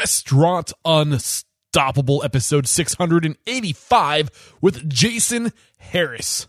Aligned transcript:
Restaurant 0.00 0.72
Unstoppable, 0.82 2.22
episode 2.24 2.66
685 2.66 4.56
with 4.62 4.88
Jason 4.88 5.52
Harris. 5.76 6.48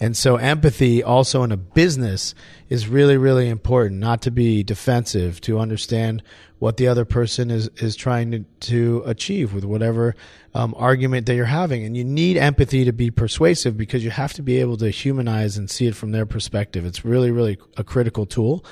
And 0.00 0.16
so 0.16 0.34
empathy 0.34 1.00
also 1.00 1.44
in 1.44 1.52
a 1.52 1.56
business 1.56 2.34
is 2.68 2.88
really, 2.88 3.16
really 3.16 3.48
important, 3.48 4.00
not 4.00 4.20
to 4.22 4.32
be 4.32 4.64
defensive, 4.64 5.40
to 5.42 5.60
understand 5.60 6.24
what 6.58 6.76
the 6.76 6.88
other 6.88 7.04
person 7.04 7.52
is, 7.52 7.68
is 7.76 7.94
trying 7.94 8.32
to, 8.32 8.40
to 8.40 9.04
achieve 9.06 9.54
with 9.54 9.64
whatever 9.64 10.16
um, 10.52 10.74
argument 10.76 11.26
that 11.26 11.36
you're 11.36 11.44
having. 11.44 11.84
And 11.84 11.96
you 11.96 12.02
need 12.02 12.36
empathy 12.36 12.84
to 12.84 12.92
be 12.92 13.12
persuasive 13.12 13.76
because 13.76 14.02
you 14.02 14.10
have 14.10 14.32
to 14.32 14.42
be 14.42 14.58
able 14.58 14.76
to 14.78 14.90
humanize 14.90 15.56
and 15.56 15.70
see 15.70 15.86
it 15.86 15.94
from 15.94 16.10
their 16.10 16.26
perspective. 16.26 16.84
It's 16.84 17.04
really, 17.04 17.30
really 17.30 17.58
a 17.76 17.84
critical 17.84 18.26
tool. 18.26 18.64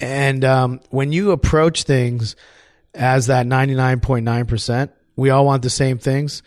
And 0.00 0.44
um, 0.44 0.80
when 0.90 1.12
you 1.12 1.30
approach 1.30 1.84
things 1.84 2.36
as 2.94 3.26
that 3.26 3.46
99.9%, 3.46 4.90
we 5.16 5.30
all 5.30 5.44
want 5.44 5.62
the 5.62 5.70
same 5.70 5.98
things 5.98 6.42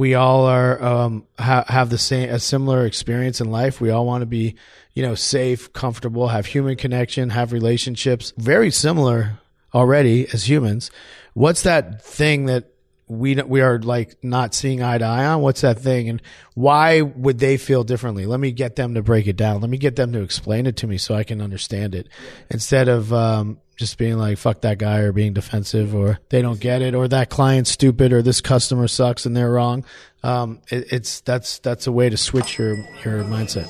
we 0.00 0.14
all 0.14 0.46
are 0.46 0.82
um, 0.82 1.26
ha- 1.38 1.66
have 1.68 1.90
the 1.90 1.98
same 1.98 2.30
a 2.30 2.38
similar 2.38 2.86
experience 2.86 3.40
in 3.42 3.50
life. 3.50 3.82
We 3.82 3.90
all 3.90 4.06
want 4.06 4.22
to 4.22 4.26
be, 4.26 4.54
you 4.94 5.02
know, 5.02 5.14
safe, 5.14 5.72
comfortable, 5.74 6.28
have 6.28 6.46
human 6.46 6.76
connection, 6.76 7.28
have 7.28 7.52
relationships, 7.52 8.32
very 8.38 8.70
similar 8.70 9.40
already 9.74 10.26
as 10.32 10.48
humans. 10.48 10.90
What's 11.34 11.64
that 11.64 12.02
thing 12.02 12.46
that 12.46 12.70
we 13.08 13.34
we 13.42 13.60
are 13.60 13.78
like 13.78 14.16
not 14.22 14.54
seeing 14.54 14.82
eye 14.82 14.96
to 14.96 15.04
eye 15.04 15.26
on? 15.26 15.42
What's 15.42 15.60
that 15.60 15.78
thing, 15.80 16.08
and 16.08 16.22
why 16.54 17.02
would 17.02 17.38
they 17.38 17.58
feel 17.58 17.84
differently? 17.84 18.24
Let 18.24 18.40
me 18.40 18.52
get 18.52 18.76
them 18.76 18.94
to 18.94 19.02
break 19.02 19.26
it 19.26 19.36
down. 19.36 19.60
Let 19.60 19.68
me 19.68 19.76
get 19.76 19.96
them 19.96 20.12
to 20.12 20.22
explain 20.22 20.66
it 20.66 20.76
to 20.78 20.86
me 20.86 20.96
so 20.96 21.14
I 21.14 21.24
can 21.24 21.42
understand 21.42 21.94
it, 21.94 22.08
instead 22.48 22.88
of 22.88 23.12
um, 23.12 23.58
just 23.80 23.96
being 23.96 24.18
like 24.18 24.36
fuck 24.36 24.60
that 24.60 24.76
guy 24.76 24.98
or 24.98 25.10
being 25.10 25.32
defensive 25.32 25.94
or 25.94 26.20
they 26.28 26.42
don't 26.42 26.60
get 26.60 26.82
it 26.82 26.94
or 26.94 27.08
that 27.08 27.30
client's 27.30 27.70
stupid 27.70 28.12
or 28.12 28.20
this 28.20 28.42
customer 28.42 28.86
sucks 28.86 29.24
and 29.24 29.34
they're 29.34 29.50
wrong. 29.50 29.86
Um, 30.22 30.60
it, 30.68 30.92
it's 30.92 31.22
that's 31.22 31.58
that's 31.60 31.86
a 31.86 31.92
way 31.92 32.10
to 32.10 32.16
switch 32.18 32.58
your 32.58 32.76
your 33.04 33.24
mindset. 33.24 33.66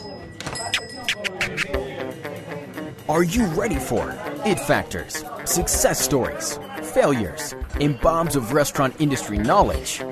Are 3.08 3.22
you 3.22 3.46
ready 3.46 3.76
for 3.76 4.10
it 4.44 4.58
factors, 4.58 5.24
success 5.44 6.00
stories, 6.00 6.58
failures, 6.82 7.54
and 7.80 7.98
bombs 8.00 8.34
of 8.34 8.52
restaurant 8.52 9.00
industry 9.00 9.38
knowledge? 9.38 10.02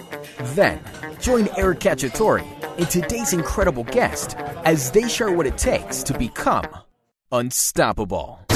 Then 0.55 0.81
join 1.21 1.49
Eric 1.57 1.81
Cacciatore 1.81 2.47
and 2.79 2.89
today's 2.89 3.33
incredible 3.33 3.83
guest 3.83 4.37
as 4.65 4.93
they 4.93 5.09
share 5.09 5.33
what 5.33 5.47
it 5.47 5.59
takes 5.59 6.05
to 6.05 6.17
become 6.17 6.69
unstoppable. 7.33 8.48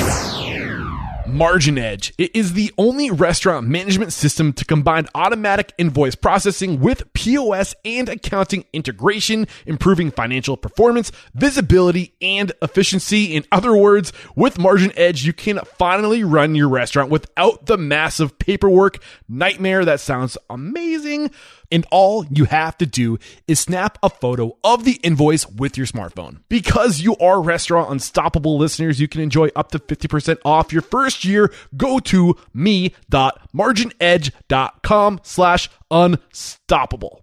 Margin 1.32 1.78
Edge. 1.78 2.12
It 2.18 2.36
is 2.36 2.52
the 2.52 2.72
only 2.76 3.10
restaurant 3.10 3.66
management 3.66 4.12
system 4.12 4.52
to 4.52 4.64
combine 4.66 5.08
automatic 5.14 5.72
invoice 5.78 6.14
processing 6.14 6.78
with 6.78 7.10
POS 7.14 7.74
and 7.84 8.08
accounting 8.10 8.66
integration, 8.74 9.46
improving 9.64 10.10
financial 10.10 10.58
performance, 10.58 11.10
visibility, 11.34 12.14
and 12.20 12.52
efficiency. 12.60 13.34
In 13.34 13.44
other 13.50 13.74
words, 13.74 14.12
with 14.36 14.58
Margin 14.58 14.92
Edge, 14.94 15.24
you 15.24 15.32
can 15.32 15.58
finally 15.78 16.22
run 16.22 16.54
your 16.54 16.68
restaurant 16.68 17.10
without 17.10 17.64
the 17.64 17.78
massive 17.78 18.38
paperwork 18.38 19.02
nightmare 19.26 19.86
that 19.86 20.00
sounds 20.00 20.36
amazing 20.50 21.30
and 21.72 21.84
all 21.90 22.24
you 22.30 22.44
have 22.44 22.78
to 22.78 22.86
do 22.86 23.18
is 23.48 23.58
snap 23.58 23.98
a 24.02 24.10
photo 24.10 24.56
of 24.62 24.84
the 24.84 25.00
invoice 25.02 25.48
with 25.48 25.76
your 25.76 25.86
smartphone. 25.86 26.42
Because 26.48 27.00
you 27.00 27.16
are 27.16 27.42
Restaurant 27.42 27.90
Unstoppable 27.90 28.56
listeners, 28.58 29.00
you 29.00 29.08
can 29.08 29.22
enjoy 29.22 29.48
up 29.56 29.72
to 29.72 29.80
50% 29.80 30.38
off 30.44 30.72
your 30.72 30.82
first 30.82 31.24
year. 31.24 31.52
Go 31.76 31.98
to 32.00 32.36
me.marginedge.com 32.52 35.20
slash 35.22 35.70
unstoppable. 35.90 37.21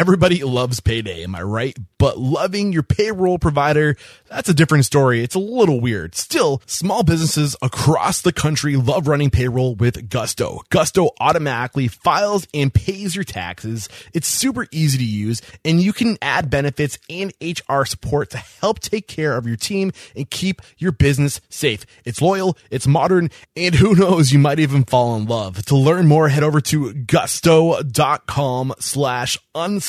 Everybody 0.00 0.42
loves 0.44 0.80
payday, 0.80 1.24
am 1.24 1.34
I 1.34 1.42
right? 1.42 1.76
But 1.98 2.16
loving 2.16 2.72
your 2.72 2.82
payroll 2.82 3.38
provider, 3.38 3.98
that's 4.30 4.48
a 4.48 4.54
different 4.54 4.86
story. 4.86 5.22
It's 5.22 5.34
a 5.34 5.38
little 5.38 5.78
weird. 5.78 6.14
Still, 6.14 6.62
small 6.64 7.02
businesses 7.02 7.54
across 7.60 8.22
the 8.22 8.32
country 8.32 8.76
love 8.76 9.06
running 9.06 9.28
payroll 9.28 9.74
with 9.74 10.08
Gusto. 10.08 10.62
Gusto 10.70 11.10
automatically 11.20 11.86
files 11.86 12.48
and 12.54 12.72
pays 12.72 13.14
your 13.14 13.24
taxes. 13.24 13.90
It's 14.14 14.26
super 14.26 14.66
easy 14.70 14.96
to 14.96 15.04
use 15.04 15.42
and 15.66 15.82
you 15.82 15.92
can 15.92 16.16
add 16.22 16.48
benefits 16.48 16.98
and 17.10 17.34
HR 17.42 17.84
support 17.84 18.30
to 18.30 18.38
help 18.38 18.78
take 18.78 19.06
care 19.06 19.36
of 19.36 19.46
your 19.46 19.56
team 19.56 19.92
and 20.16 20.30
keep 20.30 20.62
your 20.78 20.92
business 20.92 21.42
safe. 21.50 21.84
It's 22.06 22.22
loyal, 22.22 22.56
it's 22.70 22.86
modern, 22.86 23.28
and 23.54 23.74
who 23.74 23.94
knows, 23.94 24.32
you 24.32 24.38
might 24.38 24.60
even 24.60 24.84
fall 24.84 25.14
in 25.16 25.26
love. 25.26 25.62
To 25.66 25.76
learn 25.76 26.06
more, 26.06 26.30
head 26.30 26.42
over 26.42 26.62
to 26.62 26.94
gusto.com 26.94 28.72
slash 28.78 29.36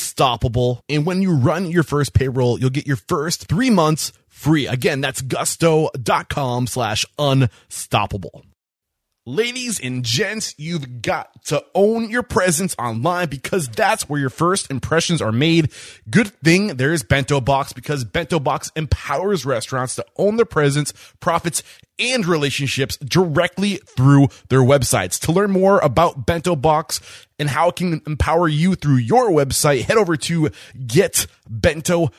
unstoppable. 0.02 0.84
And 0.90 1.06
when 1.06 1.22
you 1.22 1.36
run 1.36 1.70
your 1.70 1.84
first 1.84 2.14
payroll, 2.14 2.60
you'll 2.60 2.70
get 2.70 2.88
your 2.88 2.98
first 2.98 3.48
three 3.48 3.70
months 3.70 4.12
free. 4.28 4.68
Again, 4.68 5.02
that's 5.02 5.22
gusto.com 5.22 6.68
slash 6.68 7.06
unstoppable. 7.20 8.44
Ladies 9.28 9.80
and 9.80 10.04
gents, 10.04 10.56
you've 10.58 11.04
got 11.04 11.46
to 11.46 11.64
own 11.76 12.10
your 12.10 12.24
presence 12.24 12.76
online 12.80 13.30
because 13.30 13.70
that's 13.70 14.10
where 14.10 14.20
your 14.20 14.32
first 14.32 14.72
impressions 14.72 15.22
are 15.22 15.32
made. 15.32 15.72
Good 16.10 16.30
thing 16.44 16.76
there's 16.78 17.04
Bento 17.04 17.40
Box 17.40 17.72
because 17.72 18.04
Bento 18.04 18.40
Box 18.40 18.72
empowers 18.76 19.46
restaurants 19.46 19.96
to 19.98 20.06
own 20.18 20.38
their 20.38 20.46
presence, 20.46 20.92
profits, 21.20 21.62
and 22.02 22.26
relationships 22.26 22.98
directly 22.98 23.78
through 23.78 24.28
their 24.50 24.60
websites. 24.60 25.20
To 25.22 25.32
learn 25.32 25.52
more 25.52 25.80
about 25.80 26.26
Bento 26.26 26.56
Box 26.56 27.00
and 27.40 27.50
how 27.50 27.70
it 27.70 27.76
can 27.76 28.02
empower 28.06 28.48
you 28.48 28.76
through 28.76 28.98
your 28.98 29.30
website, 29.30 29.84
head 29.84 29.98
over 29.98 30.18
to 30.18 30.50
getbento.com 30.78 32.10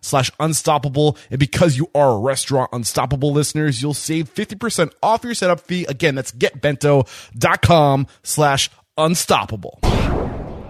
slash 0.00 0.30
unstoppable. 0.38 1.16
And 1.30 1.38
because 1.38 1.76
you 1.76 1.90
are 1.94 2.10
a 2.10 2.18
restaurant 2.18 2.70
unstoppable 2.72 3.32
listeners, 3.32 3.82
you'll 3.82 3.94
save 3.94 4.32
50% 4.32 4.92
off 5.02 5.24
your 5.24 5.34
setup 5.34 5.60
fee. 5.60 5.86
Again, 5.88 6.14
that's 6.14 6.32
getbento.com 6.32 8.06
slash 8.22 8.70
unstoppable. 8.96 9.80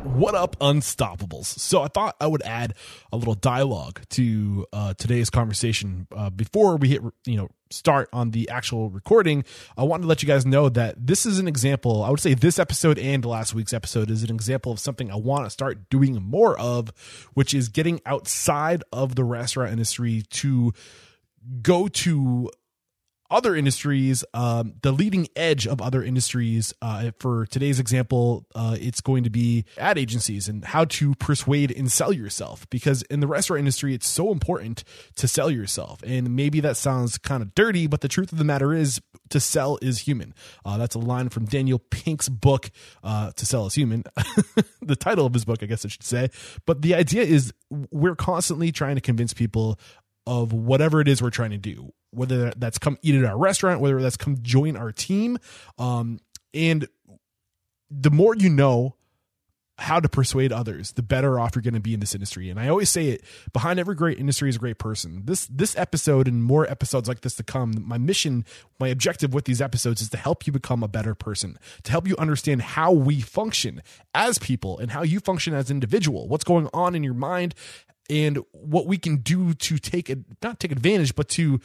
What 0.03 0.35
up, 0.35 0.59
Unstoppables? 0.59 1.45
So 1.45 1.81
I 1.81 1.87
thought 1.87 2.17
I 2.21 2.27
would 2.27 2.43
add 2.43 2.75
a 3.13 3.17
little 3.17 3.37
dialogue 3.37 4.01
to 4.11 4.67
uh, 4.73 4.95
today's 4.95 5.31
conversation 5.31 6.09
uh, 6.11 6.29
before 6.29 6.77
we 6.77 6.89
hit, 6.89 7.03
you 7.25 7.37
know, 7.37 7.51
start 7.71 8.09
on 8.13 8.33
the 8.33 8.49
actual 8.49 8.91
recording. 8.91 9.45
I 9.77 9.85
wanted 9.85 10.03
to 10.03 10.09
let 10.09 10.21
you 10.21 10.27
guys 10.27 10.45
know 10.45 10.69
that 10.71 11.07
this 11.07 11.25
is 11.25 11.39
an 11.39 11.47
example. 11.47 12.03
I 12.03 12.11
would 12.11 12.19
say 12.19 12.35
this 12.35 12.59
episode 12.59 12.99
and 12.99 13.25
last 13.25 13.55
week's 13.55 13.73
episode 13.73 14.11
is 14.11 14.25
an 14.25 14.31
example 14.31 14.73
of 14.73 14.81
something 14.81 15.09
I 15.09 15.17
want 15.17 15.45
to 15.45 15.51
start 15.51 15.89
doing 15.89 16.21
more 16.21 16.59
of, 16.59 16.93
which 17.35 17.55
is 17.55 17.69
getting 17.69 18.01
outside 18.05 18.83
of 18.93 19.15
the 19.15 19.23
restaurant 19.23 19.71
industry 19.71 20.25
to 20.31 20.73
go 21.63 21.87
to 21.87 22.51
other 23.33 23.57
industries, 23.57 24.25
um, 24.35 24.75
the 24.83 24.93
leading 24.93 25.27
edge 25.35 25.67
of 25.67 25.81
other 25.81 26.03
industries. 26.03 26.75
Uh, 26.83 27.11
for 27.19 27.47
today's 27.47 27.81
example, 27.81 28.47
uh, 28.55 28.77
it's 28.79 29.01
going 29.01 29.25
to 29.25 29.31
be 29.31 29.65
ad 29.79 29.99
agencies 29.99 30.49
and 30.49 30.65
how 30.65 30.85
to 30.85 31.15
persuade 31.15 31.73
and 31.73 31.91
sell 31.91 32.13
yourself. 32.13 32.69
Because 32.71 33.03
in 33.03 33.21
the 33.21 33.27
restaurant 33.27 33.61
industry, 33.61 33.95
it's 33.95 34.07
so 34.07 34.31
important 34.31 34.85
to 35.17 35.27
sell 35.27 35.51
yourself. 35.51 36.03
And 36.03 36.37
maybe 36.37 36.61
that 36.61 36.77
sounds 36.77 37.19
kind 37.19 37.43
of 37.43 37.55
dirty, 37.55 37.87
but 37.87 38.03
the 38.03 38.09
truth 38.09 38.31
of 38.33 38.39
the 38.39 38.45
matter 38.45 38.75
is, 38.75 39.01
to 39.33 39.41
sell 39.41 39.79
is 39.81 40.01
human. 40.01 40.35
Uh, 40.65 40.77
that's 40.77 40.95
a 40.95 40.99
line 40.99 41.31
from 41.31 41.47
Daniel 41.47 41.79
Pink's 41.79 42.29
book, 42.29 42.71
uh, 43.03 43.33
To 43.33 43.47
Sell 43.47 43.67
is 43.67 43.75
Human. 43.75 44.05
the 44.83 44.95
title 44.95 45.27
of 45.27 45.33
his 45.33 45.45
book, 45.45 45.63
I 45.63 45.67
guess 45.67 45.85
I 45.85 45.89
should 45.89 46.05
say. 46.05 46.29
But 46.67 46.83
the 46.83 46.95
idea 46.95 47.23
is 47.23 47.53
we're 47.91 48.15
constantly 48.15 48.73
trying 48.73 48.97
to 48.97 49.01
convince 49.01 49.33
people 49.33 49.79
of 50.27 50.53
whatever 50.53 51.01
it 51.01 51.09
is 51.09 51.21
we're 51.21 51.31
trying 51.31 51.51
to 51.51 51.59
do 51.59 51.93
whether 52.13 52.53
that's 52.57 52.79
come 52.79 52.99
eat 53.03 53.15
at 53.15 53.25
our 53.25 53.37
restaurant, 53.37 53.81
whether 53.81 54.01
that's 54.01 54.17
come 54.17 54.39
join 54.43 54.77
our 54.77 54.93
team. 54.93 55.39
Um, 55.79 56.21
and 56.55 56.87
the 57.91 58.11
more 58.11 58.37
you 58.37 58.49
know 58.49 58.97
how 59.79 59.99
to 59.99 60.09
persuade 60.09 60.53
others, 60.53 60.93
the 60.93 61.03
better 61.03 61.41
off 61.41 61.57
you're 61.57 61.63
going 61.63 61.75
to 61.75 61.81
be 61.81 61.95
in 61.95 62.01
this 62.01 62.15
industry. 62.15 62.51
And 62.51 62.61
I 62.61 62.69
always 62.69 62.91
say 62.91 63.09
it 63.09 63.25
behind 63.53 63.81
every 63.81 63.95
great 63.95 64.19
industry 64.19 64.49
is 64.51 64.57
a 64.57 64.59
great 64.59 64.79
person. 64.79 65.23
This 65.25 65.47
this 65.47 65.77
episode 65.77 66.29
and 66.29 66.45
more 66.45 66.71
episodes 66.71 67.09
like 67.09 67.23
this 67.23 67.35
to 67.37 67.43
come, 67.43 67.83
my 67.85 67.99
mission, 67.99 68.45
my 68.79 68.89
objective 68.89 69.33
with 69.33 69.47
these 69.47 69.63
episodes 69.63 70.03
is 70.03 70.11
to 70.11 70.19
help 70.19 70.47
you 70.47 70.53
become 70.53 70.83
a 70.83 70.89
better 70.89 71.15
person, 71.15 71.59
to 71.85 71.91
help 71.91 72.07
you 72.07 72.15
understand 72.19 72.63
how 72.63 72.93
we 72.93 73.21
function 73.21 73.83
as 74.15 74.39
people 74.39 74.79
and 74.79 74.91
how 74.91 75.03
you 75.03 75.19
function 75.19 75.55
as 75.55 75.71
individual, 75.71 76.29
what's 76.29 76.45
going 76.45 76.69
on 76.75 76.95
in 76.95 77.03
your 77.03 77.15
mind 77.15 77.55
and 78.11 78.39
what 78.53 78.87
we 78.87 78.99
can 78.99 79.17
do 79.17 79.55
to 79.55 79.79
take 79.79 80.11
it 80.11 80.19
not 80.43 80.59
take 80.59 80.73
advantage 80.73 81.15
but 81.15 81.29
to 81.29 81.61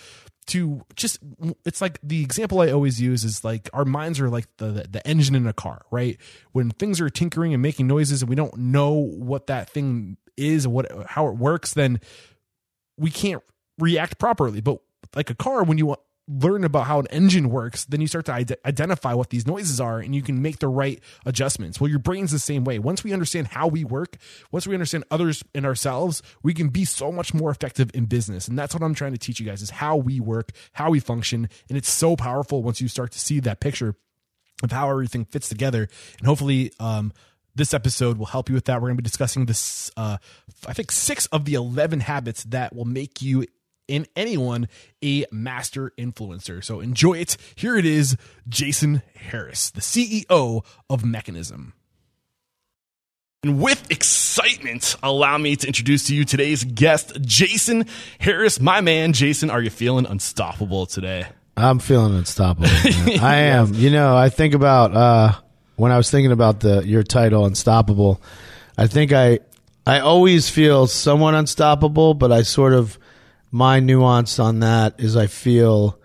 to 0.48 0.82
just 0.96 1.20
it's 1.66 1.82
like 1.82 2.00
the 2.02 2.22
example 2.22 2.62
I 2.62 2.72
always 2.72 3.00
use 3.00 3.24
is 3.24 3.44
like 3.44 3.70
our 3.74 3.86
minds 3.86 4.20
are 4.20 4.30
like 4.30 4.48
the 4.58 4.88
the 4.90 5.06
engine 5.06 5.36
in 5.36 5.46
a 5.46 5.54
car, 5.54 5.86
right? 5.92 6.18
When 6.54 6.72
things 6.72 7.00
are 7.00 7.10
tinkering 7.10 7.54
and 7.54 7.62
making 7.62 7.88
noises 7.88 8.22
and 8.22 8.30
we 8.30 8.36
don't 8.36 8.58
know 8.58 8.94
what 8.94 9.48
that 9.48 9.70
thing 9.70 10.18
is 10.36 10.68
what 10.68 10.90
how 11.08 11.28
it 11.28 11.36
works, 11.36 11.74
then 11.74 12.00
we 12.98 13.12
can't 13.12 13.44
react 13.78 14.18
properly. 14.18 14.62
But 14.62 14.80
like 15.16 15.30
a 15.30 15.36
car, 15.36 15.64
when 15.64 15.78
you 15.78 15.96
learn 16.28 16.64
about 16.64 16.88
how 16.88 17.00
an 17.00 17.08
engine 17.10 17.50
works, 17.50 17.86
then 17.86 18.02
you 18.02 18.08
start 18.08 18.26
to 18.26 18.34
ide- 18.34 18.58
identify 18.66 19.14
what 19.14 19.30
these 19.30 19.48
noises 19.48 19.80
are 19.80 20.00
and 20.00 20.14
you 20.14 20.22
can 20.22 20.42
make 20.42 20.60
the 20.60 20.68
right 20.68 21.02
adjustments. 21.26 21.80
Well, 21.80 21.90
your 21.90 22.00
brain's 22.00 22.32
the 22.32 22.40
same 22.40 22.66
way. 22.66 22.80
Once 22.80 23.04
we 23.04 23.14
understand 23.14 23.48
how 23.48 23.68
we 23.68 23.86
work, 23.86 24.18
once 24.52 24.68
we 24.68 24.76
understand 24.76 25.06
others 25.10 25.44
and 25.56 25.66
ourselves, 25.66 26.22
we 26.44 26.54
can 26.54 26.70
be 26.70 26.84
so 26.84 27.12
much 27.12 27.34
more 27.34 27.50
effective 27.50 27.92
in 27.94 28.06
business. 28.06 28.48
And 28.48 28.60
that's 28.60 28.74
what 28.74 28.84
I'm 28.84 28.94
trying 28.94 29.14
to 29.14 29.18
teach 29.18 29.40
you 29.40 29.46
guys 29.46 29.62
is 29.62 29.70
how 29.70 29.96
we 29.96 30.20
work, 30.20 30.52
how 30.74 30.90
we 30.90 31.00
function. 31.00 31.48
And 31.70 31.78
it's 31.78 31.90
so 31.90 32.16
powerful 32.16 32.62
once 32.62 32.82
you 32.82 32.90
start 32.90 33.12
to 33.14 33.20
see 33.20 33.40
that 33.42 33.62
picture 33.62 33.96
of 34.64 34.72
how 34.72 34.90
everything 34.90 35.26
fits 35.26 35.48
together. 35.48 35.88
And 36.18 36.28
hopefully, 36.28 36.74
um, 36.80 37.14
this 37.56 37.74
episode 37.74 38.18
will 38.18 38.28
help 38.28 38.50
you 38.50 38.56
with 38.56 38.66
that. 38.66 38.76
We're 38.76 38.90
going 38.90 38.98
to 38.98 39.02
be 39.02 39.08
discussing 39.08 39.48
this, 39.48 39.90
uh, 39.98 40.18
I 40.68 40.74
think, 40.74 40.92
six 40.92 41.26
of 41.28 41.46
the 41.46 41.56
11 41.56 42.02
habits 42.02 42.44
that 42.46 42.76
will 42.76 42.86
make 42.86 43.22
you 43.22 43.46
in 43.88 44.08
anyone 44.16 44.68
a 45.04 45.26
master 45.32 45.92
influencer. 45.98 46.64
So 46.64 46.80
enjoy 46.80 47.20
it. 47.20 47.38
Here 47.56 47.78
it 47.78 47.86
is 47.86 48.18
Jason 48.48 49.02
Harris, 49.16 49.70
the 49.70 49.82
CEO 49.82 50.64
of 50.90 51.06
Mechanism. 51.06 51.74
And 53.44 53.62
with 53.62 53.92
excitement, 53.92 54.96
allow 55.04 55.38
me 55.38 55.56
to 55.56 55.68
introduce 55.68 56.08
to 56.08 56.16
you 56.16 56.26
today's 56.26 56.64
guest, 56.64 57.22
Jason 57.22 57.86
Harris. 58.20 58.60
My 58.60 58.82
man, 58.82 59.14
Jason, 59.14 59.50
are 59.50 59.62
you 59.62 59.70
feeling 59.70 60.06
unstoppable 60.06 60.86
today? 60.86 61.28
I'm 61.56 61.80
feeling 61.80 62.16
unstoppable. 62.16 62.68
I 63.22 63.36
am. 63.52 63.74
You 63.74 63.90
know, 63.92 64.18
I 64.18 64.30
think 64.30 64.54
about 64.54 64.94
uh, 64.96 65.34
when 65.76 65.92
I 65.92 65.98
was 65.98 66.12
thinking 66.12 66.32
about 66.32 66.60
the 66.60 66.86
your 66.86 67.04
title, 67.04 67.46
Unstoppable. 67.46 68.22
I 68.78 68.88
think 68.88 69.14
I 69.14 69.40
I 69.86 70.00
always 70.02 70.50
feel 70.50 70.86
somewhat 70.88 71.34
unstoppable, 71.34 72.14
but 72.14 72.32
I 72.32 72.42
sort 72.42 72.74
of 72.74 73.00
my 73.58 73.80
nuance 73.80 74.38
on 74.40 74.60
that 74.60 75.00
is 75.00 75.16
I 75.18 75.26
feel 75.28 75.98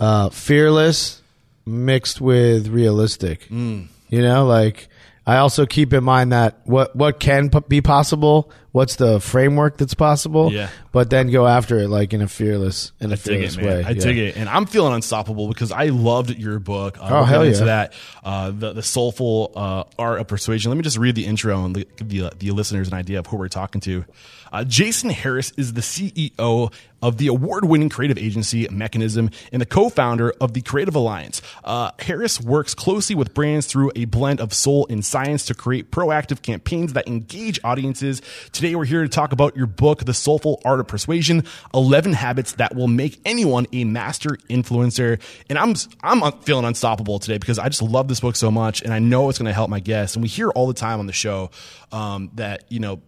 uh, 0.00 0.30
fearless 0.30 1.20
mixed 1.66 2.20
with 2.20 2.68
realistic. 2.68 3.46
Mm. 3.50 3.88
You 4.08 4.22
know, 4.22 4.46
like 4.46 4.88
I 5.26 5.36
also 5.36 5.66
keep 5.66 5.92
in 5.92 6.02
mind 6.02 6.32
that 6.32 6.60
what 6.64 6.96
what 6.96 7.20
can 7.20 7.50
p- 7.50 7.60
be 7.68 7.80
possible, 7.82 8.50
what's 8.72 8.96
the 8.96 9.20
framework 9.20 9.76
that's 9.76 9.92
possible, 9.92 10.50
Yeah. 10.50 10.70
but 10.90 11.10
then 11.10 11.30
go 11.30 11.46
after 11.46 11.78
it 11.78 11.88
like 11.88 12.14
in 12.14 12.22
a 12.22 12.28
fearless 12.28 12.92
in 13.00 13.12
a 13.12 13.18
fearless 13.18 13.58
it, 13.58 13.62
way. 13.66 13.84
I 13.84 13.90
Yeah. 13.90 14.00
dig 14.00 14.16
it, 14.16 14.36
and 14.38 14.48
I'm 14.48 14.64
feeling 14.64 14.94
unstoppable 14.94 15.46
because 15.48 15.70
I 15.72 15.86
loved 15.86 16.30
your 16.30 16.58
book. 16.58 16.96
Uh, 16.98 17.08
Oh, 17.10 17.24
hell 17.24 17.44
yeah. 17.44 17.64
that. 17.64 17.92
Uh, 18.24 18.50
the 18.50 18.72
the 18.72 18.82
soulful 18.82 19.52
uh, 19.54 19.84
art 19.98 20.20
of 20.22 20.26
persuasion. 20.28 20.70
Let 20.70 20.76
me 20.78 20.82
just 20.82 20.96
read 20.96 21.16
the 21.16 21.26
intro 21.26 21.62
and 21.66 21.74
give 21.74 22.08
the, 22.08 22.30
the 22.38 22.50
listeners 22.52 22.88
an 22.88 22.94
idea 22.94 23.18
of 23.18 23.26
who 23.26 23.36
we're 23.36 23.48
talking 23.48 23.82
to. 23.82 24.06
Uh, 24.52 24.64
Jason 24.64 25.10
Harris 25.10 25.52
is 25.56 25.72
the 25.72 25.80
CEO 25.80 26.72
of 27.00 27.16
the 27.18 27.28
award-winning 27.28 27.88
creative 27.88 28.18
agency 28.18 28.66
Mechanism 28.70 29.30
and 29.52 29.62
the 29.62 29.66
co-founder 29.66 30.32
of 30.40 30.52
the 30.52 30.60
Creative 30.60 30.94
Alliance. 30.94 31.40
Uh, 31.62 31.90
Harris 32.00 32.40
works 32.40 32.74
closely 32.74 33.14
with 33.14 33.34
brands 33.34 33.66
through 33.66 33.92
a 33.94 34.04
blend 34.06 34.40
of 34.40 34.52
soul 34.52 34.86
and 34.90 35.04
science 35.04 35.46
to 35.46 35.54
create 35.54 35.90
proactive 35.90 36.42
campaigns 36.42 36.94
that 36.94 37.06
engage 37.06 37.60
audiences. 37.62 38.20
Today, 38.52 38.74
we're 38.74 38.84
here 38.84 39.02
to 39.02 39.08
talk 39.08 39.32
about 39.32 39.56
your 39.56 39.66
book, 39.66 40.04
The 40.04 40.14
Soulful 40.14 40.60
Art 40.64 40.80
of 40.80 40.88
Persuasion: 40.88 41.44
11 41.72 42.14
Habits 42.14 42.52
That 42.52 42.74
Will 42.74 42.88
Make 42.88 43.20
Anyone 43.24 43.66
a 43.72 43.84
Master 43.84 44.30
Influencer. 44.48 45.20
And 45.48 45.58
I'm 45.58 45.74
I'm 46.02 46.32
feeling 46.40 46.64
unstoppable 46.64 47.18
today 47.18 47.38
because 47.38 47.58
I 47.58 47.68
just 47.68 47.82
love 47.82 48.08
this 48.08 48.20
book 48.20 48.36
so 48.36 48.50
much, 48.50 48.82
and 48.82 48.92
I 48.92 48.98
know 48.98 49.28
it's 49.28 49.38
going 49.38 49.46
to 49.46 49.52
help 49.52 49.70
my 49.70 49.80
guests. 49.80 50.16
And 50.16 50.22
we 50.22 50.28
hear 50.28 50.50
all 50.50 50.66
the 50.66 50.74
time 50.74 50.98
on 50.98 51.06
the 51.06 51.12
show 51.12 51.50
um, 51.92 52.30
that 52.34 52.64
you 52.68 52.80
know 52.80 53.00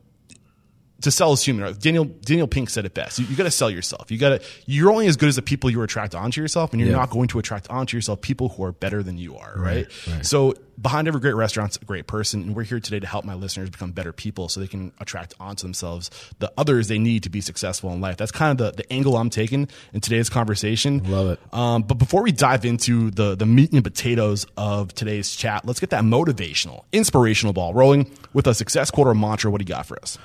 to 1.03 1.11
sell 1.11 1.33
is 1.33 1.43
human. 1.43 1.75
Daniel 1.79 2.05
Daniel 2.05 2.47
Pink 2.47 2.71
said 2.71 2.85
it 2.85 2.95
best. 2.95 3.19
You, 3.19 3.27
you 3.27 3.37
got 3.37 3.45
to 3.45 3.51
sell 3.51 3.71
yourself. 3.71 4.11
You 4.11 4.19
got 4.19 4.41
to. 4.41 4.43
You're 4.67 4.91
only 4.91 5.07
as 5.07 5.17
good 5.17 5.29
as 5.29 5.37
the 5.37 5.43
people 5.43 5.71
you 5.71 5.83
attract 5.83 6.15
onto 6.15 6.41
yourself, 6.41 6.73
and 6.73 6.81
you're 6.81 6.91
Yeah. 6.91 6.97
not 6.97 7.11
going 7.11 7.29
to 7.29 7.39
attract 7.39 7.69
onto 7.71 7.97
yourself 7.97 8.21
people 8.21 8.51
who 8.51 8.65
are 8.65 8.73
better 8.73 9.03
than 9.03 9.19
you 9.19 9.37
are. 9.37 9.55
Right. 9.57 9.87
So 10.23 10.55
behind 10.81 11.07
every 11.09 11.21
great 11.21 11.35
restaurant's 11.35 11.77
a 11.77 11.85
great 11.85 12.07
person, 12.07 12.43
and 12.43 12.57
we're 12.57 12.63
here 12.65 12.81
today 12.81 12.99
to 13.01 13.07
help 13.07 13.25
my 13.25 13.35
listeners 13.35 13.69
become 13.69 13.93
better 13.93 14.13
people, 14.13 14.49
so 14.49 14.61
they 14.61 14.67
can 14.67 14.93
attract 15.01 15.35
onto 15.39 15.63
themselves 15.63 16.11
the 16.39 16.51
others 16.57 16.89
they 16.89 16.99
need 16.99 17.23
to 17.25 17.31
be 17.31 17.41
successful 17.41 17.93
in 17.93 18.01
life. 18.01 18.17
That's 18.17 18.33
kind 18.33 18.59
of 18.59 18.77
the, 18.77 18.83
the 18.83 18.93
angle 18.93 19.17
I'm 19.17 19.29
taking 19.31 19.69
in 19.93 20.01
today's 20.01 20.29
conversation. 20.31 21.03
Love 21.11 21.31
it. 21.31 21.41
Um, 21.55 21.83
but 21.83 21.95
before 21.99 22.23
we 22.23 22.33
dive 22.33 22.65
into 22.65 23.11
the 23.11 23.35
the 23.37 23.47
meat 23.47 23.73
and 23.73 23.85
potatoes 23.85 24.47
of 24.57 24.95
today's 24.95 25.35
chat, 25.37 25.67
let's 25.67 25.81
get 25.81 25.91
that 25.91 26.03
motivational, 26.05 26.85
inspirational 26.93 27.53
ball 27.53 27.75
rolling 27.75 28.11
with 28.33 28.47
a 28.47 28.55
success 28.55 28.91
quote 28.91 29.07
or 29.07 29.15
mantra. 29.15 29.51
What 29.51 29.59
do 29.59 29.65
you 29.65 29.69
got 29.69 29.87
for 29.87 29.99
us? 30.03 30.19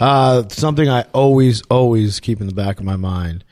Uh, 0.00 0.48
something 0.48 0.88
I 0.88 1.02
always, 1.12 1.62
always 1.70 2.20
keep 2.20 2.40
in 2.40 2.46
the 2.46 2.54
back 2.54 2.78
of 2.78 2.84
my 2.84 2.96
mind 2.96 3.44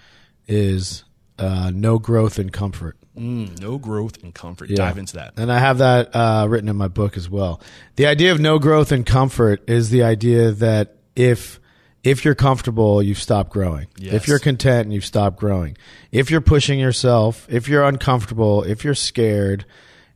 is 0.46 1.04
uh, 1.38 1.70
no 1.74 1.98
growth 1.98 2.38
in 2.38 2.50
comfort. 2.50 2.96
Mm, 3.16 3.60
no 3.60 3.78
growth 3.78 4.22
and 4.22 4.34
comfort. 4.34 4.70
Dive 4.70 4.96
into 4.96 5.14
that. 5.16 5.34
And 5.36 5.52
I 5.52 5.58
have 5.58 5.78
that 5.78 6.14
uh, 6.14 6.46
written 6.48 6.68
in 6.68 6.76
my 6.76 6.88
book 6.88 7.16
as 7.16 7.28
well. 7.28 7.60
The 7.96 8.06
idea 8.06 8.32
of 8.32 8.40
no 8.40 8.58
growth 8.58 8.92
and 8.92 9.04
comfort 9.04 9.68
is 9.68 9.90
the 9.90 10.04
idea 10.04 10.52
that 10.52 10.96
if 11.16 11.60
if 12.04 12.24
you're 12.24 12.36
comfortable, 12.36 13.02
you've 13.02 13.20
stopped 13.20 13.50
growing. 13.50 13.88
Yes. 13.98 14.14
If 14.14 14.28
you're 14.28 14.38
content, 14.38 14.92
you've 14.92 15.04
stopped 15.04 15.36
growing. 15.36 15.76
If 16.12 16.30
you're 16.30 16.40
pushing 16.40 16.78
yourself, 16.78 17.46
if 17.50 17.68
you're 17.68 17.82
uncomfortable, 17.82 18.62
if 18.62 18.84
you're 18.84 18.94
scared, 18.94 19.66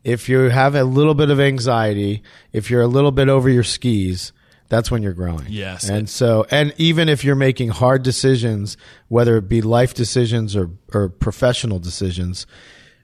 if 0.05 0.29
you 0.29 0.39
have 0.49 0.77
a 0.77 0.85
little 0.85 1.15
bit 1.15 1.31
of 1.31 1.41
anxiety, 1.41 2.23
if 2.53 2.71
you're 2.71 2.83
a 2.83 2.87
little 2.87 3.11
bit 3.11 3.29
over 3.29 3.49
your 3.49 3.65
skis, 3.65 4.33
that's 4.73 4.91
when 4.91 5.03
you're 5.03 5.13
growing. 5.13 5.45
Yes. 5.51 5.87
And 5.87 6.09
so, 6.09 6.47
and 6.51 6.73
even 6.79 7.11
if 7.11 7.25
you're 7.25 7.35
making 7.37 7.69
hard 7.69 8.03
decisions, 8.03 8.79
whether 9.09 9.37
it 9.37 9.47
be 9.47 9.61
life 9.61 9.93
decisions 9.93 10.57
or, 10.57 10.71
or 10.95 11.11
professional 11.11 11.79
decisions, 11.79 12.47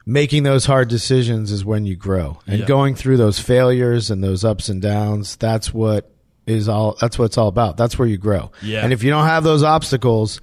making 0.03 0.41
those 0.41 0.65
hard 0.65 0.87
decisions 0.89 1.51
is 1.51 1.63
when 1.63 1.85
you 1.85 1.95
grow. 1.95 2.39
And 2.47 2.61
Yeah. 2.61 2.65
going 2.65 2.95
through 2.95 3.17
those 3.17 3.37
failures 3.39 4.09
and 4.09 4.23
those 4.23 4.43
ups 4.43 4.67
and 4.67 4.81
downs, 4.81 5.35
that's 5.35 5.71
what 5.71 6.11
is 6.47 6.67
all, 6.67 6.97
that's 6.99 7.19
what 7.19 7.25
it's 7.25 7.37
all 7.37 7.49
about. 7.49 7.77
That's 7.77 7.99
where 7.99 8.07
you 8.07 8.17
grow. 8.17 8.51
Yeah. 8.63 8.83
And 8.83 8.91
if 8.91 9.03
you 9.03 9.11
don't 9.11 9.27
have 9.27 9.43
those 9.43 9.61
obstacles, 9.61 10.41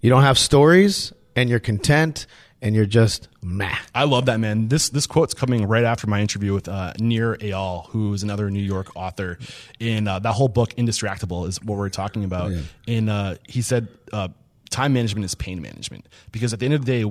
you 0.00 0.08
don't 0.08 0.22
have 0.22 0.38
stories 0.38 1.12
and 1.36 1.50
you're 1.50 1.60
content 1.60 2.26
and 2.64 2.74
you're 2.74 2.86
just 2.86 3.28
meh. 3.42 3.76
I 3.94 4.04
love 4.04 4.26
that 4.26 4.40
man. 4.40 4.66
This 4.68 4.88
this 4.88 5.06
quote's 5.06 5.34
coming 5.34 5.68
right 5.68 5.84
after 5.84 6.08
my 6.08 6.20
interview 6.20 6.52
with 6.54 6.66
uh, 6.66 6.94
Nir 6.98 7.36
Eyal, 7.36 7.86
who 7.90 8.12
is 8.14 8.24
another 8.24 8.50
New 8.50 8.62
York 8.62 8.96
author. 8.96 9.38
In 9.78 10.08
uh, 10.08 10.18
that 10.18 10.32
whole 10.32 10.48
book, 10.48 10.74
Indistractable, 10.74 11.46
is 11.46 11.62
what 11.62 11.78
we're 11.78 11.88
talking 11.90 12.24
about. 12.24 12.52
And 12.88 13.08
uh, 13.08 13.36
he 13.46 13.62
said. 13.62 13.86
Uh, 14.12 14.28
Time 14.70 14.92
management 14.92 15.24
is 15.24 15.36
pain 15.36 15.62
management 15.62 16.08
because 16.32 16.52
at 16.52 16.58
the 16.58 16.64
end 16.64 16.74
of 16.74 16.84
the 16.84 16.90
day, 16.90 17.02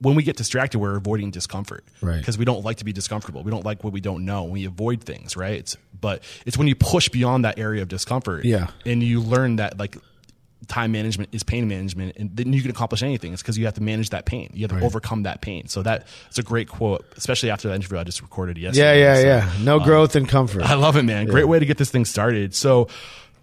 when 0.00 0.16
we 0.16 0.24
get 0.24 0.36
distracted, 0.36 0.80
we're 0.80 0.96
avoiding 0.96 1.30
discomfort. 1.30 1.84
Right. 2.00 2.16
Because 2.18 2.36
we 2.36 2.44
don't 2.44 2.64
like 2.64 2.78
to 2.78 2.84
be 2.84 2.92
discomfortable. 2.92 3.44
We 3.44 3.52
don't 3.52 3.64
like 3.64 3.84
what 3.84 3.92
we 3.92 4.00
don't 4.00 4.24
know. 4.24 4.42
We 4.42 4.64
avoid 4.64 5.04
things, 5.04 5.36
right? 5.36 5.52
It's, 5.60 5.76
but 6.00 6.24
it's 6.46 6.58
when 6.58 6.66
you 6.66 6.74
push 6.74 7.08
beyond 7.10 7.44
that 7.44 7.60
area 7.60 7.80
of 7.82 7.86
discomfort, 7.86 8.44
Yeah. 8.44 8.68
and 8.84 9.04
you 9.04 9.20
learn 9.20 9.56
that 9.56 9.78
like 9.78 9.98
time 10.68 10.92
management 10.92 11.30
is 11.32 11.42
pain 11.42 11.66
management, 11.68 12.16
and 12.16 12.34
then 12.36 12.52
you 12.52 12.62
can 12.62 12.70
accomplish 12.70 13.02
anything. 13.02 13.32
It's 13.32 13.42
because 13.42 13.58
you 13.58 13.64
have 13.64 13.74
to 13.74 13.82
manage 13.82 14.10
that 14.10 14.26
pain. 14.26 14.50
You 14.54 14.66
have 14.68 14.78
to 14.78 14.84
overcome 14.84 15.24
that 15.24 15.40
pain. 15.40 15.68
So 15.68 15.82
that 15.82 16.06
it's 16.28 16.38
a 16.38 16.42
great 16.42 16.68
quote, 16.68 17.04
especially 17.16 17.50
after 17.50 17.68
that 17.68 17.74
interview 17.74 17.98
I 17.98 18.04
just 18.04 18.22
recorded 18.22 18.58
Yeah, 18.58 18.68
yesterday. 18.70 19.00
yeah, 19.00 19.14
So, 19.14 19.22
yeah. 19.58 19.64
No 19.64 19.80
growth 19.80 20.16
and 20.16 20.28
comfort. 20.28 20.62
I 20.62 20.74
love 20.74 20.96
it, 20.96 21.02
man. 21.04 21.26
Great 21.26 21.48
way 21.48 21.58
to 21.58 21.66
get 21.66 21.78
this 21.78 21.90
thing 21.90 22.04
started. 22.04 22.54
So 22.54 22.88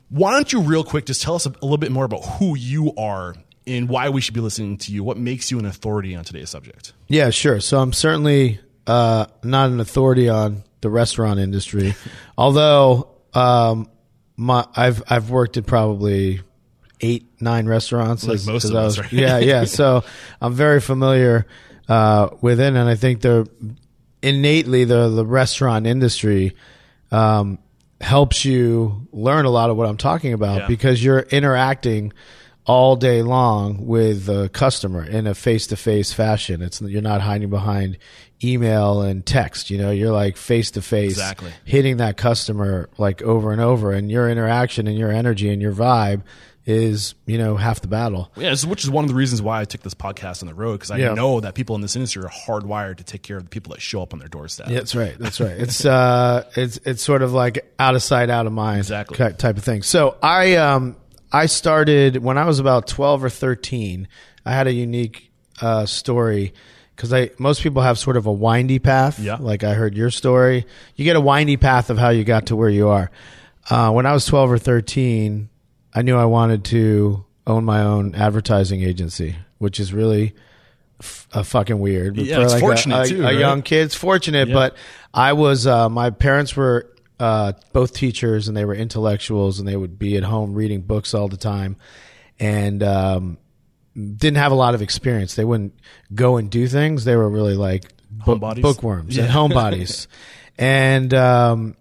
why 0.09 0.31
don't 0.31 0.51
you 0.51 0.61
real 0.61 0.83
quick 0.83 1.05
just 1.05 1.21
tell 1.21 1.35
us 1.35 1.45
a, 1.45 1.49
a 1.49 1.61
little 1.61 1.77
bit 1.77 1.91
more 1.91 2.05
about 2.05 2.23
who 2.23 2.55
you 2.57 2.93
are 2.95 3.35
and 3.67 3.87
why 3.89 4.09
we 4.09 4.21
should 4.21 4.33
be 4.33 4.39
listening 4.41 4.77
to 4.79 4.91
you? 4.91 5.03
What 5.03 5.17
makes 5.17 5.51
you 5.51 5.59
an 5.59 5.65
authority 5.65 6.15
on 6.15 6.23
today's 6.23 6.49
subject? 6.49 6.93
Yeah, 7.07 7.29
sure. 7.29 7.59
So 7.59 7.79
I'm 7.79 7.93
certainly 7.93 8.59
uh, 8.87 9.25
not 9.43 9.69
an 9.69 9.79
authority 9.79 10.29
on 10.29 10.63
the 10.81 10.89
restaurant 10.89 11.39
industry, 11.39 11.93
although 12.37 13.09
um, 13.33 13.89
my 14.37 14.65
I've 14.75 15.03
I've 15.09 15.29
worked 15.29 15.57
at 15.57 15.65
probably 15.67 16.41
eight 17.01 17.25
nine 17.41 17.65
restaurants, 17.67 18.25
Like 18.25 18.35
as- 18.35 18.47
most 18.47 18.63
as 18.65 18.69
of 18.71 18.75
us, 18.75 18.97
was- 18.97 18.99
right? 18.99 19.13
Yeah, 19.13 19.37
yeah. 19.39 19.63
So 19.65 20.03
I'm 20.41 20.53
very 20.53 20.81
familiar 20.81 21.45
uh, 21.87 22.29
with 22.41 22.59
it, 22.59 22.67
and 22.75 22.77
I 22.89 22.95
think 22.95 23.21
the 23.21 23.49
innately 24.21 24.83
the 24.83 25.09
the 25.09 25.25
restaurant 25.25 25.87
industry 25.87 26.55
um, 27.11 27.57
helps 28.01 28.45
you 28.45 29.07
learn 29.11 29.45
a 29.45 29.49
lot 29.49 29.69
of 29.69 29.77
what 29.77 29.87
I'm 29.87 29.97
talking 29.97 30.33
about 30.33 30.57
Yeah. 30.61 30.67
because 30.67 31.03
you're 31.03 31.19
interacting 31.19 32.13
all 32.65 32.95
day 32.95 33.23
long 33.23 33.87
with 33.87 34.25
the 34.25 34.47
customer 34.49 35.03
in 35.03 35.25
a 35.25 35.33
face 35.33 35.67
to 35.67 35.75
face 35.75 36.13
fashion. 36.13 36.61
It's 36.61 36.81
you're 36.81 37.01
not 37.01 37.21
hiding 37.21 37.49
behind 37.49 37.97
email 38.43 39.01
and 39.01 39.25
text. 39.25 39.69
You 39.71 39.79
know, 39.79 39.89
you're 39.91 40.11
like 40.11 40.37
face 40.37 40.71
to 40.71 40.81
face, 40.81 41.11
Exactly. 41.13 41.51
hitting 41.65 41.97
that 41.97 42.15
customer 42.15 42.89
like 42.97 43.21
over 43.23 43.51
and 43.51 43.59
over, 43.61 43.91
and 43.91 44.11
your 44.11 44.29
interaction 44.29 44.85
and 44.87 44.97
your 44.97 45.11
energy 45.11 45.49
and 45.49 45.61
your 45.61 45.73
vibe 45.73 46.21
is 46.69 47.15
you 47.25 47.37
know 47.37 47.55
half 47.57 47.81
the 47.81 47.87
battle. 47.87 48.31
Yeah, 48.37 48.55
which 48.65 48.83
is 48.83 48.89
one 48.89 49.03
of 49.03 49.09
the 49.09 49.15
reasons 49.15 49.41
why 49.41 49.59
I 49.61 49.65
took 49.65 49.81
this 49.81 49.93
podcast 49.93 50.41
on 50.43 50.47
the 50.47 50.53
road 50.53 50.73
because 50.73 50.91
I 50.91 50.97
Yeah. 50.97 51.13
know 51.13 51.39
that 51.39 51.55
people 51.55 51.75
in 51.75 51.81
this 51.81 51.95
industry 51.95 52.23
are 52.23 52.29
hardwired 52.29 52.97
to 52.97 53.03
take 53.03 53.23
care 53.23 53.37
of 53.37 53.43
the 53.43 53.49
people 53.49 53.73
that 53.73 53.81
show 53.81 54.01
up 54.01 54.13
on 54.13 54.19
their 54.19 54.27
doorstep. 54.29 54.67
Yeah, 54.69 54.75
that's 54.77 54.95
right. 54.95 55.17
That's 55.19 55.39
right. 55.39 55.57
It's 55.57 55.83
uh, 55.85 56.45
it's 56.55 56.77
it's 56.85 57.01
sort 57.03 57.21
of 57.21 57.33
like 57.33 57.73
out 57.79 57.95
of 57.95 58.03
sight, 58.03 58.29
out 58.29 58.45
of 58.47 58.53
mind, 58.53 58.79
Exactly. 58.79 59.17
type 59.33 59.57
of 59.57 59.63
thing. 59.63 59.81
So 59.81 60.17
I 60.21 60.55
um 60.55 60.95
I 61.31 61.47
started 61.47 62.17
when 62.23 62.37
I 62.37 62.45
was 62.45 62.59
about 62.59 62.87
twelve 62.87 63.23
or 63.23 63.29
thirteen. 63.29 64.07
I 64.45 64.53
had 64.53 64.67
a 64.67 64.73
unique 64.73 65.31
uh, 65.61 65.85
story 65.85 66.53
because 66.95 67.13
I 67.13 67.31
most 67.37 67.61
people 67.61 67.81
have 67.81 67.97
sort 67.99 68.17
of 68.17 68.25
a 68.25 68.31
windy 68.31 68.79
path. 68.79 69.19
Yeah. 69.19 69.37
Like 69.39 69.63
I 69.63 69.73
heard 69.73 69.95
your 69.95 70.09
story, 70.11 70.65
you 70.95 71.05
get 71.05 71.15
a 71.15 71.21
windy 71.21 71.57
path 71.57 71.89
of 71.89 71.97
how 71.97 72.09
you 72.09 72.23
got 72.23 72.47
to 72.47 72.55
where 72.55 72.69
you 72.69 72.87
are. 72.89 73.11
Uh, 73.69 73.91
when 73.91 74.05
I 74.07 74.13
was 74.13 74.25
twelve 74.25 74.51
or 74.51 74.57
thirteen, 74.57 75.49
I 75.93 76.01
knew 76.01 76.17
I 76.17 76.25
wanted 76.25 76.63
to 76.65 77.25
own 77.47 77.65
my 77.65 77.81
own 77.81 78.15
advertising 78.15 78.81
agency, 78.83 79.35
which 79.57 79.79
is 79.79 79.91
really 79.93 80.33
f- 80.99 81.27
a 81.33 81.43
fucking 81.43 81.79
weird. 81.79 82.17
Yeah, 82.17 82.41
it's 82.43 82.53
a- 82.53 82.59
fortunate 82.59 83.05
a, 83.05 83.09
too, 83.09 83.21
a 83.21 83.23
right? 83.25 83.37
young 83.37 83.61
kid, 83.61 83.85
it's 83.85 83.95
fortunate, 83.95 84.49
Yeah. 84.49 84.53
but 84.53 84.77
I 85.13 85.33
was 85.33 85.65
uh, 85.65 85.89
my 85.89 86.09
parents 86.11 86.55
were 86.55 86.91
uh, 87.19 87.53
both 87.73 87.93
teachers 87.93 88.47
and 88.47 88.55
they 88.55 88.65
were 88.65 88.75
intellectuals 88.75 89.59
and 89.59 89.67
they 89.67 89.75
would 89.75 89.97
be 89.99 90.15
at 90.17 90.23
home 90.23 90.53
reading 90.53 90.81
books 90.81 91.13
all 91.13 91.27
the 91.27 91.37
time 91.37 91.75
and 92.39 92.81
um, 92.83 93.37
didn't 93.95 94.37
have 94.37 94.51
a 94.51 94.55
lot 94.55 94.75
of 94.75 94.81
experience. 94.81 95.35
They 95.35 95.43
wouldn't 95.43 95.73
go 96.15 96.37
and 96.37 96.49
do 96.49 96.67
things. 96.67 97.03
They 97.03 97.15
were 97.15 97.29
really 97.29 97.55
like 97.55 97.91
Homebodies? 98.19 98.61
bookworms 98.61 99.17
and 99.17 99.27
homebodies, 99.31 100.07
and 100.57 101.13
um, 101.13 101.75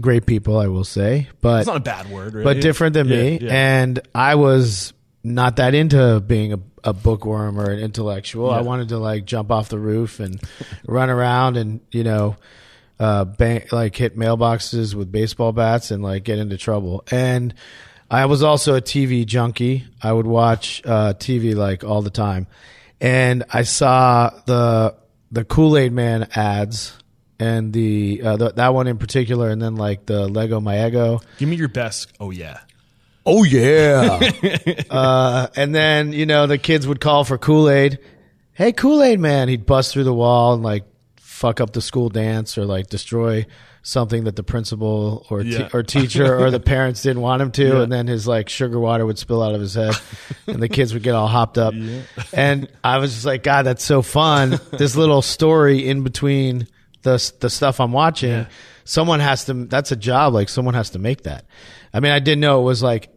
great 0.00 0.26
people, 0.26 0.58
I 0.58 0.66
will 0.68 0.84
say, 0.84 1.28
but 1.40 1.60
It's 1.60 1.66
not 1.66 1.76
a 1.76 1.80
bad 1.80 2.10
word, 2.10 2.34
right? 2.34 2.44
but 2.44 2.60
different 2.60 2.94
than 2.94 3.08
me. 3.08 3.32
Yeah, 3.32 3.38
yeah. 3.46 3.52
And 3.52 4.00
I 4.14 4.34
was 4.36 4.92
not 5.24 5.56
that 5.56 5.74
into 5.74 6.20
being 6.20 6.52
a, 6.52 6.58
a 6.84 6.92
bookworm 6.92 7.58
or 7.58 7.70
an 7.70 7.80
intellectual. 7.80 8.50
I 8.50 8.60
wanted 8.60 8.90
to 8.90 8.98
like 8.98 9.24
jump 9.24 9.50
off 9.50 9.68
the 9.68 9.78
roof 9.78 10.20
and 10.20 10.40
run 10.86 11.10
around 11.10 11.56
and 11.56 11.80
you 11.90 12.04
know, 12.04 12.36
uh, 13.00 13.24
bang, 13.24 13.64
like 13.72 13.94
hit 13.96 14.16
mailboxes 14.18 14.94
with 14.94 15.10
baseball 15.10 15.52
bats 15.52 15.90
and 15.90 16.02
like 16.02 16.24
get 16.24 16.38
into 16.38 16.56
trouble. 16.56 17.04
And 17.10 17.54
I 18.10 18.26
was 18.26 18.42
also 18.42 18.74
a 18.74 18.80
TV 18.80 19.26
junkie. 19.26 19.84
I 20.02 20.12
would 20.12 20.26
watch 20.26 20.82
uh, 20.84 21.14
TV 21.14 21.54
like 21.54 21.84
all 21.84 22.00
the 22.02 22.10
time, 22.10 22.46
and 23.00 23.44
I 23.52 23.62
saw 23.64 24.30
the 24.46 24.94
the 25.30 25.44
Kool 25.44 25.76
Aid 25.76 25.92
Man 25.92 26.28
ads. 26.34 26.97
And 27.40 27.72
the, 27.72 28.20
uh, 28.24 28.36
the 28.36 28.52
that 28.54 28.74
one 28.74 28.88
in 28.88 28.98
particular, 28.98 29.48
and 29.50 29.62
then 29.62 29.76
like 29.76 30.06
the 30.06 30.28
Leggo 30.28 30.60
my 30.62 30.74
Eggo, 30.74 31.22
Give 31.38 31.48
me 31.48 31.54
your 31.56 31.68
best. 31.68 32.12
Oh 32.18 32.30
yeah. 32.32 32.58
Oh 33.24 33.44
yeah. 33.44 34.18
uh, 34.90 35.46
and 35.54 35.72
then 35.74 36.12
you 36.12 36.26
know 36.26 36.46
the 36.46 36.58
kids 36.58 36.86
would 36.86 37.00
call 37.00 37.22
for 37.24 37.38
Kool 37.38 37.70
Aid. 37.70 37.98
Hey 38.54 38.72
Kool 38.72 39.02
Aid 39.02 39.20
man, 39.20 39.48
he'd 39.48 39.66
bust 39.66 39.92
through 39.92 40.04
the 40.04 40.14
wall 40.14 40.54
and 40.54 40.62
like 40.64 40.84
fuck 41.16 41.60
up 41.60 41.72
the 41.72 41.80
school 41.80 42.08
dance 42.08 42.58
or 42.58 42.64
like 42.64 42.88
destroy 42.88 43.46
something 43.82 44.24
that 44.24 44.34
the 44.34 44.42
principal 44.42 45.24
or 45.30 45.44
te- 45.44 45.50
Yeah. 45.50 45.68
or 45.72 45.84
teacher 45.84 46.36
or 46.44 46.50
the 46.50 46.58
parents 46.74 47.02
didn't 47.02 47.22
want 47.22 47.40
him 47.40 47.52
to, 47.52 47.64
Yeah. 47.68 47.82
and 47.82 47.92
then 47.92 48.08
his 48.08 48.26
like 48.26 48.48
sugar 48.48 48.80
water 48.80 49.06
would 49.06 49.18
spill 49.18 49.42
out 49.42 49.54
of 49.54 49.60
his 49.60 49.74
head, 49.74 49.94
and 50.48 50.60
the 50.60 50.68
kids 50.68 50.92
would 50.92 51.04
get 51.04 51.14
all 51.14 51.28
hopped 51.28 51.56
up. 51.56 51.72
And 52.32 52.68
I 52.82 52.98
was 52.98 53.14
just 53.14 53.24
like, 53.24 53.44
God, 53.44 53.62
that's 53.62 53.84
so 53.84 54.02
fun. 54.02 54.58
this 54.72 54.96
little 54.96 55.22
story 55.22 55.86
in 55.86 56.02
between 56.02 56.66
the 57.12 57.32
the 57.40 57.50
stuff 57.50 57.80
I'm 57.80 57.92
watching. 57.92 58.30
Yeah. 58.30 58.46
Someone 58.84 59.20
has 59.20 59.44
to. 59.46 59.54
That's 59.66 59.92
a 59.92 59.96
job. 59.96 60.32
Like 60.34 60.48
someone 60.48 60.74
has 60.74 60.90
to 60.90 60.98
make 60.98 61.24
that. 61.24 61.44
I 61.92 62.00
mean, 62.00 62.12
I 62.12 62.18
didn't 62.20 62.40
know 62.40 62.60
it 62.60 62.64
was 62.64 62.82
like 62.82 63.10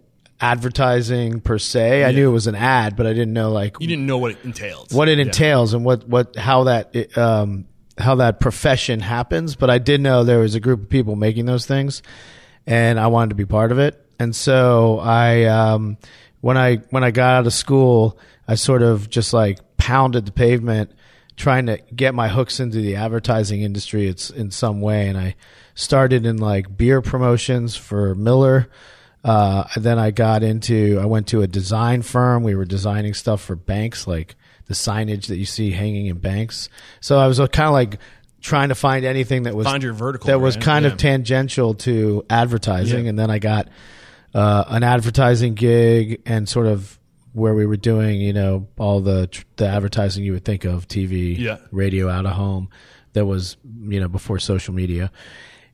advertising 0.51 1.39
per 1.39 1.57
se. 1.57 2.03
I 2.03 2.11
knew 2.11 2.29
it 2.29 2.33
was 2.33 2.47
an 2.47 2.55
ad, 2.55 2.95
but 2.95 3.05
I 3.05 3.13
didn't 3.13 3.33
know 3.33 3.51
like 3.51 3.77
You 3.79 3.87
didn't 3.87 4.05
know 4.05 4.17
what 4.17 4.31
it 4.31 4.37
entailed. 4.43 4.91
what 4.93 5.07
it 5.07 5.17
Yeah. 5.17 5.25
entails 5.25 5.73
and 5.73 5.85
what 5.85 6.07
what 6.07 6.35
how 6.35 6.65
that 6.65 7.17
um 7.17 7.65
how 7.97 8.15
that 8.15 8.39
profession 8.39 8.99
happens. 8.99 9.55
But 9.55 9.69
I 9.69 9.77
did 9.77 10.01
know 10.01 10.23
there 10.23 10.39
was 10.39 10.55
a 10.55 10.59
group 10.59 10.81
of 10.83 10.89
people 10.89 11.15
making 11.15 11.45
those 11.45 11.65
things, 11.65 12.01
and 12.67 12.99
I 12.99 13.07
wanted 13.07 13.29
to 13.29 13.35
be 13.35 13.45
part 13.45 13.71
of 13.71 13.79
it. 13.79 14.03
And 14.19 14.35
so 14.35 14.99
I 14.99 15.45
um 15.45 15.97
when 16.41 16.57
I 16.57 16.77
when 16.89 17.03
I 17.03 17.11
got 17.11 17.35
out 17.35 17.47
of 17.47 17.53
school, 17.53 18.17
I 18.47 18.55
sort 18.55 18.81
of 18.81 19.09
just 19.09 19.33
like 19.33 19.59
pounded 19.77 20.25
the 20.25 20.31
pavement 20.31 20.91
trying 21.35 21.65
to 21.67 21.77
get 21.95 22.13
my 22.13 22.27
hooks 22.27 22.59
into 22.59 22.77
the 22.77 22.95
advertising 22.95 23.61
industry 23.61 24.07
it's 24.07 24.29
in 24.29 24.51
some 24.51 24.81
way 24.81 25.07
and 25.07 25.17
I 25.17 25.35
started 25.75 26.25
in 26.25 26.37
like 26.37 26.75
beer 26.77 27.01
promotions 27.01 27.75
for 27.75 28.13
Miller 28.15 28.69
uh, 29.23 29.65
then 29.77 29.99
I 29.99 30.11
got 30.11 30.41
into, 30.41 30.99
I 30.99 31.05
went 31.05 31.27
to 31.27 31.41
a 31.43 31.47
design 31.47 32.01
firm. 32.01 32.43
We 32.43 32.55
were 32.55 32.65
designing 32.65 33.13
stuff 33.13 33.41
for 33.41 33.55
banks, 33.55 34.07
like 34.07 34.35
the 34.65 34.73
signage 34.73 35.27
that 35.27 35.37
you 35.37 35.45
see 35.45 35.71
hanging 35.71 36.07
in 36.07 36.17
banks. 36.17 36.69
So 37.01 37.19
I 37.19 37.27
was 37.27 37.37
kind 37.37 37.67
of 37.67 37.73
like 37.73 37.99
trying 38.41 38.69
to 38.69 38.75
find 38.75 39.05
anything 39.05 39.43
that 39.43 39.55
was 39.55 39.67
Find 39.67 39.83
your 39.83 39.93
vertical, 39.93 40.27
that 40.27 40.39
was 40.39 40.55
right? 40.55 40.65
kind 40.65 40.85
Yeah. 40.85 40.91
of 40.93 40.97
tangential 40.97 41.75
to 41.75 42.25
advertising. 42.29 43.03
Yeah. 43.03 43.09
And 43.11 43.19
then 43.19 43.29
I 43.29 43.37
got 43.37 43.67
uh, 44.33 44.63
an 44.69 44.81
advertising 44.83 45.53
gig 45.53 46.21
and 46.25 46.49
sort 46.49 46.65
of 46.65 46.97
where 47.33 47.53
we 47.53 47.65
were 47.65 47.77
doing, 47.77 48.19
you 48.21 48.33
know, 48.33 48.67
all 48.77 48.99
the 49.01 49.27
tr- 49.27 49.43
the 49.55 49.67
advertising 49.67 50.23
you 50.23 50.33
would 50.33 50.45
think 50.45 50.65
of, 50.65 50.87
TV, 50.87 51.37
Yeah. 51.37 51.57
radio, 51.71 52.09
out 52.09 52.25
of 52.25 52.33
home. 52.33 52.69
That 53.13 53.25
was, 53.25 53.57
you 53.87 53.99
know, 53.99 54.07
before 54.07 54.39
social 54.39 54.73
media 54.73 55.11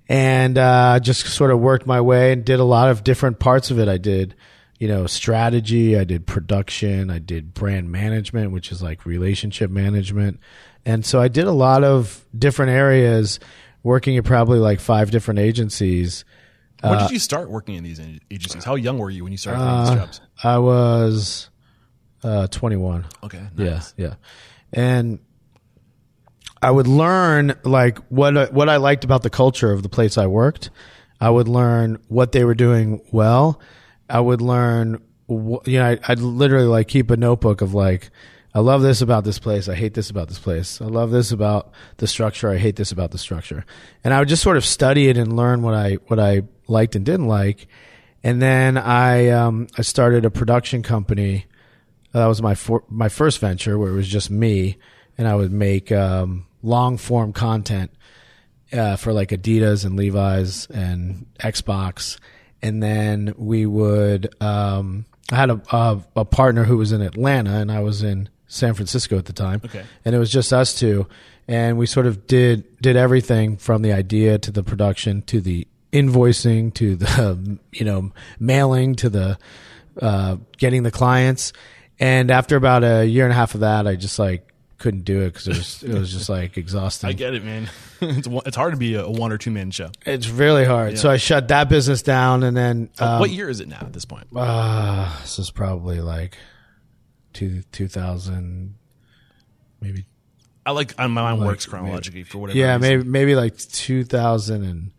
and 0.09 0.57
uh, 0.57 0.99
just 0.99 1.25
sort 1.27 1.51
of 1.51 1.59
worked 1.59 1.85
my 1.85 2.01
way 2.01 2.31
and 2.31 2.45
did 2.45 2.59
a 2.59 2.63
lot 2.63 2.89
of 2.89 3.03
different 3.03 3.39
parts 3.39 3.71
of 3.71 3.79
it. 3.79 3.87
I 3.87 3.97
did, 3.97 4.35
you 4.79 4.87
know, 4.87 5.05
strategy. 5.05 5.97
I 5.97 6.03
did 6.03 6.25
production. 6.25 7.09
I 7.09 7.19
did 7.19 7.53
brand 7.53 7.91
management, 7.91 8.51
which 8.51 8.71
is 8.71 8.81
like 8.81 9.05
relationship 9.05 9.69
management, 9.69 10.39
and 10.85 11.05
so 11.05 11.19
I 11.19 11.27
did 11.27 11.45
a 11.45 11.51
lot 11.51 11.83
of 11.83 12.25
different 12.37 12.71
areas, 12.71 13.39
working 13.83 14.17
at 14.17 14.23
probably 14.23 14.59
like 14.59 14.79
five 14.79 15.11
different 15.11 15.39
agencies. 15.39 16.23
When 16.81 16.93
Uh, 16.93 16.99
did 17.07 17.11
you 17.11 17.19
start 17.19 17.49
working 17.49 17.75
in 17.75 17.83
these 17.83 17.99
agencies? 18.31 18.63
How 18.63 18.75
young 18.75 18.97
were 18.99 19.09
you 19.09 19.23
when 19.23 19.31
you 19.31 19.37
started 19.37 19.59
doing 19.63 19.79
these 19.85 19.95
jobs? 19.95 20.21
I 20.43 20.57
was 20.59 21.49
uh, 22.23 22.47
21. 22.47 23.05
Okay. 23.23 23.41
Yeah, 23.57 23.65
nice. 23.69 23.93
yeah. 23.97 24.13
And 24.73 25.19
I 26.61 26.71
would 26.71 26.87
learn 26.87 27.55
like 27.63 27.99
what 28.09 28.37
I- 28.37 28.45
what 28.45 28.69
I 28.69 28.77
liked 28.77 29.03
about 29.03 29.23
the 29.23 29.29
culture 29.29 29.71
of 29.71 29.83
the 29.83 29.89
place 29.89 30.17
I 30.17 30.27
worked. 30.27 30.69
I 31.19 31.29
would 31.29 31.47
learn 31.47 31.97
what 32.07 32.31
they 32.31 32.43
were 32.43 32.55
doing 32.55 33.01
well. 33.11 33.59
I 34.09 34.19
would 34.19 34.41
learn, 34.41 35.01
you 35.27 35.61
know, 35.79 35.85
I'd, 35.85 35.99
I'd 36.07 36.19
literally 36.19 36.67
like 36.67 36.87
keep 36.87 37.09
a 37.11 37.17
notebook 37.17 37.61
of 37.61 37.73
like, 37.73 38.09
I 38.53 38.59
love 38.59 38.81
this 38.81 39.01
about 39.01 39.23
this 39.23 39.39
place. 39.39 39.67
I 39.67 39.75
hate 39.75 39.93
this 39.95 40.09
about 40.09 40.27
this 40.29 40.39
place. 40.39 40.79
I 40.81 40.85
love 40.85 41.11
this 41.11 41.31
about 41.31 41.71
the 41.97 42.07
structure. 42.07 42.49
I 42.49 42.57
hate 42.57 42.75
this 42.75 42.91
about 42.91 43.11
the 43.11 43.17
structure. 43.17 43.65
And 44.03 44.13
I 44.13 44.19
would 44.19 44.27
just 44.29 44.43
sort 44.43 44.57
of 44.57 44.65
study 44.65 45.09
it 45.09 45.17
and 45.17 45.35
learn 45.35 45.61
what 45.63 45.73
I 45.73 45.95
what 46.07 46.19
I 46.19 46.43
liked 46.67 46.95
and 46.95 47.05
didn't 47.05 47.27
like. 47.27 47.67
And 48.23 48.41
then 48.41 48.77
I 48.77 49.29
um, 49.29 49.67
I 49.77 49.81
started 49.83 50.25
a 50.25 50.29
production 50.31 50.83
company 50.83 51.45
that 52.13 52.25
was 52.25 52.41
my 52.41 52.55
for, 52.55 52.83
my 52.89 53.09
first 53.09 53.39
venture 53.39 53.77
where 53.77 53.89
it 53.89 53.95
was 53.95 54.07
just 54.07 54.29
me 54.31 54.77
and 55.17 55.27
I 55.27 55.35
would 55.35 55.51
make 55.51 55.91
um, 55.91 56.45
long 56.63 56.97
form 56.97 57.31
content 57.33 57.91
uh, 58.73 58.95
for 58.97 59.13
like 59.13 59.29
Adidas 59.29 59.85
and 59.85 59.95
Levi's 59.95 60.67
and 60.67 61.25
Xbox, 61.39 62.17
and 62.61 62.81
then 62.83 63.33
we 63.37 63.65
would. 63.65 64.33
Um, 64.41 65.05
I 65.31 65.35
had 65.35 65.49
a, 65.49 65.61
a 65.71 66.03
a 66.17 66.25
partner 66.25 66.63
who 66.65 66.77
was 66.77 66.91
in 66.91 67.01
Atlanta 67.01 67.51
and 67.59 67.71
I 67.71 67.79
was 67.81 68.01
in 68.03 68.29
San 68.47 68.73
Francisco 68.73 69.17
at 69.17 69.25
the 69.25 69.33
time, 69.33 69.61
Okay. 69.65 69.83
and 70.05 70.15
it 70.15 70.19
was 70.19 70.31
just 70.31 70.51
us 70.53 70.77
two, 70.77 71.07
and 71.47 71.77
we 71.77 71.85
sort 71.85 72.07
of 72.07 72.27
did 72.27 72.79
did 72.81 72.95
everything 72.95 73.57
from 73.57 73.81
the 73.83 73.93
idea 73.93 74.37
to 74.39 74.51
the 74.51 74.63
production 74.63 75.21
to 75.23 75.39
the 75.39 75.67
invoicing 75.97 76.73
to 76.75 76.95
the 76.95 77.59
you 77.71 77.85
know 77.85 78.11
mailing 78.39 78.95
to 78.95 79.09
the 79.09 79.37
uh, 80.01 80.37
getting 80.57 80.83
the 80.83 80.91
clients. 80.91 81.53
And 81.99 82.29
after 82.29 82.55
about 82.55 82.83
a 82.83 83.05
year 83.05 83.23
and 83.23 83.33
a 83.33 83.35
half 83.35 83.55
of 83.55 83.61
that, 83.61 83.87
I 83.87 83.95
just 83.95 84.19
like 84.19 84.53
couldn't 84.77 85.05
do 85.05 85.21
it 85.21 85.33
because 85.33 85.47
it 85.47 85.57
was 85.57 85.83
it 85.83 85.93
was 85.93 86.11
just 86.11 86.29
like 86.29 86.57
exhausting. 86.57 87.09
I 87.09 87.13
get 87.13 87.33
it, 87.33 87.43
man. 87.43 87.69
it's, 88.01 88.27
it's 88.27 88.55
hard 88.55 88.73
to 88.73 88.77
be 88.77 88.95
a, 88.95 89.09
one 89.09 89.31
or 89.31 89.37
two 89.37 89.51
man 89.51 89.71
show. 89.71 89.89
It's 90.05 90.29
really 90.29 90.65
hard. 90.65 90.99
So 90.99 91.09
I 91.09 91.17
shut 91.17 91.47
that 91.47 91.69
business 91.69 92.03
down, 92.03 92.43
and 92.43 92.55
then 92.55 92.89
um, 92.99 93.19
what 93.19 93.31
year 93.31 93.49
is 93.49 93.59
it 93.59 93.67
now 93.67 93.79
at 93.81 93.93
this 93.93 94.05
point? 94.05 94.27
uh, 94.35 95.19
this 95.21 95.39
is 95.39 95.49
probably 95.49 96.01
like 96.01 96.37
two 97.33 97.63
two 97.71 97.87
thousand, 97.87 98.75
maybe 99.81 100.05
I 100.67 100.71
like 100.71 100.93
uh, 100.99 101.07
my 101.07 101.21
mind 101.21 101.45
works 101.45 101.65
chronologically 101.65 102.23
for 102.23 102.39
whatever. 102.39 102.59
yeah, 102.59 102.75
reason. 102.75 102.81
maybe 102.81 103.03
maybe 103.03 103.35
like 103.35 103.57
two 103.57 104.03
thousand 104.03 104.63
and 104.65 104.91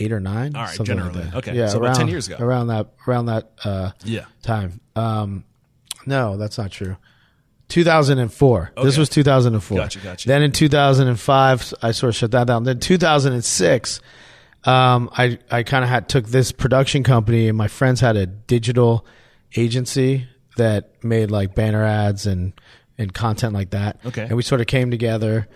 eight 0.00 0.12
or 0.12 0.20
nine. 0.20 0.54
All 0.54 0.64
right, 0.64 0.78
like 0.78 0.86
generally. 0.86 1.22
that. 1.22 1.34
Okay, 1.36 1.56
yeah, 1.56 1.68
so 1.68 1.78
about 1.78 1.86
around, 1.88 1.96
10 1.96 2.08
years 2.08 2.26
ago. 2.28 2.36
around 2.38 2.66
that 2.68 2.88
around 3.06 3.26
that 3.26 3.50
uh, 3.64 3.90
Yeah. 4.04 4.24
time. 4.42 4.80
Um, 4.96 5.44
no, 6.06 6.36
that's 6.36 6.58
not 6.58 6.70
true. 6.70 6.96
2004. 7.68 8.72
This 8.82 8.96
was 8.96 9.08
2004. 9.08 9.76
Gotcha, 9.78 9.98
gotcha. 10.00 10.26
Then 10.28 10.42
in 10.42 10.52
2005, 10.52 11.74
I 11.82 11.90
sort 11.92 12.08
of 12.08 12.16
shut 12.16 12.30
that 12.30 12.46
down. 12.46 12.64
Then 12.64 12.80
2006, 12.80 14.00
um, 14.64 15.10
I 15.12 15.38
I 15.50 15.62
kind 15.62 15.84
of 15.84 15.90
had 15.90 16.08
took 16.08 16.26
this 16.28 16.50
production 16.52 17.02
company, 17.04 17.48
and 17.48 17.56
my 17.56 17.68
friends 17.68 18.00
had 18.00 18.16
a 18.16 18.26
digital 18.26 19.06
agency 19.56 20.26
that 20.56 21.02
made 21.04 21.30
like 21.30 21.54
banner 21.54 21.84
ads 21.84 22.26
and 22.26 22.52
and 22.96 23.12
content 23.14 23.52
like 23.54 23.70
that. 23.70 23.98
Okay. 24.06 24.22
and 24.22 24.32
we 24.36 24.42
sort 24.42 24.60
of 24.60 24.66
came 24.66 24.90
together, 24.90 25.46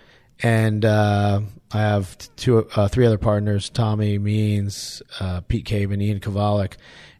and 0.42 0.84
uh, 0.84 1.40
I 1.72 1.78
have 1.78 2.18
two, 2.36 2.68
uh, 2.74 2.88
three 2.88 3.06
other 3.06 3.18
partners: 3.18 3.70
Tommy 3.70 4.18
Means, 4.18 5.00
uh, 5.20 5.42
Pete 5.42 5.64
Cave, 5.64 5.92
and 5.92 6.02
Ian 6.02 6.18
Kovalik, 6.20 6.74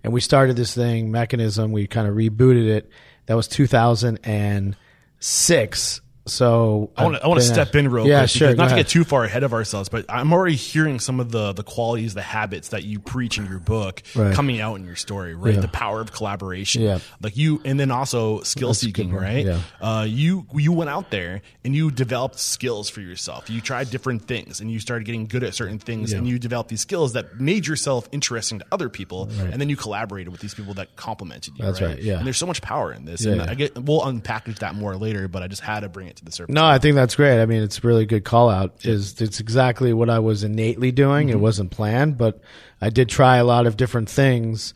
and 0.04 0.12
we 0.12 0.20
started 0.20 0.56
this 0.56 0.74
thing, 0.74 1.10
Mechanism. 1.10 1.72
We 1.72 1.86
kind 1.86 2.06
of 2.08 2.14
rebooted 2.14 2.68
it. 2.68 2.90
That 3.26 3.34
was 3.34 3.48
2006, 3.48 6.00
so 6.26 6.90
I 6.96 7.04
want 7.04 7.16
to 7.16 7.24
I 7.24 7.26
want 7.26 7.40
to 7.40 7.46
step 7.46 7.74
in 7.74 7.88
real 7.90 8.06
yeah, 8.06 8.20
quick. 8.20 8.30
sure. 8.30 8.48
not 8.54 8.56
to 8.56 8.74
ahead. 8.74 8.78
get 8.78 8.88
too 8.88 9.02
far 9.04 9.24
ahead 9.24 9.42
of 9.42 9.52
ourselves, 9.52 9.88
but 9.88 10.04
I'm 10.08 10.32
already 10.32 10.54
hearing 10.56 11.00
some 11.00 11.18
of 11.20 11.32
the 11.32 11.52
the 11.52 11.64
qualities, 11.64 12.14
the 12.14 12.22
habits 12.22 12.68
that 12.68 12.84
you 12.84 13.00
preach 13.00 13.38
in 13.38 13.46
your 13.46 13.58
book 13.58 14.02
Right. 14.14 14.34
coming 14.34 14.60
out 14.60 14.76
in 14.76 14.84
your 14.84 14.94
story, 14.96 15.34
right? 15.34 15.54
Yeah. 15.54 15.60
The 15.60 15.68
power 15.68 16.00
of 16.00 16.12
collaboration, 16.12 16.82
Yeah. 16.82 16.98
like 17.20 17.36
you, 17.36 17.60
and 17.64 17.78
then 17.80 17.90
also 17.90 18.40
skill 18.42 18.68
That's 18.68 18.80
seeking, 18.80 19.12
right? 19.12 19.44
yeah. 19.46 19.60
Uh, 19.80 20.04
you 20.08 20.46
you 20.54 20.72
went 20.72 20.90
out 20.90 21.10
there 21.10 21.42
and 21.64 21.74
you 21.74 21.90
developed 21.90 22.38
skills 22.38 22.88
for 22.88 23.00
yourself. 23.00 23.50
You 23.50 23.60
tried 23.60 23.90
different 23.90 24.26
things 24.28 24.60
and 24.60 24.70
you 24.70 24.78
started 24.80 25.04
getting 25.04 25.26
good 25.26 25.42
at 25.42 25.54
certain 25.54 25.78
things, 25.78 26.12
Yeah. 26.12 26.18
and 26.18 26.28
you 26.28 26.38
developed 26.38 26.70
these 26.70 26.80
skills 26.80 27.14
that 27.14 27.40
made 27.40 27.66
yourself 27.66 28.08
interesting 28.12 28.60
to 28.60 28.66
other 28.70 28.88
people, 28.88 29.28
and 29.40 29.60
then 29.60 29.68
you 29.68 29.76
collaborated 29.76 30.30
with 30.30 30.40
these 30.40 30.54
people 30.54 30.74
that 30.74 30.94
complemented 30.96 31.54
you. 31.58 31.64
That's 31.64 31.80
right, 31.80 32.00
yeah. 32.00 32.18
And 32.18 32.26
there's 32.26 32.36
so 32.38 32.46
much 32.46 32.62
power 32.62 32.92
in 32.92 33.04
this, 33.04 33.24
and. 33.24 33.42
I 33.42 33.54
get 33.54 33.76
we'll 33.76 34.00
unpackage 34.02 34.60
that 34.60 34.74
more 34.76 34.96
later, 34.96 35.26
but 35.28 35.42
I 35.42 35.48
just 35.48 35.62
had 35.62 35.80
to 35.80 35.88
bring 35.88 36.06
it 36.06 36.16
to 36.22 36.26
the 36.26 36.32
surface. 36.32 36.54
No, 36.54 36.64
I 36.64 36.78
think 36.78 36.94
that's 36.94 37.16
great. 37.16 37.40
I 37.40 37.46
mean, 37.46 37.62
it's 37.62 37.78
a 37.78 37.86
really 37.86 38.06
good 38.06 38.24
call 38.24 38.48
out. 38.48 38.84
Is 38.84 39.20
it's 39.20 39.40
exactly 39.40 39.92
what 39.92 40.08
I 40.08 40.18
was 40.18 40.44
innately 40.44 40.92
doing. 40.92 41.28
Mm-hmm. 41.28 41.36
It 41.36 41.40
wasn't 41.40 41.70
planned, 41.70 42.18
but 42.18 42.40
I 42.80 42.90
did 42.90 43.08
try 43.08 43.36
a 43.36 43.44
lot 43.44 43.66
of 43.66 43.76
different 43.76 44.08
things 44.08 44.74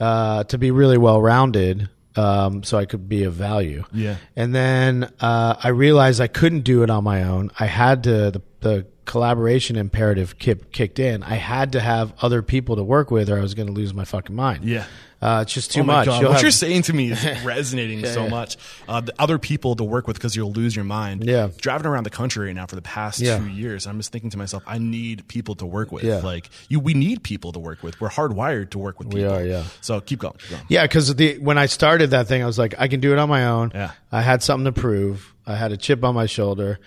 uh, 0.00 0.44
to 0.44 0.58
be 0.58 0.70
really 0.70 0.98
well 0.98 1.20
rounded, 1.20 1.88
um, 2.16 2.62
so 2.62 2.78
I 2.78 2.86
could 2.86 3.08
be 3.08 3.24
of 3.24 3.34
value. 3.34 3.84
Yeah. 3.92 4.16
And 4.34 4.54
then 4.54 5.12
uh, 5.20 5.56
I 5.62 5.68
realized 5.68 6.20
I 6.20 6.28
couldn't 6.28 6.62
do 6.62 6.82
it 6.82 6.90
on 6.90 7.04
my 7.04 7.24
own. 7.24 7.50
I 7.58 7.66
had 7.66 8.04
to 8.04 8.30
the 8.30 8.42
the 8.60 8.86
collaboration 9.06 9.76
imperative 9.76 10.38
kick, 10.38 10.72
kicked 10.72 10.98
in. 10.98 11.22
I 11.22 11.36
had 11.36 11.72
to 11.72 11.80
have 11.80 12.12
other 12.20 12.42
people 12.42 12.76
to 12.76 12.82
work 12.82 13.10
with, 13.10 13.30
or 13.30 13.38
I 13.38 13.40
was 13.40 13.54
going 13.54 13.68
to 13.68 13.72
lose 13.72 13.94
my 13.94 14.04
fucking 14.04 14.36
mind. 14.36 14.64
Yeah. 14.64 14.84
Uh, 15.22 15.40
it's 15.42 15.54
just 15.54 15.72
too 15.72 15.80
oh 15.80 15.84
much. 15.84 16.08
What 16.08 16.20
have- 16.20 16.42
you're 16.42 16.50
saying 16.50 16.82
to 16.82 16.92
me 16.92 17.10
is 17.12 17.24
resonating 17.44 18.04
so 18.04 18.24
yeah. 18.24 18.28
much. 18.28 18.58
Uh, 18.86 19.00
the 19.00 19.14
other 19.18 19.38
people 19.38 19.74
to 19.76 19.82
work 19.82 20.06
with 20.06 20.16
because 20.16 20.36
you'll 20.36 20.52
lose 20.52 20.76
your 20.76 20.84
mind. 20.84 21.24
Yeah. 21.24 21.48
Driving 21.56 21.86
around 21.86 22.04
the 22.04 22.10
country 22.10 22.48
right 22.48 22.54
now 22.54 22.66
for 22.66 22.76
the 22.76 22.82
past 22.82 23.20
Yeah. 23.20 23.38
two 23.38 23.48
years, 23.48 23.86
I'm 23.86 23.96
just 23.98 24.12
thinking 24.12 24.28
to 24.30 24.38
myself, 24.38 24.62
I 24.66 24.76
need 24.76 25.26
people 25.26 25.54
to 25.56 25.66
work 25.66 25.90
with. 25.90 26.04
Yeah. 26.04 26.18
Like 26.18 26.50
you, 26.68 26.80
we 26.80 26.92
need 26.92 27.22
people 27.22 27.52
to 27.52 27.58
work 27.58 27.82
with. 27.82 27.98
We're 27.98 28.10
hardwired 28.10 28.70
to 28.70 28.78
work 28.78 28.98
with 28.98 29.10
people. 29.10 29.32
are, 29.32 29.44
yeah. 29.44 29.64
So 29.80 30.00
keep 30.02 30.18
going. 30.18 30.34
Keep 30.34 30.50
going. 30.50 30.62
Yeah, 30.68 30.82
because 30.84 31.14
the 31.14 31.38
when 31.38 31.56
I 31.56 31.64
started 31.66 32.10
that 32.10 32.28
thing, 32.28 32.42
I 32.42 32.46
was 32.46 32.58
like, 32.58 32.74
I 32.78 32.88
can 32.88 33.00
do 33.00 33.12
it 33.12 33.18
on 33.18 33.30
my 33.30 33.46
own. 33.46 33.72
Yeah. 33.74 33.92
I 34.12 34.20
had 34.20 34.42
something 34.42 34.66
to 34.66 34.78
prove. 34.78 35.32
I 35.46 35.56
had 35.56 35.72
a 35.72 35.78
chip 35.78 36.04
on 36.04 36.14
my 36.14 36.26
shoulder. 36.26 36.78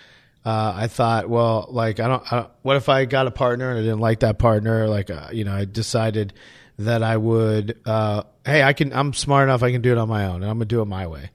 Uh, 0.45 0.73
I 0.75 0.87
thought, 0.87 1.29
well, 1.29 1.67
like 1.69 1.99
I 1.99 2.07
don't, 2.07 2.33
I 2.33 2.35
don't. 2.37 2.51
What 2.61 2.77
if 2.77 2.89
I 2.89 3.05
got 3.05 3.27
a 3.27 3.31
partner 3.31 3.69
and 3.69 3.79
I 3.79 3.81
didn't 3.81 3.99
like 3.99 4.21
that 4.21 4.39
partner? 4.39 4.87
Like, 4.87 5.09
uh, 5.09 5.27
you 5.31 5.43
know, 5.43 5.53
I 5.53 5.65
decided 5.65 6.33
that 6.77 7.03
I 7.03 7.17
would. 7.17 7.79
Uh, 7.85 8.23
hey, 8.45 8.63
I 8.63 8.73
can. 8.73 8.93
I'm 8.93 9.13
smart 9.13 9.49
enough. 9.49 9.63
I 9.63 9.71
can 9.71 9.81
do 9.81 9.91
it 9.91 9.97
on 9.97 10.07
my 10.07 10.25
own, 10.25 10.41
and 10.41 10.45
I'm 10.45 10.57
gonna 10.57 10.65
do 10.65 10.81
it 10.81 10.85
my 10.85 11.07
way. 11.07 11.31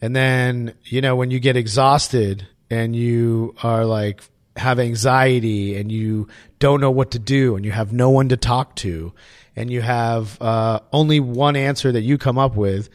And 0.00 0.14
then, 0.14 0.74
you 0.84 1.00
know, 1.00 1.16
when 1.16 1.30
you 1.30 1.40
get 1.40 1.56
exhausted 1.56 2.46
and 2.70 2.94
you 2.94 3.54
are 3.62 3.84
like 3.84 4.22
have 4.56 4.78
anxiety 4.78 5.76
and 5.76 5.90
you 5.92 6.28
don't 6.58 6.80
know 6.80 6.90
what 6.90 7.12
to 7.12 7.18
do 7.18 7.56
and 7.56 7.64
you 7.64 7.72
have 7.72 7.92
no 7.92 8.10
one 8.10 8.28
to 8.30 8.36
talk 8.36 8.74
to 8.76 9.12
and 9.54 9.70
you 9.70 9.80
have 9.80 10.40
uh, 10.40 10.80
only 10.92 11.20
one 11.20 11.56
answer 11.56 11.92
that 11.92 12.02
you 12.02 12.18
come 12.18 12.38
up 12.38 12.56
with, 12.56 12.88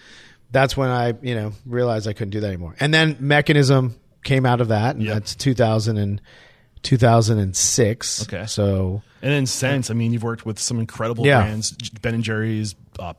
that's 0.51 0.75
when 0.75 0.89
I, 0.89 1.13
you 1.21 1.35
know, 1.35 1.53
realized 1.65 2.07
I 2.07 2.13
couldn't 2.13 2.31
do 2.31 2.39
that 2.41 2.47
anymore. 2.47 2.75
And 2.79 2.93
then 2.93 3.17
mechanism 3.19 3.95
came 4.23 4.45
out 4.45 4.61
of 4.61 4.67
that, 4.69 4.95
and 4.95 5.05
Yep. 5.05 5.13
that's 5.13 5.35
2000 5.35 5.97
and 5.97 6.21
2006. 6.83 8.23
Okay. 8.23 8.45
So 8.47 9.01
And 9.21 9.31
then 9.31 9.45
since, 9.45 9.89
I 9.89 9.93
mean, 9.93 10.13
you've 10.13 10.23
worked 10.23 10.45
with 10.45 10.59
some 10.59 10.79
incredible 10.79 11.25
Yeah. 11.25 11.41
brands, 11.41 11.71
Ben 12.01 12.15
and 12.15 12.23
Jerry's, 12.23 12.75
uh, 12.99 13.13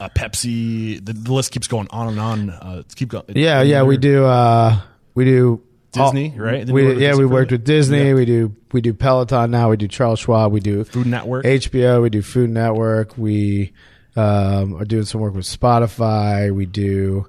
uh, 0.00 0.08
Pepsi. 0.10 1.04
The, 1.04 1.12
the 1.12 1.32
list 1.32 1.52
keeps 1.52 1.68
going 1.68 1.86
on 1.90 2.08
and 2.08 2.18
on. 2.20 2.50
Uh, 2.50 2.82
keep 2.96 3.10
going. 3.10 3.24
yeah, 3.34 3.62
yeah, 3.62 3.82
we 3.82 3.96
do. 3.96 4.24
Uh, 4.24 4.80
we 5.14 5.24
do 5.24 5.62
Disney, 5.92 6.34
right? 6.36 6.68
We, 6.68 6.82
you 6.82 6.88
work 6.88 6.94
with 6.96 7.02
yeah, 7.02 7.14
we 7.14 7.26
worked 7.26 7.52
with 7.52 7.64
Disney. 7.64 8.08
Yeah. 8.08 8.14
We 8.14 8.24
do 8.24 8.56
we 8.72 8.80
do 8.80 8.92
Peloton 8.92 9.50
now. 9.52 9.70
We 9.70 9.76
do 9.76 9.86
Charles 9.86 10.18
Schwab. 10.18 10.50
We 10.52 10.58
do 10.60 10.82
Food 10.84 11.06
Network. 11.06 11.44
HBO. 11.44 12.02
We 12.02 12.10
do 12.10 12.20
Food 12.22 12.50
Network. 12.50 13.16
We 13.16 13.72
um, 14.16 14.74
are 14.74 14.84
doing 14.84 15.04
some 15.04 15.20
work 15.20 15.34
with 15.34 15.44
Spotify. 15.44 16.50
We 16.52 16.66
do 16.66 17.26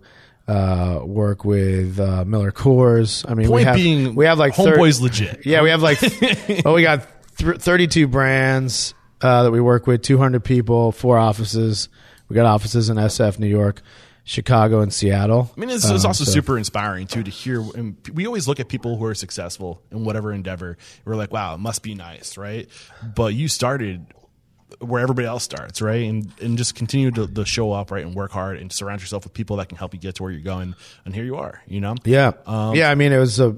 uh, 0.47 0.99
work 1.03 1.43
with 1.45 1.99
uh, 1.99 2.23
Miller 2.25 2.51
Coors. 2.51 3.25
I 3.29 3.33
mean, 3.33 3.49
we 3.51 3.63
have 3.63 3.75
being, 3.75 4.15
we 4.15 4.25
have 4.25 4.37
like 4.37 4.53
thir- 4.55 4.77
Homeboy's 4.77 5.01
legit. 5.01 5.45
Yeah, 5.45 5.61
we 5.63 5.69
have 5.69 5.81
like 5.81 5.99
well, 6.65 6.73
we 6.75 6.83
got 6.83 7.07
th- 7.37 7.57
32 7.57 8.07
brands 8.07 8.93
uh, 9.21 9.43
that 9.43 9.51
we 9.51 9.59
work 9.61 9.87
with, 9.87 10.01
200 10.03 10.43
people, 10.43 10.91
four 10.91 11.17
offices. 11.17 11.89
We 12.29 12.35
got 12.35 12.45
offices 12.45 12.89
in 12.89 12.97
SF, 12.97 13.39
New 13.39 13.47
York, 13.47 13.81
Chicago, 14.23 14.81
and 14.81 14.91
Seattle. 14.93 15.51
I 15.55 15.59
mean, 15.59 15.69
it's, 15.69 15.89
it's 15.89 16.03
Um, 16.03 16.09
also 16.09 16.23
so- 16.25 16.31
super 16.31 16.57
inspiring 16.57 17.07
too 17.07 17.23
to 17.23 17.31
hear. 17.31 17.61
And 17.75 17.95
we 18.13 18.25
always 18.27 18.47
look 18.47 18.59
at 18.59 18.67
people 18.67 18.97
who 18.97 19.05
are 19.05 19.15
successful 19.15 19.81
in 19.91 20.03
whatever 20.05 20.31
endeavor. 20.31 20.77
We're 21.05 21.15
like, 21.15 21.31
wow, 21.31 21.55
it 21.55 21.59
must 21.59 21.81
be 21.83 21.95
nice, 21.95 22.37
right? 22.37 22.67
But 23.15 23.33
you 23.33 23.47
started 23.47 24.05
where 24.79 25.01
everybody 25.01 25.27
else 25.27 25.43
starts, 25.43 25.81
right? 25.81 26.03
And 26.07 26.31
and 26.41 26.57
just 26.57 26.75
continue 26.75 27.11
to, 27.11 27.27
to 27.27 27.45
show 27.45 27.71
up, 27.71 27.91
right, 27.91 28.05
and 28.05 28.15
work 28.15 28.31
hard 28.31 28.57
and 28.57 28.71
surround 28.71 29.01
yourself 29.01 29.23
with 29.23 29.33
people 29.33 29.57
that 29.57 29.69
can 29.69 29.77
help 29.77 29.93
you 29.93 29.99
get 29.99 30.15
to 30.15 30.23
where 30.23 30.31
you're 30.31 30.41
going. 30.41 30.75
And 31.05 31.13
here 31.13 31.23
you 31.23 31.37
are, 31.37 31.61
you 31.67 31.81
know. 31.81 31.95
Yeah, 32.03 32.31
Um, 32.45 32.75
yeah. 32.75 32.89
I 32.89 32.95
mean, 32.95 33.11
it 33.13 33.19
was 33.19 33.39
a. 33.39 33.57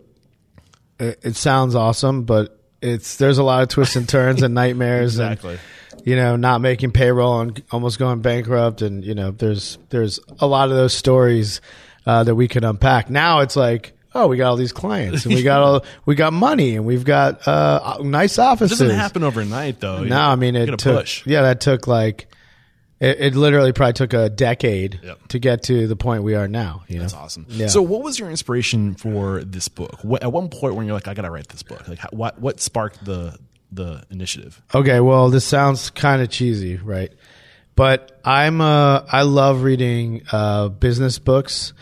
It, 1.00 1.20
it 1.24 1.36
sounds 1.36 1.76
awesome, 1.76 2.24
but 2.24 2.60
it's 2.82 3.18
there's 3.18 3.38
a 3.38 3.44
lot 3.44 3.64
of 3.64 3.70
twists 3.70 3.96
and 3.96 4.08
turns 4.08 4.44
and 4.44 4.54
nightmares. 4.54 5.20
Exactly. 5.20 5.60
And, 5.92 6.08
you 6.08 6.16
know, 6.16 6.36
not 6.36 6.62
making 6.62 6.92
payroll 6.92 7.42
and 7.42 7.64
almost 7.72 8.00
going 8.00 8.22
bankrupt, 8.22 8.82
and 8.82 9.04
you 9.04 9.16
know, 9.16 9.32
there's 9.32 9.78
there's 9.90 10.20
a 10.40 10.48
lot 10.48 10.70
of 10.70 10.76
those 10.76 10.94
stories 10.94 11.62
uh, 12.06 12.24
that 12.24 12.36
we 12.36 12.48
can 12.48 12.64
unpack. 12.64 13.10
Now 13.10 13.40
it's 13.40 13.56
like. 13.56 13.94
Oh, 14.18 14.28
we 14.28 14.38
got 14.38 14.50
all 14.50 14.56
these 14.56 14.74
clients, 14.74 15.26
and 15.26 15.36
we 15.36 15.44
got 15.44 15.62
all 15.62 15.86
we 16.06 16.16
got 16.16 16.34
money, 16.34 16.76
and 16.76 16.86
we've 16.86 17.04
got 17.06 17.48
uh, 17.48 17.98
nice 18.02 18.38
It 18.38 18.42
offices. 18.42 18.80
doesn't 18.80 18.96
happen 18.96 19.24
overnight, 19.24 19.80
though. 19.80 20.04
No, 20.04 20.20
I 20.20 20.36
mean 20.36 20.56
it 20.56 20.66
took. 20.80 20.98
push. 21.00 21.26
Yeah, 21.28 21.44
that 21.44 21.62
took 21.62 21.86
like 21.88 22.28
it, 23.00 23.20
it 23.20 23.36
literally 23.36 23.74
probably 23.74 23.94
took 23.94 24.14
a 24.14 24.28
decade 24.30 25.00
Yep. 25.04 25.28
to 25.28 25.40
get 25.40 25.64
to 25.64 25.86
the 25.88 25.96
point 25.96 26.24
we 26.24 26.34
are 26.34 26.48
now. 26.48 26.84
You 26.88 27.00
That's 27.00 27.14
know? 27.14 27.20
awesome. 27.20 27.46
Yeah. 27.50 27.68
So, 27.68 27.82
what 27.84 28.02
was 28.02 28.18
your 28.18 28.30
inspiration 28.32 28.96
for 28.96 29.44
this 29.44 29.68
book? 29.68 30.00
What, 30.04 30.24
at 30.24 30.32
one 30.32 30.50
point, 30.50 30.74
when 30.76 30.88
you're 30.88 30.96
like, 30.96 31.08
I 31.08 31.14
gotta 31.14 31.30
write 31.30 31.50
this 31.50 31.62
book, 31.62 31.88
like, 31.88 32.00
how, 32.00 32.10
what 32.12 32.40
what 32.42 32.60
sparked 32.60 33.06
the 33.06 33.38
the 33.72 34.04
initiative? 34.10 34.60
Okay, 34.74 35.00
well, 35.00 35.30
this 35.30 35.46
sounds 35.46 35.90
kind 35.92 36.22
of 36.24 36.30
cheesy, 36.30 36.78
right? 36.78 37.12
But 37.76 38.20
I'm 38.26 38.62
uh 38.62 39.04
I 39.12 39.22
love 39.22 39.62
reading 39.62 40.24
uh 40.32 40.70
business 40.70 41.20
books 41.20 41.74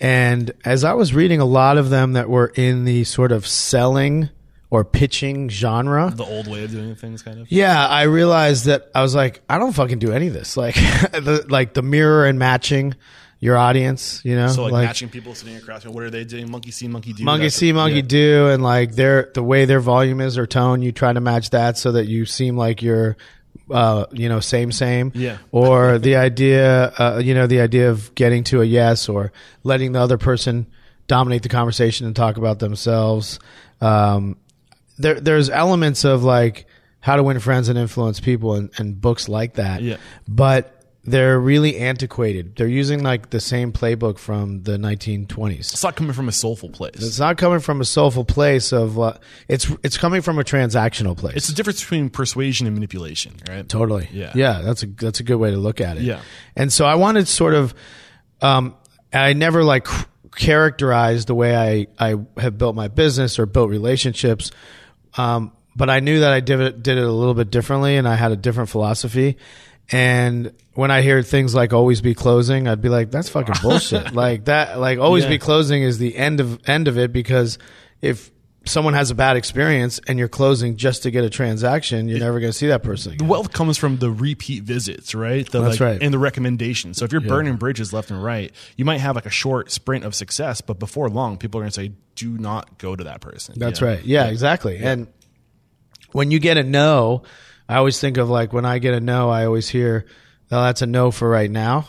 and 0.00 0.50
as 0.64 0.84
I 0.84 0.94
was 0.94 1.14
reading 1.14 1.40
a 1.40 1.44
lot 1.44 1.78
of 1.78 1.90
them 1.90 2.14
that 2.14 2.28
were 2.28 2.48
in 2.54 2.84
the 2.84 3.04
sort 3.04 3.32
of 3.32 3.46
selling 3.46 4.28
or 4.70 4.84
pitching 4.84 5.48
genre, 5.48 6.12
The 6.14 6.24
old 6.24 6.48
way 6.48 6.64
of 6.64 6.72
doing 6.72 6.94
things, 6.96 7.22
kind 7.22 7.40
of. 7.40 7.50
yeah, 7.52 7.86
I 7.86 8.02
realized 8.04 8.64
that 8.66 8.90
I 8.94 9.02
was 9.02 9.14
like, 9.14 9.40
I 9.48 9.58
don't 9.58 9.72
fucking 9.72 10.00
do 10.00 10.10
any 10.12 10.26
of 10.28 10.32
this. 10.34 10.56
Like 10.64 10.74
the 10.74 11.46
like 11.48 11.74
the 11.74 11.82
mirror 11.82 12.26
and 12.26 12.38
matching 12.38 12.94
your 13.40 13.58
audience, 13.58 14.22
you 14.24 14.34
know? 14.34 14.48
So, 14.48 14.64
like, 14.64 14.86
matching 14.86 15.10
people 15.10 15.34
sitting 15.34 15.56
across. 15.56 15.84
What 15.84 16.02
are 16.02 16.08
they 16.10 16.24
doing? 16.24 16.50
Monkey 16.50 16.70
see, 16.70 16.88
monkey 16.88 17.12
do. 17.12 17.24
Monkey 17.24 17.50
see, 17.50 17.72
monkey 17.72 17.96
yeah. 17.96 18.02
do, 18.02 18.48
and 18.48 18.62
like 18.62 18.94
their 18.94 19.30
the 19.34 19.42
way 19.42 19.66
their 19.66 19.80
volume 19.80 20.20
is 20.20 20.38
or 20.38 20.46
tone, 20.46 20.80
you 20.82 20.92
try 20.92 21.12
to 21.12 21.20
match 21.20 21.50
that 21.50 21.76
so 21.76 21.92
that 21.92 22.06
you 22.06 22.24
seem 22.24 22.56
like 22.56 22.80
you're, 22.82 23.16
uh, 23.70 24.06
you 24.12 24.28
know, 24.28 24.40
same 24.40 24.72
same. 24.72 25.12
Yeah. 25.14 25.38
Or 25.50 25.98
the 25.98 26.16
idea, 26.16 26.92
uh, 26.98 27.20
you 27.22 27.34
know, 27.34 27.46
the 27.46 27.60
idea 27.60 27.90
of 27.90 28.14
getting 28.14 28.44
to 28.44 28.62
a 28.62 28.64
yes 28.64 29.08
or 29.08 29.32
letting 29.62 29.92
the 29.92 30.00
other 30.00 30.18
person 30.18 30.66
dominate 31.06 31.42
the 31.42 31.48
conversation 31.48 32.06
and 32.06 32.16
talk 32.16 32.36
about 32.36 32.58
themselves. 32.58 33.38
Um, 33.80 34.36
there, 34.98 35.20
there's 35.20 35.50
elements 35.50 36.04
of 36.04 36.24
like 36.24 36.66
how 37.00 37.16
to 37.16 37.22
win 37.22 37.38
friends 37.38 37.68
and 37.68 37.78
influence 37.78 38.20
people 38.20 38.54
and, 38.54 38.70
and 38.78 39.00
books 39.00 39.28
like 39.28 39.54
that. 39.54 39.82
Yeah. 39.82 39.96
But 40.26 40.73
they're 41.06 41.38
really 41.38 41.76
antiquated. 41.78 42.56
They're 42.56 42.66
using 42.66 43.02
like 43.02 43.30
the 43.30 43.40
same 43.40 43.72
playbook 43.72 44.18
from 44.18 44.62
the 44.62 44.78
1920s. 44.78 45.58
It's 45.72 45.82
not 45.82 45.96
coming 45.96 46.14
from 46.14 46.28
a 46.28 46.32
soulful 46.32 46.70
place. 46.70 46.94
It's 46.96 47.18
not 47.18 47.36
coming 47.36 47.60
from 47.60 47.80
a 47.80 47.84
soulful 47.84 48.24
place 48.24 48.72
of 48.72 48.98
uh, 48.98 49.18
it's 49.46 49.70
it's 49.82 49.98
coming 49.98 50.22
from 50.22 50.38
a 50.38 50.44
transactional 50.44 51.16
place. 51.16 51.36
It's 51.36 51.48
the 51.48 51.54
difference 51.54 51.80
between 51.80 52.08
persuasion 52.08 52.66
and 52.66 52.74
manipulation, 52.74 53.34
right? 53.48 53.68
totally 53.68 54.08
Yeah. 54.12 54.32
yeah. 54.34 54.62
That's 54.62 54.82
a 54.82 54.86
that's 54.86 55.20
a 55.20 55.24
good 55.24 55.36
way 55.36 55.50
to 55.50 55.58
look 55.58 55.80
at 55.80 55.98
it. 55.98 56.04
Yeah. 56.04 56.20
and 56.56 56.72
so 56.72 56.86
I 56.86 56.94
wanted 56.94 57.28
sort 57.28 57.54
of, 57.54 57.74
um, 58.40 58.74
I 59.12 59.34
never 59.34 59.62
like 59.62 59.86
characterized 60.34 61.28
the 61.28 61.34
way 61.34 61.54
I 61.54 61.86
I 62.12 62.16
have 62.40 62.56
built 62.56 62.74
my 62.74 62.88
business 62.88 63.38
or 63.38 63.44
built 63.46 63.68
relationships, 63.68 64.50
um, 65.18 65.52
but 65.76 65.90
I 65.90 66.00
knew 66.00 66.20
that 66.20 66.32
I 66.32 66.40
did 66.40 66.60
it 66.60 66.82
did 66.82 66.96
it 66.96 67.04
a 67.04 67.12
little 67.12 67.34
bit 67.34 67.50
differently, 67.50 67.96
and 67.96 68.08
I 68.08 68.14
had 68.14 68.32
a 68.32 68.36
different 68.36 68.70
philosophy. 68.70 69.36
And 69.92 70.52
when 70.74 70.90
I 70.90 71.02
hear 71.02 71.22
things 71.22 71.54
like 71.54 71.72
"always 71.72 72.00
be 72.00 72.14
closing," 72.14 72.68
I'd 72.68 72.80
be 72.80 72.88
like, 72.88 73.10
"That's 73.10 73.28
fucking 73.28 73.56
bullshit." 73.62 74.12
like 74.14 74.46
that, 74.46 74.78
like 74.78 74.98
"always 74.98 75.24
Yeah. 75.24 75.30
be 75.30 75.38
closing" 75.38 75.82
is 75.82 75.98
the 75.98 76.16
end 76.16 76.40
of 76.40 76.58
end 76.68 76.88
of 76.88 76.96
it 76.98 77.12
because 77.12 77.58
if 78.00 78.30
someone 78.66 78.94
has 78.94 79.10
a 79.10 79.14
bad 79.14 79.36
experience 79.36 80.00
and 80.06 80.18
you're 80.18 80.28
closing 80.28 80.76
just 80.76 81.02
to 81.02 81.10
get 81.10 81.22
a 81.22 81.30
transaction, 81.30 82.08
you're 82.08 82.18
never 82.18 82.40
going 82.40 82.50
to 82.50 82.56
see 82.56 82.68
that 82.68 82.82
person. 82.82 83.16
The 83.16 83.24
wealth 83.24 83.52
comes 83.52 83.76
from 83.76 83.98
the 83.98 84.10
repeat 84.10 84.62
visits, 84.62 85.14
right? 85.14 85.48
The, 85.48 85.60
That's 85.60 85.80
like, 85.80 85.86
right. 85.86 86.02
And 86.02 86.14
the 86.14 86.18
recommendations. 86.18 86.96
So 86.98 87.04
if 87.04 87.12
you're 87.12 87.20
burning 87.20 87.56
bridges 87.56 87.92
left 87.92 88.10
and 88.10 88.22
right, 88.22 88.52
you 88.76 88.84
might 88.86 88.98
have 88.98 89.16
like 89.16 89.26
a 89.26 89.30
short 89.30 89.70
sprint 89.70 90.04
of 90.04 90.14
success, 90.14 90.60
but 90.60 90.78
before 90.78 91.10
long, 91.10 91.36
people 91.36 91.60
are 91.60 91.62
going 91.62 91.72
to 91.72 91.74
say, 91.74 91.92
"Do 92.14 92.38
not 92.38 92.78
go 92.78 92.96
to 92.96 93.04
that 93.04 93.20
person." 93.20 93.56
That's 93.58 93.80
you 93.80 93.86
know? 93.86 93.92
right. 93.92 94.04
Yeah, 94.04 94.26
exactly. 94.28 94.78
And 94.78 95.08
when 96.12 96.30
you 96.30 96.38
get 96.38 96.56
a 96.56 96.62
no, 96.62 97.24
I 97.68 97.76
always 97.76 97.98
think 98.00 98.16
of 98.18 98.28
like 98.28 98.52
when 98.52 98.64
I 98.64 98.78
get 98.78 98.94
a 98.94 99.00
no, 99.00 99.30
I 99.30 99.46
always 99.46 99.68
hear, 99.68 100.04
"Oh, 100.50 100.62
that's 100.64 100.82
a 100.82 100.86
no 100.86 101.10
for 101.10 101.28
right 101.28 101.50
now." 101.50 101.88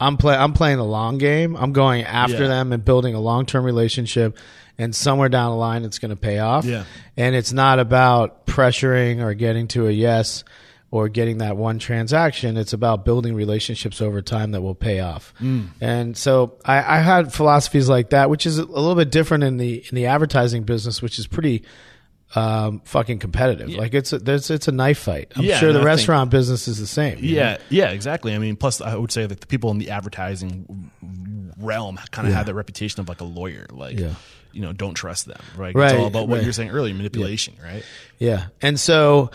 I'm 0.00 0.16
play 0.16 0.34
I'm 0.36 0.52
playing 0.52 0.78
a 0.78 0.84
long 0.84 1.18
game. 1.18 1.56
I'm 1.56 1.72
going 1.72 2.04
after 2.04 2.42
Yeah. 2.42 2.48
them 2.48 2.72
and 2.72 2.84
building 2.84 3.14
a 3.14 3.20
long 3.20 3.46
term 3.46 3.64
relationship, 3.64 4.38
and 4.78 4.94
somewhere 4.94 5.28
down 5.28 5.50
the 5.50 5.56
line, 5.56 5.84
it's 5.84 5.98
going 5.98 6.10
to 6.10 6.16
pay 6.16 6.38
off. 6.38 6.64
Yeah. 6.64 6.84
And 7.16 7.34
it's 7.34 7.52
not 7.52 7.80
about 7.80 8.46
pressuring 8.46 9.20
or 9.20 9.34
getting 9.34 9.66
to 9.68 9.88
a 9.88 9.90
yes 9.90 10.44
or 10.90 11.08
getting 11.08 11.38
that 11.38 11.56
one 11.56 11.78
transaction. 11.80 12.56
It's 12.56 12.72
about 12.72 13.04
building 13.04 13.34
relationships 13.34 14.00
over 14.00 14.22
time 14.22 14.52
that 14.52 14.62
will 14.62 14.74
pay 14.76 15.00
off. 15.00 15.34
Mm. 15.40 15.66
And 15.80 16.16
so 16.16 16.54
I, 16.64 16.76
I 16.78 16.98
had 17.00 17.32
philosophies 17.34 17.88
like 17.88 18.10
that, 18.10 18.30
which 18.30 18.46
is 18.46 18.56
a 18.58 18.64
little 18.64 18.94
bit 18.94 19.10
different 19.10 19.42
in 19.44 19.56
the 19.58 19.84
in 19.90 19.96
the 19.96 20.06
advertising 20.06 20.62
business, 20.62 21.02
which 21.02 21.18
is 21.18 21.26
pretty 21.26 21.64
um, 22.34 22.80
fucking 22.84 23.18
competitive. 23.20 23.70
Like 23.70 23.94
it's 23.94 24.12
a, 24.12 24.18
there's 24.18 24.50
it's 24.50 24.68
a 24.68 24.72
knife 24.72 24.98
fight. 24.98 25.32
I'm 25.36 25.44
Yeah, 25.44 25.58
sure 25.58 25.72
the 25.72 25.78
I 25.78 25.82
think- 25.82 25.86
restaurant 25.86 26.30
business 26.30 26.68
is 26.68 26.78
the 26.78 26.86
same. 26.86 27.18
you 27.18 27.36
know? 27.36 27.40
Yeah, 27.42 27.58
yeah, 27.70 27.90
exactly. 27.90 28.34
I 28.34 28.38
mean, 28.38 28.56
plus 28.56 28.80
I 28.80 28.94
would 28.96 29.10
say 29.12 29.24
that 29.26 29.40
the 29.40 29.46
people 29.46 29.70
in 29.70 29.78
the 29.78 29.90
advertising 29.90 30.90
realm 31.58 31.98
kind 32.10 32.28
of 32.28 32.34
have 32.34 32.46
that 32.46 32.54
reputation 32.54 33.00
of 33.00 33.08
like 33.08 33.20
a 33.20 33.24
lawyer. 33.24 33.66
Like, 33.70 33.98
Yeah. 33.98 34.14
you 34.52 34.60
know, 34.60 34.72
don't 34.72 34.94
trust 34.94 35.26
them. 35.26 35.40
Right. 35.56 35.74
Right, 35.74 35.92
It's 35.92 35.98
all 36.00 36.06
about 36.06 36.28
what 36.28 36.36
right. 36.36 36.44
you're 36.44 36.52
saying 36.52 36.70
earlier, 36.70 36.94
manipulation. 36.94 37.54
Right. 37.62 37.82
Yeah. 38.18 38.46
And 38.62 38.78
so, 38.78 39.30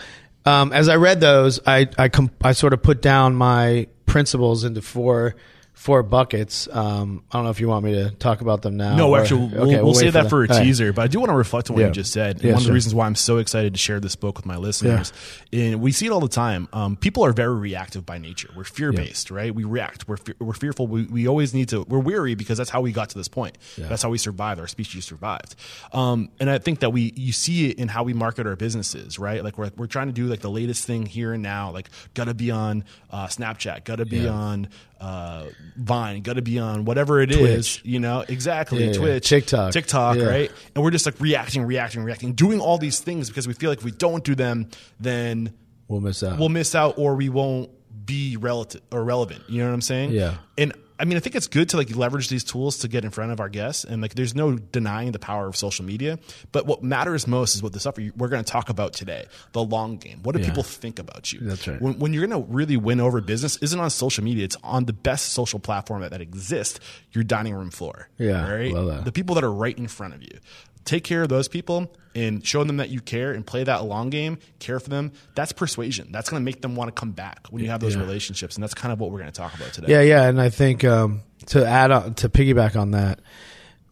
um, 0.46 0.72
as 0.72 0.88
I 0.88 0.96
read 0.96 1.20
those, 1.20 1.60
I, 1.66 1.88
I, 1.98 2.08
com- 2.08 2.30
I 2.42 2.52
sort 2.52 2.72
of 2.74 2.82
put 2.82 3.02
down 3.02 3.34
my 3.34 3.88
principles 4.06 4.64
into 4.64 4.82
four, 4.82 5.34
four 5.74 6.02
buckets. 6.02 6.66
Um, 6.72 7.24
I 7.30 7.36
don't 7.36 7.44
know 7.44 7.50
if 7.50 7.60
you 7.60 7.68
want 7.68 7.84
me 7.84 7.92
to 7.94 8.10
talk 8.12 8.40
about 8.40 8.62
them 8.62 8.76
now. 8.76 8.96
No, 8.96 9.10
or- 9.10 9.20
actually, 9.20 9.48
we'll, 9.48 9.62
okay, 9.64 9.76
we'll, 9.82 9.86
wait 9.92 9.96
save 9.96 10.12
that 10.14 10.30
for 10.30 10.44
a 10.44 10.46
right. 10.46 10.62
teaser. 10.64 10.92
But 10.94 11.02
I 11.02 11.06
do 11.08 11.18
want 11.18 11.30
to 11.30 11.36
reflect 11.36 11.68
on 11.68 11.74
what 11.76 11.80
Yeah. 11.82 11.88
you 11.88 11.92
just 11.92 12.12
said. 12.12 12.42
Yeah, 12.42 12.52
one 12.52 12.62
of 12.62 12.66
the 12.66 12.72
reasons 12.72 12.94
why 12.94 13.04
I'm 13.06 13.14
so 13.16 13.36
excited 13.38 13.74
to 13.74 13.78
share 13.78 14.00
this 14.00 14.16
book 14.16 14.36
with 14.38 14.46
my 14.46 14.56
listeners, 14.56 15.12
and 15.52 15.80
we 15.82 15.92
see 15.92 16.06
it 16.06 16.10
all 16.10 16.20
the 16.20 16.28
time. 16.28 16.68
Um, 16.72 16.96
people 16.96 17.24
are 17.24 17.32
very 17.32 17.54
reactive 17.56 18.06
by 18.06 18.18
nature. 18.18 18.48
We're 18.56 18.64
fear 18.64 18.92
based, 18.92 19.30
right? 19.30 19.54
We 19.54 19.64
react. 19.64 20.08
We're 20.08 20.16
fe- 20.16 20.34
we're 20.38 20.54
fearful. 20.54 20.86
We, 20.86 21.04
we 21.04 21.26
always 21.28 21.52
need 21.52 21.68
to. 21.70 21.82
We're 21.82 21.98
weary 21.98 22.34
because 22.34 22.56
that's 22.56 22.70
how 22.70 22.80
we 22.80 22.92
got 22.92 23.10
to 23.10 23.18
this 23.18 23.28
point. 23.28 23.58
That's 23.76 24.02
how 24.02 24.10
we 24.10 24.18
survived. 24.18 24.60
Our 24.60 24.68
species 24.68 25.04
survived. 25.04 25.54
Um, 25.92 26.30
and 26.40 26.48
I 26.48 26.58
think 26.58 26.80
that 26.80 26.90
we 26.90 27.12
you 27.16 27.32
see 27.32 27.70
it 27.70 27.78
in 27.78 27.88
how 27.88 28.04
we 28.04 28.14
market 28.14 28.46
our 28.46 28.56
businesses, 28.56 29.18
right? 29.18 29.42
Like 29.44 29.58
we're 29.58 29.70
we're 29.76 29.86
trying 29.86 30.06
to 30.06 30.12
do 30.12 30.26
like 30.26 30.40
the 30.40 30.50
latest 30.50 30.86
thing 30.86 31.04
here 31.04 31.32
and 31.32 31.42
now. 31.42 31.70
Like 31.72 31.90
gotta 32.14 32.32
be 32.34 32.50
on 32.50 32.84
uh, 33.10 33.26
Snapchat. 33.26 33.84
Gotta 33.84 34.06
be 34.06 34.18
Yeah. 34.18 34.30
on 34.30 34.68
uh, 35.04 35.44
Vine. 35.76 36.22
Gotta 36.22 36.40
be 36.42 36.58
on 36.58 36.84
whatever 36.84 37.20
it 37.20 37.30
is. 37.30 37.38
Twitch. 37.76 37.82
You 37.84 38.00
know 38.00 38.24
exactly. 38.26 38.80
Yeah, 38.84 38.86
yeah. 38.92 38.98
Twitch, 38.98 39.28
TikTok. 39.28 39.72
TikTok, 39.72 40.16
Yeah. 40.16 40.24
right? 40.24 40.52
And 40.74 40.82
we're 40.82 40.90
just 40.90 41.04
like 41.06 41.20
reacting, 41.20 41.62
reacting, 41.64 42.02
reacting, 42.02 42.32
doing 42.32 42.60
all 42.60 42.78
these 42.78 43.00
things 43.00 43.28
because 43.28 43.46
we 43.46 43.54
feel 43.54 43.70
like 43.70 43.78
if 43.78 43.84
we 43.84 43.90
don't 43.90 44.24
do 44.24 44.34
them, 44.34 44.68
then 44.98 45.52
We'll 45.88 46.00
miss 46.00 46.22
out. 46.22 46.38
we'll 46.38 46.48
miss 46.48 46.74
out 46.74 46.94
or 46.98 47.16
we 47.16 47.28
won't 47.28 47.70
be 48.06 48.36
relative 48.38 48.80
or 48.90 49.04
relevant. 49.04 49.42
You 49.48 49.60
know 49.62 49.68
what 49.68 49.74
I'm 49.74 49.80
saying? 49.82 50.12
Yeah. 50.12 50.36
And 50.58 50.72
I 50.98 51.04
mean, 51.04 51.16
I 51.16 51.20
think 51.20 51.34
it's 51.34 51.48
good 51.48 51.68
to 51.70 51.76
like 51.76 51.94
leverage 51.96 52.28
these 52.28 52.44
tools 52.44 52.78
to 52.78 52.88
get 52.88 53.04
in 53.04 53.10
front 53.10 53.32
of 53.32 53.40
our 53.40 53.48
guests, 53.48 53.84
and 53.84 54.00
like, 54.00 54.14
there's 54.14 54.34
no 54.34 54.56
denying 54.56 55.10
the 55.12 55.18
power 55.18 55.46
of 55.48 55.56
social 55.56 55.84
media. 55.84 56.20
But 56.52 56.66
what 56.66 56.84
matters 56.84 57.26
most 57.26 57.56
is 57.56 57.62
what 57.64 57.72
the 57.72 57.80
stuff 57.80 57.96
we're 57.98 58.28
going 58.28 58.44
to 58.44 58.50
talk 58.50 58.68
about 58.68 58.92
today: 58.92 59.26
the 59.52 59.62
long 59.64 59.96
game. 59.96 60.20
What 60.22 60.36
do 60.36 60.40
Yeah. 60.40 60.48
people 60.48 60.62
think 60.62 60.98
about 61.00 61.32
you? 61.32 61.40
That's 61.42 61.66
right. 61.66 61.80
When, 61.82 61.98
when 61.98 62.12
you're 62.12 62.26
going 62.26 62.44
to 62.46 62.52
really 62.52 62.76
win 62.76 63.00
over 63.00 63.20
business, 63.20 63.56
isn't 63.56 63.78
on 63.80 63.90
social 63.90 64.22
media. 64.22 64.44
It's 64.44 64.56
on 64.62 64.84
the 64.84 64.92
best 64.92 65.30
social 65.32 65.58
platform 65.58 66.02
that, 66.02 66.12
that 66.12 66.20
exists. 66.20 66.78
Your 67.12 67.24
dining 67.24 67.54
room 67.54 67.70
floor. 67.70 68.08
Yeah, 68.18 68.48
Right. 68.48 69.04
The 69.04 69.12
people 69.12 69.34
that 69.34 69.44
are 69.44 69.52
right 69.52 69.76
in 69.76 69.88
front 69.88 70.14
of 70.14 70.22
you. 70.22 70.38
Take 70.84 71.04
care 71.04 71.22
of 71.22 71.28
those 71.28 71.48
people 71.48 71.90
and 72.14 72.44
show 72.46 72.62
them 72.64 72.76
that 72.76 72.90
you 72.90 73.00
care 73.00 73.32
and 73.32 73.44
play 73.46 73.64
that 73.64 73.84
long 73.84 74.10
game, 74.10 74.38
care 74.58 74.78
for 74.78 74.88
them. 74.90 75.12
That's 75.34 75.52
persuasion. 75.52 76.12
That's 76.12 76.28
going 76.30 76.40
to 76.40 76.44
make 76.44 76.60
them 76.62 76.76
want 76.76 76.94
to 76.94 76.98
come 77.00 77.12
back 77.12 77.46
when 77.50 77.62
you 77.62 77.70
have 77.70 77.80
those 77.80 77.94
Yeah. 77.96 78.02
relationships. 78.02 78.54
And 78.56 78.62
that's 78.62 78.74
kind 78.74 78.92
of 78.92 79.00
what 79.00 79.10
we're 79.10 79.18
going 79.20 79.32
to 79.32 79.36
talk 79.36 79.54
about 79.54 79.72
today. 79.72 79.88
Yeah, 79.90 80.02
yeah, 80.02 80.28
and 80.28 80.40
I 80.40 80.50
think 80.50 80.84
um, 80.84 81.22
to 81.46 81.66
add 81.66 81.90
on 81.90 82.14
to 82.14 82.28
piggyback 82.28 82.76
on 82.76 82.92
that, 82.92 83.20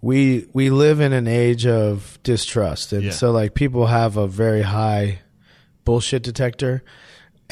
we 0.00 0.46
we 0.52 0.68
live 0.70 1.00
in 1.00 1.12
an 1.12 1.26
age 1.28 1.66
of 1.66 2.18
distrust, 2.22 2.92
and 2.92 3.04
Yeah. 3.04 3.10
so 3.12 3.30
like 3.32 3.54
people 3.54 3.86
have 3.86 4.16
a 4.16 4.26
very 4.26 4.62
high 4.62 5.20
bullshit 5.84 6.22
detector, 6.24 6.82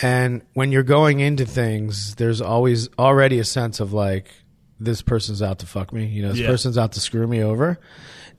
and 0.03 0.43
when 0.55 0.73
you're 0.73 0.83
going 0.83 1.21
into 1.21 1.45
things, 1.47 2.15
there's 2.17 2.41
always 2.41 2.89
already 2.99 3.39
a 3.39 3.45
sense 3.45 3.81
of 3.81 3.93
like 3.93 4.31
this 4.81 5.03
person's 5.03 5.43
out 5.43 5.59
to 5.61 5.67
fuck 5.67 5.93
me, 5.93 6.07
you 6.07 6.23
know, 6.23 6.31
this 6.31 6.39
Yeah. 6.41 6.47
person's 6.49 6.79
out 6.79 6.93
to 6.93 7.01
screw 7.01 7.27
me 7.27 7.43
over, 7.43 7.79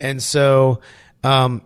and 0.02 0.22
so. 0.22 0.82
Um, 1.24 1.62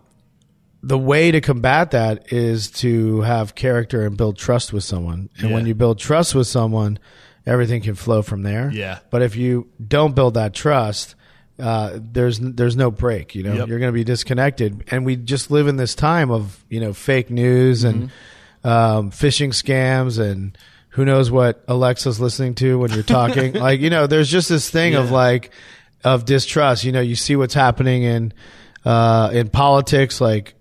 the 0.82 0.98
way 0.98 1.32
to 1.32 1.40
combat 1.40 1.90
that 1.92 2.32
is 2.32 2.70
to 2.70 3.22
have 3.22 3.56
character 3.56 4.06
and 4.06 4.16
build 4.16 4.36
trust 4.38 4.72
with 4.72 4.84
someone. 4.84 5.30
And 5.38 5.50
when 5.50 5.66
you 5.66 5.74
build 5.74 5.98
trust 5.98 6.32
with 6.32 6.46
someone, 6.46 7.00
everything 7.44 7.80
can 7.82 7.96
flow 7.96 8.22
from 8.22 8.42
there. 8.42 8.70
Yeah. 8.72 9.00
But 9.10 9.22
if 9.22 9.34
you 9.34 9.68
don't 9.84 10.14
build 10.14 10.34
that 10.34 10.54
trust, 10.54 11.16
uh, 11.58 11.98
there's 12.00 12.38
there's 12.38 12.76
no 12.76 12.92
break. 12.92 13.34
You 13.34 13.42
know, 13.42 13.54
Yep. 13.54 13.68
you're 13.68 13.78
going 13.80 13.88
to 13.88 13.94
be 13.98 14.04
disconnected. 14.04 14.84
And 14.88 15.04
we 15.04 15.16
just 15.16 15.50
live 15.50 15.66
in 15.66 15.76
this 15.76 15.96
time 15.96 16.30
of 16.30 16.64
you 16.68 16.78
know 16.78 16.92
fake 16.92 17.30
news 17.30 17.82
and 17.82 18.10
Mm-hmm. 18.64 18.68
um, 18.68 19.10
phishing 19.10 19.48
scams 19.48 20.20
and 20.20 20.56
who 20.90 21.04
knows 21.04 21.32
what 21.32 21.64
Alexa's 21.66 22.20
listening 22.20 22.54
to 22.56 22.78
when 22.78 22.92
you're 22.92 23.02
talking. 23.02 23.52
like 23.66 23.80
you 23.80 23.90
know, 23.90 24.06
there's 24.06 24.30
just 24.30 24.48
this 24.48 24.70
thing 24.70 24.94
of 24.94 25.10
like 25.10 25.50
of 26.04 26.24
distrust. 26.24 26.84
You 26.84 26.92
know, 26.92 27.00
you 27.00 27.16
see 27.16 27.36
what's 27.36 27.54
happening 27.54 28.02
in 28.02 28.32
uh, 28.84 29.30
in 29.32 29.48
politics, 29.48 30.20
like. 30.20 30.54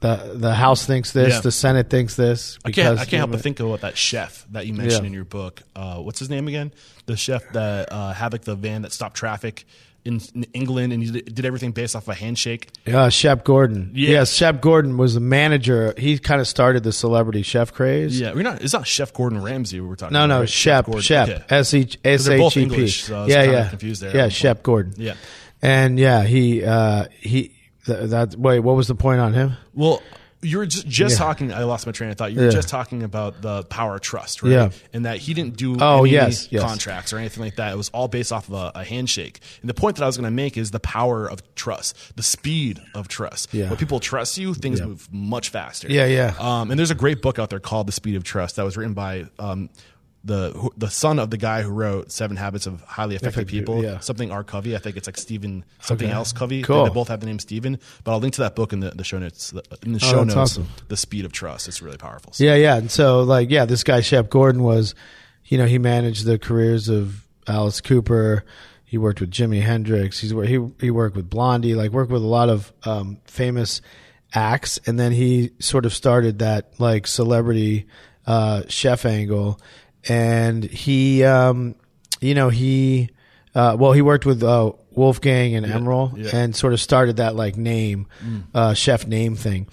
The, 0.00 0.30
the 0.36 0.54
House 0.54 0.86
thinks 0.86 1.10
this, 1.10 1.34
Yeah. 1.34 1.40
the 1.40 1.50
Senate 1.50 1.90
thinks 1.90 2.14
this. 2.14 2.56
I 2.64 2.70
can't, 2.70 3.00
I 3.00 3.04
can't 3.04 3.18
help 3.18 3.32
but 3.32 3.40
think 3.40 3.58
about 3.58 3.80
that 3.80 3.96
chef 3.98 4.46
that 4.52 4.64
you 4.64 4.72
mentioned 4.72 5.02
Yeah. 5.02 5.06
in 5.08 5.12
your 5.12 5.24
book. 5.24 5.60
Uh, 5.74 5.96
what's 5.96 6.20
his 6.20 6.30
name 6.30 6.46
again? 6.46 6.70
The 7.06 7.16
chef 7.16 7.42
that 7.52 7.90
uh, 7.90 8.12
had 8.12 8.30
like 8.30 8.42
the 8.42 8.54
van 8.54 8.82
that 8.82 8.92
stopped 8.92 9.16
traffic 9.16 9.66
in, 10.08 10.20
in 10.34 10.44
England 10.54 10.92
and 10.92 11.02
he 11.02 11.20
did, 11.20 11.46
everything 11.46 11.70
based 11.72 11.94
off 11.94 12.08
a 12.08 12.14
handshake. 12.14 12.70
Uh, 12.86 13.08
Shep 13.08 13.44
Gordon. 13.44 13.92
Yeah. 13.94 14.10
Yes, 14.10 14.32
Shep 14.32 14.60
Gordon 14.60 14.96
was 14.96 15.14
the 15.14 15.20
manager. 15.20 15.94
He 15.96 16.18
kind 16.18 16.40
of 16.40 16.48
started 16.48 16.82
the 16.82 16.92
celebrity 16.92 17.42
chef 17.42 17.72
craze. 17.72 18.18
Yeah, 18.20 18.32
we're 18.32 18.42
not. 18.42 18.62
It's 18.62 18.72
not 18.72 18.86
Chef 18.86 19.12
Gordon 19.12 19.40
Ramsay. 19.42 19.80
We 19.80 19.86
were 19.86 19.94
talking. 19.96 20.14
No, 20.14 20.20
about, 20.24 20.34
no, 20.34 20.40
right? 20.40 20.48
Shep. 20.48 20.86
Shep. 21.00 21.52
S 21.52 21.74
H 21.74 21.98
S 22.04 22.28
H 22.28 22.56
E 22.56 22.60
P. 22.60 22.62
English, 22.62 23.04
so 23.04 23.16
I 23.16 23.20
was 23.24 23.32
Yeah, 23.32 23.42
yeah, 23.44 23.68
confused 23.68 24.02
there 24.02 24.16
yeah, 24.16 24.28
Shep. 24.28 24.62
Gordon. 24.62 24.94
Yeah. 24.96 25.14
and 25.62 25.98
yeah, 25.98 26.24
he 26.24 26.64
uh, 26.64 27.06
he 27.20 27.54
th- 27.86 28.10
that. 28.10 28.34
Wait, 28.36 28.60
what 28.60 28.74
was 28.76 28.88
the 28.88 28.94
point 28.94 29.20
on 29.20 29.34
him? 29.34 29.52
Well, 29.74 30.02
you 30.40 30.58
were 30.58 30.66
just, 30.66 30.86
just 30.86 31.14
Yeah. 31.14 31.18
talking. 31.18 31.52
I 31.52 31.64
lost 31.64 31.84
my 31.86 31.92
train 31.92 32.10
of 32.10 32.16
thought. 32.16 32.32
You 32.32 32.38
were 32.38 32.44
Yeah. 32.46 32.50
just 32.52 32.68
talking 32.68 33.02
about 33.02 33.42
the 33.42 33.64
power 33.64 33.96
of 33.96 34.00
trust, 34.02 34.42
right? 34.42 34.52
Yeah. 34.52 34.70
And 34.92 35.04
that 35.04 35.18
he 35.18 35.34
didn't 35.34 35.56
do 35.56 35.76
Oh, 35.80 36.00
any 36.04 36.10
yes, 36.12 36.46
yes. 36.50 36.62
contracts 36.62 37.12
or 37.12 37.18
anything 37.18 37.42
like 37.42 37.56
that. 37.56 37.72
It 37.72 37.76
was 37.76 37.88
all 37.88 38.06
based 38.06 38.30
off 38.32 38.48
of 38.48 38.54
a, 38.54 38.72
a 38.76 38.84
handshake. 38.84 39.40
And 39.62 39.68
the 39.68 39.74
point 39.74 39.96
that 39.96 40.04
I 40.04 40.06
was 40.06 40.16
going 40.16 40.26
to 40.26 40.30
make 40.30 40.56
is 40.56 40.70
the 40.70 40.78
power 40.80 41.28
of 41.28 41.42
trust, 41.56 41.96
the 42.16 42.22
speed 42.22 42.78
of 42.94 43.08
trust. 43.08 43.52
Yeah. 43.52 43.68
When 43.68 43.76
people 43.78 43.98
trust 44.00 44.38
you, 44.38 44.54
things 44.54 44.80
move 44.80 45.08
much 45.12 45.48
faster. 45.48 45.88
Yeah, 45.90 46.06
yeah. 46.06 46.34
Um, 46.38 46.70
and 46.70 46.78
there's 46.78 46.90
a 46.92 46.94
great 46.96 47.20
book 47.20 47.38
out 47.38 47.50
there 47.50 47.58
called 47.60 47.88
The 47.88 47.92
Speed 47.92 48.14
of 48.14 48.22
Trust 48.24 48.56
that 48.56 48.62
was 48.64 48.76
written 48.76 48.94
by 48.94 49.24
um, 49.40 49.70
the 50.24 50.50
who- 50.56 50.72
the 50.76 50.90
son 50.90 51.18
of 51.18 51.30
the 51.30 51.36
guy 51.36 51.62
who 51.62 51.70
wrote 51.70 52.10
Seven 52.10 52.36
Habits 52.36 52.66
of 52.66 52.82
Highly 52.82 53.14
Effective 53.16 53.44
Effective, 53.44 53.60
People. 53.60 53.82
yeah. 53.82 54.00
Something 54.00 54.30
R. 54.32 54.42
Covey. 54.44 54.74
I 54.74 54.78
think 54.78 54.96
it's 54.96 55.06
like 55.06 55.16
Stephen 55.16 55.64
something 55.80 56.08
Okay. 56.08 56.14
else 56.14 56.32
Covey. 56.32 56.62
Cool. 56.62 56.84
They 56.84 56.90
both 56.90 57.08
have 57.08 57.20
the 57.20 57.26
name 57.26 57.38
Stephen. 57.38 57.78
But 58.04 58.12
I'll 58.12 58.18
link 58.18 58.34
to 58.34 58.40
that 58.42 58.56
book 58.56 58.72
in 58.72 58.80
the, 58.80 58.90
the 58.90 59.04
show 59.04 59.18
notes. 59.18 59.52
In 59.84 59.92
the 59.92 59.96
Oh, 59.96 59.98
show 59.98 60.24
that's 60.24 60.34
notes, 60.36 60.36
awesome. 60.52 60.68
the 60.88 60.96
speed 60.96 61.24
of 61.24 61.32
trust. 61.32 61.68
It's 61.68 61.80
really 61.80 61.96
powerful. 61.98 62.32
So- 62.32 62.44
Yeah, 62.44 62.56
yeah. 62.56 62.76
And 62.76 62.90
so, 62.90 63.22
like, 63.22 63.48
yeah, 63.50 63.64
this 63.64 63.84
guy 63.84 64.00
Shep 64.00 64.28
Gordon 64.28 64.62
was, 64.62 64.94
you 65.46 65.56
know, 65.56 65.66
he 65.66 65.78
managed 65.78 66.24
the 66.24 66.38
careers 66.38 66.88
of 66.88 67.24
Alice 67.46 67.80
Cooper. 67.80 68.44
He 68.84 68.98
worked 68.98 69.20
with 69.20 69.30
Jimi 69.30 69.62
Hendrix. 69.62 70.18
He's 70.18 70.34
wor- 70.34 70.44
he 70.44 70.58
he 70.80 70.90
worked 70.90 71.14
with 71.14 71.30
Blondie. 71.30 71.74
Like, 71.74 71.92
worked 71.92 72.10
with 72.10 72.22
a 72.22 72.26
lot 72.26 72.48
of 72.48 72.72
um, 72.84 73.18
famous 73.26 73.80
acts. 74.34 74.78
And 74.86 74.98
then 74.98 75.12
he 75.12 75.50
sort 75.58 75.86
of 75.86 75.94
started 75.94 76.40
that 76.40 76.72
like 76.78 77.06
celebrity 77.06 77.86
uh, 78.26 78.62
chef 78.68 79.04
angle. 79.06 79.60
And 80.08 80.64
he, 80.64 81.24
um, 81.24 81.74
you 82.20 82.34
know, 82.34 82.48
he, 82.48 83.10
uh, 83.54 83.76
well, 83.78 83.92
he 83.92 84.02
worked 84.02 84.26
with 84.26 84.42
uh, 84.42 84.72
Wolfgang 84.90 85.54
and 85.54 85.66
Emeril 85.66 86.16
yeah. 86.16 86.30
and 86.36 86.54
sort 86.54 86.72
of 86.72 86.80
started 86.80 87.16
that 87.16 87.34
like 87.34 87.56
name, 87.56 88.06
uh, 88.54 88.74
chef 88.74 89.06
name 89.06 89.34
thing. 89.34 89.68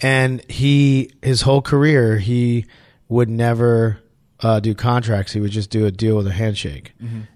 And 0.00 0.48
he, 0.50 1.10
his 1.22 1.42
whole 1.42 1.62
career, 1.62 2.18
he 2.18 2.66
would 3.08 3.28
never 3.28 3.98
uh, 4.40 4.60
do 4.60 4.74
contracts. 4.74 5.32
He 5.32 5.40
would 5.40 5.50
just 5.50 5.70
do 5.70 5.86
a 5.86 5.90
deal 5.90 6.16
with 6.16 6.26
a 6.26 6.32
handshake. 6.32 6.92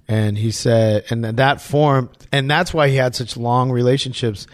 And 0.09 0.39
he 0.39 0.51
said, 0.51 1.05
and 1.11 1.25
that 1.25 1.61
form, 1.61 2.11
and 2.31 2.51
that's 2.51 2.73
why 2.73 2.89
he 2.89 2.97
had 2.97 3.15
such 3.15 3.37
long 3.37 3.71
relationships 3.73 4.47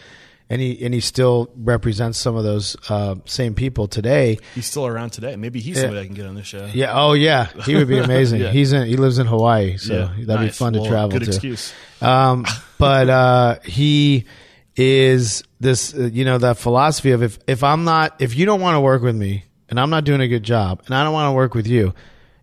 and 0.50 0.60
he 0.60 0.82
and 0.84 0.94
he 0.94 1.00
still 1.00 1.50
represents 1.56 2.18
some 2.18 2.36
of 2.36 2.44
those 2.44 2.76
uh, 2.88 3.16
same 3.26 3.54
people 3.54 3.86
today. 3.88 4.38
He's 4.54 4.66
still 4.66 4.86
around 4.86 5.10
today. 5.10 5.36
Maybe 5.36 5.60
he's 5.60 5.78
somebody 5.80 6.00
I 6.00 6.06
can 6.06 6.14
get 6.14 6.26
on 6.26 6.34
this 6.34 6.46
show. 6.46 6.66
Yeah. 6.72 6.92
Oh, 6.94 7.12
yeah. 7.12 7.46
He 7.64 7.74
would 7.76 7.88
be 7.88 7.98
amazing. 8.08 8.40
Yeah. 8.40 8.50
He's 8.50 8.72
in. 8.72 8.86
He 8.86 8.96
lives 8.96 9.18
in 9.18 9.26
Hawaii, 9.26 9.76
so 9.76 9.92
Yeah, 9.94 10.04
that'd 10.06 10.26
be 10.26 10.34
nice. 10.46 10.56
fun 10.58 10.72
to 10.72 10.86
travel 10.86 11.10
Good 11.10 11.24
to. 11.24 11.28
excuse. 11.28 11.72
Um, 12.00 12.46
but 12.78 13.10
uh, 13.10 13.58
he 13.64 14.24
is 14.76 15.42
this. 15.60 15.94
Uh, 15.94 16.08
you 16.12 16.24
know 16.24 16.38
that 16.38 16.58
philosophy 16.58 17.10
of 17.12 17.22
if 17.22 17.38
if 17.46 17.62
I'm 17.64 17.84
not 17.84 18.20
if 18.20 18.36
you 18.36 18.46
don't 18.46 18.60
want 18.60 18.76
to 18.76 18.80
work 18.80 19.02
with 19.02 19.16
me 19.16 19.44
and 19.68 19.78
I'm 19.78 19.90
not 19.90 20.04
doing 20.04 20.20
a 20.20 20.28
good 20.28 20.42
job 20.44 20.82
and 20.86 20.94
I 20.94 21.04
don't 21.04 21.12
want 21.12 21.28
to 21.30 21.32
work 21.36 21.54
with 21.54 21.66
you, 21.66 21.94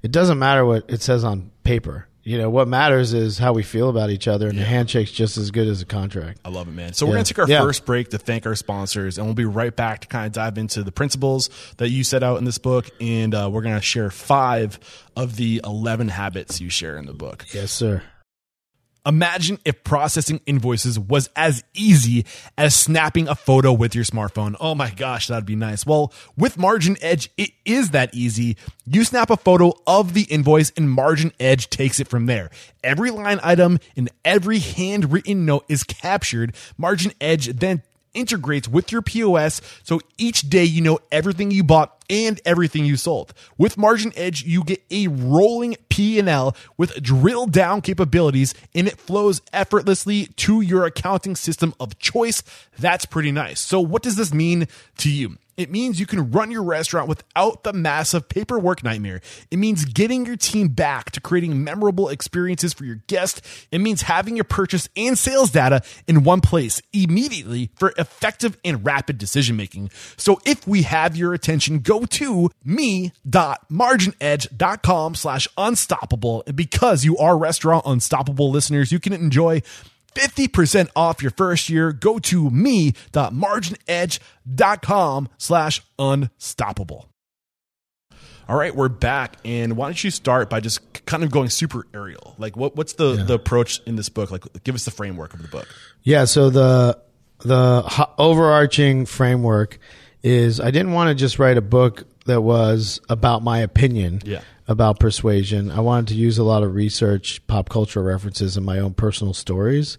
it 0.03 0.11
doesn't 0.11 0.37
matter 0.37 0.65
what 0.65 0.85
it 0.89 1.01
says 1.01 1.23
on 1.23 1.51
paper. 1.63 2.07
You 2.27 2.39
know 2.39 2.49
what 2.49 2.67
matters 2.67 3.13
is 3.13 3.37
how 3.37 3.53
we 3.53 3.61
feel 3.61 3.87
about 3.87 4.09
each 4.09 4.27
other, 4.27 4.49
and 4.49 4.57
the 4.57 4.63
handshake's 4.65 5.11
just 5.11 5.37
as 5.37 5.51
good 5.51 5.67
as 5.67 5.83
a 5.83 5.85
contract. 5.85 6.39
I 6.43 6.49
love 6.49 6.67
it, 6.67 6.71
man. 6.71 6.93
So 6.93 7.05
we're 7.05 7.13
going 7.13 7.23
to 7.23 7.33
take 7.33 7.37
our 7.39 7.47
Yeah. 7.47 7.61
first 7.61 7.85
break 7.85 8.09
to 8.09 8.17
thank 8.17 8.47
our 8.47 8.55
sponsors, 8.55 9.19
and 9.19 9.27
we'll 9.27 9.35
be 9.35 9.45
right 9.45 9.75
back 9.75 10.01
to 10.01 10.07
kind 10.07 10.25
of 10.25 10.31
dive 10.31 10.57
into 10.57 10.81
the 10.81 10.91
principles 10.91 11.51
that 11.77 11.89
you 11.89 12.03
set 12.03 12.23
out 12.23 12.39
in 12.39 12.43
this 12.45 12.57
book, 12.57 12.89
and 12.99 13.35
uh, 13.35 13.47
we're 13.51 13.61
going 13.61 13.75
to 13.75 13.81
share 13.81 14.09
five 14.09 14.79
of 15.15 15.35
the 15.35 15.61
eleven 15.63 16.07
habits 16.09 16.59
you 16.59 16.69
share 16.71 16.97
in 16.97 17.05
the 17.05 17.13
book. 17.13 17.45
Yes, 17.53 17.71
sir. 17.71 18.01
Imagine 19.05 19.59
if 19.65 19.83
processing 19.83 20.41
invoices 20.45 20.97
was 20.99 21.29
as 21.35 21.63
easy 21.73 22.25
as 22.57 22.75
snapping 22.75 23.27
a 23.27 23.35
photo 23.35 23.71
with 23.71 23.93
your 23.93 24.03
smartphone. 24.03 24.55
Oh 24.59 24.73
my 24.73 24.89
gosh, 24.89 25.27
that'd 25.27 25.45
be 25.45 25.55
nice. 25.55 25.85
Well, 25.85 26.11
with 26.35 26.57
Margin 26.57 26.97
Edge, 27.01 27.29
it 27.37 27.51
is 27.65 27.91
that 27.91 28.13
easy. 28.15 28.57
You 28.85 29.03
snap 29.03 29.29
a 29.29 29.37
photo 29.37 29.73
of 29.85 30.13
the 30.13 30.23
invoice 30.23 30.71
and 30.71 30.89
Margin 30.89 31.31
Edge 31.39 31.69
takes 31.69 31.99
it 31.99 32.07
from 32.07 32.25
there. 32.25 32.49
Every 32.83 33.11
line 33.11 33.39
item 33.43 33.79
and 33.95 34.09
every 34.23 34.59
handwritten 34.59 35.45
note 35.45 35.65
is 35.69 35.83
captured. 35.83 36.55
Margin 36.77 37.11
Edge 37.21 37.47
then 37.47 37.83
integrates 38.15 38.67
with 38.67 38.91
your 38.91 39.01
POS 39.01 39.61
so 39.83 39.99
each 40.17 40.49
day 40.49 40.63
you 40.63 40.81
know 40.81 40.99
everything 41.11 41.51
you 41.51 41.63
bought 41.63 42.03
and 42.09 42.39
everything 42.45 42.85
you 42.85 42.97
sold. 42.97 43.33
With 43.57 43.77
Margin 43.77 44.11
Edge, 44.15 44.43
you 44.43 44.63
get 44.63 44.83
a 44.91 45.07
rolling 45.07 45.75
P&L 45.89 46.55
with 46.77 47.01
drill 47.01 47.45
down 47.47 47.81
capabilities 47.81 48.53
and 48.73 48.87
it 48.87 48.97
flows 48.99 49.41
effortlessly 49.53 50.27
to 50.37 50.61
your 50.61 50.85
accounting 50.85 51.35
system 51.35 51.73
of 51.79 51.99
choice. 51.99 52.43
That's 52.79 53.05
pretty 53.05 53.31
nice. 53.31 53.59
So 53.59 53.79
what 53.79 54.03
does 54.03 54.15
this 54.15 54.33
mean 54.33 54.67
to 54.97 55.11
you? 55.11 55.37
It 55.57 55.71
means 55.71 55.99
you 55.99 56.05
can 56.05 56.31
run 56.31 56.51
your 56.51 56.63
restaurant 56.63 57.07
without 57.07 57.63
the 57.63 57.71
massive 57.71 58.27
paperwork 58.27 58.83
nightmare. 58.83 59.21
It 59.49 59.55
means 59.57 59.85
getting 59.85 60.25
your 60.25 60.35
team 60.35 60.67
back 60.69 61.11
to 61.11 61.21
creating 61.21 61.63
memorable 61.63 62.09
experiences 62.09 62.73
for 62.73 62.83
your 62.83 62.99
guests. 63.07 63.41
It 63.71 63.79
means 63.79 64.01
having 64.03 64.35
your 64.35 64.43
purchase 64.43 64.89
and 64.97 65.17
sales 65.17 65.51
data 65.51 65.81
in 66.07 66.23
one 66.23 66.41
place 66.41 66.81
immediately 66.91 67.69
for 67.77 67.93
effective 67.97 68.57
and 68.65 68.85
rapid 68.85 69.17
decision 69.17 69.55
making. 69.55 69.91
So 70.17 70.41
if 70.45 70.67
we 70.67 70.81
have 70.83 71.15
your 71.15 71.33
attention, 71.33 71.79
go 71.79 72.03
to 72.05 72.51
me.marginedge.com 72.63 75.15
slash 75.15 75.47
unstoppable. 75.57 76.43
Because 76.53 77.05
you 77.05 77.17
are 77.17 77.37
restaurant 77.37 77.85
unstoppable 77.85 78.51
listeners, 78.51 78.91
you 78.91 78.99
can 78.99 79.13
enjoy 79.13 79.61
50% 80.15 80.89
off 80.95 81.21
your 81.21 81.31
first 81.31 81.69
year. 81.69 81.91
Go 81.93 82.17
to 82.19 82.49
me.marginedge.com 82.49 85.29
slash 85.37 85.81
unstoppable. 85.99 87.09
All 88.47 88.55
right, 88.55 88.75
we're 88.75 88.89
back. 88.89 89.37
And 89.43 89.75
why 89.75 89.87
don't 89.87 90.03
you 90.03 90.11
start 90.11 90.51
by 90.51 90.59
just 90.59 91.03
kind 91.05 91.23
of 91.23 91.31
going 91.31 91.49
super 91.49 91.87
aerial? 91.93 92.35
Like 92.37 92.55
what, 92.55 92.75
what's 92.75 92.93
the, 92.93 93.15
the 93.15 93.33
approach 93.33 93.81
in 93.87 93.95
this 93.95 94.09
book? 94.09 94.29
Like 94.29 94.43
give 94.63 94.75
us 94.75 94.85
the 94.85 94.91
framework 94.91 95.33
of 95.33 95.41
the 95.41 95.47
book. 95.47 95.67
Yeah. 96.03 96.25
So 96.25 96.51
the 96.51 96.99
the 97.39 98.07
overarching 98.17 99.05
framework 99.07 99.79
is 100.23 100.59
I 100.59 100.71
didn't 100.71 100.93
want 100.93 101.09
to 101.09 101.15
just 101.15 101.37
write 101.39 101.57
a 101.57 101.61
book 101.61 102.03
that 102.25 102.41
was 102.41 102.99
about 103.09 103.43
my 103.43 103.59
opinion 103.59 104.21
Yeah. 104.25 104.41
About 104.67 104.99
persuasion. 104.99 105.69
I 105.71 105.79
wanted 105.79 106.07
to 106.09 106.15
use 106.15 106.37
a 106.37 106.43
lot 106.43 106.63
of 106.63 106.73
research, 106.73 107.45
pop 107.47 107.69
culture 107.69 108.01
references, 108.01 108.57
and 108.57 108.65
my 108.65 108.79
own 108.79 108.93
personal 108.93 109.33
stories. 109.33 109.97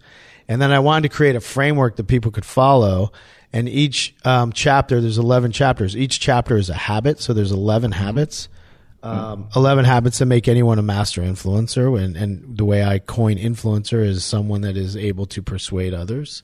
And 0.49 0.61
then 0.61 0.73
I 0.73 0.79
wanted 0.79 1.09
to 1.09 1.15
create 1.15 1.37
a 1.37 1.41
framework 1.41 1.97
that 1.97 2.05
people 2.05 2.31
could 2.31 2.45
follow. 2.45 3.13
And 3.53 3.69
each 3.69 4.15
um, 4.25 4.53
chapter, 4.53 5.01
there's 5.01 5.19
11 5.19 5.53
chapters. 5.53 5.97
Each 5.97 6.21
chapter 6.21 6.57
is 6.57 6.71
a 6.71 6.75
habit. 6.75 7.21
So 7.21 7.33
there's 7.33 7.53
11 7.53 7.93
habits. 7.93 8.49
Um, 9.03 9.49
11 9.55 9.85
habits 9.85 10.19
that 10.19 10.27
make 10.27 10.49
anyone 10.49 10.81
a 10.81 10.83
master 10.83 11.23
influencer. 11.23 12.03
And, 12.03 12.17
and 12.17 12.59
the 12.59 12.65
way 12.65 12.85
I 12.85 12.99
coin 12.99 13.37
influencer 13.37 14.05
is 14.05 14.25
someone 14.25 14.63
that 14.63 14.77
is 14.77 14.97
able 14.97 15.27
to 15.27 15.43
persuade 15.43 15.95
others, 15.95 16.43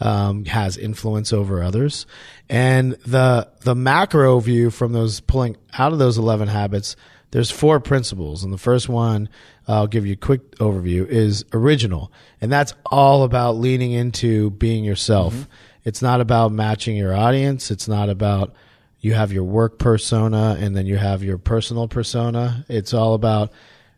um, 0.00 0.44
has 0.44 0.76
influence 0.76 1.32
over 1.32 1.62
others. 1.62 2.04
And 2.50 2.92
the, 3.06 3.48
the 3.60 3.74
macro 3.74 4.38
view 4.40 4.70
from 4.70 4.92
those 4.92 5.20
pulling 5.20 5.56
out 5.78 5.94
of 5.94 5.98
those 5.98 6.18
11 6.18 6.48
habits, 6.48 6.94
there's 7.34 7.50
four 7.50 7.80
principles. 7.80 8.44
And 8.44 8.52
the 8.52 8.58
first 8.58 8.88
one, 8.88 9.28
I'll 9.66 9.88
give 9.88 10.06
you 10.06 10.12
a 10.12 10.16
quick 10.16 10.52
overview, 10.58 11.04
is 11.04 11.44
original. 11.52 12.12
And 12.40 12.50
that's 12.50 12.74
all 12.86 13.24
about 13.24 13.56
leaning 13.56 13.90
into 13.90 14.50
being 14.50 14.84
yourself. 14.84 15.34
Mm-hmm. 15.34 15.50
It's 15.84 16.00
not 16.00 16.20
about 16.20 16.52
matching 16.52 16.96
your 16.96 17.12
audience. 17.12 17.72
It's 17.72 17.88
not 17.88 18.08
about 18.08 18.54
you 19.00 19.14
have 19.14 19.32
your 19.32 19.42
work 19.42 19.80
persona 19.80 20.56
and 20.60 20.76
then 20.76 20.86
you 20.86 20.96
have 20.96 21.24
your 21.24 21.36
personal 21.36 21.88
persona. 21.88 22.64
It's 22.68 22.94
all 22.94 23.14
about 23.14 23.50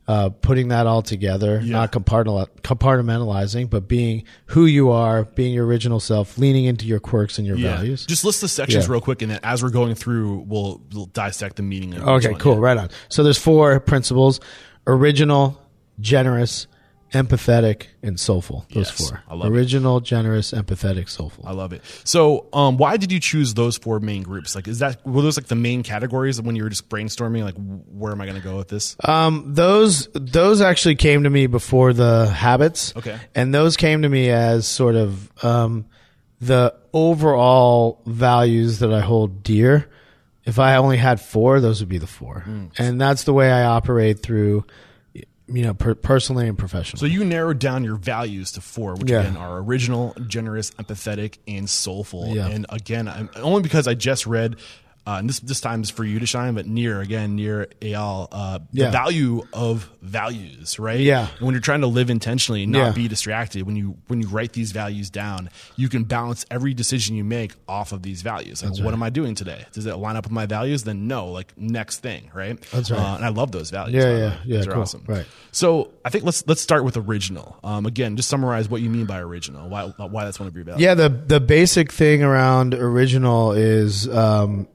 uh, 0.09 0.29
putting 0.31 0.69
that 0.69 0.87
all 0.87 1.03
together, 1.03 1.61
not 1.61 1.91
compartmentali- 1.93 2.49
compartmentalizing, 2.63 3.69
but 3.69 3.89
being 3.89 4.23
who 4.47 4.67
you 4.67 4.91
are, 4.91 5.25
being 5.25 5.53
your 5.53 5.67
original 5.67 5.99
self, 6.01 6.39
leaning 6.39 6.65
into 6.65 6.87
your 6.87 7.01
quirks 7.01 7.39
and 7.39 7.47
your 7.47 7.57
values. 7.57 8.07
Just 8.07 8.25
list 8.25 8.41
the 8.41 8.49
sections 8.49 8.87
Yeah. 8.87 8.93
real 8.93 9.01
quick, 9.01 9.23
and 9.23 9.31
then 9.33 9.41
as 9.43 9.63
we're 9.63 9.71
going 9.71 9.95
through, 9.95 10.45
we'll, 10.47 10.81
we'll 10.93 11.07
dissect 11.07 11.57
the 11.57 11.63
meaning. 11.63 11.95
Of 11.95 12.07
Okay, 12.07 12.35
cool. 12.35 12.55
Yeah. 12.55 12.61
Right 12.61 12.77
on. 12.79 12.91
So 13.09 13.23
there's 13.23 13.39
four 13.39 13.81
principles: 13.81 14.39
original, 14.87 15.61
generous, 16.01 16.67
empathetic, 17.13 17.87
and 18.03 18.19
soulful. 18.19 18.67
Those 18.75 18.89
Yes, 18.91 19.09
four. 19.11 19.23
I 19.29 19.35
love 19.35 19.47
it. 19.53 19.57
original, 19.57 20.01
generous, 20.01 20.53
empathetic, 20.53 21.09
soulful. 21.09 21.45
I 21.47 21.53
love 21.53 21.73
it. 21.73 21.83
So, 22.05 22.47
um, 22.53 22.77
why 22.77 22.97
did 22.97 23.13
you 23.13 23.21
choose 23.21 23.55
those 23.55 23.77
four 23.77 24.01
main 24.01 24.23
groups? 24.23 24.55
Like, 24.55 24.67
is 24.69 24.81
that 24.81 25.07
were 25.07 25.23
those 25.23 25.37
like 25.37 25.47
the 25.47 25.55
main 25.55 25.83
categories 25.83 26.41
when 26.43 26.57
you 26.57 26.63
were 26.65 26.69
just 26.69 26.89
brainstorming? 26.89 27.45
Like, 27.45 27.55
where 27.57 28.13
am 28.13 28.21
I 28.21 28.27
going 28.27 28.37
to 28.37 28.43
go 28.45 28.57
with 28.57 28.69
this? 28.69 28.97
Um, 29.05 29.55
those 29.55 30.09
those 30.15 30.61
actually 30.61 30.97
came 30.97 31.23
to 31.25 31.31
me 31.31 31.47
before 31.47 31.93
the 31.93 32.27
habits. 32.29 32.93
Okay. 32.97 33.19
and 33.35 33.55
those 33.55 33.77
came 33.77 34.03
to 34.03 34.09
me 34.09 34.31
as 34.31 34.67
sort 34.67 34.95
of 34.97 35.31
um, 35.45 35.87
the 36.41 36.75
overall 36.93 38.03
values 38.07 38.81
that 38.81 38.93
I 38.93 39.01
hold 39.01 39.43
dear. 39.43 39.89
If 40.45 40.59
I 40.61 40.77
only 40.77 40.97
had 40.97 41.21
four, 41.21 41.59
those 41.61 41.81
would 41.81 41.89
be 41.89 41.99
the 41.99 42.07
four, 42.07 42.41
Hmm. 42.41 42.67
and 42.79 43.01
that's 43.01 43.25
the 43.25 43.33
way 43.33 43.51
I 43.51 43.65
operate 43.65 44.23
through, 44.23 44.65
you 45.49 45.63
know, 45.63 45.75
per- 45.75 45.95
personally 45.95 46.49
and 46.49 46.59
professionally. 46.59 46.99
So 47.01 47.07
you 47.07 47.25
narrowed 47.25 47.59
down 47.61 47.85
your 47.85 47.97
values 47.97 48.53
to 48.53 48.61
four, 48.61 48.95
which 48.95 49.11
Yeah. 49.11 49.21
again 49.21 49.37
are 49.37 49.59
original, 49.59 50.15
generous, 50.27 50.73
empathetic, 50.73 51.39
and 51.47 51.71
soulful. 51.71 52.35
Yeah. 52.35 52.49
And 52.49 52.67
again, 52.69 53.07
I'm, 53.09 53.31
only 53.37 53.63
because 53.63 53.87
I 53.87 53.95
just 53.95 54.27
read, 54.27 54.57
uh, 55.07 55.17
and 55.19 55.29
this 55.29 55.41
this 55.41 55.61
time 55.61 55.83
is 55.83 55.91
for 55.91 56.05
you 56.05 56.19
to 56.19 56.27
shine, 56.27 56.55
but 56.55 56.67
Nir 56.67 57.01
again 57.01 57.37
Nir 57.37 57.69
Eyal, 57.81 58.29
uh, 58.33 58.59
the 58.73 58.83
Yeah. 58.83 58.91
value 58.91 59.43
of 59.53 59.89
values, 60.03 60.79
right? 60.79 61.01
Yeah. 61.01 61.29
And 61.39 61.47
when 61.47 61.55
you're 61.55 61.61
trying 61.61 61.83
to 61.83 61.87
live 61.87 62.11
intentionally, 62.11 62.65
and 62.65 62.73
not 62.73 62.79
Yeah. 62.87 62.93
be 62.93 63.09
distracted, 63.09 63.63
when 63.65 63.77
you 63.77 63.97
when 64.09 64.21
you 64.21 64.29
write 64.29 64.53
these 64.53 64.73
values 64.73 65.11
down, 65.11 65.51
you 65.77 65.89
can 65.89 66.05
balance 66.05 66.45
every 66.51 66.75
decision 66.75 67.17
you 67.17 67.25
make 67.25 67.53
off 67.69 67.93
of 67.93 68.03
these 68.03 68.23
values. 68.23 68.63
Like, 68.65 68.83
what 68.85 68.95
am 68.95 69.03
I 69.03 69.11
doing 69.11 69.35
today? 69.35 69.65
Does 69.73 69.87
it 69.87 69.95
line 69.97 70.17
up 70.17 70.25
with 70.25 70.33
my 70.33 70.47
values? 70.47 70.83
Then 70.85 71.07
no. 71.07 71.29
Like 71.29 71.53
next 71.57 71.99
thing, 72.01 72.31
right? 72.35 72.61
That's 72.73 72.91
right. 72.91 73.01
Uh, 73.01 73.15
and 73.17 73.25
I 73.25 73.29
love 73.29 73.53
those 73.53 73.71
values. 73.71 73.95
Yeah, 74.03 74.11
the 74.13 74.19
yeah, 74.19 74.29
way. 74.31 74.37
yeah, 74.47 74.57
Those 74.59 74.67
cool. 74.67 74.83
awesome. 74.83 75.05
Right. 75.07 75.27
So 75.53 75.91
I 76.05 76.11
think 76.11 76.25
let's 76.25 76.47
let's 76.47 76.61
start 76.61 76.85
with 76.85 76.97
original. 76.97 77.59
Um, 77.63 77.87
again, 77.87 78.17
just 78.17 78.29
summarize 78.29 78.69
what 78.69 78.81
you 78.83 78.91
mean 78.91 79.07
by 79.07 79.21
original. 79.21 79.69
Why 79.69 79.85
why 79.85 80.25
that's 80.25 80.39
one 80.41 80.49
of 80.49 80.55
your 80.55 80.65
values. 80.65 80.83
Yeah, 80.83 80.95
the 80.95 81.09
the 81.09 81.41
basic 81.41 81.93
thing 81.93 82.23
around 82.23 82.75
original 82.75 83.53
is, 83.53 84.09
um, 84.09 84.67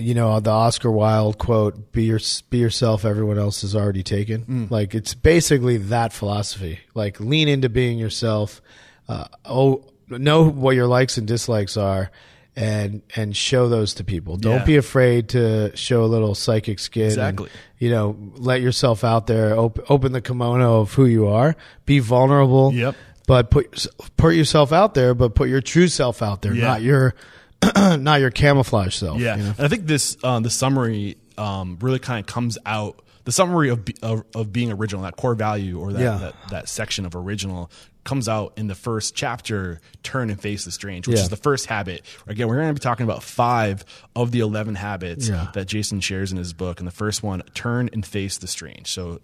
you 0.00 0.14
know, 0.14 0.40
the 0.40 0.50
Oscar 0.50 0.90
Wilde 0.90 1.38
quote: 1.38 1.92
"Be 1.92 2.04
your 2.04 2.20
be 2.50 2.58
yourself. 2.58 3.04
Everyone 3.04 3.38
else 3.38 3.62
is 3.64 3.74
already 3.76 4.02
taken." 4.02 4.68
Like 4.70 4.94
it's 4.94 5.14
basically 5.14 5.76
that 5.78 6.12
philosophy. 6.12 6.80
Like 6.94 7.20
lean 7.20 7.48
into 7.48 7.68
being 7.68 7.98
yourself. 7.98 8.60
Uh, 9.08 9.24
oh, 9.44 9.84
know 10.08 10.48
what 10.48 10.74
your 10.76 10.86
likes 10.86 11.18
and 11.18 11.26
dislikes 11.26 11.76
are. 11.76 12.10
And 12.56 13.02
and 13.14 13.34
show 13.36 13.68
those 13.68 13.94
to 13.94 14.04
people. 14.04 14.36
Don't 14.36 14.58
Yeah. 14.60 14.64
be 14.64 14.76
afraid 14.76 15.28
to 15.30 15.70
show 15.76 16.02
a 16.04 16.06
little 16.06 16.34
psychic 16.34 16.80
skin. 16.80 17.04
and, 17.04 17.12
Exactly. 17.12 17.48
you 17.78 17.90
know, 17.90 18.16
let 18.36 18.60
yourself 18.60 19.04
out 19.04 19.28
there. 19.28 19.56
Op- 19.56 19.88
open 19.88 20.12
the 20.12 20.20
kimono 20.20 20.80
of 20.80 20.92
who 20.94 21.06
you 21.06 21.28
are. 21.28 21.54
Be 21.86 22.00
vulnerable 22.00 22.72
Yep. 22.74 22.96
but 23.28 23.50
put 23.52 23.86
put 24.16 24.34
yourself 24.34 24.72
out 24.72 24.94
there, 24.94 25.14
but 25.14 25.36
put 25.36 25.48
your 25.48 25.60
true 25.60 25.86
self 25.86 26.22
out 26.22 26.42
there, 26.42 26.52
Yeah. 26.52 26.64
not 26.66 26.82
your 26.82 27.14
not 27.98 28.20
your 28.20 28.30
camouflage 28.30 28.94
self. 28.94 29.18
Yeah, 29.20 29.36
you 29.36 29.42
know? 29.42 29.54
and 29.56 29.60
I 29.60 29.68
think 29.68 29.86
this 29.86 30.16
um, 30.24 30.42
the 30.42 30.50
summary 30.50 31.16
um, 31.38 31.78
really 31.80 31.98
kind 31.98 32.20
of 32.20 32.26
comes 32.32 32.58
out. 32.66 33.02
The 33.24 33.32
summary 33.32 33.68
of, 33.68 33.86
of 34.02 34.24
of 34.34 34.52
being 34.52 34.72
original, 34.72 35.02
that 35.02 35.16
core 35.16 35.34
value 35.34 35.78
or 35.78 35.92
that, 35.92 36.00
Yeah. 36.00 36.18
that 36.18 36.34
that 36.50 36.68
section 36.68 37.04
of 37.04 37.14
original, 37.14 37.70
comes 38.02 38.28
out 38.30 38.54
in 38.56 38.66
the 38.66 38.74
first 38.74 39.14
chapter, 39.14 39.78
Turn 40.02 40.30
and 40.30 40.40
Face 40.40 40.64
the 40.64 40.70
Strange, 40.70 41.06
which 41.06 41.18
Yeah. 41.18 41.24
is 41.24 41.28
the 41.28 41.36
first 41.36 41.66
habit. 41.66 42.02
Again, 42.26 42.48
we're 42.48 42.56
going 42.56 42.68
to 42.68 42.74
be 42.74 42.80
talking 42.80 43.04
about 43.04 43.22
five 43.22 43.84
of 44.16 44.30
the 44.32 44.40
11 44.40 44.74
habits 44.74 45.28
Yeah. 45.28 45.48
that 45.52 45.66
Jason 45.68 46.00
shares 46.00 46.32
in 46.32 46.38
his 46.38 46.54
book. 46.54 46.78
And 46.80 46.86
the 46.88 46.92
first 46.92 47.22
one, 47.22 47.42
Turn 47.54 47.90
and 47.92 48.04
Face 48.04 48.38
the 48.38 48.46
Strange. 48.46 48.90
So, 48.90 49.20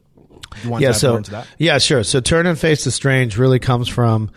yeah, 0.79 0.93
so 0.93 1.09
more 1.11 1.19
into 1.19 1.31
that? 1.33 1.47
yeah, 1.59 1.79
sure. 1.79 2.03
So 2.05 2.21
turn 2.21 2.47
and 2.47 2.59
face 2.59 2.85
the 2.85 2.91
strange 2.91 3.37
really 3.39 3.59
comes 3.59 3.89
from 3.89 4.31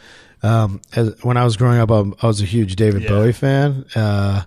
um, 0.44 0.82
as, 0.96 1.16
when 1.24 1.38
I 1.38 1.44
was 1.44 1.58
growing 1.58 1.80
up. 1.80 1.92
I, 1.92 2.04
I 2.22 2.28
was 2.28 2.42
a 2.42 2.46
huge 2.46 2.76
David 2.76 3.04
Yeah. 3.04 3.10
Bowie 3.10 3.34
fan. 3.34 3.86
Uh, 3.96 4.44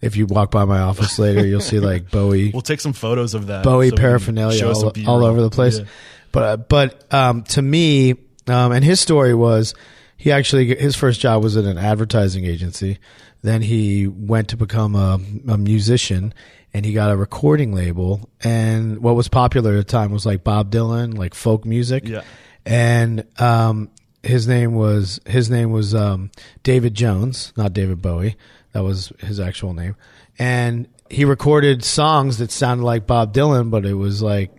if 0.00 0.16
you 0.16 0.26
walk 0.26 0.50
by 0.50 0.64
my 0.64 0.80
office 0.80 1.18
later, 1.18 1.46
you'll 1.46 1.60
see 1.60 1.78
like 1.78 2.10
Bowie 2.12 2.50
We'll 2.52 2.62
take 2.62 2.80
some 2.80 2.92
photos 2.94 3.34
of 3.34 3.48
that. 3.48 3.64
Bowie 3.64 3.90
so 3.90 3.96
paraphernalia 3.96 4.66
all, 4.66 4.92
all 5.06 5.24
over 5.24 5.42
the 5.42 5.50
place. 5.50 5.78
Yeah. 5.78 5.84
But 6.32 6.42
uh, 6.42 6.56
but 6.56 7.12
um, 7.12 7.42
to 7.44 7.62
me, 7.62 8.12
um, 8.46 8.72
and 8.72 8.84
his 8.84 9.00
story 9.00 9.34
was 9.34 9.74
he 10.16 10.32
actually 10.32 10.74
his 10.76 10.96
first 10.96 11.20
job 11.20 11.42
was 11.42 11.56
at 11.56 11.64
an 11.64 11.76
advertising 11.78 12.44
agency. 12.44 12.98
Then 13.42 13.62
he 13.62 14.06
went 14.06 14.48
to 14.48 14.56
become 14.56 14.94
a, 14.94 15.18
a 15.48 15.56
musician, 15.56 16.34
and 16.72 16.84
he 16.84 16.92
got 16.92 17.10
a 17.10 17.16
recording 17.16 17.74
label. 17.74 18.28
And 18.42 19.00
what 19.00 19.16
was 19.16 19.28
popular 19.28 19.72
at 19.72 19.76
the 19.76 19.84
time 19.84 20.12
was 20.12 20.24
like 20.24 20.44
Bob 20.44 20.70
Dylan, 20.70 21.16
like 21.16 21.34
folk 21.34 21.64
music. 21.64 22.06
Yeah. 22.06 22.22
And 22.64 23.24
um, 23.40 23.90
his 24.22 24.46
name 24.46 24.74
was 24.74 25.20
his 25.26 25.50
name 25.50 25.70
was 25.70 25.94
um, 25.94 26.30
David 26.62 26.94
Jones, 26.94 27.52
not 27.56 27.72
David 27.72 28.02
Bowie. 28.02 28.36
That 28.72 28.84
was 28.84 29.12
his 29.18 29.40
actual 29.40 29.74
name. 29.74 29.96
And 30.38 30.88
he 31.10 31.24
recorded 31.24 31.84
songs 31.84 32.38
that 32.38 32.50
sounded 32.50 32.84
like 32.84 33.06
Bob 33.06 33.34
Dylan, 33.34 33.70
but 33.70 33.84
it 33.84 33.94
was 33.94 34.22
like 34.22 34.52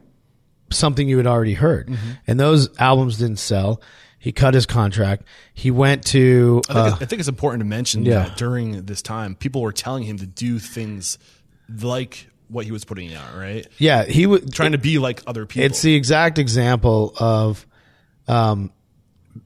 something 0.71 1.08
you 1.08 1.17
had 1.17 1.28
already 1.28 1.54
heard. 1.54 1.88
Mm-hmm. 1.88 2.12
And 2.28 2.39
those 2.39 2.69
albums 2.80 3.17
didn't 3.17 3.39
sell. 3.39 3.82
He 4.19 4.32
cut 4.32 4.54
his 4.54 4.67
contract. 4.67 5.24
He 5.54 5.71
went 5.71 6.06
to 6.08 6.62
I 6.69 6.74
think, 6.74 6.93
uh, 6.93 6.97
I 7.02 7.06
think 7.06 7.19
it's 7.19 7.30
important 7.30 7.62
to 7.62 7.65
mention 7.65 8.06
yeah. 8.06 8.26
that 8.26 8.38
during 8.38 8.86
this 8.86 9.02
time, 9.02 9.36
people 9.36 9.62
were 9.62 9.71
telling 9.71 10.04
him 10.04 10.17
to 10.17 10.28
do 10.28 10.60
things 10.60 11.17
like 11.80 12.28
what 12.50 12.66
he 12.66 12.72
was 12.72 12.84
putting 12.84 13.14
out, 13.14 13.36
right? 13.36 13.66
yeah, 13.78 14.04
he 14.06 14.26
was 14.28 14.50
Trying 14.52 14.74
to 14.74 14.78
be 14.78 15.00
like 15.00 15.22
other 15.26 15.46
people. 15.46 15.66
It's 15.66 15.82
the 15.82 15.96
exact 15.96 16.38
example 16.38 17.14
of, 17.18 17.66
um, 18.28 18.72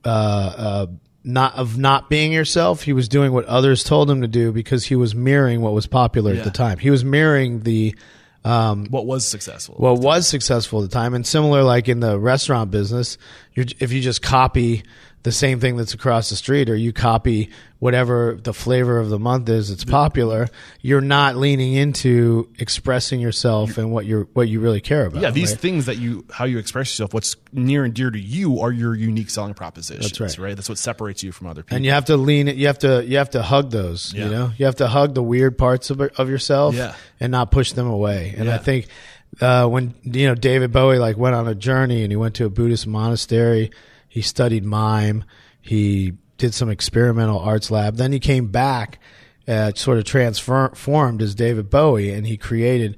uh, 0.04 0.10
uh, 0.10 0.88
not 1.24 1.56
of 1.56 1.78
not 1.78 2.10
being 2.10 2.32
yourself. 2.32 2.82
He 2.84 2.94
was 2.94 3.08
doing 3.08 3.32
what 3.32 3.46
others 3.46 3.84
told 3.84 4.10
him 4.10 4.22
to 4.22 4.28
do 4.28 4.52
because 4.52 4.86
he 4.86 4.96
was 4.96 5.16
mirroring 5.16 5.62
what 5.62 5.74
was 5.74 5.88
popular 5.88 6.34
Yeah. 6.34 6.40
at 6.40 6.44
the 6.46 6.52
time. 6.52 6.78
He 6.78 6.90
was 6.92 7.04
mirroring 7.04 7.62
the 7.62 7.96
what 8.44 9.08
was 9.08 9.28
successful. 9.28 9.74
what 9.80 10.00
was 10.00 10.28
successful 10.28 10.84
at 10.84 10.90
the 10.90 10.94
time. 10.94 11.16
And 11.16 11.26
similar, 11.26 11.64
like 11.64 11.88
in 11.90 12.00
the 12.00 12.20
restaurant 12.20 12.70
business, 12.70 13.18
you're, 13.54 13.66
if 13.80 13.92
you 13.92 14.02
just 14.02 14.22
copy 14.22 14.84
the 15.26 15.32
same 15.32 15.60
thing 15.60 15.76
that's 15.76 15.96
across 15.96 16.30
the 16.30 16.36
street, 16.36 16.70
or 16.70 16.76
you 16.76 16.94
copy 16.94 17.50
whatever 17.80 18.38
the 18.42 18.54
flavor 18.54 19.00
of 19.00 19.10
the 19.10 19.18
month 19.18 19.50
is 19.50 19.70
that's 19.70 19.84
popular, 19.84 20.48
you're 20.82 21.02
not 21.02 21.36
leaning 21.36 21.74
into 21.74 22.48
expressing 22.60 23.20
yourself 23.20 23.80
and 23.80 23.92
what 23.92 24.06
you're 24.06 24.28
what 24.34 24.48
you 24.48 24.60
really 24.60 24.82
care 24.82 25.08
about. 25.08 25.22
yeah, 25.24 25.32
these 25.32 25.52
right? 25.52 25.60
things 25.60 25.88
that 25.88 25.98
you, 25.98 26.24
how 26.32 26.46
you 26.46 26.60
express 26.60 26.88
yourself, 26.92 27.12
what's 27.14 27.36
near 27.52 27.84
and 27.84 27.96
dear 27.96 28.12
to 28.12 28.20
you 28.20 28.60
are 28.62 28.72
your 28.72 28.94
unique 28.94 29.32
selling 29.32 29.56
propositions. 29.56 30.12
That's 30.12 30.38
right. 30.38 30.50
right? 30.50 30.56
That's 30.56 30.70
what 30.70 30.78
separates 30.78 31.24
you 31.24 31.32
from 31.32 31.48
other 31.48 31.64
people. 31.64 31.76
and 31.78 31.84
you 31.86 31.90
have 31.92 32.06
to 32.06 32.18
lean 32.18 32.48
it. 32.48 32.56
You 32.56 32.68
have 32.68 32.80
to 32.80 33.04
you 33.04 33.18
have 33.18 33.32
to 33.32 33.42
hug 33.42 33.72
those. 33.72 34.14
Yeah. 34.14 34.26
You 34.26 34.32
know, 34.32 34.52
you 34.58 34.66
have 34.68 34.76
to 34.76 34.88
hug 34.88 35.16
the 35.16 35.24
weird 35.24 35.58
parts 35.58 35.90
of 35.90 36.00
of 36.02 36.30
yourself, 36.30 36.76
Yeah. 36.76 36.94
and 37.20 37.32
not 37.32 37.50
push 37.50 37.72
them 37.72 37.88
away. 37.88 38.36
And 38.38 38.48
I 38.50 38.60
think 38.60 38.88
uh, 39.42 39.66
when 39.68 39.96
you 40.04 40.28
know 40.28 40.36
David 40.36 40.72
Bowie 40.72 41.00
like 41.00 41.18
went 41.18 41.34
on 41.36 41.48
a 41.48 41.56
journey 41.56 42.04
and 42.04 42.12
he 42.12 42.16
went 42.16 42.36
to 42.36 42.46
a 42.46 42.50
Buddhist 42.50 42.86
monastery, 42.88 43.72
he 44.16 44.22
studied 44.22 44.64
mime, 44.64 45.26
he 45.62 46.14
did 46.38 46.54
some 46.54 46.70
experimental 46.70 47.38
arts 47.38 47.70
lab. 47.70 47.98
Then 47.98 48.14
he 48.14 48.20
came 48.20 48.48
back, 48.48 49.00
uh, 49.46 49.74
sort 49.76 49.98
of 49.98 50.06
transformed 50.06 51.22
as 51.22 51.36
David 51.36 51.70
Bowie, 51.70 52.12
and 52.12 52.26
he 52.26 52.38
created. 52.38 52.96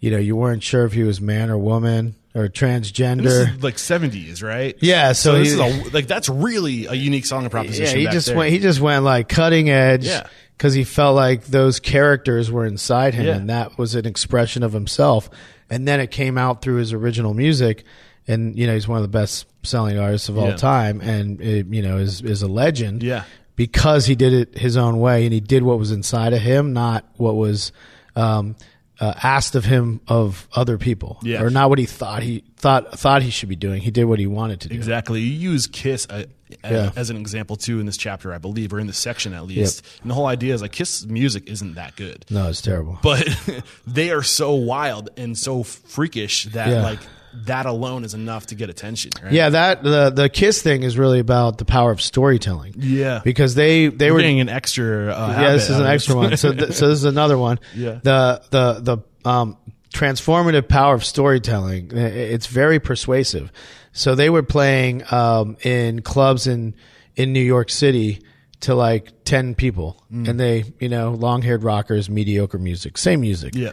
You 0.00 0.10
know, 0.12 0.18
you 0.18 0.36
weren't 0.36 0.62
sure 0.62 0.84
if 0.84 0.92
he 0.92 1.02
was 1.04 1.20
man 1.22 1.48
or 1.50 1.56
woman 1.56 2.14
or 2.34 2.48
transgender. 2.48 3.22
this 3.24 3.48
is 3.48 3.62
like 3.62 3.78
seventies, 3.78 4.42
right? 4.42 4.76
Yeah, 4.80 5.12
so 5.12 5.38
this 5.38 5.48
he- 5.54 5.54
is 5.54 5.86
a, 5.88 5.90
like 5.90 6.06
that's 6.06 6.28
really 6.28 6.84
a 6.84 6.92
unique 6.92 7.24
selling 7.24 7.48
proposition. 7.48 7.98
Yeah, 8.00 8.08
he 8.08 8.12
just 8.14 8.26
there. 8.28 8.36
went. 8.36 8.52
He 8.52 8.58
just 8.58 8.78
went 8.80 9.04
like 9.04 9.28
cutting 9.30 9.70
edge. 9.70 10.04
Yeah. 10.06 10.26
because 10.56 10.74
he 10.74 10.84
felt 10.84 11.16
like 11.16 11.46
those 11.46 11.80
characters 11.80 12.50
were 12.52 12.66
inside 12.66 13.14
him, 13.14 13.26
Yeah. 13.26 13.36
and 13.36 13.48
that 13.48 13.78
was 13.78 13.94
an 13.94 14.04
expression 14.06 14.62
of 14.62 14.72
himself. 14.72 15.30
And 15.70 15.86
then 15.88 15.98
it 16.00 16.10
came 16.10 16.36
out 16.38 16.62
through 16.62 16.76
his 16.76 16.92
original 16.92 17.32
music, 17.34 17.84
and 18.28 18.56
you 18.56 18.66
know 18.68 18.74
he's 18.74 18.86
one 18.86 18.98
of 18.98 19.02
the 19.02 19.08
best 19.08 19.46
selling 19.68 19.98
artists 19.98 20.28
of 20.28 20.38
all 20.38 20.48
Yeah. 20.48 20.56
time, 20.56 21.00
and 21.00 21.40
it, 21.40 21.66
you 21.68 21.82
know 21.82 21.98
is 21.98 22.20
is 22.22 22.42
a 22.42 22.48
legend. 22.48 23.02
Yeah. 23.02 23.24
because 23.56 24.06
he 24.06 24.14
did 24.14 24.32
it 24.32 24.56
his 24.56 24.76
own 24.76 25.00
way, 25.00 25.24
and 25.24 25.32
he 25.32 25.40
did 25.40 25.62
what 25.64 25.78
was 25.80 25.90
inside 25.90 26.32
of 26.32 26.40
him, 26.40 26.72
not 26.72 27.04
what 27.16 27.34
was. 27.36 27.72
Um, 28.16 28.56
uh, 29.00 29.14
asked 29.22 29.54
of 29.54 29.64
him 29.64 30.00
of 30.08 30.48
other 30.56 30.76
people, 30.76 31.20
Yeah. 31.22 31.40
or 31.40 31.50
not 31.50 31.68
what 31.68 31.78
he 31.78 31.86
thought 31.86 32.20
he 32.24 32.42
thought 32.56 32.98
thought 32.98 33.22
he 33.22 33.30
should 33.30 33.48
be 33.48 33.54
doing. 33.54 33.80
He 33.80 33.92
did 33.92 34.06
what 34.06 34.18
he 34.18 34.26
wanted 34.26 34.58
to 34.62 34.68
do. 34.70 34.74
Exactly. 34.74 35.20
You 35.20 35.50
use 35.52 35.68
Kiss 35.68 36.04
uh, 36.10 36.24
uh, 36.64 36.68
Yeah. 36.68 36.90
as 36.96 37.08
an 37.08 37.16
example 37.16 37.54
too 37.54 37.78
in 37.78 37.86
this 37.86 37.96
chapter, 37.96 38.34
I 38.34 38.38
believe, 38.38 38.72
or 38.72 38.80
in 38.80 38.88
this 38.88 38.98
section 38.98 39.34
at 39.34 39.46
least. 39.46 39.84
And 40.02 40.10
the 40.10 40.14
whole 40.16 40.26
idea 40.26 40.52
is 40.52 40.62
like 40.62 40.72
Kiss 40.72 41.06
music 41.06 41.44
isn't 41.48 41.76
that 41.76 41.94
good, 41.94 42.24
No, 42.28 42.48
it's 42.48 42.60
terrible. 42.60 42.98
but 43.00 43.24
they 43.86 44.10
are 44.10 44.24
so 44.24 44.54
wild 44.54 45.10
and 45.16 45.38
so 45.38 45.62
freakish 45.62 46.46
that 46.46 46.66
Yeah. 46.68 46.82
like 46.82 46.98
that 47.46 47.66
alone 47.66 48.04
is 48.04 48.14
enough 48.14 48.46
to 48.46 48.54
get 48.54 48.70
attention. 48.70 49.10
Right? 49.22 49.32
Yeah, 49.32 49.50
that 49.50 49.82
the 49.82 50.10
the 50.10 50.28
Kiss 50.28 50.62
thing 50.62 50.82
is 50.82 50.96
really 50.98 51.18
about 51.20 51.58
the 51.58 51.64
power 51.64 51.90
of 51.90 52.00
storytelling. 52.00 52.74
Yeah. 52.78 53.20
because 53.24 53.54
they 53.54 53.88
they 53.88 54.10
We're 54.10 54.14
were 54.16 54.20
getting 54.20 54.40
an 54.40 54.48
extra. 54.48 55.12
Uh, 55.12 55.36
yeah. 55.40 55.52
This 55.52 55.70
is 55.70 55.78
an 55.78 55.86
extra 55.86 56.14
one. 56.16 56.36
So 56.36 56.52
th- 56.52 56.72
so 56.72 56.88
this 56.88 56.98
is 56.98 57.04
another 57.04 57.38
one. 57.38 57.58
Yeah. 57.74 58.00
The 58.02 58.42
the 58.50 58.80
the 59.24 59.28
um 59.28 59.56
transformative 59.92 60.68
power 60.68 60.94
of 60.94 61.04
storytelling. 61.04 61.90
It's 61.92 62.46
very 62.46 62.78
persuasive. 62.78 63.50
So 63.92 64.14
they 64.14 64.30
were 64.30 64.42
playing 64.42 65.02
um 65.10 65.56
in 65.62 66.02
clubs 66.02 66.46
in 66.46 66.74
in 67.16 67.32
New 67.32 67.40
York 67.42 67.70
City 67.70 68.20
to 68.60 68.74
like 68.74 69.12
10 69.24 69.54
people 69.54 70.02
Mm. 70.12 70.28
and 70.28 70.40
they 70.40 70.64
you 70.80 70.88
know 70.88 71.12
long-haired 71.12 71.62
rockers 71.62 72.08
mediocre 72.10 72.58
music 72.58 72.96
same 72.98 73.20
music 73.20 73.54
yeah. 73.54 73.70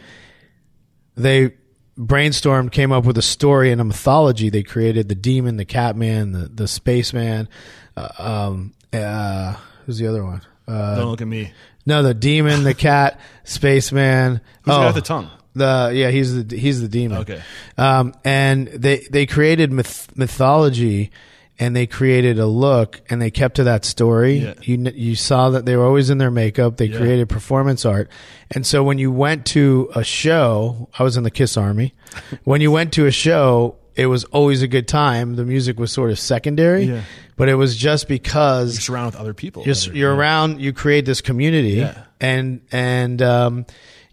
they 1.16 1.54
brainstormed, 1.98 2.72
came 2.72 2.92
up 2.92 3.04
with 3.04 3.18
a 3.18 3.22
story 3.22 3.72
and 3.72 3.80
a 3.80 3.84
mythology. 3.84 4.50
They 4.50 4.62
created 4.62 5.08
the 5.08 5.14
demon, 5.14 5.56
the 5.56 5.64
catman, 5.64 6.32
the 6.32 6.48
the 6.48 6.68
spaceman. 6.68 7.48
Uh, 7.96 8.08
um, 8.18 8.74
uh, 8.92 9.56
who's 9.84 9.98
the 9.98 10.06
other 10.06 10.24
one? 10.24 10.42
Uh, 10.68 10.96
Don't 10.96 11.10
look 11.10 11.22
at 11.22 11.28
me. 11.28 11.52
no, 11.86 12.02
the 12.02 12.14
demon, 12.14 12.64
the 12.64 12.74
cat, 12.74 13.20
spaceman. 13.44 14.40
Who's 14.62 14.74
oh, 14.74 14.78
got 14.78 14.94
the 14.94 15.00
tongue? 15.00 15.30
The 15.54 15.92
yeah, 15.94 16.10
he's 16.10 16.44
the 16.44 16.56
he's 16.56 16.82
the 16.82 16.88
demon. 16.88 17.18
Okay. 17.18 17.42
Um, 17.78 18.14
and 18.24 18.68
they 18.68 19.06
they 19.10 19.26
created 19.26 19.72
myth- 19.72 20.14
mythology, 20.14 21.10
and 21.58 21.74
they 21.74 21.86
created 21.86 22.38
a 22.38 22.46
look, 22.46 23.00
and 23.08 23.20
they 23.22 23.30
kept 23.30 23.56
to 23.56 23.64
that 23.64 23.84
story. 23.84 24.38
Yeah. 24.38 24.54
You 24.62 24.76
you 24.94 25.14
saw 25.14 25.50
that 25.50 25.64
they 25.66 25.76
were 25.76 25.84
always 25.86 26.10
in 26.10 26.18
their 26.18 26.30
makeup. 26.30 26.76
They 26.76 26.86
Yeah. 26.86 26.98
created 26.98 27.28
performance 27.28 27.84
art, 27.84 28.10
and 28.50 28.66
so 28.66 28.82
when 28.82 28.98
you 28.98 29.10
went 29.10 29.46
to 29.46 29.90
a 29.94 30.04
show, 30.04 30.88
I 30.98 31.02
was 31.02 31.16
in 31.16 31.22
the 31.24 31.30
Kiss 31.30 31.56
Army. 31.56 31.94
when 32.44 32.60
you 32.60 32.70
went 32.70 32.92
to 32.94 33.06
a 33.06 33.10
show, 33.10 33.76
it 33.94 34.06
was 34.06 34.24
always 34.24 34.60
a 34.62 34.68
good 34.68 34.86
time. 34.86 35.36
The 35.36 35.44
music 35.46 35.78
was 35.80 35.90
sort 35.90 36.10
of 36.10 36.18
secondary, 36.18 36.84
Yeah. 36.84 37.00
but 37.36 37.48
it 37.48 37.54
was 37.54 37.74
just 37.76 38.06
because 38.08 38.74
You're 38.74 38.80
surrounded 38.82 39.14
with 39.14 39.20
other 39.22 39.32
people. 39.34 39.62
you're, 39.64 39.74
are- 39.74 39.94
you're 39.96 40.14
around 40.14 40.60
you 40.60 40.72
create 40.74 41.06
this 41.06 41.22
community 41.22 41.86
and 42.20 42.60
and 42.70 43.22
um, 43.22 43.64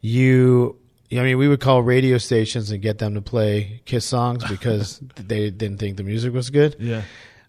you 0.02 0.78
I 1.12 1.16
mean 1.24 1.38
we 1.38 1.48
would 1.48 1.60
call 1.60 1.82
radio 1.84 2.18
stations 2.18 2.72
and 2.72 2.82
get 2.82 2.98
them 3.00 3.14
to 3.16 3.22
play 3.22 3.82
Kiss 3.86 4.06
songs 4.06 4.44
because 4.46 5.00
they 5.16 5.50
didn't 5.50 5.78
think 5.80 5.98
the 5.98 6.04
music 6.04 6.34
was 6.34 6.50
good. 6.50 6.76
Yeah. 6.80 7.02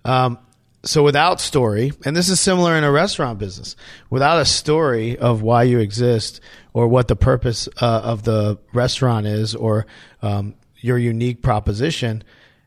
Um, 0.05 0.39
so 0.85 1.03
without 1.03 1.41
story, 1.41 1.93
and 2.05 2.15
this 2.15 2.29
is 2.29 2.41
similar 2.41 2.77
in 2.77 2.85
a 2.85 2.93
restaurant 2.93 3.39
business, 3.39 3.75
without 4.11 4.39
a 4.39 4.45
story 4.45 5.17
of 5.17 5.41
why 5.41 5.63
you 5.63 5.79
exist 5.79 6.41
or 6.75 6.89
what 6.89 7.09
the 7.09 7.17
purpose 7.17 7.69
uh, 7.81 8.01
of 8.05 8.25
the 8.25 8.59
restaurant 8.75 9.27
is 9.27 9.55
or 9.55 9.87
um, 10.21 10.55
your 10.77 10.99
unique 10.99 11.41
proposition, 11.43 12.23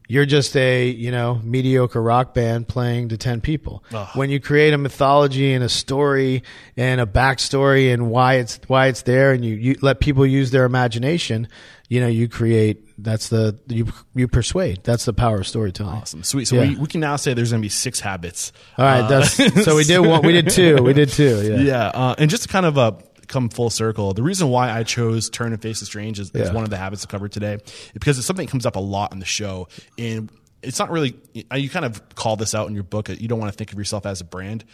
you're 0.08 0.26
just 0.26 0.56
a 0.56 0.88
you 0.88 1.12
know 1.12 1.42
mediocre 1.44 2.02
rock 2.02 2.34
band 2.34 2.68
playing 2.68 3.10
to 3.10 3.18
ten 3.18 3.42
people. 3.42 3.84
Ugh. 3.94 4.08
When 4.16 4.30
you 4.30 4.40
create 4.40 4.74
a 4.74 4.78
mythology 4.78 5.54
and 5.54 5.64
a 5.64 5.70
story 5.70 6.44
and 6.76 7.02
a 7.02 7.06
backstory 7.06 7.94
and 7.94 8.10
why 8.10 8.36
it's 8.36 8.60
why 8.68 8.88
it's 8.88 9.02
there, 9.04 9.32
and 9.34 9.44
you, 9.46 9.56
you 9.56 9.76
let 9.82 10.00
people 10.00 10.26
use 10.26 10.52
their 10.52 10.66
imagination, 10.66 11.48
you 11.90 12.00
know 12.02 12.08
you 12.08 12.28
create. 12.30 12.84
That's 13.00 13.30
the 13.30 13.60
you 13.68 13.86
you 14.16 14.28
persuade. 14.28 14.80
That's 14.84 15.06
the 15.06 15.14
power 15.14 15.38
of 15.42 15.48
storytelling. 15.48 15.98
Awesome. 15.98 16.24
Sweet. 16.24 16.46
So 16.48 16.56
Yeah. 16.56 16.70
we, 16.70 16.76
we 16.78 16.88
can 16.88 17.00
now 17.00 17.16
say 17.16 17.36
there's 17.36 17.52
going 17.52 17.62
to 17.62 17.66
be 17.66 17.70
six 17.70 18.00
habits. 18.00 18.52
All 18.76 18.86
right, 18.86 19.02
Uh, 19.02 19.08
that's 19.08 19.66
so 19.66 19.76
we 19.76 19.84
did 19.84 20.00
one. 20.00 20.24
We 20.26 20.32
did 20.34 20.50
two. 20.50 20.82
We 20.82 20.94
did 20.94 21.10
two. 21.10 21.48
Yeah. 21.48 21.58
Yeah, 21.68 21.86
uh, 21.90 22.16
and 22.18 22.28
just 22.30 22.50
kind 22.50 22.66
of 22.66 22.78
uh, 22.80 22.94
come 23.28 23.50
full 23.50 23.70
circle, 23.70 24.14
the 24.14 24.24
reason 24.24 24.50
why 24.50 24.72
I 24.72 24.84
chose 24.84 25.30
Turn 25.30 25.54
and 25.54 25.62
Face 25.62 25.80
the 25.80 25.86
Strange 25.86 26.20
is, 26.20 26.32
is 26.32 26.48
Yeah. 26.50 26.54
one 26.54 26.64
of 26.64 26.70
the 26.70 26.78
habits 26.78 27.02
to 27.02 27.08
cover 27.08 27.28
today, 27.28 27.58
because 27.94 28.18
it's 28.18 28.28
something 28.28 28.46
that 28.46 28.52
comes 28.52 28.66
up 28.66 28.76
a 28.76 28.80
lot 28.82 29.12
on 29.12 29.20
the 29.20 29.26
show, 29.26 29.68
and 29.98 30.30
it's 30.64 30.80
not 30.80 30.90
really 30.90 31.16
uh, 31.52 31.56
you 31.56 31.70
kind 31.70 31.86
of 31.86 32.02
call 32.16 32.36
this 32.36 32.56
out 32.56 32.68
in 32.68 32.74
your 32.74 32.84
book 32.84 33.12
uh, 33.12 33.14
you 33.14 33.28
don't 33.28 33.38
want 33.40 33.52
to 33.52 33.56
think 33.56 33.72
of 33.72 33.78
yourself 33.78 34.08
as 34.08 34.22
a 34.22 34.24
brand 34.26 34.66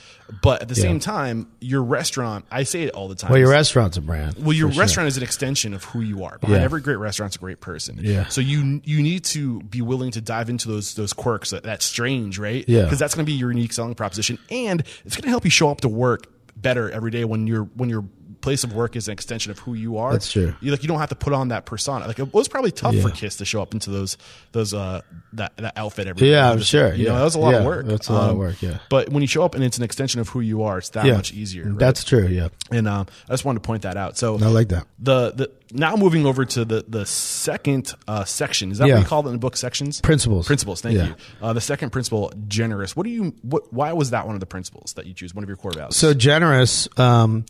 but 0.42 0.62
at 0.62 0.70
the 0.70 0.76
same 0.76 0.98
time 0.98 1.46
your 1.60 1.84
restaurant 1.84 2.46
i 2.50 2.64
say 2.64 2.84
it 2.84 2.92
all 2.92 3.10
the 3.10 3.16
time 3.16 3.30
Well, 3.30 3.40
your 3.40 3.50
restaurant's 3.50 3.98
a 3.98 4.02
brand. 4.02 4.38
well, 4.40 4.54
your 4.54 4.70
for 4.70 4.76
sure. 4.76 4.82
restaurant 4.82 5.08
is 5.08 5.18
an 5.18 5.24
extension 5.24 5.74
of 5.74 5.84
who 5.84 6.00
you 6.00 6.24
are. 6.24 6.38
Behind 6.40 6.60
Yeah. 6.60 6.64
every 6.64 6.80
great 6.82 6.96
restaurant's 6.96 7.36
a 7.36 7.40
great 7.40 7.60
person. 7.60 8.00
Yeah. 8.02 8.30
So 8.30 8.40
you 8.40 8.80
you 8.86 9.04
need 9.04 9.26
to 9.26 9.60
be 9.64 9.82
willing 9.82 10.12
to 10.12 10.22
dive 10.22 10.50
into 10.50 10.70
those 10.70 10.94
those 10.94 11.12
quirks. 11.12 11.50
That, 11.50 11.64
that's 11.64 11.84
strange, 11.84 12.40
right? 12.40 12.64
Yeah. 12.68 12.84
Because 12.84 12.98
that's 12.98 13.14
going 13.14 13.26
to 13.26 13.30
be 13.32 13.38
your 13.38 13.52
unique 13.52 13.74
selling 13.74 13.94
proposition, 13.94 14.40
and 14.50 14.84
it's 15.04 15.18
going 15.18 15.24
to 15.24 15.30
help 15.30 15.44
you 15.44 15.52
show 15.52 15.70
up 15.70 15.82
to 15.82 15.90
work 15.90 16.28
better 16.56 16.90
every 16.92 17.12
day 17.12 17.26
when 17.26 17.46
your 17.46 17.64
when 17.76 17.90
your 17.90 18.06
place 18.44 18.64
of 18.64 18.74
work 18.74 18.96
is 18.96 19.08
an 19.08 19.14
extension 19.14 19.50
of 19.52 19.58
who 19.58 19.74
you 19.74 19.98
are. 19.98 20.12
That's 20.12 20.32
true. 20.32 20.54
You 20.62 20.70
like 20.72 20.84
you 20.84 20.88
don't 20.88 21.00
have 21.00 21.10
to 21.10 21.16
put 21.16 21.34
on 21.34 21.48
that 21.48 21.66
persona. 21.66 22.06
Like 22.06 22.20
it 22.20 22.32
was 22.34 22.48
probably 22.48 22.72
tough 22.72 22.96
for 22.98 23.10
Yeah. 23.10 23.16
Kiss 23.16 23.38
to 23.38 23.46
show 23.46 23.62
up 23.64 23.74
into 23.74 23.90
those 23.90 24.18
those 24.52 24.74
uh 24.76 25.02
that 25.34 25.58
that 25.58 25.74
outfit 25.76 26.06
every 26.08 26.20
day. 26.20 26.32
Yeah, 26.34 26.52
I'm 26.52 26.60
Just- 26.60 26.70
sure. 26.70 26.94
You 26.94 27.06
know 27.08 27.14
yeah. 27.14 27.18
that 27.20 27.24
was 27.24 27.36
a 27.36 27.40
lot 27.40 27.56
of 27.56 27.66
work. 27.66 27.88
That's 27.88 28.10
a 28.10 28.14
lot 28.14 28.26
of 28.26 28.30
Um, 28.32 28.38
work. 28.38 28.62
Yeah. 28.62 28.78
But 28.90 29.10
when 29.10 29.22
you 29.22 29.28
show 29.28 29.44
up 29.44 29.56
and 29.56 29.64
it's 29.64 29.78
an 29.78 29.84
extension 29.84 30.22
of 30.22 30.30
who 30.30 30.42
you 30.42 30.62
are, 30.64 30.78
it's 30.78 30.90
that 30.90 31.06
yeah. 31.06 31.16
much 31.16 31.34
easier. 31.34 31.66
right? 31.70 31.80
That's 31.80 32.04
true. 32.04 32.28
Yeah. 32.28 32.50
and 32.70 32.88
um, 32.88 33.08
I 33.28 33.34
just 33.34 33.46
wanted 33.46 33.64
to 33.64 33.68
point 33.68 33.82
that 33.84 33.98
out. 33.98 34.18
So 34.18 34.36
I 34.36 34.48
like 34.48 34.68
that. 34.70 34.86
the 35.00 35.32
the 35.32 35.52
now 35.72 35.96
moving 35.96 36.26
over 36.26 36.46
to 36.46 36.66
the 36.66 36.86
the 36.88 37.06
second 37.06 37.94
uh, 38.08 38.26
section 38.26 38.72
is 38.72 38.78
that 38.78 38.88
Yeah. 38.88 38.96
what 38.96 39.00
you 39.02 39.06
call 39.08 39.24
it 39.26 39.28
in 39.28 39.34
the 39.34 39.40
book 39.40 39.58
sections 39.58 40.02
Principles. 40.02 40.46
principles 40.46 40.82
thank 40.82 40.98
Yeah. 40.98 41.08
you 41.08 41.16
uh, 41.42 41.54
the 41.54 41.62
second 41.62 41.90
principle 41.92 42.32
generous 42.48 42.96
what 42.96 43.06
do 43.06 43.10
you 43.10 43.34
what 43.42 43.74
why 43.74 43.92
was 43.94 44.12
that 44.12 44.28
one 44.28 44.36
of 44.36 44.40
the 44.40 44.46
principles 44.46 44.94
that 44.94 45.08
you 45.08 45.14
choose 45.16 45.34
one 45.34 45.44
of 45.44 45.50
your 45.50 45.58
core 45.58 45.72
values 45.72 45.96
So 45.96 46.14
generous 46.14 46.88
um, 47.00 47.46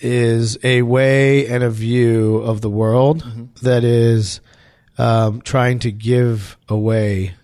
is 0.00 0.58
a 0.64 0.82
way 0.82 1.46
and 1.48 1.62
a 1.64 1.70
view 1.70 2.36
of 2.38 2.60
the 2.60 2.70
world 2.70 3.22
Mm-hmm. 3.24 3.44
that 3.62 3.84
is 3.84 4.40
um, 4.98 5.40
trying 5.42 5.78
to 5.80 5.90
give 5.92 6.56
away 6.68 7.34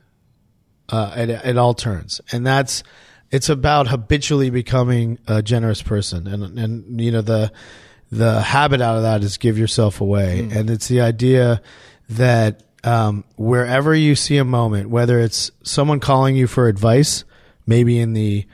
uh, 0.89 1.13
at, 1.15 1.31
at 1.31 1.57
all 1.57 1.75
turns, 1.75 2.21
and 2.33 2.47
that's 2.47 2.83
it's 3.31 3.49
about 3.49 3.87
habitually 3.87 4.51
becoming 4.51 5.19
a 5.29 5.41
generous 5.43 5.83
person, 5.83 6.27
and 6.27 6.59
and 6.59 7.01
you 7.01 7.11
know 7.13 7.23
the 7.23 7.53
the 8.11 8.41
habit 8.41 8.81
out 8.81 8.97
of 8.97 9.03
that 9.03 9.23
is 9.23 9.37
give 9.37 9.57
yourself 9.59 10.01
away, 10.01 10.43
Mm. 10.43 10.57
and 10.57 10.71
it's 10.71 10.89
the 10.89 11.01
idea 11.01 11.63
that 12.09 12.63
um, 12.83 13.23
wherever 13.37 13.95
you 13.95 14.17
see 14.17 14.37
a 14.39 14.45
moment, 14.45 14.91
whether 14.91 15.21
it's 15.21 15.51
someone 15.63 16.01
calling 16.01 16.35
you 16.35 16.47
for 16.49 16.67
advice, 16.67 17.25
maybe 17.67 17.99
in 18.01 18.13
the 18.15 18.47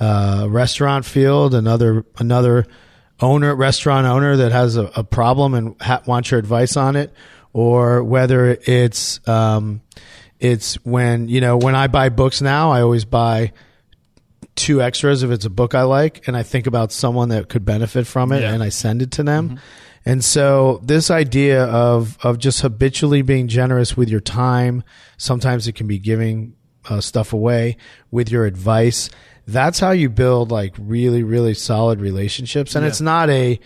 uh, 0.00 0.46
restaurant 0.50 1.04
field, 1.04 1.54
another 1.54 2.04
another 2.18 2.66
owner, 3.20 3.54
restaurant 3.54 4.06
owner 4.06 4.36
that 4.36 4.52
has 4.52 4.76
a, 4.76 4.84
a 4.96 5.04
problem 5.04 5.54
and 5.54 5.80
ha- 5.80 6.02
wants 6.06 6.30
your 6.30 6.40
advice 6.40 6.76
on 6.76 6.96
it, 6.96 7.12
or 7.52 8.02
whether 8.02 8.58
it's 8.66 9.26
um, 9.28 9.80
it's 10.40 10.74
when 10.84 11.28
you 11.28 11.40
know 11.40 11.56
when 11.56 11.74
I 11.74 11.86
buy 11.86 12.08
books 12.08 12.40
now, 12.42 12.70
I 12.72 12.80
always 12.82 13.04
buy 13.04 13.52
two 14.56 14.80
extras 14.82 15.22
if 15.22 15.30
it's 15.30 15.44
a 15.44 15.50
book 15.50 15.74
I 15.74 15.82
like, 15.82 16.26
and 16.28 16.36
I 16.36 16.42
think 16.42 16.66
about 16.66 16.92
someone 16.92 17.28
that 17.30 17.48
could 17.48 17.64
benefit 17.64 18.06
from 18.06 18.32
it, 18.32 18.42
Yeah. 18.42 18.52
and 18.52 18.62
I 18.62 18.68
send 18.68 19.02
it 19.02 19.10
to 19.12 19.22
them. 19.22 19.60
And 20.06 20.22
so 20.24 20.80
this 20.82 21.10
idea 21.10 21.64
of 21.64 22.18
of 22.22 22.38
just 22.38 22.60
habitually 22.60 23.22
being 23.22 23.48
generous 23.48 23.96
with 23.96 24.08
your 24.10 24.20
time, 24.20 24.82
sometimes 25.16 25.66
it 25.66 25.72
can 25.72 25.86
be 25.86 25.98
giving 25.98 26.54
uh, 26.88 27.00
stuff 27.00 27.32
away 27.32 27.76
with 28.10 28.30
your 28.30 28.44
advice. 28.46 29.10
That's 29.46 29.78
how 29.80 29.90
you 29.90 30.08
build 30.08 30.50
like 30.50 30.74
really 30.78 31.22
really 31.22 31.54
solid 31.54 32.00
relationships, 32.00 32.74
and 32.74 32.82
Yeah. 32.84 32.88
it's 32.88 33.00
not 33.00 33.28
a 33.30 33.60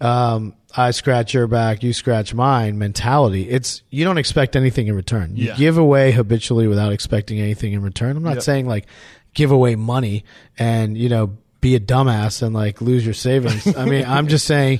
um, 0.00 0.54
I 0.76 0.90
scratch 0.92 1.34
your 1.34 1.46
back, 1.48 1.82
you 1.82 1.92
scratch 1.92 2.32
mine 2.32 2.78
mentality. 2.78 3.48
It's 3.48 3.82
you 3.90 4.04
don't 4.04 4.18
expect 4.18 4.54
anything 4.54 4.86
in 4.86 4.94
return. 4.94 5.36
You 5.36 5.46
Yeah. 5.48 5.56
give 5.56 5.76
away 5.78 6.12
habitually 6.12 6.68
without 6.68 6.92
expecting 6.92 7.40
anything 7.40 7.72
in 7.72 7.82
return. 7.82 8.16
I'm 8.16 8.22
not 8.22 8.34
Yep. 8.34 8.42
saying 8.42 8.66
like 8.68 8.86
give 9.34 9.50
away 9.50 9.74
money 9.76 10.24
and 10.58 10.96
you 10.96 11.08
know 11.08 11.36
be 11.60 11.74
a 11.74 11.80
dumbass 11.80 12.40
and 12.42 12.54
like 12.54 12.80
lose 12.80 13.04
your 13.04 13.14
savings. 13.14 13.76
I 13.76 13.84
mean, 13.84 14.04
I'm 14.04 14.28
just 14.28 14.46
saying 14.46 14.78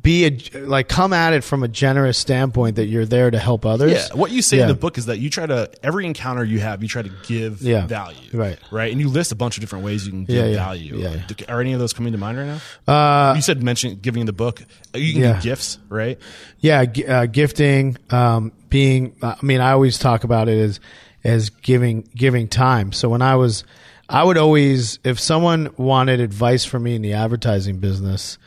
be 0.00 0.26
a 0.26 0.58
like 0.60 0.88
come 0.88 1.12
at 1.12 1.32
it 1.32 1.42
from 1.42 1.64
a 1.64 1.68
generous 1.68 2.18
standpoint 2.18 2.76
that 2.76 2.86
you're 2.86 3.04
there 3.04 3.30
to 3.30 3.38
help 3.38 3.66
others. 3.66 3.90
yeah 3.92 4.06
what 4.14 4.30
you 4.30 4.40
say 4.40 4.58
Yeah. 4.58 4.62
in 4.62 4.68
the 4.68 4.74
book 4.76 4.96
is 4.96 5.06
that 5.06 5.18
you 5.18 5.28
try 5.28 5.46
to 5.46 5.68
every 5.82 6.06
encounter 6.06 6.44
you 6.44 6.60
have 6.60 6.82
you 6.82 6.88
try 6.88 7.02
to 7.02 7.10
give 7.26 7.62
Yeah. 7.62 7.86
value 7.86 8.16
Right. 8.32 8.58
right 8.70 8.92
and 8.92 9.00
you 9.00 9.08
list 9.08 9.32
a 9.32 9.34
bunch 9.34 9.56
of 9.56 9.60
different 9.60 9.84
ways 9.84 10.06
you 10.06 10.12
can 10.12 10.24
give 10.24 10.36
Yeah, 10.50 10.54
value 10.54 10.98
Yeah. 10.98 11.16
Are 11.48 11.60
any 11.60 11.72
of 11.72 11.80
those 11.80 11.92
coming 11.92 12.12
to 12.12 12.18
mind 12.18 12.38
right 12.38 12.60
now 12.86 13.30
Uh, 13.30 13.34
you 13.34 13.42
said 13.42 13.60
mention 13.62 13.98
giving 14.00 14.20
in 14.20 14.26
the 14.26 14.32
book 14.32 14.62
you 14.94 15.12
can 15.14 15.22
Yeah. 15.22 15.32
give 15.34 15.42
gifts 15.42 15.78
right 15.88 16.16
yeah, 16.60 16.84
uh, 17.08 17.26
gifting, 17.26 17.96
um, 18.10 18.52
being. 18.68 19.14
I 19.22 19.34
mean, 19.42 19.60
I 19.60 19.72
always 19.72 19.98
talk 19.98 20.22
about 20.24 20.48
it 20.48 20.58
as 20.58 20.78
as 21.24 21.50
giving 21.50 22.06
giving 22.14 22.48
time. 22.48 22.92
So 22.92 23.08
when 23.08 23.22
I 23.22 23.34
was, 23.36 23.64
I 24.10 24.24
would 24.24 24.36
always, 24.36 24.98
if 25.04 25.18
someone 25.20 25.72
wanted 25.76 26.20
advice 26.20 26.64
from 26.64 26.82
me 26.82 26.94
in 26.96 27.02
the 27.02 27.12
advertising 27.14 27.78
business, 27.78 28.38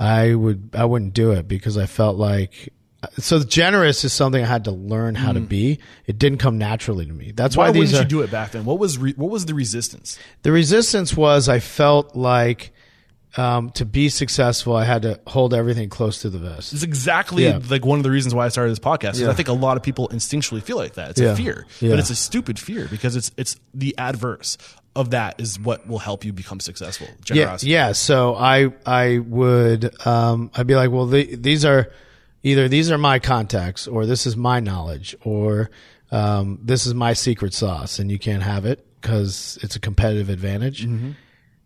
I 0.00 0.34
would 0.34 0.70
I 0.74 0.84
wouldn't 0.86 1.14
do 1.14 1.32
it 1.32 1.46
because 1.46 1.76
I 1.78 1.86
felt 1.86 2.16
like. 2.16 2.72
So 3.18 3.42
generous 3.42 4.04
is 4.04 4.12
something 4.12 4.42
I 4.42 4.46
had 4.46 4.64
to 4.64 4.70
learn 4.70 5.16
how 5.16 5.32
to 5.32 5.40
be. 5.40 5.80
It 6.06 6.18
didn't 6.20 6.38
come 6.38 6.56
naturally 6.56 7.04
to 7.04 7.12
me. 7.12 7.32
That's 7.34 7.56
why 7.56 7.66
why, 7.66 7.72
these 7.72 7.92
are 7.94 8.02
you 8.02 8.08
do 8.08 8.20
it 8.22 8.30
back 8.30 8.52
then 8.52 8.64
what 8.64 8.78
was 8.78 8.96
re- 8.96 9.14
what 9.16 9.28
was 9.28 9.44
the 9.46 9.54
resistance 9.54 10.20
the 10.42 10.52
resistance 10.52 11.16
was 11.16 11.48
I 11.48 11.58
felt 11.58 12.14
like 12.14 12.72
um, 13.36 13.70
to 13.70 13.84
be 13.84 14.08
successful, 14.08 14.76
I 14.76 14.84
had 14.84 15.02
to 15.02 15.18
hold 15.26 15.52
everything 15.52 15.88
close 15.88 16.20
to 16.20 16.30
the 16.30 16.38
vest. 16.38 16.74
It's 16.74 16.82
exactly 16.84 17.44
Yeah. 17.44 17.58
like 17.70 17.84
one 17.84 17.98
of 17.98 18.02
the 18.04 18.10
reasons 18.10 18.34
why 18.36 18.44
I 18.44 18.50
started 18.50 18.70
this 18.70 18.78
podcast. 18.78 19.18
Yeah. 19.18 19.30
I 19.30 19.32
think 19.34 19.48
a 19.48 19.52
lot 19.54 19.76
of 19.78 19.82
people 19.82 20.06
instinctually 20.10 20.62
feel 20.62 20.76
like 20.76 20.94
that. 20.94 21.10
It's 21.12 21.20
Yeah. 21.20 21.32
a 21.32 21.36
fear, 21.36 21.66
Yeah. 21.80 21.90
but 21.90 21.98
it's 21.98 22.10
a 22.10 22.14
stupid 22.14 22.56
fear 22.58 22.86
because 22.88 23.16
it's 23.16 23.32
it's 23.36 23.56
the 23.74 23.96
adverse 23.98 24.58
of 24.94 25.10
that 25.10 25.40
is 25.40 25.58
what 25.58 25.86
will 25.86 25.98
help 25.98 26.24
you 26.24 26.32
become 26.32 26.60
successful. 26.60 27.06
Yeah, 27.08 27.24
Generosity. 27.24 27.70
yeah. 27.70 27.92
So 27.92 28.34
I 28.34 28.72
I 28.84 29.18
would 29.18 30.06
um, 30.06 30.50
I'd 30.54 30.66
be 30.66 30.74
like, 30.74 30.90
well, 30.90 31.06
the, 31.06 31.34
these 31.36 31.64
are 31.64 31.90
either 32.42 32.68
these 32.68 32.90
are 32.90 32.98
my 32.98 33.18
contacts, 33.18 33.86
or 33.86 34.06
this 34.06 34.26
is 34.26 34.36
my 34.36 34.60
knowledge, 34.60 35.16
or 35.24 35.70
um, 36.10 36.58
this 36.62 36.86
is 36.86 36.94
my 36.94 37.14
secret 37.14 37.54
sauce, 37.54 37.98
and 37.98 38.10
you 38.10 38.18
can't 38.18 38.42
have 38.42 38.66
it 38.66 38.86
because 39.00 39.58
it's 39.62 39.76
a 39.76 39.80
competitive 39.80 40.28
advantage. 40.28 40.86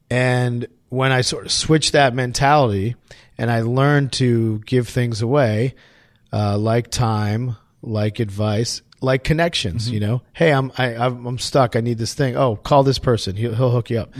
And 0.09 0.67
when 0.89 1.11
I 1.11 1.23
sort 1.23 1.47
of 1.47 1.53
switched 1.53 1.93
that 1.93 2.15
mentality, 2.15 2.95
and 3.39 3.51
I 3.51 3.63
learned 3.63 4.13
to 4.15 4.61
give 4.61 4.89
things 4.89 5.21
away, 5.21 5.75
uh, 6.33 6.57
like 6.57 6.91
time, 6.91 7.57
like 7.83 8.21
advice, 8.21 8.83
like 9.07 9.25
connections. 9.25 9.91
You 9.91 10.01
know, 10.01 10.23
hey, 10.35 10.53
I'm 10.53 10.71
I, 10.77 10.95
I'm 10.97 11.25
I'm 11.27 11.39
stuck. 11.39 11.75
I 11.77 11.81
need 11.81 11.97
this 11.97 12.13
thing. 12.13 12.37
Oh, 12.37 12.57
call 12.57 12.83
this 12.83 12.99
person. 12.99 13.37
He'll 13.37 13.55
he'll 13.55 13.71
hook 13.71 13.89
you 13.89 14.01
up. 14.01 14.13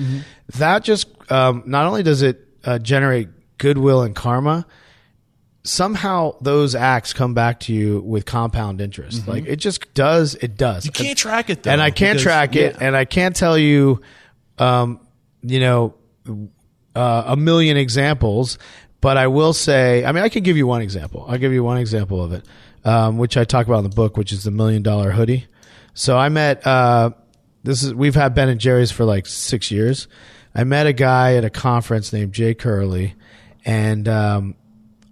That 0.57 0.83
just 0.85 1.09
um, 1.31 1.63
not 1.67 1.87
only 1.87 2.03
does 2.03 2.23
it 2.23 2.41
uh, 2.65 2.79
generate 2.79 3.29
goodwill 3.59 4.03
and 4.03 4.15
karma, 4.15 4.67
somehow 5.65 6.37
those 6.41 6.75
acts 6.75 7.13
come 7.13 7.35
back 7.35 7.61
to 7.61 7.75
you 7.75 8.01
with 8.01 8.25
compound 8.25 8.81
interest. 8.81 9.27
Like 9.29 9.45
it 9.47 9.57
just 9.57 9.93
does. 9.95 10.35
It 10.37 10.57
does. 10.57 10.87
You 10.87 10.93
can't 10.93 11.19
track 11.19 11.51
it 11.51 11.63
though, 11.63 11.71
and 11.73 11.83
I 11.83 11.91
can't 11.91 12.17
because- 12.17 12.23
track 12.23 12.57
it, 12.57 12.75
yeah. 12.75 12.87
and 12.87 12.97
I 12.97 13.05
can't 13.05 13.37
tell 13.37 13.59
you, 13.59 14.01
um, 14.59 15.01
you 15.43 15.61
know, 15.61 15.95
uh, 16.95 17.25
a 17.27 17.37
million 17.37 17.77
examples. 17.77 18.59
But 19.03 19.19
I 19.19 19.27
will 19.27 19.53
say, 19.53 20.05
I 20.05 20.11
mean, 20.13 20.25
I 20.25 20.29
can 20.31 20.43
give 20.43 20.57
you 20.57 20.67
one 20.67 20.81
example. 20.81 21.27
I'll 21.29 21.39
give 21.39 21.53
you 21.53 21.63
one 21.63 21.77
example 21.77 22.25
of 22.25 22.33
it, 22.33 22.45
um, 22.87 23.19
which 23.19 23.37
I 23.37 23.45
talk 23.45 23.67
about 23.67 23.79
in 23.79 23.91
the 23.91 23.95
book, 23.95 24.17
which 24.17 24.33
is 24.33 24.45
the 24.45 24.51
million 24.51 24.83
dollar 24.83 25.11
hoodie. 25.11 25.47
So 25.93 26.17
I 26.17 26.29
met, 26.29 26.65
uh, 26.67 27.11
this 27.65 27.83
is, 27.83 27.93
we've 27.93 28.15
had 28.15 28.35
Ben 28.35 28.49
and 28.49 28.61
Jerry's 28.61 28.93
for 28.93 29.05
like 29.05 29.27
six 29.27 29.71
years. 29.71 30.07
I 30.55 30.65
met 30.65 30.87
a 30.87 30.93
guy 30.93 31.35
at 31.35 31.45
a 31.45 31.51
conference 31.51 32.13
named 32.13 32.33
Jay 32.33 32.55
Curley 32.55 33.15
and, 33.65 34.09
um, 34.09 34.55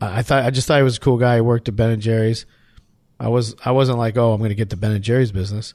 I 0.00 0.22
thought, 0.22 0.44
I 0.44 0.50
just 0.50 0.68
thought 0.68 0.76
he 0.76 0.82
was 0.82 0.98
a 0.98 1.00
cool 1.00 1.16
guy. 1.16 1.36
He 1.36 1.40
worked 1.40 1.68
at 1.68 1.76
Ben 1.76 1.90
and 1.90 2.02
Jerry's. 2.02 2.46
I 3.18 3.28
was, 3.28 3.54
I 3.64 3.72
wasn't 3.72 3.98
like, 3.98 4.16
oh, 4.16 4.32
I'm 4.32 4.38
going 4.38 4.50
to 4.50 4.54
get 4.54 4.70
the 4.70 4.76
Ben 4.76 4.92
and 4.92 5.02
Jerry's 5.02 5.32
business. 5.32 5.72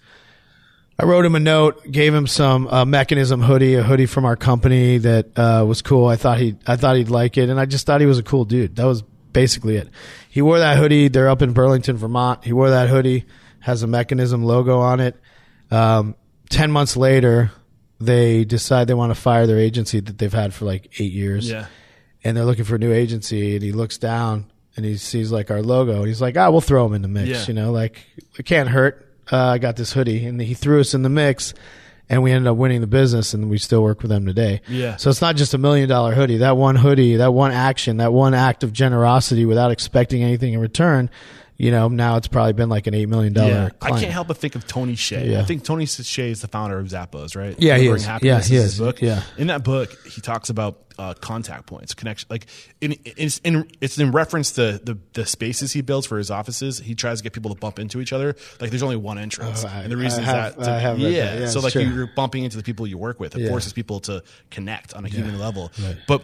I 0.99 1.05
wrote 1.05 1.25
him 1.25 1.35
a 1.35 1.39
note, 1.39 1.89
gave 1.89 2.13
him 2.13 2.27
some 2.27 2.67
uh, 2.67 2.85
Mekanism 2.85 3.43
hoodie, 3.43 3.75
a 3.75 3.83
hoodie 3.83 4.05
from 4.05 4.25
our 4.25 4.35
company 4.35 4.97
that 4.99 5.37
uh, 5.37 5.65
was 5.65 5.81
cool. 5.81 6.07
I 6.07 6.17
thought 6.17 6.37
he, 6.37 6.57
I 6.67 6.75
thought 6.75 6.97
he'd 6.97 7.09
like 7.09 7.37
it, 7.37 7.49
and 7.49 7.59
I 7.59 7.65
just 7.65 7.85
thought 7.85 8.01
he 8.01 8.07
was 8.07 8.19
a 8.19 8.23
cool 8.23 8.45
dude. 8.45 8.75
That 8.75 8.83
was 8.85 9.03
basically 9.33 9.77
it. 9.77 9.89
He 10.29 10.41
wore 10.41 10.59
that 10.59 10.77
hoodie. 10.77 11.07
They're 11.07 11.29
up 11.29 11.41
in 11.41 11.53
Burlington, 11.53 11.97
Vermont. 11.97 12.43
He 12.43 12.53
wore 12.53 12.69
that 12.69 12.89
hoodie, 12.89 13.25
has 13.59 13.83
a 13.83 13.87
Mekanism 13.87 14.43
logo 14.43 14.79
on 14.79 14.99
it. 14.99 15.15
Um, 15.71 16.15
Ten 16.49 16.71
months 16.71 16.97
later, 16.97 17.51
they 17.99 18.43
decide 18.43 18.87
they 18.87 18.95
want 18.95 19.11
to 19.13 19.19
fire 19.21 19.45
their 19.45 19.59
agency 19.59 19.99
that 19.99 20.17
they've 20.17 20.33
had 20.33 20.51
for 20.53 20.65
like 20.65 20.99
eight 20.99 21.11
years 21.11 21.47
Yeah. 21.49 21.67
and 22.23 22.35
they're 22.35 22.45
looking 22.45 22.63
for 22.65 22.75
a 22.75 22.79
new 22.79 22.91
agency 22.91 23.53
and 23.55 23.61
he 23.63 23.71
looks 23.71 23.97
down 23.99 24.45
and 24.75 24.83
he 24.85 24.97
sees 24.97 25.31
like 25.31 25.51
our 25.51 25.61
logo 25.61 25.97
and 25.99 26.07
he's 26.07 26.21
like 26.21 26.37
ah 26.37 26.49
we'll 26.49 26.61
throw 26.61 26.85
him 26.87 26.93
in 26.93 27.01
the 27.03 27.07
mix 27.07 27.27
Yeah. 27.29 27.45
you 27.47 27.53
know 27.53 27.71
like 27.71 28.03
it 28.37 28.43
can't 28.45 28.69
hurt 28.69 29.13
uh, 29.31 29.37
i 29.49 29.57
got 29.57 29.75
this 29.75 29.91
hoodie 29.93 30.25
and 30.25 30.41
he 30.41 30.53
threw 30.53 30.79
us 30.79 30.93
in 30.93 31.01
the 31.03 31.09
mix 31.09 31.53
and 32.09 32.23
we 32.23 32.31
ended 32.31 32.47
up 32.47 32.57
winning 32.57 32.81
the 32.81 32.87
business 32.87 33.33
and 33.33 33.49
we 33.49 33.57
still 33.57 33.83
work 33.83 34.01
with 34.01 34.09
them 34.09 34.25
today 34.25 34.61
Yeah. 34.67 34.95
so 34.97 35.09
it's 35.09 35.21
not 35.21 35.35
just 35.35 35.53
a 35.53 35.57
million 35.57 35.87
dollar 35.87 36.13
hoodie 36.13 36.37
that 36.37 36.57
one 36.57 36.75
hoodie 36.75 37.17
that 37.17 37.33
one 37.33 37.51
action 37.51 37.97
that 37.97 38.11
one 38.13 38.33
act 38.33 38.63
of 38.63 38.73
generosity 38.73 39.45
without 39.45 39.71
expecting 39.71 40.23
anything 40.23 40.53
in 40.53 40.59
return 40.59 41.09
you 41.59 41.71
know, 41.71 41.89
now 41.89 42.15
it's 42.15 42.29
probably 42.29 42.53
been 42.53 42.69
like 42.69 42.87
an 42.87 42.93
eight 42.93 43.07
million 43.07 43.33
dollar. 43.33 43.49
Yeah, 43.49 43.69
I 43.81 43.89
can't 43.91 44.11
help 44.13 44.29
but 44.29 44.37
think 44.37 44.55
of 44.55 44.65
Tony 44.65 44.93
Hsieh. 44.95 45.29
Yeah. 45.29 45.41
I 45.41 45.43
think 45.43 45.63
Tony 45.65 45.85
Hsieh 45.85 46.29
is 46.29 46.41
the 46.41 46.47
founder 46.47 46.79
of 46.79 46.87
Zappos, 46.87 47.35
right? 47.35 47.53
Yeah, 47.59 47.77
he 47.77 47.87
is. 47.89 48.05
Happiness 48.05 48.49
Yeah, 48.49 48.55
he 48.57 48.61
his 48.63 48.73
is. 48.73 48.79
Book. 48.79 49.01
Yeah. 49.01 49.21
in 49.37 49.47
that 49.47 49.63
book, 49.65 49.91
he 50.07 50.21
talks 50.21 50.49
about 50.49 50.79
uh, 50.97 51.13
contact 51.15 51.65
points, 51.65 51.93
connection. 51.93 52.27
Like, 52.29 52.45
in, 52.79 52.95
it's 53.03 53.39
in 53.39 53.69
it's 53.81 53.97
in 53.99 54.11
reference 54.11 54.51
to 54.53 54.79
the 54.83 54.97
the 55.13 55.25
spaces 55.25 55.73
he 55.73 55.81
builds 55.81 56.07
for 56.07 56.17
his 56.17 56.31
offices. 56.31 56.79
He 56.79 56.95
tries 56.95 57.19
to 57.19 57.23
get 57.23 57.33
people 57.33 57.53
to 57.53 57.59
bump 57.59 57.77
into 57.77 57.99
each 57.99 58.13
other. 58.13 58.35
Like, 58.61 58.69
there's 58.69 58.83
only 58.83 58.95
one 58.95 59.17
entrance, 59.17 59.65
Oh, 59.65 59.67
I- 59.67 59.81
and 59.83 59.91
the 59.91 59.97
reason 59.97 60.21
is 60.23 60.27
that 60.27 60.57
to- 60.59 60.71
I 60.71 60.79
have 60.79 60.97
yeah, 60.97 61.09
that. 61.09 61.39
Yeah, 61.41 61.47
so 61.47 61.59
like 61.59 61.73
true. 61.73 61.81
you're 61.83 62.07
bumping 62.07 62.45
into 62.45 62.55
the 62.55 62.63
people 62.63 62.87
you 62.87 62.97
work 62.97 63.19
with. 63.19 63.35
It 63.35 63.41
Yeah. 63.41 63.49
forces 63.49 63.73
people 63.73 63.99
to 64.01 64.23
connect 64.49 64.93
on 64.93 65.03
a 65.05 65.09
human 65.09 65.37
level. 65.39 65.71
Right. 65.81 65.97
But 66.07 66.23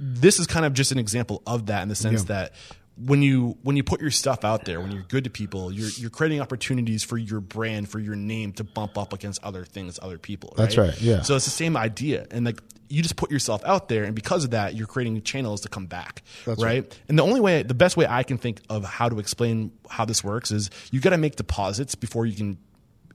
this 0.00 0.40
is 0.40 0.46
kind 0.48 0.66
of 0.66 0.72
just 0.72 0.90
an 0.90 0.98
example 0.98 1.40
of 1.46 1.66
that 1.66 1.82
in 1.82 1.88
the 1.88 1.94
sense 1.94 2.24
that 2.24 2.52
when 2.96 3.22
you 3.22 3.56
when 3.62 3.76
you 3.76 3.82
put 3.82 4.00
your 4.00 4.10
stuff 4.10 4.44
out 4.44 4.64
there, 4.64 4.80
when 4.80 4.92
you're 4.92 5.02
good 5.02 5.24
to 5.24 5.30
people, 5.30 5.72
you're 5.72 5.88
you're 5.96 6.10
creating 6.10 6.40
opportunities 6.40 7.02
for 7.02 7.16
your 7.16 7.40
brand, 7.40 7.88
for 7.88 7.98
your 7.98 8.16
name 8.16 8.52
to 8.54 8.64
bump 8.64 8.98
up 8.98 9.12
against 9.12 9.42
other 9.42 9.64
things, 9.64 9.98
other 10.02 10.18
people. 10.18 10.54
That's 10.56 10.76
right, 10.76 10.98
yeah. 11.00 11.22
So 11.22 11.36
it's 11.36 11.46
the 11.46 11.50
same 11.50 11.76
idea, 11.76 12.26
and 12.30 12.44
like 12.44 12.60
you 12.88 13.02
just 13.02 13.16
put 13.16 13.30
yourself 13.30 13.62
out 13.64 13.88
there, 13.88 14.04
and 14.04 14.14
because 14.14 14.44
of 14.44 14.50
that, 14.50 14.74
you're 14.74 14.86
creating 14.86 15.22
channels 15.22 15.62
to 15.62 15.68
come 15.70 15.86
back, 15.86 16.22
That's 16.44 16.62
right? 16.62 17.00
And 17.08 17.18
the 17.18 17.22
only 17.22 17.40
way, 17.40 17.62
the 17.62 17.74
best 17.74 17.96
way 17.96 18.06
I 18.06 18.22
can 18.22 18.36
think 18.36 18.60
of 18.68 18.84
how 18.84 19.08
to 19.08 19.18
explain 19.18 19.72
how 19.88 20.04
this 20.04 20.22
works 20.22 20.50
is 20.50 20.68
you 20.90 21.00
got 21.00 21.10
to 21.10 21.18
make 21.18 21.36
deposits 21.36 21.94
before 21.94 22.26
you 22.26 22.36
can, 22.36 22.58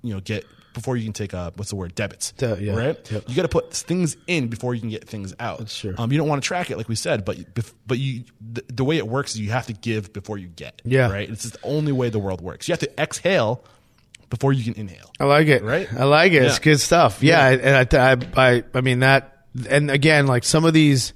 you 0.01 0.15
know, 0.15 0.19
get 0.19 0.45
before 0.77 0.95
you 0.95 1.03
can 1.03 1.13
take 1.13 1.33
a 1.33 1.51
what's 1.55 1.71
the 1.71 1.75
word 1.75 1.95
debits, 1.95 2.31
De- 2.33 2.63
yeah, 2.63 2.75
right? 2.75 3.11
yep. 3.11 3.23
You 3.27 3.35
got 3.35 3.41
to 3.41 3.47
put 3.47 3.73
things 3.73 4.15
in 4.27 4.47
before 4.47 4.75
you 4.75 4.79
can 4.79 4.89
get 4.89 5.07
things 5.07 5.33
out. 5.39 5.83
Um, 5.97 6.11
you 6.11 6.17
don't 6.17 6.27
want 6.27 6.41
to 6.43 6.47
track 6.47 6.69
it 6.69 6.77
like 6.77 6.87
we 6.87 6.95
said, 6.95 7.25
but 7.25 7.37
but 7.87 7.97
you 7.97 8.23
the, 8.39 8.63
the 8.67 8.83
way 8.83 8.97
it 8.97 9.07
works 9.07 9.33
is 9.33 9.41
you 9.41 9.49
have 9.49 9.65
to 9.67 9.73
give 9.73 10.13
before 10.13 10.37
you 10.37 10.47
get. 10.47 10.81
Yeah. 10.85 11.11
right. 11.11 11.27
It's 11.29 11.49
the 11.49 11.59
only 11.63 11.91
way 11.91 12.09
the 12.09 12.19
world 12.19 12.41
works. 12.41 12.67
You 12.67 12.73
have 12.73 12.79
to 12.81 13.01
exhale 13.01 13.63
before 14.29 14.53
you 14.53 14.63
can 14.63 14.79
inhale. 14.79 15.11
I 15.19 15.25
like 15.25 15.47
it. 15.47 15.63
Right? 15.63 15.91
I 15.91 16.03
like 16.03 16.31
it. 16.33 16.43
It's 16.43 16.59
good 16.59 16.79
stuff. 16.79 17.23
Yeah, 17.23 17.49
and 17.49 17.93
I, 17.93 18.11
I, 18.11 18.17
I, 18.35 18.63
I 18.73 18.81
mean 18.81 18.99
that, 18.99 19.45
and 19.69 19.89
again, 19.89 20.27
like 20.27 20.43
some 20.43 20.65
of 20.65 20.73
these 20.73 21.13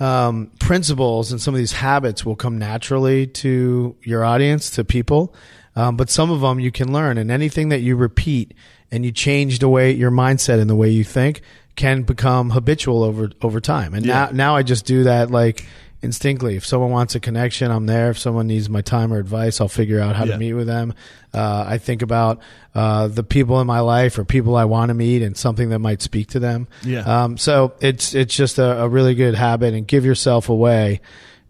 um, 0.00 0.50
principles 0.58 1.32
and 1.32 1.40
some 1.40 1.54
of 1.54 1.58
these 1.58 1.72
habits 1.72 2.24
will 2.24 2.36
come 2.36 2.58
naturally 2.58 3.26
to 3.28 3.96
your 4.02 4.24
audience, 4.24 4.70
to 4.70 4.84
people, 4.84 5.34
um, 5.74 5.96
but 5.96 6.10
some 6.10 6.30
of 6.30 6.40
them 6.40 6.58
you 6.58 6.72
can 6.72 6.92
learn, 6.92 7.18
and 7.18 7.30
anything 7.30 7.68
that 7.68 7.80
you 7.80 7.96
repeat 7.96 8.54
and 8.92 9.04
you 9.04 9.12
change 9.12 9.58
the 9.58 9.68
way 9.68 9.92
your 9.92 10.10
mindset 10.10 10.60
and 10.60 10.68
the 10.70 10.76
way 10.76 10.90
you 10.90 11.04
think 11.04 11.42
can 11.76 12.02
become 12.02 12.50
habitual 12.50 13.02
over 13.02 13.30
over 13.42 13.60
time. 13.60 13.94
And 13.94 14.04
Yeah. 14.06 14.26
now, 14.26 14.30
now 14.32 14.56
I 14.56 14.62
just 14.62 14.86
do 14.86 15.04
that 15.04 15.30
like 15.30 15.66
instinctively. 16.02 16.56
If 16.56 16.64
someone 16.64 16.90
wants 16.90 17.14
a 17.14 17.20
connection, 17.20 17.70
I'm 17.70 17.86
there. 17.86 18.10
If 18.10 18.18
someone 18.18 18.46
needs 18.46 18.68
my 18.68 18.80
time 18.82 19.12
or 19.12 19.18
advice, 19.18 19.60
I'll 19.60 19.68
figure 19.68 20.00
out 20.00 20.14
how 20.14 20.24
Yeah. 20.24 20.32
to 20.32 20.38
meet 20.38 20.52
with 20.52 20.66
them. 20.66 20.94
Uh, 21.34 21.64
I 21.66 21.78
think 21.78 22.02
about 22.02 22.40
uh, 22.74 23.08
the 23.08 23.22
people 23.22 23.60
in 23.60 23.66
my 23.66 23.80
life 23.80 24.18
or 24.18 24.24
people 24.24 24.56
I 24.56 24.64
want 24.66 24.90
to 24.90 24.94
meet 24.94 25.22
and 25.22 25.36
something 25.36 25.70
that 25.70 25.78
might 25.80 26.02
speak 26.02 26.28
to 26.28 26.38
them. 26.38 26.68
Yeah. 26.82 27.00
Um, 27.00 27.36
so 27.38 27.72
it's 27.80 28.14
it's 28.14 28.34
just 28.36 28.58
a, 28.58 28.82
a 28.82 28.88
really 28.88 29.14
good 29.14 29.34
habit, 29.34 29.74
and 29.74 29.86
give 29.86 30.04
yourself 30.04 30.48
away 30.48 31.00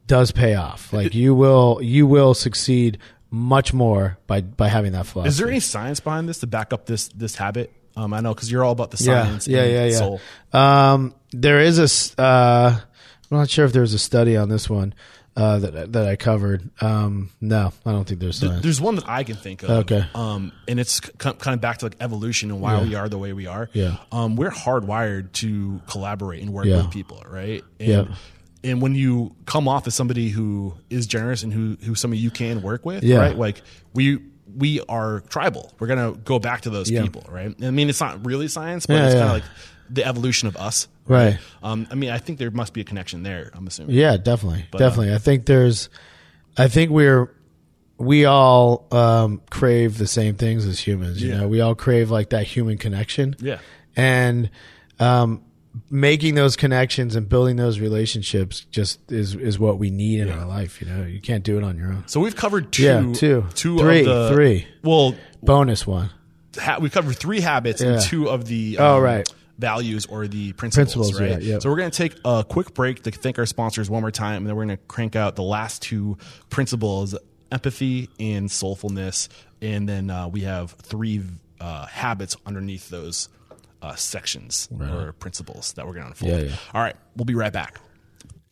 does 0.06 0.30
pay 0.30 0.54
off. 0.54 0.92
Like 0.92 1.14
you 1.14 1.34
will 1.34 1.80
you 1.82 2.06
will 2.06 2.32
succeed 2.34 2.98
much 3.30 3.72
more 3.74 4.18
by 4.26 4.40
by 4.40 4.68
having 4.68 4.92
that 4.92 5.06
philosophy. 5.06 5.28
Is 5.28 5.38
there 5.38 5.48
any 5.48 5.60
science 5.60 6.00
behind 6.00 6.28
this 6.28 6.38
to 6.40 6.46
back 6.46 6.72
up 6.72 6.86
this 6.86 7.08
this 7.08 7.34
habit? 7.36 7.72
Um, 7.96 8.12
I 8.12 8.20
know 8.20 8.34
because 8.34 8.50
you're 8.50 8.62
all 8.64 8.72
about 8.72 8.90
the 8.90 8.98
science. 8.98 9.48
yeah, 9.48 9.64
yeah, 9.64 9.84
yeah. 9.86 9.96
Soul. 9.96 10.20
Um, 10.52 11.14
there 11.32 11.60
is 11.60 11.78
a. 11.78 11.84
s- 11.84 12.14
Uh, 12.18 12.78
I'm 13.30 13.38
not 13.38 13.50
sure 13.50 13.64
if 13.64 13.72
there's 13.72 13.94
a 13.94 13.98
study 13.98 14.36
on 14.36 14.48
this 14.50 14.68
one 14.70 14.94
uh, 15.34 15.58
that 15.58 15.92
that 15.94 16.06
I 16.06 16.14
covered. 16.16 16.68
Um, 16.82 17.30
no, 17.40 17.72
I 17.84 17.92
don't 17.92 18.06
think 18.06 18.20
there's 18.20 18.38
science. 18.38 18.62
There's 18.62 18.80
one 18.80 18.94
that 18.96 19.08
I 19.08 19.24
can 19.24 19.34
think 19.36 19.62
of. 19.64 19.70
Okay. 19.70 20.04
Um, 20.14 20.52
and 20.68 20.78
it's 20.78 20.96
c- 21.04 21.10
kind 21.18 21.54
of 21.54 21.60
back 21.60 21.78
to 21.78 21.86
like 21.86 21.96
evolution 22.00 22.50
and 22.50 22.60
why 22.60 22.74
Yeah. 22.76 22.82
we 22.84 22.94
are 22.94 23.08
the 23.08 23.18
way 23.18 23.32
we 23.32 23.46
are. 23.46 23.68
Yeah. 23.72 23.96
Um, 24.12 24.36
we're 24.36 24.50
hardwired 24.50 25.32
to 25.40 25.80
collaborate 25.88 26.42
and 26.42 26.52
work 26.52 26.66
Yeah. 26.66 26.76
with 26.82 26.90
people, 26.90 27.22
right? 27.28 27.64
And, 27.80 27.88
Yeah. 27.88 28.04
And 28.66 28.82
when 28.82 28.94
you 28.94 29.34
come 29.46 29.68
off 29.68 29.86
as 29.86 29.94
somebody 29.94 30.28
who 30.28 30.74
is 30.90 31.06
generous 31.06 31.42
and 31.42 31.52
who 31.52 31.76
who 31.84 31.94
somebody 31.94 32.20
you 32.20 32.30
can 32.30 32.62
work 32.62 32.84
with, 32.84 33.02
Yeah. 33.04 33.18
right? 33.18 33.36
Like 33.36 33.62
we 33.94 34.18
we 34.56 34.80
are 34.88 35.20
tribal. 35.28 35.72
We're 35.78 35.86
gonna 35.86 36.12
go 36.24 36.38
back 36.38 36.62
to 36.62 36.70
those 36.70 36.90
Yeah. 36.90 37.02
people, 37.02 37.24
right? 37.30 37.54
I 37.62 37.70
mean, 37.70 37.88
it's 37.88 38.00
not 38.00 38.24
really 38.26 38.48
science, 38.48 38.86
but 38.86 38.94
Yeah, 38.94 39.04
it's 39.06 39.14
kind 39.14 39.24
of 39.26 39.32
like 39.32 39.44
the 39.90 40.04
evolution 40.04 40.48
of 40.48 40.56
us, 40.56 40.88
Right. 41.06 41.38
Um, 41.62 41.86
I 41.90 41.94
mean, 41.94 42.10
I 42.10 42.18
think 42.18 42.38
there 42.40 42.50
must 42.50 42.72
be 42.72 42.80
a 42.80 42.84
connection 42.84 43.22
there. 43.22 43.52
I'm 43.54 43.66
assuming. 43.68 43.94
Yeah, 43.94 44.16
definitely, 44.16 44.66
uh, 44.72 44.78
definitely. 44.78 45.14
I 45.14 45.18
think 45.18 45.46
there's, 45.46 45.88
I 46.56 46.66
think 46.66 46.90
we're, 46.90 47.30
we 47.98 48.24
all 48.24 48.88
um, 48.90 49.40
crave 49.48 49.96
the 49.98 50.08
same 50.08 50.34
things 50.34 50.66
as 50.66 50.80
humans. 50.80 51.22
You 51.22 51.36
know, 51.36 51.46
we 51.46 51.60
all 51.60 51.76
crave 51.76 52.10
like 52.10 52.30
that 52.30 52.44
human 52.46 52.76
connection. 52.78 53.36
Yeah. 53.38 53.58
and 53.94 54.50
um, 54.98 55.42
making 55.90 56.34
those 56.34 56.56
connections 56.56 57.14
and 57.16 57.28
building 57.28 57.56
those 57.56 57.80
relationships 57.80 58.60
just 58.70 59.00
is 59.10 59.34
is 59.34 59.58
what 59.58 59.78
we 59.78 59.90
need 59.90 60.20
in 60.20 60.30
our 60.30 60.44
life. 60.46 60.80
You 60.80 60.86
know, 60.88 61.04
you 61.04 61.20
can't 61.20 61.44
do 61.44 61.58
it 61.58 61.64
on 61.64 61.76
your 61.78 61.88
own. 61.88 62.04
So 62.06 62.20
we've 62.20 62.36
covered 62.36 62.72
two, 62.72 62.82
Yeah, 62.82 63.12
two. 63.14 63.44
two 63.54 63.78
of 63.78 63.86
the 64.04 64.30
three. 64.32 64.66
Well, 64.82 65.14
Bonus 65.42 65.86
one. 65.86 66.10
ha- 66.58 66.78
we 66.80 66.88
covered 66.90 67.16
three 67.16 67.40
habits 67.40 67.80
Yeah. 67.82 67.94
and 67.94 68.02
two 68.02 68.28
of 68.28 68.46
the 68.46 68.78
Oh, 68.78 68.96
um, 68.96 69.02
right. 69.02 69.28
values 69.58 70.06
or 70.06 70.26
the 70.28 70.52
principles, 70.54 71.12
Principles, 71.12 71.20
right? 71.20 71.42
yeah, 71.42 71.54
yeah. 71.54 71.58
So 71.60 71.70
we're 71.70 71.76
going 71.76 71.90
to 71.90 71.96
take 71.96 72.16
a 72.24 72.44
quick 72.48 72.74
break 72.74 73.02
to 73.04 73.10
thank 73.10 73.38
our 73.38 73.46
sponsors 73.46 73.88
one 73.90 74.02
more 74.02 74.10
time, 74.10 74.38
and 74.38 74.46
then 74.46 74.56
we're 74.56 74.66
going 74.66 74.76
to 74.78 74.84
crank 74.88 75.16
out 75.16 75.36
the 75.36 75.42
last 75.42 75.82
two 75.82 76.16
principles: 76.50 77.14
empathy 77.52 78.08
and 78.18 78.48
soulfulness, 78.48 79.28
and 79.62 79.88
then 79.88 80.10
uh, 80.10 80.28
we 80.28 80.40
have 80.42 80.72
three 80.72 81.22
uh, 81.60 81.86
habits 81.86 82.36
underneath 82.46 82.88
those 82.90 83.28
uh, 83.82 83.94
sections 83.94 84.68
or 84.80 85.12
principles 85.12 85.72
that 85.74 85.86
we're 85.86 85.94
going 85.94 86.04
to 86.04 86.08
unfold. 86.08 86.32
Yeah, 86.32 86.38
yeah. 86.38 86.56
All 86.74 86.82
right, 86.82 86.96
we'll 87.16 87.24
be 87.24 87.34
right 87.34 87.52
back. 87.52 87.78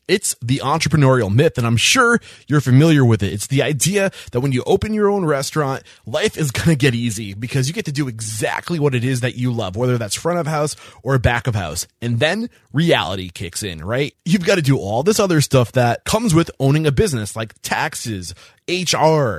It's 0.07 0.37
the 0.43 0.61
entrepreneurial 0.63 1.35
myth, 1.35 1.57
and 1.57 1.67
I'm 1.67 1.79
sure 1.79 2.21
you're 2.47 2.61
familiar 2.61 3.05
with 3.07 3.23
it. 3.23 3.33
It's 3.33 3.47
the 3.47 3.63
idea 3.63 4.11
that 4.33 4.41
when 4.41 4.53
you 4.53 4.63
open 4.67 4.93
your 4.93 5.09
own 5.09 5.25
restaurant, 5.25 5.83
life 6.05 6.37
is 6.37 6.51
going 6.51 6.69
to 6.69 6.77
get 6.77 6.95
easy 6.95 7.33
because 7.33 7.69
you 7.69 7.75
get 7.75 7.87
to 7.87 7.93
do 7.93 8.07
exactly 8.07 8.79
what 8.79 8.95
it 8.95 9.03
is 9.03 9.21
that 9.21 9.37
you 9.37 9.51
love, 9.51 9.77
whether 9.77 9.97
that's 9.97 10.15
front 10.15 10.39
of 10.39 10.47
house 10.47 10.77
or 11.03 11.19
back 11.19 11.47
of 11.47 11.55
house. 11.55 11.87
And 12.03 12.21
then 12.21 12.51
reality 12.73 13.31
kicks 13.31 13.63
in, 13.63 13.83
right? 13.83 14.15
You've 14.27 14.45
got 14.45 14.57
to 14.57 14.63
do 14.63 14.77
all 14.77 15.03
this 15.03 15.19
other 15.19 15.41
stuff 15.41 15.73
that 15.73 16.05
comes 16.05 16.35
with 16.35 16.51
owning 16.61 16.87
a 16.87 16.93
business 16.93 17.35
like 17.35 17.55
taxes, 17.63 18.35
HR, 18.69 19.39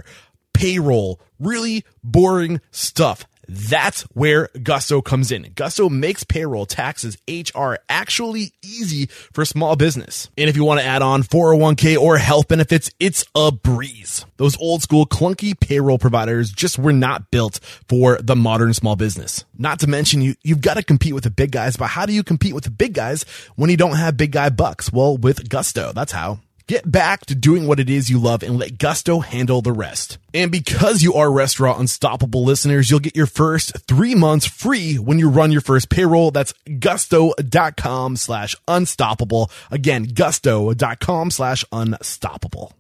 payroll, 0.54 1.20
really 1.40 1.86
boring 2.04 2.60
stuff. 2.72 3.26
That's 3.48 4.02
where 4.14 4.50
Gusto 4.62 5.02
comes 5.02 5.32
in. 5.32 5.52
Gusto 5.56 5.90
makes 5.90 6.24
payroll, 6.24 6.66
taxes, 6.66 7.18
HR 7.28 7.76
actually 7.90 8.54
easy 8.64 9.08
for 9.08 9.46
small 9.46 9.76
business. 9.76 10.30
And 10.38 10.50
if 10.50 10.56
you 10.56 10.64
want 10.64 10.80
to 10.80 10.86
add 10.86 11.02
on 11.02 11.24
401k 11.24 11.98
or 11.98 12.18
health 12.18 12.48
benefits, 12.48 12.92
it's 13.00 13.26
a 13.36 13.52
breeze. 13.52 14.26
Those 14.38 14.58
old 14.60 14.82
school 14.82 15.06
clunky 15.06 15.60
payroll 15.60 15.98
providers 15.98 16.52
just 16.52 16.78
were 16.78 16.94
not 16.94 17.32
built 17.32 17.60
for 17.88 18.18
the 18.22 18.36
modern 18.36 18.74
small 18.74 18.96
business. 18.96 19.46
Not 19.58 19.80
to 19.80 19.88
mention 19.88 20.22
you, 20.22 20.36
you've 20.44 20.62
got 20.62 20.76
to 20.76 20.84
compete 20.84 21.14
with 21.14 21.24
the 21.24 21.30
big 21.30 21.52
guys, 21.52 21.78
but 21.78 21.88
how 21.88 22.06
do 22.06 22.14
you 22.14 22.24
compete 22.24 22.54
with 22.54 22.66
the 22.66 22.72
big 22.72 22.94
guys 22.94 23.24
when 23.56 23.70
you 23.70 23.78
don't 23.78 23.96
have 23.96 24.18
big 24.18 24.32
guy 24.32 24.50
bucks? 24.50 24.92
Well, 24.92 25.18
with 25.18 25.50
Gusto, 25.50 25.92
that's 25.94 26.12
how. 26.12 26.40
Get 26.68 26.92
back 26.92 27.28
to 27.28 27.36
doing 27.36 27.68
what 27.68 27.80
it 27.80 27.92
is 27.92 28.10
you 28.10 28.18
love 28.18 28.42
and 28.42 28.58
let 28.58 28.80
Gusto 28.80 29.20
handle 29.20 29.62
the 29.62 29.72
rest. 29.72 30.18
And 30.34 30.52
because 30.52 31.04
you 31.04 31.14
are 31.14 31.32
Restaurant 31.32 31.80
Unstoppable 31.80 32.44
listeners, 32.44 32.90
you'll 32.90 33.02
get 33.02 33.16
your 33.16 33.28
first 33.28 33.88
three 33.88 34.16
months 34.16 34.48
free 34.48 34.96
when 34.96 35.20
you 35.20 35.30
run 35.30 35.52
your 35.52 35.62
first 35.62 35.92
payroll. 35.92 36.32
That's 36.32 36.56
gusto.com 36.80 38.16
slash 38.16 38.56
unstoppable. 38.68 39.52
Again, 39.70 40.06
gusto.com 40.06 41.30
slash 41.30 41.64
unstoppable. 41.72 42.74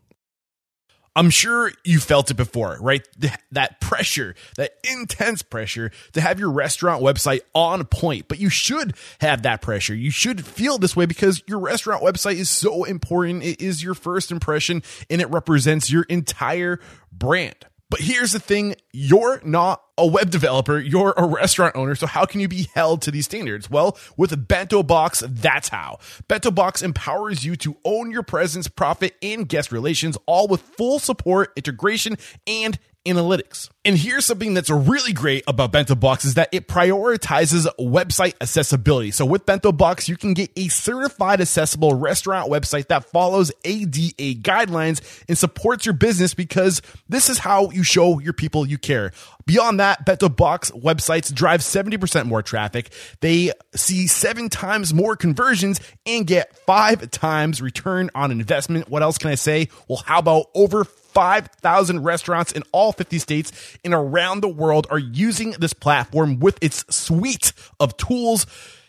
I'm 1.15 1.29
sure 1.29 1.71
you 1.85 1.99
felt 1.99 2.29
it 2.29 2.33
before, 2.33 2.77
right? 2.81 3.07
That 3.51 3.79
pressure, 3.79 4.35
that 4.57 4.73
intense 4.83 5.41
pressure 5.41 5.91
to 6.11 6.19
have 6.19 6.39
your 6.39 6.51
restaurant 6.51 7.01
website 7.01 7.41
on 7.53 7.85
point. 7.85 8.27
But 8.27 8.39
you 8.39 8.49
should 8.49 8.95
have 9.21 9.43
that 9.43 9.61
pressure. 9.61 9.95
You 9.95 10.11
should 10.11 10.45
feel 10.45 10.77
this 10.77 10.95
way 10.95 11.05
because 11.05 11.41
your 11.47 11.59
restaurant 11.59 12.03
website 12.03 12.35
is 12.35 12.49
so 12.49 12.83
important. 12.83 13.43
It 13.43 13.61
is 13.61 13.81
your 13.81 13.93
first 13.93 14.29
impression 14.29 14.83
and 15.09 15.21
it 15.21 15.29
represents 15.29 15.89
your 15.89 16.03
entire 16.03 16.79
brand. 17.13 17.55
But 17.89 18.01
here's 18.01 18.33
the 18.33 18.39
thing 18.39 18.75
you're 18.91 19.41
not 19.45 19.84
a 19.97 20.05
web 20.05 20.29
developer, 20.29 20.77
you're 20.77 21.13
a 21.15 21.25
restaurant 21.25 21.75
owner. 21.75 21.95
So, 21.95 22.07
how 22.07 22.25
can 22.25 22.39
you 22.39 22.47
be 22.47 22.67
held 22.73 23.01
to 23.03 23.11
these 23.11 23.25
standards? 23.25 23.69
Well, 23.69 23.97
with 24.17 24.47
Bento 24.47 24.83
Box, 24.83 25.23
that's 25.27 25.69
how. 25.69 25.99
Bento 26.27 26.51
Box 26.51 26.81
empowers 26.81 27.45
you 27.45 27.55
to 27.57 27.77
own 27.85 28.11
your 28.11 28.23
presence, 28.23 28.67
profit, 28.67 29.15
and 29.21 29.47
guest 29.47 29.71
relations, 29.71 30.17
all 30.25 30.47
with 30.47 30.61
full 30.61 30.99
support, 30.99 31.51
integration, 31.55 32.17
and 32.45 32.77
analytics. 33.05 33.69
And 33.85 33.97
here's 33.97 34.25
something 34.25 34.55
that's 34.55 34.69
really 34.71 35.13
great 35.13 35.43
about 35.47 35.71
Bento 35.71 35.93
Box 35.93 36.25
is 36.25 36.33
that 36.33 36.49
it 36.51 36.67
prioritizes 36.67 37.67
website 37.79 38.33
accessibility. 38.41 39.11
So 39.11 39.25
with 39.25 39.45
Bento 39.45 39.71
Box, 39.71 40.09
you 40.09 40.17
can 40.17 40.33
get 40.33 40.49
a 40.55 40.67
certified 40.69 41.39
accessible 41.39 41.93
restaurant 41.93 42.49
website 42.49 42.87
that 42.87 43.05
follows 43.05 43.51
ADA 43.63 44.39
guidelines 44.41 45.01
and 45.29 45.37
supports 45.37 45.85
your 45.85 45.93
business 45.93 46.33
because 46.33 46.81
this 47.07 47.29
is 47.29 47.37
how 47.37 47.69
you 47.69 47.83
show 47.83 48.19
your 48.19 48.33
people 48.33 48.65
you 48.65 48.79
care. 48.79 49.11
Beyond 49.45 49.79
that, 49.79 50.03
Bento 50.05 50.29
Box 50.29 50.71
websites 50.71 51.31
drive 51.31 51.61
70% 51.61 52.25
more 52.25 52.41
traffic. 52.41 52.91
They 53.21 53.51
see 53.75 54.07
seven 54.07 54.49
times 54.49 54.95
more 54.95 55.15
conversions 55.15 55.79
and 56.07 56.25
get 56.25 56.57
five 56.65 57.11
times 57.11 57.61
return 57.61 58.09
on 58.15 58.31
investment. 58.31 58.89
What 58.89 59.03
else 59.03 59.19
can 59.19 59.29
I 59.29 59.35
say? 59.35 59.69
Well, 59.87 60.01
how 60.03 60.17
about 60.17 60.47
over 60.55 60.85
5,000 61.15 62.03
restaurants 62.03 62.51
in 62.51 62.61
all 62.71 62.91
50 62.91 63.17
states 63.17 63.77
and 63.83 63.93
around 63.93 64.41
the 64.41 64.47
world 64.49 64.85
are 64.91 64.99
using 64.99 65.51
this 65.51 65.73
platform 65.73 66.39
with 66.39 66.59
its 66.61 66.85
suite 66.95 67.53
of 67.79 67.97
tools. 67.97 68.45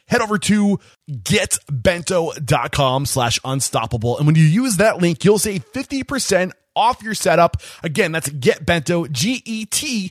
Head 0.09 0.21
over 0.21 0.37
to 0.39 0.79
getbento.com 1.11 3.07
slash 3.07 3.41
unstoppable. 3.45 4.19
And 4.19 4.27
when 4.27 4.37
you 4.37 4.45
use 4.45 4.77
that 4.77 4.99
link, 4.99 5.25
you'll 5.25 5.39
save 5.39 5.65
50% 5.73 6.53
off 6.77 7.03
your 7.03 7.15
setup. 7.15 7.57
Again, 7.83 8.13
that's 8.13 8.29
getbento, 8.29 9.11
G-E-T-B-E-N-T-O 9.11 10.11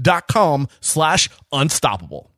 dot 0.00 0.28
com 0.28 0.68
slash 0.80 1.28
unstoppable. 1.52 2.30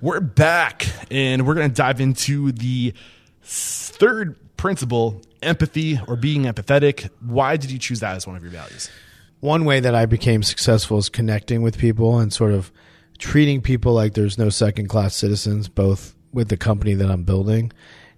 We're 0.00 0.20
back 0.20 0.86
and 1.10 1.46
we're 1.46 1.54
going 1.54 1.68
to 1.68 1.74
dive 1.74 2.00
into 2.00 2.52
the 2.52 2.94
third 3.42 4.56
principle, 4.56 5.20
empathy 5.42 5.98
or 6.06 6.16
being 6.16 6.44
empathetic. 6.44 7.10
Why 7.20 7.56
did 7.56 7.70
you 7.70 7.78
choose 7.78 8.00
that 8.00 8.16
as 8.16 8.26
one 8.26 8.36
of 8.36 8.42
your 8.42 8.52
values? 8.52 8.90
One 9.40 9.64
way 9.64 9.80
that 9.80 9.94
I 9.94 10.06
became 10.06 10.42
successful 10.42 10.98
is 10.98 11.08
connecting 11.08 11.62
with 11.62 11.78
people 11.78 12.18
and 12.18 12.32
sort 12.32 12.52
of 12.52 12.70
treating 13.18 13.60
people 13.60 13.92
like 13.92 14.14
there's 14.14 14.38
no 14.38 14.50
second 14.50 14.88
class 14.88 15.14
citizens, 15.14 15.68
both 15.68 16.14
with 16.32 16.48
the 16.48 16.56
company 16.56 16.94
that 16.94 17.10
I'm 17.10 17.24
building 17.24 17.72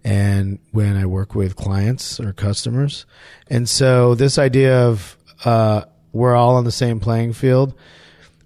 and 0.05 0.59
when 0.73 0.97
I 0.97 1.07
work 1.07 1.35
with 1.35 1.57
clients 1.57 2.19
or 2.19 2.33
customers. 2.33 3.07
And 3.49 3.69
so 3.69 4.15
this 4.15 4.39
idea 4.39 4.87
of 4.87 5.17
uh, 5.45 5.85
we're 6.13 6.35
all 6.35 6.57
on 6.57 6.65
the 6.65 6.73
same 6.73 7.01
playing 7.01 7.33
field 7.35 7.75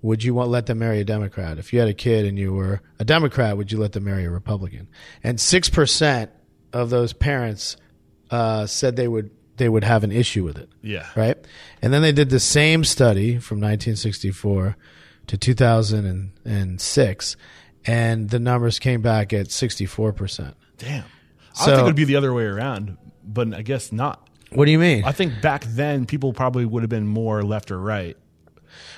would 0.00 0.24
you 0.24 0.34
want 0.34 0.50
let 0.50 0.66
them 0.66 0.80
marry 0.80 1.00
a 1.00 1.04
Democrat? 1.04 1.58
If 1.58 1.72
you 1.72 1.78
had 1.78 1.88
a 1.88 1.94
kid 1.94 2.26
and 2.26 2.36
you 2.38 2.52
were 2.52 2.82
a 2.98 3.04
Democrat, 3.04 3.56
would 3.56 3.70
you 3.70 3.78
let 3.78 3.92
them 3.92 4.02
marry 4.04 4.24
a 4.24 4.30
Republican? 4.30 4.88
And 5.22 5.40
six 5.40 5.68
percent 5.68 6.32
of 6.72 6.90
those 6.90 7.12
parents 7.12 7.76
uh, 8.32 8.66
said 8.66 8.96
they 8.96 9.06
would 9.06 9.30
they 9.58 9.68
would 9.68 9.84
have 9.84 10.02
an 10.02 10.10
issue 10.10 10.42
with 10.42 10.58
it. 10.58 10.68
Yeah. 10.82 11.06
Right. 11.14 11.36
And 11.82 11.92
then 11.92 12.02
they 12.02 12.10
did 12.10 12.30
the 12.30 12.40
same 12.40 12.84
study 12.84 13.38
from 13.38 13.58
1964 13.58 14.76
to 15.28 15.36
2006, 15.36 17.36
and 17.84 18.30
the 18.30 18.38
numbers 18.40 18.78
came 18.78 19.02
back 19.02 19.32
at 19.32 19.52
64 19.52 20.12
percent. 20.14 20.56
Damn. 20.78 21.04
I 21.60 21.66
think 21.66 21.78
it 21.78 21.84
would 21.84 21.96
be 21.96 22.04
the 22.04 22.16
other 22.16 22.32
way 22.32 22.44
around, 22.44 22.96
but 23.22 23.52
I 23.52 23.60
guess 23.60 23.92
not. 23.92 24.26
What 24.50 24.64
do 24.64 24.70
you 24.70 24.78
mean? 24.78 25.04
I 25.04 25.12
think 25.12 25.42
back 25.42 25.64
then 25.64 26.06
people 26.06 26.32
probably 26.32 26.64
would 26.64 26.82
have 26.82 26.90
been 26.90 27.06
more 27.06 27.42
left 27.42 27.70
or 27.70 27.78
right. 27.78 28.16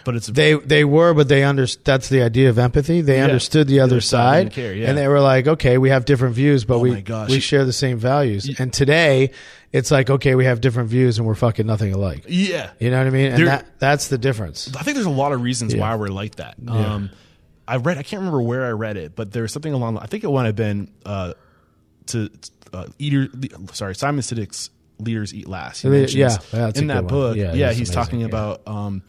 But 0.04 0.16
it's 0.16 0.26
They 0.26 0.54
they 0.54 0.84
were, 0.84 1.14
but 1.14 1.28
they 1.28 1.42
under 1.44 1.66
that's 1.66 2.08
the 2.08 2.22
idea 2.22 2.50
of 2.50 2.58
empathy. 2.58 3.00
They 3.00 3.20
understood 3.20 3.68
the 3.68 3.80
other 3.80 4.00
side 4.00 4.52
care, 4.52 4.74
yeah. 4.74 4.88
and 4.88 4.98
they 4.98 5.08
were 5.08 5.20
like, 5.20 5.46
okay, 5.46 5.78
we 5.78 5.90
have 5.90 6.04
different 6.04 6.34
views, 6.34 6.64
but 6.64 6.76
Oh 6.76 6.80
we 6.80 7.02
we 7.28 7.40
share 7.40 7.64
the 7.64 7.72
same 7.72 7.98
values. 7.98 8.58
And 8.58 8.72
today, 8.72 9.30
it's 9.72 9.90
like, 9.90 10.10
okay, 10.10 10.34
we 10.34 10.44
have 10.44 10.60
different 10.60 10.88
views, 10.90 11.18
and 11.18 11.26
we're 11.26 11.34
fucking 11.34 11.66
nothing 11.66 11.92
alike. 11.94 12.24
yeah. 12.28 12.70
You 12.78 12.90
know 12.90 12.98
what 12.98 13.06
I 13.06 13.10
mean? 13.10 13.26
And 13.32 13.38
There- 13.38 13.46
that 13.46 13.78
that's 13.78 14.08
the 14.08 14.18
difference. 14.18 14.70
I 14.76 14.82
think 14.82 14.94
there's 14.96 15.06
a 15.06 15.10
lot 15.10 15.32
of 15.32 15.40
reasons 15.42 15.74
why 15.74 15.94
we're 15.96 16.08
like 16.08 16.36
that. 16.36 16.56
Um, 16.68 17.10
I 17.66 17.76
read, 17.76 17.96
I 17.96 18.02
can't 18.02 18.20
remember 18.20 18.42
where 18.42 18.66
I 18.66 18.70
read 18.72 18.98
it, 18.98 19.16
but 19.16 19.32
there's 19.32 19.52
something 19.52 19.72
along. 19.72 19.96
I 19.98 20.04
think 20.06 20.22
it 20.22 20.28
might 20.30 20.44
have 20.46 20.56
been 20.56 20.90
uh, 21.06 21.32
to 22.08 22.28
uh, 22.74 22.86
eater. 22.98 23.28
Sorry, 23.72 23.94
Simon 23.94 24.20
Sinek's 24.20 24.68
"Leaders 24.98 25.32
Eat 25.32 25.48
Last." 25.48 25.80
He 25.80 25.88
Yeah, 25.88 26.36
yeah, 26.52 26.70
in 26.74 26.88
that 26.88 26.94
good 26.94 27.04
one. 27.04 27.06
book. 27.06 27.36
Yeah, 27.38 27.54
Yeah, 27.54 27.68
he's 27.68 27.88
amazing, 27.88 27.94
talking 27.94 28.20
yeah. 28.20 28.26
about 28.26 28.60
um, 28.68 29.02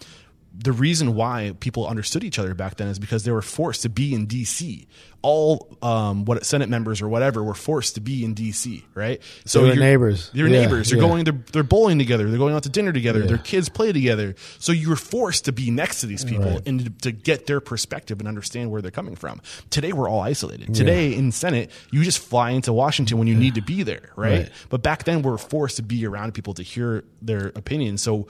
the 0.58 0.72
reason 0.72 1.16
why 1.16 1.54
people 1.60 1.88
understood 1.88 2.24
each 2.24 2.40
other 2.40 2.54
back 2.54 2.78
then 2.78 2.88
is 2.88 3.00
because 3.00 3.24
they 3.24 3.32
were 3.32 3.42
forced 3.42 3.82
to 3.84 3.90
be 3.90 4.14
in 4.14 4.26
D.C. 4.26 4.88
All 5.22 5.76
um, 5.82 6.24
what 6.26 6.46
Senate 6.46 6.70
members 6.70 7.02
or 7.02 7.10
whatever 7.10 7.44
were 7.44 7.56
forced 7.56 7.96
to 7.96 8.02
be 8.02 8.24
in 8.24 8.36
D.C. 8.36 8.86
Right? 8.94 9.22
So 9.46 9.66
you're- 9.66 9.76
neighbors. 9.76 10.30
They're 10.34 10.48
Yeah, 10.48 10.62
neighbors. 10.62 10.90
They're 10.90 11.00
yeah. 11.02 11.08
going. 11.08 11.24
They're, 11.24 11.40
they're 11.52 11.64
bowling 11.64 11.98
together. 11.98 12.30
They're 12.30 12.38
going 12.38 12.54
out 12.54 12.64
to 12.64 12.70
dinner 12.70 12.94
together. 12.94 13.26
Their 13.26 13.38
kids 13.40 13.68
play 13.70 13.92
together. 13.92 14.36
So 14.60 14.72
you 14.72 14.90
were 14.90 14.96
forced 14.96 15.46
to 15.46 15.52
be 15.52 15.72
next 15.72 16.02
to 16.02 16.06
these 16.06 16.24
people 16.24 16.46
Right. 16.52 16.68
and 16.68 16.80
to, 17.02 17.10
to 17.10 17.12
get 17.12 17.48
their 17.48 17.60
perspective 17.60 18.20
and 18.20 18.28
understand 18.28 18.70
where 18.72 18.82
they're 18.82 18.92
coming 18.92 19.16
from. 19.16 19.42
Today 19.72 19.94
we're 19.94 20.10
all 20.10 20.22
isolated. 20.22 20.74
Today 20.76 21.14
in 21.16 21.32
Senate, 21.32 21.72
you 21.92 22.04
just 22.04 22.20
fly 22.20 22.52
into 22.52 22.72
Washington 22.72 23.18
when 23.18 23.28
you 23.28 23.36
need 23.36 23.56
to 23.56 23.62
be 23.62 23.84
there, 23.84 24.12
right? 24.16 24.32
Right. 24.44 24.52
But 24.70 24.84
back 24.84 25.04
then 25.06 25.22
we're 25.24 25.38
forced 25.38 25.78
to 25.78 25.84
be 25.84 26.06
around 26.06 26.34
people 26.34 26.54
to 26.54 26.64
hear 26.64 27.04
their 27.22 27.48
opinions. 27.56 28.02
So, 28.04 28.28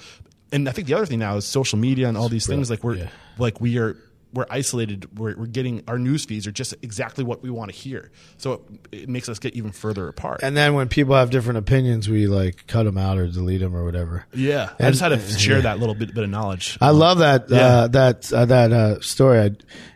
and 0.55 0.69
I 0.69 0.71
think 0.71 0.87
the 0.87 0.93
other 0.95 1.05
thing 1.05 1.19
now 1.19 1.35
is 1.37 1.45
social 1.45 1.77
media 1.77 2.07
and 2.07 2.17
all 2.17 2.29
these 2.29 2.47
things. 2.47 2.69
Like 2.69 2.83
we're 2.83 2.95
yeah. 2.95 3.09
like 3.37 3.59
we 3.61 3.77
are. 3.77 3.95
We're 4.33 4.47
isolated. 4.49 5.17
We're, 5.17 5.33
we're 5.37 5.45
getting 5.45 5.81
our 5.87 5.97
news 5.97 6.25
feeds 6.25 6.45
are 6.45 6.51
just 6.51 6.73
exactly 6.81 7.23
what 7.23 7.41
we 7.41 7.49
want 7.49 7.71
to 7.71 7.77
hear. 7.77 8.11
So 8.35 8.51
it, 8.91 9.03
it 9.03 9.09
makes 9.09 9.29
us 9.29 9.39
get 9.39 9.53
even 9.55 9.71
further 9.71 10.09
apart. 10.09 10.41
And 10.43 10.57
then 10.57 10.73
when 10.73 10.89
people 10.89 11.15
have 11.15 11.29
different 11.29 11.57
opinions, 11.59 12.09
we 12.09 12.27
like 12.27 12.67
cut 12.67 12.83
them 12.83 12.97
out 12.97 13.17
or 13.17 13.27
delete 13.27 13.61
them 13.61 13.73
or 13.73 13.85
whatever. 13.85 14.25
yeah, 14.33 14.71
I 14.77 14.89
just 14.89 14.99
had 15.01 15.09
to 15.09 15.19
share 15.39 15.61
that 15.61 15.79
little 15.79 15.95
bit, 15.95 16.13
bit 16.13 16.25
of 16.25 16.29
knowledge. 16.29 16.77
I 16.81 16.89
love 16.89 17.19
that 17.19 17.49
Yeah. 17.49 17.59
uh, 17.65 17.87
that 17.87 18.33
uh, 18.33 18.43
that 18.43 18.73
uh, 18.73 18.99
story. 18.99 19.39
I, 19.39 19.49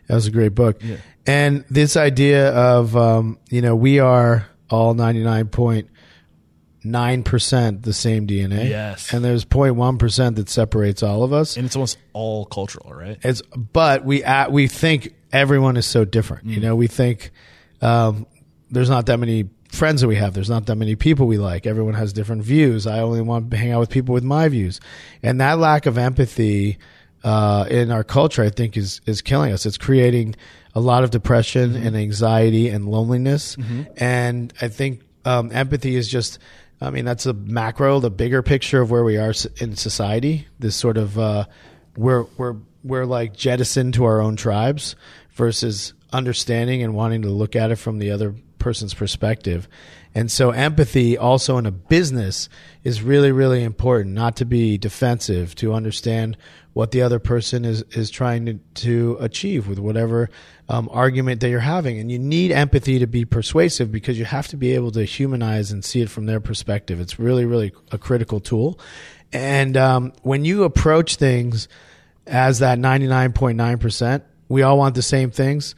that 0.06 0.14
was 0.14 0.26
a 0.26 0.30
great 0.30 0.54
book. 0.54 0.80
And 1.26 1.66
this 1.68 1.98
idea 1.98 2.50
of 2.50 2.96
um, 2.96 3.38
you 3.50 3.60
know 3.60 3.76
we 3.76 3.98
are 3.98 4.46
all 4.70 4.94
ninety 4.94 5.22
nine 5.22 5.48
point 5.48 5.90
nine 6.82 7.22
percent 7.22 7.82
the 7.82 7.92
same 7.92 8.26
DNA. 8.26 8.68
Yes. 8.68 9.12
and 9.12 9.24
there's 9.24 9.44
0.1 9.44 9.98
percent 9.98 10.36
that 10.36 10.48
separates 10.48 11.02
all 11.02 11.22
of 11.22 11.32
us. 11.32 11.56
and 11.56 11.66
it's 11.66 11.76
almost 11.76 11.98
all 12.12 12.46
cultural, 12.46 12.92
right? 12.94 13.18
It's 13.22 13.42
but 13.54 14.04
we 14.04 14.24
at, 14.24 14.50
we 14.52 14.66
think 14.66 15.14
everyone 15.32 15.76
is 15.76 15.86
so 15.86 16.04
different. 16.04 16.46
Mm. 16.46 16.54
You 16.54 16.60
know, 16.60 16.76
we 16.76 16.86
think 16.86 17.30
um, 17.82 18.26
there's 18.70 18.90
not 18.90 19.06
that 19.06 19.18
many 19.18 19.48
friends 19.70 20.00
that 20.00 20.08
we 20.08 20.16
have. 20.16 20.34
There's 20.34 20.50
not 20.50 20.66
that 20.66 20.76
many 20.76 20.96
people 20.96 21.26
we 21.26 21.38
like. 21.38 21.66
Everyone 21.66 21.94
has 21.94 22.12
different 22.12 22.42
views. 22.42 22.86
I 22.86 23.00
only 23.00 23.20
want 23.20 23.50
to 23.50 23.56
hang 23.56 23.72
out 23.72 23.80
with 23.80 23.90
people 23.90 24.12
with 24.12 24.24
my 24.24 24.48
views, 24.48 24.80
and 25.22 25.40
that 25.40 25.58
lack 25.58 25.86
of 25.86 25.96
empathy 25.98 26.78
uh, 27.22 27.66
in 27.70 27.90
our 27.92 28.02
culture, 28.04 28.42
I 28.42 28.48
think, 28.50 28.76
is 28.76 29.00
is 29.06 29.22
killing 29.22 29.52
us. 29.52 29.66
It's 29.66 29.78
creating 29.78 30.34
a 30.74 30.80
lot 30.80 31.04
of 31.04 31.10
depression 31.10 31.72
Mm-hmm. 31.74 31.86
and 31.86 31.96
anxiety 31.96 32.68
and 32.68 32.86
loneliness, 32.86 33.56
and 33.96 34.52
I 34.62 34.68
think 34.68 35.02
um, 35.24 35.50
empathy 35.52 35.94
is 35.96 36.08
just. 36.08 36.38
I 36.80 36.90
mean, 36.90 37.04
that's 37.04 37.26
a 37.26 37.34
macro, 37.34 38.00
the 38.00 38.10
bigger 38.10 38.42
picture 38.42 38.80
of 38.80 38.90
where 38.90 39.04
we 39.04 39.18
are 39.18 39.34
in 39.58 39.76
society. 39.76 40.46
This 40.58 40.76
sort 40.76 40.96
of 40.96 41.18
uh, 41.18 41.44
we're 41.96 42.24
we're 42.38 42.56
we're 42.82 43.04
like 43.04 43.34
jettisoned 43.34 43.94
to 43.94 44.04
our 44.04 44.20
own 44.20 44.36
tribes 44.36 44.96
versus 45.32 45.92
understanding 46.12 46.82
and 46.82 46.94
wanting 46.94 47.22
to 47.22 47.28
look 47.28 47.54
at 47.54 47.70
it 47.70 47.76
from 47.76 47.98
the 47.98 48.10
other 48.10 48.34
person's 48.58 48.94
perspective. 48.94 49.68
And 50.14 50.30
so 50.30 50.50
empathy 50.50 51.16
also 51.16 51.56
in 51.58 51.66
a 51.66 51.70
business 51.70 52.48
is 52.82 53.02
really, 53.02 53.30
really 53.30 53.62
important, 53.62 54.14
not 54.14 54.36
to 54.36 54.44
be 54.44 54.76
defensive, 54.76 55.54
to 55.56 55.72
understand 55.72 56.36
what 56.72 56.90
the 56.90 57.02
other 57.02 57.18
person 57.18 57.64
is, 57.64 57.82
is 57.90 58.10
trying 58.10 58.46
to, 58.46 58.54
to 58.54 59.16
achieve 59.20 59.68
with 59.68 59.78
whatever 59.78 60.30
um, 60.70 60.88
argument 60.92 61.40
that 61.40 61.50
you're 61.50 61.58
having. 61.60 61.98
And 61.98 62.12
you 62.12 62.18
need 62.18 62.52
empathy 62.52 63.00
to 63.00 63.06
be 63.06 63.24
persuasive 63.24 63.90
because 63.90 64.18
you 64.18 64.24
have 64.24 64.46
to 64.48 64.56
be 64.56 64.72
able 64.74 64.92
to 64.92 65.04
humanize 65.04 65.72
and 65.72 65.84
see 65.84 66.00
it 66.00 66.08
from 66.08 66.26
their 66.26 66.40
perspective. 66.40 67.00
It's 67.00 67.18
really, 67.18 67.44
really 67.44 67.72
a 67.90 67.98
critical 67.98 68.38
tool. 68.38 68.78
And 69.32 69.76
um, 69.76 70.12
when 70.22 70.44
you 70.44 70.62
approach 70.62 71.16
things 71.16 71.68
as 72.26 72.60
that 72.60 72.78
99.9%, 72.78 74.22
we 74.48 74.62
all 74.62 74.78
want 74.78 74.94
the 74.94 75.02
same 75.02 75.30
things. 75.30 75.74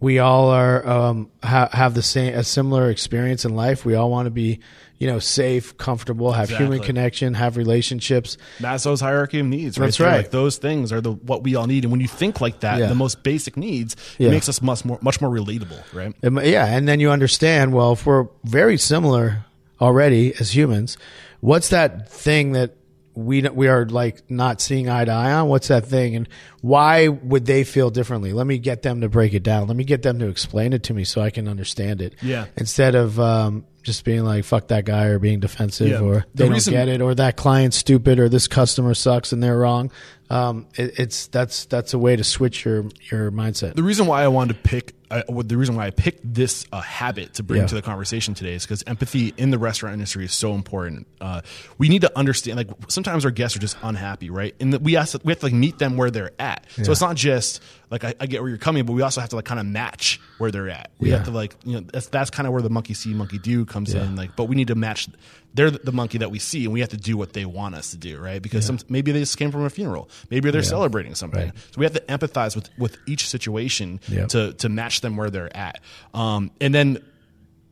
we 0.00 0.18
all 0.18 0.50
are 0.50 0.86
um, 0.86 1.30
ha- 1.42 1.70
have 1.72 1.94
the 1.94 2.02
same 2.02 2.34
a 2.34 2.44
similar 2.44 2.90
experience 2.90 3.44
in 3.44 3.54
life. 3.54 3.84
We 3.84 3.94
all 3.94 4.10
want 4.10 4.26
to 4.26 4.30
be, 4.30 4.60
you 5.04 5.10
know, 5.10 5.18
safe, 5.18 5.76
comfortable, 5.76 6.32
have 6.32 6.48
human 6.48 6.80
connection, 6.80 7.34
have 7.34 7.58
relationships. 7.58 8.38
Maslow's 8.58 9.02
hierarchy 9.02 9.38
of 9.38 9.44
needs. 9.44 9.78
Right 9.78 9.84
That's 9.88 9.98
there. 9.98 10.06
right. 10.06 10.16
Like 10.16 10.30
those 10.30 10.56
things 10.56 10.92
are 10.92 11.02
the 11.02 11.12
what 11.12 11.42
we 11.42 11.56
all 11.56 11.66
need. 11.66 11.84
And 11.84 11.90
when 11.92 12.00
you 12.00 12.08
think 12.08 12.40
like 12.40 12.60
that, 12.60 12.78
Yeah. 12.78 12.86
the 12.86 12.94
most 12.94 13.22
basic 13.22 13.58
needs, 13.58 13.96
Yeah. 14.16 14.28
it 14.28 14.30
makes 14.30 14.48
us 14.48 14.62
much 14.62 14.82
more 14.86 14.98
much 15.02 15.20
more 15.20 15.28
relatable, 15.30 15.82
right? 15.92 16.14
Yeah, 16.46 16.64
and 16.64 16.88
then 16.88 17.00
you 17.00 17.10
understand. 17.10 17.74
Well, 17.74 17.92
if 17.92 18.06
we're 18.06 18.28
very 18.44 18.78
similar 18.78 19.44
already 19.78 20.32
as 20.40 20.56
humans, 20.56 20.96
what's 21.40 21.68
that 21.68 22.08
thing 22.08 22.52
that 22.52 22.74
we 23.14 23.42
we 23.42 23.68
are 23.68 23.84
like 23.84 24.22
not 24.30 24.62
seeing 24.62 24.88
eye 24.88 25.04
to 25.04 25.12
eye 25.12 25.32
on? 25.32 25.48
What's 25.48 25.68
that 25.68 25.84
thing, 25.84 26.16
and 26.16 26.26
why 26.62 27.08
would 27.08 27.44
they 27.44 27.62
feel 27.62 27.90
differently? 27.90 28.32
Let 28.32 28.46
me 28.46 28.56
get 28.56 28.80
them 28.80 29.02
to 29.02 29.10
break 29.10 29.34
it 29.34 29.42
down. 29.42 29.68
Let 29.68 29.76
me 29.76 29.84
get 29.84 30.00
them 30.00 30.18
to 30.20 30.28
explain 30.28 30.72
it 30.72 30.82
to 30.84 30.94
me 30.94 31.04
so 31.04 31.20
I 31.20 31.28
can 31.28 31.46
understand 31.46 32.00
it. 32.00 32.14
Yeah. 32.22 32.46
Instead 32.56 32.94
of 32.94 33.20
um, 33.20 33.66
just 33.84 34.04
being 34.04 34.24
like 34.24 34.44
"fuck 34.44 34.68
that 34.68 34.84
guy" 34.84 35.04
or 35.04 35.18
being 35.20 35.38
defensive 35.40 35.88
Yeah. 35.88 36.00
or 36.00 36.26
they 36.34 36.48
reason- 36.48 36.72
don't 36.72 36.86
get 36.86 36.88
it 36.92 37.00
or 37.00 37.14
that 37.14 37.36
client's 37.36 37.76
stupid 37.76 38.18
or 38.18 38.28
this 38.28 38.48
customer 38.48 38.94
sucks 38.94 39.32
and 39.32 39.42
they're 39.42 39.58
wrong. 39.58 39.90
Um, 40.30 40.66
it, 40.74 40.98
it's 40.98 41.26
that's 41.28 41.66
that's 41.66 41.92
a 41.94 41.98
way 41.98 42.16
to 42.16 42.24
switch 42.24 42.64
your 42.64 42.86
your 43.10 43.30
mindset. 43.30 43.74
The 43.74 43.82
reason 43.82 44.06
why 44.06 44.22
I 44.22 44.28
wanted 44.28 44.54
to 44.54 44.60
pick, 44.60 44.94
well, 45.28 45.42
the 45.42 45.56
reason 45.58 45.76
why 45.76 45.86
I 45.86 45.90
picked 45.90 46.20
this 46.34 46.64
uh, 46.72 46.80
habit 46.80 47.34
to 47.34 47.42
bring 47.42 47.60
Yeah. 47.60 47.66
to 47.68 47.74
the 47.74 47.82
conversation 47.82 48.32
today 48.32 48.54
is 48.54 48.64
because 48.64 48.82
empathy 48.86 49.34
in 49.36 49.50
the 49.50 49.58
restaurant 49.58 49.92
industry 49.92 50.24
is 50.24 50.32
so 50.32 50.54
important. 50.54 51.06
Uh, 51.20 51.42
we 51.76 51.90
need 51.90 52.00
to 52.02 52.18
understand, 52.18 52.56
like 52.56 52.68
sometimes 52.88 53.24
our 53.26 53.30
guests 53.30 53.54
are 53.56 53.60
just 53.60 53.76
unhappy, 53.82 54.30
right? 54.30 54.54
And 54.60 54.72
we 54.78 54.94
have 54.94 55.10
to, 55.10 55.20
we 55.24 55.30
have 55.32 55.40
to 55.40 55.46
like 55.46 55.52
meet 55.52 55.78
them 55.78 55.96
where 55.98 56.10
they're 56.10 56.32
at. 56.38 56.66
So 56.82 56.90
it's 56.90 57.02
not 57.02 57.16
just 57.16 57.62
like 57.90 58.02
I, 58.04 58.14
I 58.18 58.24
get 58.26 58.40
where 58.40 58.48
you're 58.48 58.56
coming, 58.58 58.86
but 58.86 58.94
we 58.94 59.02
also 59.02 59.20
have 59.20 59.28
to 59.30 59.36
like 59.36 59.44
kind 59.44 59.60
of 59.60 59.66
match 59.66 60.20
where 60.38 60.50
they're 60.50 60.70
at. 60.70 60.90
We 60.98 61.10
Yeah. 61.10 61.18
have 61.18 61.26
to 61.26 61.32
like 61.32 61.54
you 61.64 61.74
know 61.74 61.80
that's 61.92 62.06
that's 62.08 62.30
kind 62.30 62.46
of 62.46 62.54
where 62.54 62.62
the 62.62 62.70
monkey 62.70 62.94
see 62.94 63.12
monkey 63.12 63.38
do 63.38 63.66
comes 63.66 63.92
in. 63.92 64.16
Like, 64.16 64.34
but 64.36 64.44
we 64.44 64.56
need 64.56 64.68
to 64.68 64.74
match. 64.74 65.06
They're 65.54 65.70
the 65.70 65.92
monkey 65.92 66.18
that 66.18 66.30
we 66.32 66.40
see, 66.40 66.64
and 66.64 66.72
we 66.72 66.80
have 66.80 66.88
to 66.88 66.96
do 66.96 67.16
what 67.16 67.32
they 67.32 67.44
want 67.44 67.76
us 67.76 67.92
to 67.92 67.96
do, 67.96 68.18
right? 68.18 68.42
Because 68.42 68.66
some, 68.66 68.78
maybe 68.88 69.12
they 69.12 69.20
just 69.20 69.38
came 69.38 69.52
from 69.52 69.62
a 69.64 69.70
funeral, 69.70 70.10
maybe 70.28 70.50
they're 70.50 70.64
celebrating 70.64 71.14
something. 71.14 71.44
Right. 71.46 71.52
So 71.70 71.78
we 71.78 71.84
have 71.84 71.94
to 71.94 72.00
empathize 72.00 72.56
with 72.56 72.68
with 72.76 72.96
each 73.06 73.28
situation 73.28 74.00
Yeah. 74.08 74.26
to 74.26 74.52
to 74.54 74.68
match 74.68 75.00
them 75.00 75.16
where 75.16 75.30
they're 75.30 75.56
at. 75.56 75.80
Um, 76.12 76.50
and 76.60 76.74
then 76.74 76.98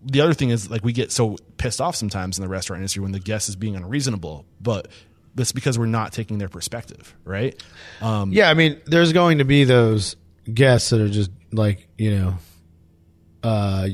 the 0.04 0.20
other 0.20 0.32
thing 0.34 0.50
is 0.50 0.70
like 0.70 0.84
we 0.84 0.92
get 0.92 1.10
so 1.12 1.36
pissed 1.58 1.80
off 1.80 1.96
sometimes 1.96 2.38
in 2.38 2.42
the 2.42 2.48
restaurant 2.48 2.78
industry 2.80 3.02
when 3.02 3.12
the 3.12 3.20
guest 3.20 3.48
is 3.48 3.56
being 3.56 3.74
unreasonable, 3.76 4.46
but 4.60 4.88
that's 5.34 5.52
because 5.52 5.78
we're 5.78 5.86
not 5.86 6.12
taking 6.12 6.38
their 6.38 6.48
perspective, 6.48 7.14
right? 7.24 7.60
Um, 8.00 8.32
Yeah, 8.32 8.50
I 8.50 8.54
mean, 8.54 8.80
there's 8.86 9.12
going 9.12 9.38
to 9.38 9.44
be 9.44 9.64
those 9.64 10.14
guests 10.52 10.90
that 10.90 11.00
are 11.00 11.08
just 11.08 11.30
like 11.52 11.88
you 11.98 12.16
know, 12.18 12.34
uh, 13.42 13.88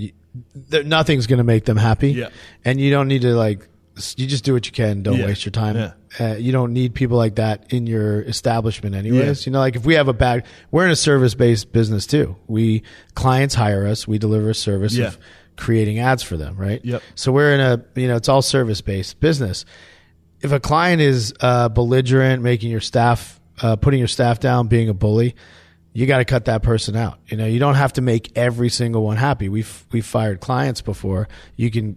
nothing's 0.84 1.26
going 1.26 1.38
to 1.38 1.44
make 1.44 1.64
them 1.64 1.76
happy. 1.76 2.12
Yeah. 2.12 2.28
and 2.64 2.80
you 2.80 2.90
don't 2.90 3.08
need 3.08 3.22
to 3.22 3.34
like. 3.34 3.67
You 4.16 4.26
just 4.26 4.44
do 4.44 4.52
what 4.52 4.66
you 4.66 4.72
can. 4.72 5.02
Don't 5.02 5.18
Yeah. 5.18 5.26
waste 5.26 5.44
your 5.44 5.50
time. 5.52 5.76
Yeah. 5.76 5.92
Uh, 6.18 6.34
you 6.36 6.52
don't 6.52 6.72
need 6.72 6.94
people 6.94 7.16
like 7.16 7.34
that 7.36 7.72
in 7.72 7.86
your 7.86 8.22
establishment, 8.22 8.94
anyways. 8.94 9.46
Yeah. 9.46 9.50
You 9.50 9.52
know, 9.52 9.58
like 9.58 9.76
if 9.76 9.84
we 9.84 9.94
have 9.94 10.08
a 10.08 10.12
bad, 10.12 10.44
we're 10.70 10.84
in 10.84 10.90
a 10.90 10.96
service 10.96 11.34
based 11.34 11.72
business 11.72 12.06
too. 12.06 12.36
We 12.46 12.82
clients 13.14 13.54
hire 13.54 13.86
us. 13.86 14.08
We 14.08 14.18
deliver 14.18 14.50
a 14.50 14.54
service 14.54 14.96
of 14.98 15.18
creating 15.56 15.98
ads 15.98 16.22
for 16.22 16.36
them, 16.36 16.56
right? 16.56 16.80
Yep. 16.84 17.02
So 17.14 17.32
we're 17.32 17.52
in 17.54 17.60
a 17.60 17.84
you 17.94 18.08
know 18.08 18.16
it's 18.16 18.28
all 18.28 18.42
service 18.42 18.80
based 18.80 19.20
business 19.20 19.64
if 20.40 20.52
a 20.52 20.60
client 20.60 21.02
is 21.02 21.34
uh, 21.40 21.68
belligerent, 21.68 22.42
making 22.42 22.70
your 22.70 22.80
staff, 22.80 23.40
uh, 23.60 23.74
putting 23.76 23.98
your 23.98 24.06
staff 24.08 24.38
down, 24.38 24.68
being 24.68 24.88
a 24.88 24.94
bully, 24.94 25.34
you 25.98 26.06
got 26.06 26.18
to 26.18 26.24
cut 26.24 26.44
that 26.44 26.62
person 26.62 26.94
out. 26.94 27.18
You 27.26 27.36
know, 27.36 27.44
you 27.44 27.58
don't 27.58 27.74
have 27.74 27.94
to 27.94 28.00
make 28.00 28.38
every 28.38 28.68
single 28.68 29.02
one 29.02 29.16
happy. 29.16 29.48
We've 29.48 29.84
we've 29.90 30.06
fired 30.06 30.38
clients 30.38 30.80
before. 30.80 31.26
You 31.56 31.72
can, 31.72 31.96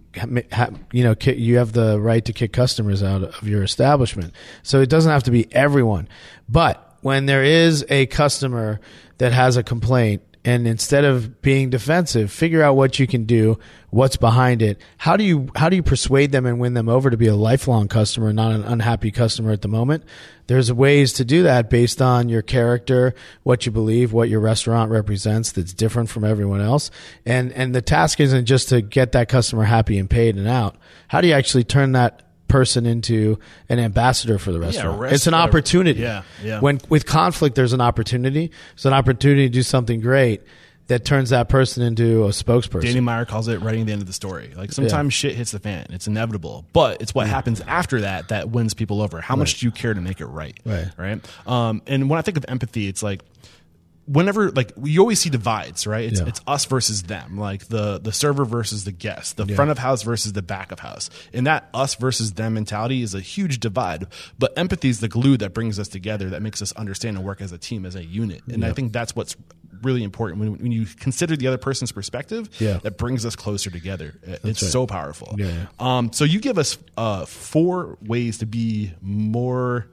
ha- 0.50 0.70
you 0.90 1.04
know, 1.04 1.14
you 1.24 1.58
have 1.58 1.72
the 1.72 2.00
right 2.00 2.24
to 2.24 2.32
kick 2.32 2.52
customers 2.52 3.04
out 3.04 3.22
of 3.22 3.46
your 3.46 3.62
establishment. 3.62 4.34
So 4.64 4.80
it 4.80 4.88
doesn't 4.88 5.12
have 5.12 5.22
to 5.22 5.30
be 5.30 5.46
everyone. 5.54 6.08
But 6.48 6.96
when 7.02 7.26
there 7.26 7.44
is 7.44 7.86
a 7.90 8.06
customer 8.06 8.80
that 9.18 9.32
has 9.32 9.56
a 9.56 9.62
complaint 9.62 10.22
and 10.44 10.66
instead 10.66 11.04
of 11.04 11.40
being 11.40 11.70
defensive 11.70 12.30
figure 12.30 12.62
out 12.62 12.76
what 12.76 12.98
you 12.98 13.06
can 13.06 13.24
do 13.24 13.58
what's 13.90 14.16
behind 14.16 14.62
it. 14.62 14.80
How 14.96 15.18
do 15.18 15.24
you 15.24 15.50
how 15.54 15.68
do 15.68 15.76
you 15.76 15.82
persuade 15.82 16.32
them 16.32 16.46
and 16.46 16.58
win 16.58 16.72
them 16.72 16.88
over 16.88 17.10
to 17.10 17.16
be 17.16 17.26
a 17.26 17.36
lifelong 17.36 17.88
customer 17.88 18.32
not 18.32 18.52
an 18.52 18.64
unhappy 18.64 19.10
customer 19.10 19.52
at 19.52 19.60
the 19.60 19.68
moment? 19.68 20.04
There's 20.46 20.72
ways 20.72 21.12
to 21.14 21.24
do 21.24 21.42
that 21.44 21.68
based 21.68 22.00
on 22.00 22.28
your 22.28 22.42
character 22.42 23.14
what 23.42 23.66
you 23.66 23.72
believe 23.72 24.12
what 24.12 24.30
your 24.30 24.40
restaurant 24.40 24.90
represents 24.90 25.52
that's 25.52 25.74
different 25.74 26.08
from 26.08 26.24
everyone 26.24 26.62
else. 26.62 26.90
And 27.26 27.52
and 27.52 27.74
the 27.74 27.82
task 27.82 28.18
isn't 28.18 28.46
just 28.46 28.70
to 28.70 28.80
get 28.80 29.12
that 29.12 29.28
customer 29.28 29.64
happy 29.64 29.98
and 29.98 30.08
paid 30.08 30.36
and 30.36 30.48
out. 30.48 30.76
How 31.08 31.20
do 31.20 31.28
you 31.28 31.34
actually 31.34 31.64
turn 31.64 31.92
that 31.92 32.22
person 32.52 32.84
into 32.84 33.38
an 33.70 33.78
ambassador 33.78 34.38
for 34.38 34.52
the 34.52 34.60
restaurant 34.60 35.00
rest- 35.00 35.14
it's 35.14 35.26
an 35.26 35.32
opportunity 35.32 36.00
yeah, 36.00 36.22
yeah. 36.42 36.60
when 36.60 36.78
with 36.90 37.06
conflict 37.06 37.56
there's 37.56 37.72
an 37.72 37.80
opportunity 37.80 38.50
it's 38.74 38.84
an 38.84 38.92
opportunity 38.92 39.48
to 39.48 39.52
do 39.52 39.62
something 39.62 40.00
great 40.00 40.42
that 40.88 41.06
turns 41.06 41.30
that 41.30 41.48
person 41.48 41.82
into 41.82 42.24
a 42.24 42.28
spokesperson 42.28 42.82
Danny 42.82 43.00
Meyer 43.00 43.24
calls 43.24 43.48
it 43.48 43.62
writing 43.62 43.86
the 43.86 43.92
end 43.92 44.02
of 44.02 44.06
the 44.06 44.12
story. 44.12 44.52
Like 44.54 44.72
sometimes 44.72 45.14
shit 45.14 45.34
hits 45.34 45.52
the 45.52 45.60
fan. 45.60 45.86
It's 45.90 46.06
inevitable, 46.06 46.66
but 46.72 47.00
it's 47.00 47.14
what 47.14 47.28
happens 47.28 47.60
after 47.62 48.02
that 48.02 48.28
that 48.28 48.50
wins 48.50 48.74
people 48.74 49.00
over. 49.00 49.20
How 49.20 49.36
much 49.36 49.60
do 49.60 49.66
you 49.66 49.72
care 49.72 49.94
to 49.94 50.00
make 50.00 50.20
it 50.20 50.26
right? 50.26 50.58
Right. 50.66 50.88
Right. 50.98 51.46
Um, 51.46 51.82
and 51.86 52.10
when 52.10 52.18
I 52.18 52.22
think 52.22 52.36
of 52.36 52.44
empathy, 52.48 52.88
it's 52.88 53.02
like 53.02 53.22
whenever 54.06 54.50
like 54.50 54.72
you 54.82 55.00
always 55.00 55.20
see 55.20 55.30
divides, 55.30 55.86
right? 55.86 56.04
It's 56.10 56.20
Yeah. 56.20 56.26
it's 56.26 56.40
us 56.46 56.64
versus 56.64 57.04
them, 57.04 57.38
like 57.38 57.66
the 57.68 57.98
the 58.00 58.12
server 58.12 58.44
versus 58.44 58.84
the 58.84 58.92
guest, 58.92 59.36
the 59.36 59.46
front 59.46 59.70
of 59.70 59.78
house 59.78 60.02
versus 60.02 60.32
the 60.32 60.42
back 60.42 60.72
of 60.72 60.80
house. 60.80 61.08
And 61.32 61.46
that 61.46 61.68
us 61.72 61.94
versus 61.94 62.32
them 62.32 62.54
mentality 62.54 63.02
is 63.02 63.14
a 63.14 63.20
huge 63.20 63.60
divide. 63.60 64.06
But 64.38 64.52
empathy 64.58 64.88
is 64.88 65.00
the 65.00 65.08
glue 65.08 65.36
that 65.38 65.54
brings 65.54 65.78
us 65.78 65.88
together, 65.88 66.30
that 66.30 66.42
makes 66.42 66.60
us 66.62 66.72
understand 66.72 67.16
and 67.16 67.24
work 67.26 67.40
as 67.40 67.52
a 67.52 67.58
team, 67.58 67.86
as 67.86 67.94
a 67.94 68.04
unit. 68.04 68.42
And 68.48 68.64
I 68.64 68.72
think 68.72 68.92
that's 68.92 69.14
what's 69.14 69.36
really 69.82 70.04
important 70.04 70.38
when, 70.40 70.58
when 70.58 70.70
you 70.72 70.86
consider 70.86 71.34
the 71.36 71.48
other 71.48 71.58
person's 71.58 71.90
perspective 71.90 72.48
Yeah. 72.60 72.78
that 72.84 72.98
brings 72.98 73.26
us 73.26 73.34
closer 73.34 73.68
together 73.68 74.14
it's 74.44 74.70
so 74.70 74.86
powerful 74.86 75.34
Yeah, 75.36 75.46
yeah. 75.48 75.66
um, 75.80 76.12
so 76.12 76.22
you 76.24 76.38
give 76.38 76.56
us 76.56 76.78
uh, 76.96 77.24
four 77.24 77.98
ways 78.00 78.38
to 78.38 78.46
be 78.46 78.92
more 79.00 79.88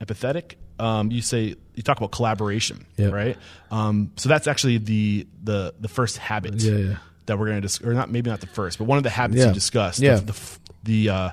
empathetic. 0.00 0.54
Um, 0.82 1.10
you 1.12 1.22
say 1.22 1.54
you 1.74 1.82
talk 1.82 1.96
about 1.98 2.10
collaboration, 2.12 2.84
Yeah. 2.96 3.08
right? 3.08 3.36
Um, 3.70 4.10
so 4.16 4.28
that's 4.28 4.46
actually 4.46 4.78
the 4.78 5.26
the 5.44 5.74
the 5.80 5.88
first 5.88 6.18
habit 6.18 6.56
Yeah, 6.56 6.76
yeah. 6.76 6.96
that 7.26 7.38
we're 7.38 7.46
going 7.46 7.58
to 7.58 7.62
discuss, 7.62 7.86
or 7.86 7.94
not 7.94 8.10
maybe 8.10 8.28
not 8.30 8.40
the 8.40 8.46
first, 8.48 8.78
but 8.78 8.84
one 8.84 8.98
of 8.98 9.04
the 9.04 9.10
habits 9.10 9.40
Yeah. 9.40 9.48
you 9.48 9.54
discussed. 9.54 10.00
Yeah. 10.00 10.16
The, 10.16 10.32
the, 10.32 10.58
the 10.84 11.08
uh, 11.10 11.30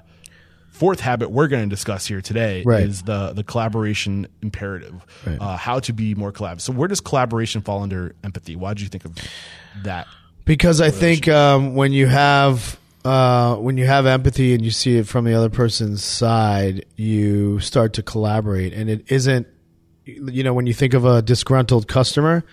fourth 0.72 1.00
habit 1.02 1.30
we're 1.32 1.48
going 1.48 1.64
to 1.68 1.70
discuss 1.76 2.06
here 2.06 2.22
today 2.22 2.64
Right. 2.66 2.84
is 2.84 3.02
the 3.02 3.34
the 3.34 3.44
collaboration 3.44 4.28
imperative. 4.42 4.96
Right. 5.26 5.38
Uh, 5.42 5.58
how 5.58 5.80
to 5.80 5.94
be 5.94 6.16
more 6.16 6.32
collaborative. 6.32 6.62
So 6.62 6.72
where 6.74 6.88
does 6.88 7.02
collaboration 7.02 7.62
fall 7.62 7.82
under 7.84 8.16
empathy? 8.24 8.56
Why 8.56 8.74
did 8.76 8.82
you 8.84 8.90
think 8.90 9.06
of 9.06 9.16
that? 9.84 10.08
because 10.46 10.80
I 10.82 10.90
think 10.90 11.28
um, 11.28 11.76
when 11.76 11.92
you 11.92 12.08
have 12.08 12.80
uh, 13.06 13.56
when 13.56 13.78
you 13.78 13.86
have 13.86 14.06
empathy 14.06 14.54
and 14.54 14.64
you 14.64 14.72
see 14.72 14.98
it 14.98 15.08
from 15.08 15.26
the 15.26 15.34
other 15.34 15.50
person's 15.50 16.04
side, 16.04 16.86
you 16.96 17.60
start 17.60 17.94
to 17.94 18.04
collaborate, 18.04 18.74
and 18.74 18.90
it 18.90 19.12
isn't. 19.12 19.48
You 20.06 20.44
know, 20.44 20.56
when 20.56 20.66
you 20.66 20.74
think 20.74 20.96
of 20.96 21.06
a 21.06 21.22
disgruntled 21.22 21.88
customer, 21.88 22.44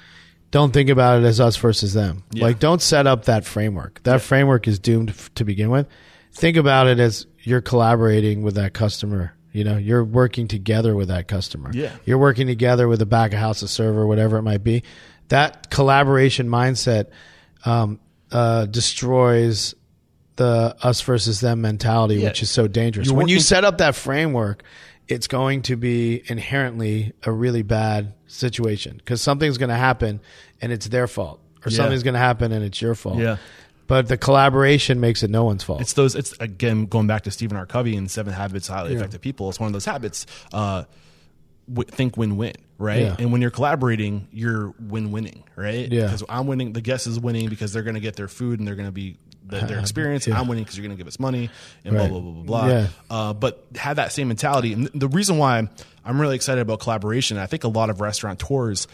don't 0.50 0.72
think 0.72 0.90
about 0.90 1.22
it 1.22 1.24
as 1.24 1.40
us 1.40 1.56
versus 1.56 1.94
them. 1.94 2.22
Like, 2.34 2.58
don't 2.58 2.82
set 2.82 3.06
up 3.06 3.24
that 3.24 3.46
framework. 3.46 4.02
That 4.02 4.20
framework 4.20 4.68
is 4.68 4.78
doomed 4.78 5.10
f- 5.10 5.32
to 5.36 5.44
begin 5.44 5.70
with. 5.70 5.88
Think 6.32 6.58
about 6.58 6.86
it 6.86 7.00
as 7.00 7.26
you're 7.42 7.62
collaborating 7.62 8.42
with 8.42 8.56
that 8.56 8.74
customer. 8.74 9.32
You 9.52 9.64
know, 9.64 9.78
you're 9.78 10.04
working 10.04 10.48
together 10.48 10.94
with 10.94 11.08
that 11.08 11.28
customer. 11.28 11.70
Yeah. 11.72 11.96
You're 12.04 12.18
working 12.18 12.46
together 12.46 12.88
with 12.88 12.98
the 12.98 13.06
back 13.06 13.32
of 13.32 13.38
house, 13.38 13.62
a 13.62 13.68
server, 13.68 14.06
whatever 14.06 14.36
it 14.36 14.42
might 14.42 14.62
be. 14.62 14.82
That 15.28 15.70
collaboration 15.70 16.46
mindset 16.48 17.06
um, 17.64 17.98
uh, 18.30 18.66
destroys 18.66 19.74
the 20.36 20.76
us 20.82 21.00
versus 21.00 21.40
them 21.40 21.60
mentality, 21.60 22.16
Yeah. 22.16 22.28
which 22.28 22.42
is 22.42 22.50
so 22.50 22.68
dangerous. 22.68 23.08
You're 23.08 23.16
when 23.16 23.28
you 23.28 23.40
set 23.40 23.64
up 23.64 23.78
that 23.78 23.94
framework, 23.94 24.62
it's 25.08 25.26
going 25.28 25.62
to 25.62 25.76
be 25.76 26.22
inherently 26.26 27.12
a 27.24 27.32
really 27.32 27.62
bad 27.62 28.12
situation 28.26 28.96
because 28.98 29.22
something's 29.22 29.56
going 29.58 29.68
to 29.70 29.76
happen 29.76 30.20
and 30.60 30.72
it's 30.72 30.88
their 30.88 31.06
fault, 31.06 31.40
or 31.64 31.70
Yeah. 31.70 31.76
something's 31.76 32.02
going 32.02 32.14
to 32.14 32.20
happen 32.20 32.52
and 32.52 32.64
it's 32.64 32.80
your 32.82 32.94
fault. 32.94 33.18
Yeah. 33.18 33.36
But 33.86 34.08
the 34.08 34.16
collaboration 34.16 34.98
makes 34.98 35.22
it 35.22 35.30
no 35.30 35.44
one's 35.44 35.62
fault. 35.62 35.80
It's 35.80 35.92
those. 35.92 36.16
It's 36.16 36.32
again 36.40 36.86
going 36.86 37.06
back 37.06 37.22
to 37.22 37.30
Stephen 37.30 37.56
R. 37.56 37.66
Covey 37.66 37.96
and 37.96 38.10
Seven 38.10 38.32
Habits 38.32 38.68
of 38.68 38.74
Highly 38.74 38.94
Effective 38.94 39.20
People. 39.20 39.48
It's 39.48 39.60
one 39.60 39.68
of 39.68 39.72
those 39.72 39.84
habits. 39.84 40.26
Uh, 40.52 40.84
w- 41.72 41.88
think 41.88 42.16
win-win, 42.16 42.54
right? 42.78 43.02
Yeah. 43.02 43.16
And 43.20 43.30
when 43.30 43.40
you're 43.42 43.52
collaborating, 43.52 44.26
you're 44.32 44.74
win-winning, 44.80 45.44
right? 45.54 45.90
Yeah. 45.90 46.02
Because 46.06 46.24
I'm 46.28 46.48
winning, 46.48 46.72
the 46.72 46.80
guest 46.80 47.06
is 47.06 47.20
winning 47.20 47.48
because 47.48 47.72
they're 47.72 47.84
going 47.84 47.94
to 47.94 48.00
get 48.00 48.16
their 48.16 48.26
food 48.26 48.58
and 48.58 48.66
they're 48.66 48.74
going 48.74 48.88
to 48.88 48.92
be 48.92 49.18
the, 49.46 49.60
their 49.60 49.78
experience. 49.78 50.26
yeah. 50.28 50.38
I'm 50.38 50.48
winning 50.48 50.64
because 50.64 50.76
you're 50.76 50.86
going 50.86 50.96
to 50.96 51.00
give 51.00 51.08
us 51.08 51.18
money 51.18 51.50
and 51.84 51.94
Right. 51.94 52.10
blah 52.10 52.20
blah 52.20 52.32
blah 52.32 52.42
blah 52.42 52.66
blah. 52.66 52.68
Yeah. 52.68 52.86
Uh, 53.10 53.32
but 53.32 53.64
have 53.76 53.96
that 53.96 54.12
same 54.12 54.28
mentality. 54.28 54.72
And 54.72 54.86
the 54.94 55.08
reason 55.08 55.38
why 55.38 55.68
I'm 56.04 56.20
really 56.20 56.36
excited 56.36 56.60
about 56.60 56.80
collaboration, 56.80 57.38
I 57.38 57.46
think 57.46 57.64
a 57.64 57.68
lot 57.68 57.90
of 57.90 58.00
restaurateurs 58.00 58.86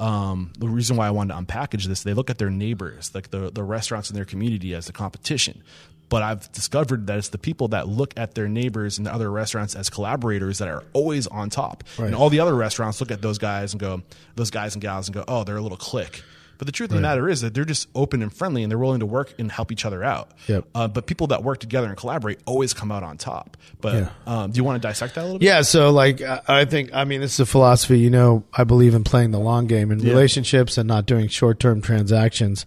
um, 0.00 0.52
the 0.58 0.66
reason 0.66 0.96
why 0.96 1.06
I 1.06 1.10
wanted 1.10 1.34
to 1.34 1.40
unpackage 1.42 1.84
this, 1.84 2.04
they 2.04 2.14
look 2.14 2.30
at 2.30 2.38
their 2.38 2.48
neighbors, 2.48 3.14
like 3.14 3.30
the 3.30 3.50
the 3.50 3.62
restaurants 3.62 4.08
in 4.08 4.16
their 4.16 4.24
community, 4.24 4.74
as 4.74 4.86
the 4.86 4.92
competition. 4.92 5.62
But 6.08 6.22
I've 6.24 6.50
discovered 6.52 7.06
that 7.06 7.18
it's 7.18 7.28
the 7.28 7.38
people 7.38 7.68
that 7.68 7.86
look 7.86 8.14
at 8.16 8.34
their 8.34 8.48
neighbors 8.48 8.98
and 8.98 9.06
the 9.06 9.14
other 9.14 9.30
restaurants 9.30 9.76
as 9.76 9.90
collaborators 9.90 10.58
that 10.58 10.66
are 10.68 10.82
always 10.92 11.28
on 11.28 11.50
top. 11.50 11.84
And 11.98 12.16
all 12.16 12.30
the 12.30 12.40
other 12.40 12.54
restaurants 12.54 13.00
look 13.00 13.12
at 13.12 13.22
those 13.22 13.38
guys 13.38 13.74
and 13.74 13.80
go, 13.80 14.02
those 14.34 14.50
guys 14.50 14.74
and 14.74 14.82
gals 14.82 15.06
and 15.06 15.14
go, 15.14 15.24
oh, 15.28 15.44
they're 15.44 15.56
a 15.56 15.60
little 15.60 15.78
clique. 15.78 16.24
But 16.60 16.66
the 16.66 16.72
truth 16.72 16.90
of 16.90 16.96
the 16.96 17.00
matter 17.00 17.26
is 17.26 17.40
that 17.40 17.54
they're 17.54 17.64
just 17.64 17.88
open 17.94 18.20
and 18.20 18.30
friendly 18.30 18.62
and 18.62 18.70
they're 18.70 18.76
willing 18.78 19.00
to 19.00 19.06
work 19.06 19.32
and 19.38 19.50
help 19.50 19.72
each 19.72 19.86
other 19.86 20.04
out. 20.04 20.32
Yep. 20.46 20.66
Uh, 20.74 20.88
but 20.88 21.06
people 21.06 21.28
that 21.28 21.42
work 21.42 21.58
together 21.58 21.86
and 21.88 21.96
collaborate 21.96 22.38
always 22.44 22.74
come 22.74 22.92
out 22.92 23.02
on 23.02 23.16
top. 23.16 23.56
But 23.80 23.94
Yeah. 23.94 24.10
um, 24.26 24.50
do 24.52 24.58
you 24.58 24.64
want 24.64 24.80
to 24.82 24.86
dissect 24.86 25.14
that 25.14 25.22
a 25.22 25.24
little 25.24 25.38
bit? 25.38 25.46
Yeah, 25.46 25.62
so 25.62 25.90
like 25.90 26.20
I 26.20 26.66
think 26.66 26.90
I 26.92 27.04
mean 27.04 27.22
this 27.22 27.32
is 27.32 27.40
a 27.40 27.46
philosophy. 27.46 27.98
You 27.98 28.10
know, 28.10 28.44
I 28.52 28.64
believe 28.64 28.94
in 28.94 29.04
playing 29.04 29.30
the 29.30 29.38
long 29.40 29.68
game 29.68 29.90
in 29.90 30.00
relationships 30.00 30.76
and 30.76 30.86
not 30.86 31.06
doing 31.06 31.28
short 31.28 31.60
term 31.60 31.80
transactions. 31.80 32.66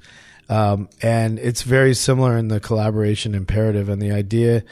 Um, 0.50 0.90
and 1.04 1.38
it's 1.38 1.62
very 1.62 1.94
similar 1.94 2.36
in 2.36 2.48
the 2.48 2.60
collaboration 2.60 3.36
imperative. 3.36 3.90
And 3.90 4.02
the 4.02 4.12
idea 4.12 4.64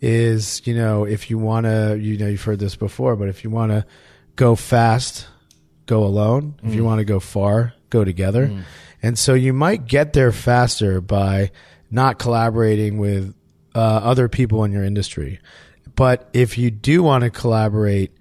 is, 0.00 0.66
you 0.66 0.74
know, 0.74 1.04
if 1.04 1.28
you 1.28 1.36
want 1.36 1.66
to, 1.66 1.98
you 2.00 2.16
know, 2.16 2.28
you've 2.28 2.42
heard 2.42 2.60
this 2.60 2.76
before, 2.76 3.14
but 3.14 3.28
if 3.28 3.44
you 3.44 3.50
want 3.50 3.72
to 3.72 3.84
go 4.36 4.54
fast, 4.56 5.26
go 5.84 6.02
alone. 6.04 6.54
If 6.62 6.74
you 6.74 6.82
want 6.82 7.00
to 7.00 7.04
go 7.04 7.20
far, 7.20 7.74
go 7.90 8.04
together. 8.04 8.64
And 9.02 9.18
so 9.18 9.34
you 9.34 9.52
might 9.52 9.86
get 9.86 10.12
there 10.12 10.32
faster 10.32 11.00
by 11.00 11.50
not 11.90 12.18
collaborating 12.18 12.98
with 12.98 13.34
uh, 13.74 13.78
other 13.78 14.28
people 14.28 14.64
in 14.64 14.72
your 14.72 14.84
industry. 14.84 15.40
But 15.96 16.28
if 16.32 16.56
you 16.58 16.70
do 16.70 17.02
want 17.02 17.24
to 17.24 17.30
collaborate, 17.30 18.12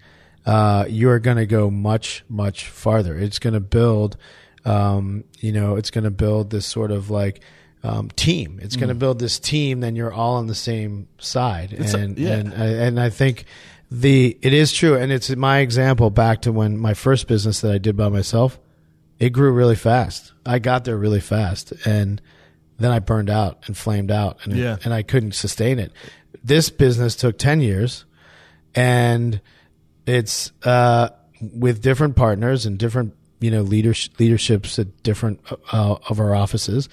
uh, 0.46 0.86
you're 0.90 1.20
going 1.20 1.38
to 1.38 1.46
go 1.46 1.70
much, 1.70 2.24
much 2.30 2.68
farther. 2.68 3.18
It's 3.18 3.40
going 3.40 3.54
to 3.54 3.60
build, 3.60 4.18
um, 4.66 5.24
you 5.40 5.52
know, 5.52 5.76
it's 5.76 5.92
going 5.92 6.06
to 6.06 6.12
build 6.12 6.50
this 6.50 6.66
sort 6.66 6.92
of 6.92 7.10
like 7.10 7.42
um, 7.84 8.10
team. 8.10 8.60
It's 8.62 8.76
going 8.76 8.90
to 8.90 8.96
build 8.96 9.20
this 9.20 9.40
team. 9.40 9.80
Then 9.82 9.96
you're 9.96 10.14
all 10.14 10.36
on 10.36 10.48
the 10.48 10.56
same 10.56 11.08
side, 11.20 11.74
a- 11.74 11.98
and 11.98 12.18
yeah. 12.18 12.32
and 12.32 12.54
and 12.54 13.00
I 13.00 13.10
think 13.10 13.46
the 13.92 14.38
it 14.42 14.54
is 14.54 14.74
true, 14.74 14.96
and 14.96 15.12
it's 15.12 15.30
my 15.36 15.60
example 15.60 16.10
back 16.10 16.42
to 16.44 16.52
when 16.52 16.78
my 16.78 16.94
first 16.94 17.28
business 17.28 17.62
that 17.62 17.72
I 17.72 17.78
did 17.78 17.96
by 17.96 18.10
myself. 18.10 18.60
It 19.20 19.32
grew 19.32 19.52
really 19.52 19.76
fast. 19.76 20.32
I 20.46 20.60
got 20.60 20.86
there 20.86 20.98
really 20.98 21.20
fast, 21.20 21.74
and 21.86 22.22
then 22.78 22.92
I 22.92 23.00
burned 23.00 23.30
out 23.30 23.64
and 23.68 23.76
flamed 23.76 24.12
out, 24.12 24.38
and 24.46 24.56
Yeah. 24.56 24.78
and 24.84 24.94
I 24.94 25.04
couldn't 25.04 25.34
sustain 25.34 25.78
it. 25.80 25.92
This 26.44 26.70
business 26.70 27.16
took 27.16 27.38
ten 27.38 27.60
years, 27.62 28.06
and 28.76 29.42
it's 30.06 30.52
uh, 30.64 31.10
with 31.42 31.82
different 31.82 32.16
partners 32.16 32.66
and 32.66 32.78
different 32.78 33.14
you 33.42 33.52
know 33.52 33.62
leaders 33.62 34.10
leaderships 34.20 34.80
at 34.80 35.04
different 35.04 35.40
uh, 35.72 35.96
of 36.10 36.20
our 36.20 36.34
offices, 36.34 36.88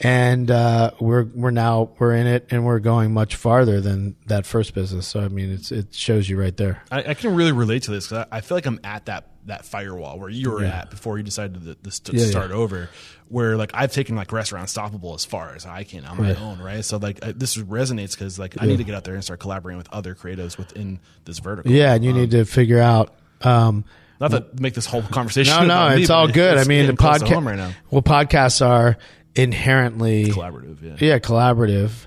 and 0.00 0.50
uh, 0.50 0.92
we're 1.00 1.24
we're 1.34 1.50
now 1.50 1.90
we're 1.98 2.14
in 2.14 2.26
it 2.26 2.46
and 2.50 2.64
we're 2.64 2.78
going 2.80 3.12
much 3.12 3.34
farther 3.36 3.80
than 3.80 4.14
that 4.26 4.46
first 4.46 4.74
business. 4.74 5.06
So 5.08 5.20
I 5.20 5.28
mean, 5.28 5.50
it's 5.52 5.72
it 5.72 5.92
shows 5.94 6.28
you 6.28 6.38
right 6.40 6.56
there. 6.56 6.82
I, 6.92 7.10
I 7.10 7.14
can 7.14 7.34
really 7.34 7.52
relate 7.52 7.82
to 7.84 7.90
this 7.90 8.06
because 8.08 8.26
I, 8.30 8.36
I 8.38 8.40
feel 8.40 8.56
like 8.56 8.66
I'm 8.66 8.80
at 8.84 9.06
that 9.06 9.31
that 9.46 9.64
firewall 9.64 10.18
where 10.18 10.28
you 10.28 10.50
were 10.50 10.62
at 10.64 10.90
before 10.90 11.16
you 11.18 11.24
decided 11.24 11.62
to, 11.64 11.76
this 11.82 11.98
to 12.00 12.16
Yeah, 12.16 12.26
start 12.26 12.50
yeah. 12.50 12.56
over. 12.56 12.88
Where 13.28 13.56
like 13.56 13.70
I've 13.74 13.92
taken 13.92 14.14
like 14.14 14.30
restaurant 14.30 14.68
stoppable 14.68 15.14
as 15.14 15.24
far 15.24 15.54
as 15.54 15.64
I 15.66 15.84
can 15.84 16.04
on 16.04 16.18
my 16.18 16.34
own, 16.34 16.58
right? 16.60 16.84
So 16.84 16.98
like 16.98 17.24
I, 17.24 17.32
this 17.32 17.56
resonates 17.56 18.12
because 18.12 18.38
like 18.38 18.54
I 18.60 18.66
need 18.66 18.76
to 18.78 18.84
get 18.84 18.94
out 18.94 19.04
there 19.04 19.14
and 19.14 19.24
start 19.24 19.40
collaborating 19.40 19.78
with 19.78 19.88
other 19.92 20.14
creatives 20.14 20.58
within 20.58 21.00
this 21.24 21.38
vertical. 21.38 21.70
Yeah, 21.72 21.94
and 21.94 22.04
you 22.04 22.12
need 22.12 22.30
to 22.32 22.44
figure 22.44 22.78
out. 22.80 23.14
Um, 23.40 23.84
Not 24.20 24.30
to 24.32 24.46
make 24.60 24.74
this 24.74 24.86
whole 24.86 25.02
conversation. 25.02 25.52
no, 25.66 25.88
no, 25.88 25.94
me, 25.96 26.02
it's 26.02 26.08
but 26.08 26.14
all 26.14 26.28
good. 26.28 26.58
I 26.58 26.64
mean, 26.64 26.86
the 26.86 26.92
getting 26.92 26.96
close 26.96 27.18
to 27.20 27.26
home 27.34 27.44
podcast. 27.44 27.46
right 27.46 27.56
now. 27.56 27.72
Well, 27.90 28.02
podcasts 28.02 28.64
are 28.64 28.96
inherently 29.34 30.26
Collaborative, 30.26 30.82
yeah. 30.82 30.96
yeah 30.98 31.18
collaborative 31.18 32.06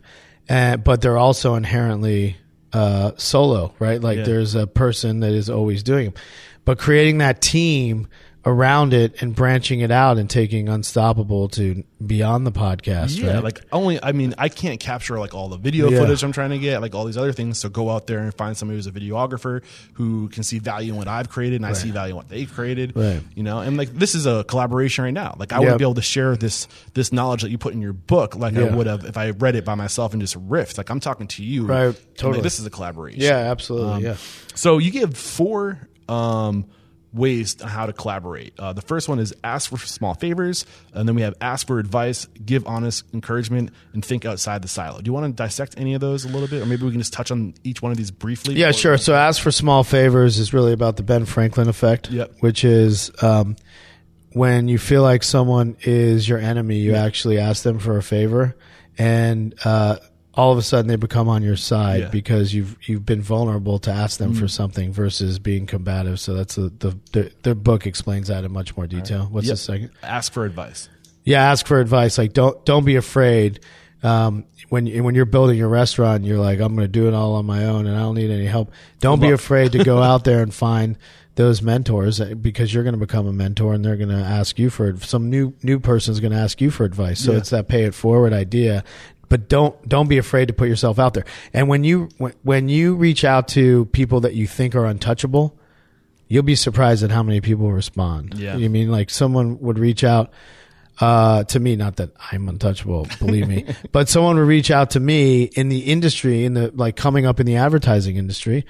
uh, 0.50 0.78
but 0.78 1.02
they're 1.02 1.18
also 1.18 1.56
inherently 1.56 2.38
uh, 2.72 3.12
solo 3.18 3.74
right 3.80 4.00
like 4.02 4.20
Yeah. 4.20 4.24
there's 4.26 4.54
a 4.56 4.68
person 4.68 5.22
that 5.22 5.32
is 5.34 5.50
always 5.50 5.82
doing 5.84 6.06
them 6.06 6.14
but 6.66 6.78
creating 6.78 7.20
that 7.20 7.42
team 7.42 8.08
around 8.48 8.94
it 8.94 9.24
and 9.24 9.36
branching 9.36 9.80
it 9.80 9.90
out 9.90 10.20
and 10.20 10.30
taking 10.30 10.70
unstoppable 10.70 11.48
to 11.50 11.84
beyond 12.06 12.46
the 12.46 12.52
podcast 12.52 13.18
Yeah, 13.20 13.34
right 13.34 13.44
like 13.44 13.62
only 13.72 13.98
I 14.04 14.12
mean 14.12 14.36
I 14.38 14.50
can't 14.50 14.80
capture 14.80 15.18
like 15.20 15.34
all 15.34 15.50
the 15.50 15.58
video 15.58 15.90
Yeah. 15.90 15.98
footage 15.98 16.22
I'm 16.24 16.32
trying 16.32 16.52
to 16.52 16.60
get, 16.60 16.80
like 16.80 16.94
all 16.94 17.06
these 17.06 17.18
other 17.18 17.32
things. 17.32 17.58
So 17.58 17.70
go 17.70 17.90
out 17.90 18.06
there 18.06 18.20
and 18.20 18.32
find 18.36 18.56
somebody 18.56 18.78
who's 18.78 18.86
a 18.86 18.92
videographer 18.92 19.64
who 19.94 20.30
can 20.30 20.44
see 20.44 20.60
value 20.60 20.92
in 20.94 20.98
what 21.00 21.08
I've 21.08 21.28
created 21.28 21.56
and 21.56 21.66
I 21.66 21.74
see 21.74 21.90
value 21.90 22.12
in 22.12 22.18
what 22.18 22.30
they've 22.30 22.52
created. 22.54 22.96
Right. 22.96 23.20
You 23.34 23.42
know, 23.42 23.62
and 23.62 23.78
like 23.78 23.92
this 23.92 24.14
is 24.14 24.28
a 24.28 24.44
collaboration 24.44 25.06
right 25.06 25.10
now. 25.14 25.36
Like 25.40 25.52
I 25.52 25.62
Yep. 25.62 25.72
would 25.72 25.78
be 25.80 25.84
able 25.84 25.96
to 25.96 26.04
share 26.04 26.36
this 26.36 26.68
this 26.94 27.12
knowledge 27.12 27.42
that 27.42 27.50
you 27.50 27.58
put 27.58 27.74
in 27.74 27.82
your 27.82 27.94
book 27.94 28.36
like 28.36 28.56
I 28.56 28.76
would 28.76 28.86
have 28.86 29.06
if 29.06 29.18
I 29.18 29.32
read 29.32 29.56
it 29.56 29.66
by 29.66 29.74
myself 29.74 30.14
and 30.14 30.22
just 30.22 30.36
riffed. 30.48 30.78
Like 30.78 30.92
I'm 30.92 31.00
talking 31.00 31.26
to 31.30 31.44
you. 31.44 31.66
Right, 31.66 31.78
and, 31.86 31.96
like, 31.96 32.16
totally. 32.16 32.44
this 32.44 32.60
is 32.60 32.68
a 32.68 32.70
collaboration. 32.70 33.22
yeah 33.22 33.38
absolutely 33.38 33.92
um, 33.94 34.04
yeah 34.04 34.18
So 34.54 34.78
you 34.78 34.92
give 34.92 35.18
four 35.18 35.80
um, 36.10 36.66
ways 37.14 37.62
on 37.62 37.70
how 37.70 37.86
to 37.86 37.94
collaborate. 37.94 38.54
Uh, 38.60 38.74
the 38.74 38.82
first 38.82 39.08
one 39.08 39.20
is 39.20 39.34
ask 39.44 39.70
for 39.70 39.78
small 39.78 40.14
favors, 40.14 40.66
and 40.94 41.08
then 41.08 41.16
we 41.16 41.22
have 41.22 41.34
ask 41.40 41.66
for 41.66 41.80
advice, 41.80 42.26
give 42.46 42.68
honest 42.68 43.06
encouragement, 43.14 43.72
and 43.94 44.04
think 44.04 44.26
outside 44.26 44.62
the 44.62 44.68
silo. 44.68 45.00
Do 45.00 45.08
you 45.10 45.14
want 45.14 45.26
to 45.26 45.32
dissect 45.32 45.76
any 45.78 45.94
of 45.94 46.02
those 46.02 46.26
a 46.26 46.28
little 46.28 46.48
bit, 46.48 46.62
or 46.62 46.66
maybe 46.66 46.84
we 46.84 46.92
can 46.92 47.00
just 47.00 47.14
touch 47.14 47.32
on 47.32 47.54
each 47.64 47.82
one 47.82 47.92
of 47.92 47.98
these 47.98 48.12
briefly? 48.12 48.56
Yeah, 48.56 48.72
sure. 48.72 48.98
So, 48.98 49.14
ask 49.16 49.42
for 49.42 49.52
small 49.52 49.84
favors 49.86 50.40
is 50.40 50.54
really 50.54 50.74
about 50.74 50.98
the 50.98 51.04
Ben 51.04 51.26
Franklin 51.26 51.70
effect, 51.70 52.12
Yep. 52.12 52.34
which 52.42 52.66
is 52.66 53.12
um, 53.24 53.56
when 54.34 54.68
you 54.68 54.78
feel 54.78 55.02
like 55.02 55.24
someone 55.24 55.78
is 55.84 56.28
your 56.28 56.40
enemy, 56.40 56.80
you 56.80 56.96
actually 56.96 57.40
ask 57.40 57.64
them 57.64 57.80
for 57.80 57.98
a 57.98 58.04
favor, 58.04 58.56
and 58.98 59.56
uh, 59.64 59.98
all 60.36 60.52
of 60.52 60.58
a 60.58 60.62
sudden 60.62 60.88
they 60.88 60.96
become 60.98 61.28
on 61.30 61.42
your 61.44 61.56
side 61.56 62.02
Yeah. 62.02 62.10
because 62.10 62.54
you've 62.54 62.76
you've 62.88 63.06
been 63.06 63.22
vulnerable 63.22 63.80
to 63.80 63.92
ask 63.92 64.20
them 64.20 64.34
for 64.34 64.48
something 64.48 64.92
versus 64.92 65.40
being 65.40 65.66
combative. 65.66 66.20
So 66.20 66.34
that's 66.34 66.56
the 66.56 66.70
the 66.80 66.98
the, 67.14 67.32
the 67.44 67.56
book 67.56 67.88
explains 67.88 68.28
that 68.28 68.44
in 68.44 68.52
much 68.52 68.76
more 68.76 68.86
detail. 68.88 69.28
What's 69.32 69.48
Yep. 69.48 69.54
the 69.54 69.58
second? 69.58 69.90
Ask 70.04 70.34
for 70.34 70.46
advice. 70.46 70.90
Yeah, 71.24 71.50
ask 71.52 71.66
for 71.66 71.80
advice. 71.80 72.18
Like 72.18 72.34
don't 72.34 72.64
don't 72.66 72.86
be 72.86 72.96
afraid. 72.98 73.62
Um, 74.04 74.46
when 74.70 74.86
you, 74.86 75.04
when 75.04 75.16
you're 75.16 75.26
building 75.26 75.58
your 75.58 75.70
restaurant, 75.70 76.26
you're 76.26 76.38
like, 76.38 76.60
I'm 76.60 76.76
going 76.76 76.86
to 76.86 76.92
do 76.92 77.08
it 77.08 77.16
all 77.16 77.36
on 77.36 77.46
my 77.48 77.66
own, 77.66 77.88
and 77.88 77.96
I 77.96 78.02
don't 78.02 78.14
need 78.14 78.30
any 78.30 78.46
help. 78.46 78.72
Don't 79.00 79.20
be 79.20 79.28
luck. 79.32 79.40
afraid 79.40 79.72
to 79.72 79.84
go 79.84 80.00
out 80.04 80.26
there 80.26 80.44
and 80.44 80.54
find 80.54 80.98
those 81.36 81.64
mentors 81.64 82.22
uh, 82.22 82.36
because 82.40 82.72
you're 82.72 82.84
going 82.84 82.94
to 82.94 83.00
become 83.00 83.26
a 83.26 83.34
mentor, 83.34 83.74
and 83.74 83.84
they're 83.84 83.96
going 83.98 84.10
to 84.10 84.16
ask 84.16 84.60
you 84.60 84.70
for 84.70 84.96
some 85.00 85.32
new 85.32 85.54
new 85.64 85.80
person's 85.80 86.20
going 86.20 86.34
to 86.34 86.38
ask 86.38 86.62
you 86.62 86.70
for 86.70 86.84
advice. 86.84 87.20
So 87.20 87.32
Yeah. 87.32 87.38
it's 87.40 87.50
that 87.50 87.68
pay 87.68 87.86
it 87.86 87.96
forward 87.96 88.32
idea. 88.32 88.84
But 89.30 89.50
don't 89.50 89.88
don't 89.88 90.08
be 90.08 90.18
afraid 90.18 90.48
to 90.50 90.54
put 90.54 90.68
yourself 90.68 91.00
out 91.00 91.14
there. 91.14 91.26
And 91.54 91.68
when 91.68 91.84
you 91.84 92.10
when, 92.18 92.34
when 92.44 92.70
you 92.70 92.96
reach 92.96 93.24
out 93.24 93.48
to 93.50 93.86
people 93.86 94.22
that 94.22 94.36
you 94.36 94.48
think 94.48 94.76
are 94.76 94.86
untouchable, 94.86 95.58
you'll 96.28 96.44
be 96.44 96.56
surprised 96.56 97.04
at 97.04 97.12
how 97.12 97.24
many 97.24 97.42
people 97.42 97.72
respond. 97.72 98.36
Yeah. 98.36 98.56
You 98.58 98.70
mean 98.70 98.92
like 98.92 99.10
someone 99.10 99.60
would 99.60 99.80
reach 99.80 100.04
out 100.04 100.32
uh, 101.00 101.44
to 101.44 101.60
me, 101.60 101.76
not 101.76 101.98
that 101.98 102.12
I'm 102.32 102.48
untouchable, 102.48 103.08
believe 103.20 103.48
me, 103.48 103.66
but 103.92 104.08
someone 104.08 104.38
would 104.38 104.48
reach 104.48 104.72
out 104.72 104.92
to 104.92 105.00
me 105.00 105.44
in 105.44 105.70
the 105.70 105.80
industry, 105.80 106.46
in 106.46 106.54
the 106.54 106.72
like 106.74 106.96
coming 106.96 107.26
up 107.26 107.40
in 107.40 107.46
the 107.46 107.58
advertising 107.58 108.16
industry, 108.16 108.66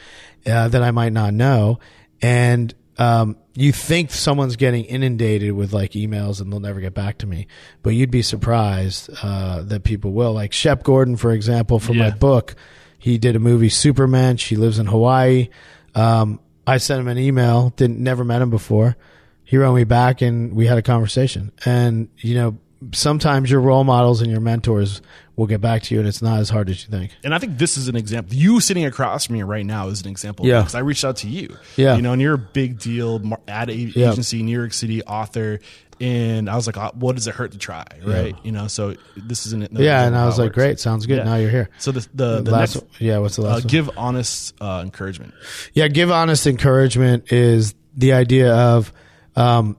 uh, 0.48 0.68
that 0.70 0.82
I 0.82 0.92
might 0.92 1.14
not 1.14 1.34
know. 1.34 1.80
And, 2.22 2.74
um, 2.98 3.38
you 3.54 3.72
think 3.72 4.12
someone's 4.12 4.56
getting 4.56 4.86
inundated 4.86 5.52
with 5.54 5.74
like 5.74 5.92
emails 5.92 6.42
and 6.42 6.52
they'll 6.52 6.60
never 6.60 6.80
get 6.80 6.94
back 6.94 7.20
to 7.20 7.28
me, 7.28 7.48
but 7.84 7.92
you'd 7.92 8.12
be 8.12 8.22
surprised, 8.22 9.10
uh, 9.22 9.64
that 9.64 9.84
people 9.84 10.12
will. 10.12 10.34
Like 10.34 10.54
Shep 10.54 10.84
Gordon, 10.84 11.16
for 11.18 11.32
example, 11.32 11.80
from 11.80 11.98
my 11.98 12.12
book, 12.12 12.56
he 12.98 13.18
did 13.18 13.36
a 13.36 13.40
movie 13.40 13.70
Supermensch. 13.70 14.40
She 14.40 14.56
lives 14.56 14.80
in 14.80 14.86
Hawaii. 14.86 15.50
Um, 15.94 16.40
I 16.68 16.78
sent 16.78 17.00
him 17.00 17.08
an 17.08 17.18
email, 17.18 17.70
didn't, 17.76 18.00
never 18.00 18.24
met 18.24 18.42
him 18.42 18.50
before 18.50 18.98
he 19.46 19.58
wrote 19.58 19.76
me 19.76 19.84
back 19.84 20.22
and 20.22 20.54
we 20.54 20.66
had 20.66 20.78
a 20.78 20.82
conversation. 20.82 21.52
And, 21.66 22.10
you 22.18 22.36
know, 22.36 22.58
sometimes 22.94 23.50
your 23.50 23.62
role 23.62 23.84
models 23.84 24.22
and 24.22 24.30
your 24.32 24.42
mentors 24.42 25.02
will 25.36 25.48
get 25.48 25.60
back 25.60 25.82
to 25.84 25.94
you 25.94 26.00
and 26.00 26.08
it's 26.08 26.22
not 26.22 26.40
as 26.40 26.50
hard 26.50 26.70
as 26.70 26.84
you 26.84 26.90
think. 26.90 27.12
And 27.24 27.34
I 27.34 27.40
think 27.40 27.58
this 27.58 27.78
is 27.78 27.88
an 27.88 27.96
example. 27.96 28.36
You 28.36 28.60
sitting 28.62 28.86
across 28.86 29.26
from 29.26 29.36
me 29.36 29.44
right 29.44 29.66
now 29.66 29.88
is 29.88 30.02
an 30.02 30.08
example. 30.08 30.46
Yeah. 30.46 30.60
Because 30.62 30.76
I 30.76 30.80
reached 30.80 31.04
out 31.04 31.18
to 31.18 31.28
you. 31.28 31.58
Yeah. 31.76 31.96
You 31.96 32.02
know, 32.02 32.14
and 32.14 32.22
you're 32.22 32.36
a 32.36 32.38
big 32.38 32.80
deal 32.80 33.22
ad 33.48 33.70
a- 33.70 33.76
Yeah. 33.76 34.12
agency, 34.12 34.44
New 34.44 34.58
York 34.58 34.74
City 34.74 35.04
author. 35.04 35.60
And 36.00 36.50
I 36.50 36.56
was 36.58 36.68
like, 36.68 36.78
uh, 36.78 36.92
what 36.94 37.16
does 37.16 37.28
it 37.28 37.36
hurt 37.36 37.54
to 37.54 37.58
try? 37.58 37.86
Right. 38.06 38.36
You 38.44 38.52
know, 38.52 38.68
so 38.68 38.96
this 39.16 39.46
is 39.46 39.54
an. 39.54 39.64
another 39.64 39.84
Yeah. 39.84 40.06
And 40.06 40.16
I 40.16 40.26
was 40.26 40.38
like, 40.38 40.48
works. 40.48 40.56
great. 40.56 40.80
Sounds 40.80 41.06
good. 41.06 41.20
Yeah. 41.20 41.24
Now 41.24 41.36
you're 41.36 41.50
here. 41.50 41.70
So 41.80 41.92
the, 41.92 42.08
the, 42.14 42.42
the 42.42 42.52
last, 42.52 42.76
next, 42.76 43.02
yeah. 43.02 43.18
What's 43.20 43.38
the 43.38 43.44
uh, 43.44 43.46
last 43.46 43.64
one? 43.64 43.68
give 43.70 43.90
honest 43.98 44.54
uh, 44.62 44.82
encouragement. 44.84 45.34
Yeah, 45.74 45.88
give 45.88 46.12
honest 46.12 46.48
encouragement 46.48 47.32
is 47.32 47.76
the 47.96 48.14
idea 48.14 48.54
of 48.54 48.92
um, 49.38 49.78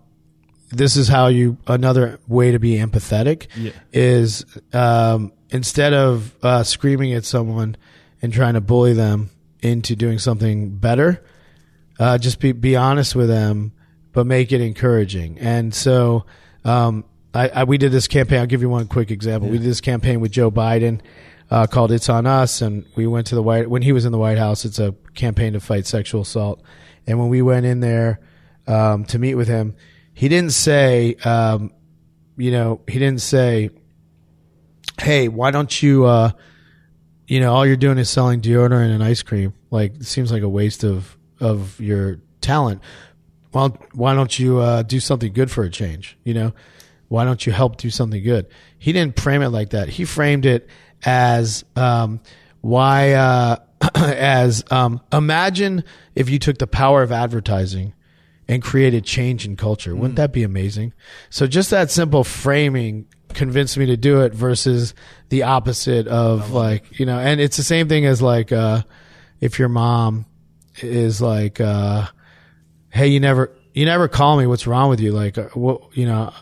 this 0.70 0.96
is 0.96 1.08
how 1.08 1.28
you 1.28 1.56
another 1.66 2.18
way 2.26 2.50
to 2.52 2.58
be 2.58 2.76
empathetic 2.76 3.46
Yeah. 3.56 3.70
is 3.92 4.44
um, 4.72 5.32
instead 5.50 5.92
of 5.94 6.34
uh, 6.42 6.62
screaming 6.64 7.12
at 7.12 7.24
someone 7.24 7.76
and 8.22 8.32
trying 8.32 8.54
to 8.54 8.60
bully 8.60 8.92
them 8.94 9.30
into 9.62 9.94
doing 9.96 10.18
something 10.18 10.70
better, 10.76 11.22
uh, 11.98 12.18
just 12.18 12.40
be 12.40 12.52
be 12.52 12.76
honest 12.76 13.14
with 13.14 13.28
them 13.28 13.72
but 14.12 14.26
make 14.26 14.50
it 14.50 14.62
encouraging. 14.62 15.38
And 15.38 15.74
so, 15.74 16.24
um, 16.64 17.04
I, 17.34 17.48
I, 17.50 17.64
we 17.64 17.76
did 17.76 17.92
this 17.92 18.08
campaign. 18.08 18.40
I'll 18.40 18.46
give 18.46 18.62
you 18.62 18.70
one 18.70 18.86
quick 18.88 19.10
example. 19.10 19.50
We 19.50 19.58
did 19.58 19.66
this 19.66 19.82
campaign 19.82 20.20
with 20.20 20.32
Joe 20.32 20.50
Biden 20.50 21.00
uh, 21.50 21.66
called 21.66 21.92
"It's 21.92 22.08
on 22.08 22.26
Us," 22.26 22.62
and 22.62 22.86
we 22.96 23.06
went 23.06 23.26
to 23.28 23.34
the 23.34 23.42
White 23.42 23.68
when 23.68 23.82
he 23.82 23.92
was 23.92 24.06
in 24.06 24.12
the 24.12 24.18
White 24.18 24.38
House. 24.38 24.64
It's 24.64 24.78
a 24.78 24.94
campaign 25.14 25.52
to 25.52 25.60
fight 25.60 25.86
sexual 25.86 26.22
assault, 26.22 26.62
and 27.06 27.18
when 27.18 27.28
we 27.28 27.42
went 27.42 27.66
in 27.66 27.80
there 27.80 28.20
um, 28.66 29.04
to 29.06 29.18
meet 29.18 29.34
with 29.34 29.48
him, 29.48 29.74
he 30.16 30.30
didn't 30.30 30.52
say, 30.52 31.14
um, 31.26 31.74
you 32.38 32.50
know, 32.50 32.80
he 32.88 32.98
didn't 32.98 33.20
say, 33.20 33.68
"Hey, 34.98 35.28
why 35.28 35.50
don't 35.50 35.82
you?" 35.82 36.06
Uh, 36.06 36.30
you 37.26 37.38
know, 37.38 37.52
all 37.52 37.66
you're 37.66 37.76
doing 37.76 37.98
is 37.98 38.08
selling 38.08 38.40
deodorant 38.40 38.94
and 38.94 39.04
ice 39.04 39.22
cream. 39.22 39.52
Like, 39.70 39.96
it 39.96 40.06
seems 40.06 40.32
like 40.32 40.42
a 40.42 40.48
waste 40.48 40.84
of 40.84 41.18
of 41.38 41.78
your 41.78 42.20
talent. 42.40 42.80
Well, 43.52 43.76
why 43.92 44.14
don't 44.14 44.36
you 44.38 44.58
uh, 44.58 44.84
do 44.84 45.00
something 45.00 45.34
good 45.34 45.50
for 45.50 45.64
a 45.64 45.70
change? 45.70 46.16
You 46.24 46.32
know, 46.32 46.54
why 47.08 47.26
don't 47.26 47.44
you 47.44 47.52
help 47.52 47.76
do 47.76 47.90
something 47.90 48.24
good? 48.24 48.46
He 48.78 48.94
didn't 48.94 49.20
frame 49.20 49.42
it 49.42 49.50
like 49.50 49.70
that. 49.70 49.90
He 49.90 50.06
framed 50.06 50.46
it 50.46 50.66
as 51.04 51.62
um, 51.76 52.20
why 52.62 53.12
uh, 53.12 53.56
as 53.94 54.64
um, 54.70 55.02
imagine 55.12 55.84
if 56.14 56.30
you 56.30 56.38
took 56.38 56.56
the 56.56 56.66
power 56.66 57.02
of 57.02 57.12
advertising 57.12 57.92
and 58.48 58.62
created 58.62 59.04
change 59.04 59.44
in 59.44 59.56
culture. 59.56 59.94
Wouldn't 59.94 60.16
that 60.16 60.32
be 60.32 60.42
amazing? 60.42 60.92
So 61.30 61.46
just 61.46 61.70
that 61.70 61.90
simple 61.90 62.24
framing 62.24 63.06
convinced 63.34 63.76
me 63.76 63.86
to 63.86 63.96
do 63.96 64.22
it 64.22 64.32
versus 64.32 64.94
the 65.28 65.42
opposite 65.42 66.06
of 66.06 66.52
like, 66.52 66.98
you 66.98 67.06
know, 67.06 67.18
and 67.18 67.40
it's 67.40 67.56
the 67.56 67.62
same 67.62 67.88
thing 67.88 68.06
as 68.06 68.22
like 68.22 68.52
uh 68.52 68.82
if 69.40 69.58
your 69.58 69.68
mom 69.68 70.26
is 70.80 71.20
like 71.20 71.60
uh 71.60 72.06
hey, 72.90 73.08
you 73.08 73.20
never 73.20 73.52
you 73.74 73.84
never 73.84 74.08
call 74.08 74.38
me, 74.38 74.46
what's 74.46 74.66
wrong 74.66 74.88
with 74.88 75.00
you? 75.00 75.12
Like 75.12 75.36
uh, 75.36 75.48
what, 75.54 75.96
you 75.96 76.06
know, 76.06 76.32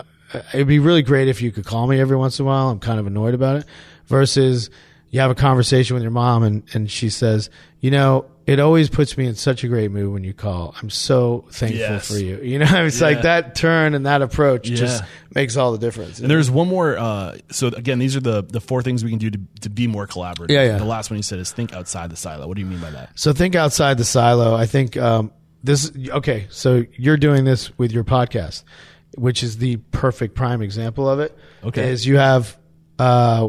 it'd 0.52 0.68
be 0.68 0.78
really 0.78 1.02
great 1.02 1.28
if 1.28 1.42
you 1.42 1.50
could 1.50 1.64
call 1.64 1.86
me 1.86 1.98
every 1.98 2.16
once 2.16 2.38
in 2.38 2.44
a 2.44 2.46
while. 2.46 2.68
I'm 2.68 2.80
kind 2.80 3.00
of 3.00 3.06
annoyed 3.06 3.34
about 3.34 3.56
it 3.56 3.66
versus 4.06 4.70
you 5.10 5.20
have 5.20 5.30
a 5.30 5.34
conversation 5.34 5.94
with 5.94 6.02
your 6.02 6.12
mom 6.12 6.42
and, 6.42 6.62
and 6.74 6.90
she 6.90 7.08
says, 7.08 7.50
you 7.80 7.90
know, 7.90 8.26
it 8.46 8.60
always 8.60 8.90
puts 8.90 9.16
me 9.16 9.26
in 9.26 9.34
such 9.34 9.64
a 9.64 9.68
great 9.68 9.90
mood 9.90 10.12
when 10.12 10.22
you 10.24 10.34
call. 10.34 10.74
I'm 10.82 10.90
so 10.90 11.46
thankful 11.50 11.78
Yes. 11.80 12.06
for 12.12 12.18
you. 12.18 12.38
You 12.42 12.58
know, 12.58 12.66
it's 12.84 13.00
Yeah. 13.00 13.06
like 13.06 13.22
that 13.22 13.54
turn 13.54 13.94
and 13.94 14.04
that 14.06 14.20
approach 14.20 14.64
just 14.64 15.02
makes 15.34 15.56
all 15.56 15.72
the 15.72 15.78
difference. 15.78 16.18
And 16.20 16.30
there's 16.30 16.50
one 16.50 16.68
more. 16.68 16.98
Uh, 16.98 17.38
so 17.50 17.68
again, 17.68 17.98
these 17.98 18.16
are 18.16 18.20
the 18.20 18.42
the 18.42 18.60
four 18.60 18.82
things 18.82 19.02
we 19.02 19.10
can 19.10 19.18
do 19.18 19.30
to, 19.30 19.40
to 19.62 19.70
be 19.70 19.86
more 19.86 20.06
collaborative. 20.06 20.50
Yeah, 20.50 20.64
yeah. 20.64 20.78
The 20.78 20.84
last 20.84 21.10
one 21.10 21.16
you 21.16 21.22
said 21.22 21.38
is 21.38 21.52
think 21.52 21.72
outside 21.72 22.10
the 22.10 22.16
silo. 22.16 22.46
What 22.46 22.56
do 22.56 22.60
you 22.60 22.66
mean 22.66 22.80
by 22.80 22.90
that? 22.90 23.18
So 23.18 23.32
think 23.32 23.54
outside 23.54 23.96
the 23.98 24.04
silo. 24.04 24.54
I 24.54 24.66
think 24.66 24.96
um, 24.98 25.32
this. 25.62 25.90
Okay, 26.10 26.46
so 26.50 26.84
you're 26.96 27.16
doing 27.16 27.44
this 27.44 27.76
with 27.78 27.92
your 27.92 28.04
podcast, 28.04 28.64
which 29.16 29.42
is 29.42 29.56
the 29.56 29.76
perfect 29.90 30.34
prime 30.34 30.60
example 30.60 31.08
of 31.08 31.18
it. 31.20 31.34
Okay. 31.64 31.88
is 31.88 32.06
you 32.06 32.18
have 32.18 32.58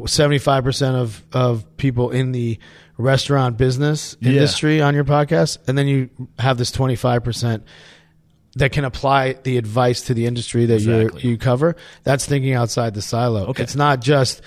seventy 0.08 0.38
five 0.40 0.64
percent 0.64 0.96
of 0.96 1.22
of 1.34 1.78
people 1.78 2.12
in 2.12 2.32
the 2.32 2.60
restaurant 2.98 3.58
business 3.58 4.16
Yeah. 4.22 4.32
industry 4.34 4.82
on 4.82 4.96
your 4.96 5.04
podcast, 5.04 5.58
and 5.68 5.78
then 5.78 5.88
you 5.88 6.10
have 6.40 6.58
this 6.58 6.72
twenty 6.72 6.96
five 6.96 7.24
percent 7.24 7.64
that 8.56 8.72
can 8.72 8.86
apply 8.86 9.34
the 9.44 9.58
advice 9.58 10.02
to 10.04 10.14
the 10.14 10.26
industry 10.26 10.66
that 10.66 10.76
Exactly. 10.76 11.22
you 11.24 11.32
you 11.32 11.38
cover. 11.38 11.76
That's 12.04 12.26
thinking 12.26 12.54
outside 12.54 12.94
the 12.94 13.02
silo. 13.02 13.48
Okay. 13.48 13.64
It's 13.64 13.76
not 13.76 14.02
just 14.02 14.42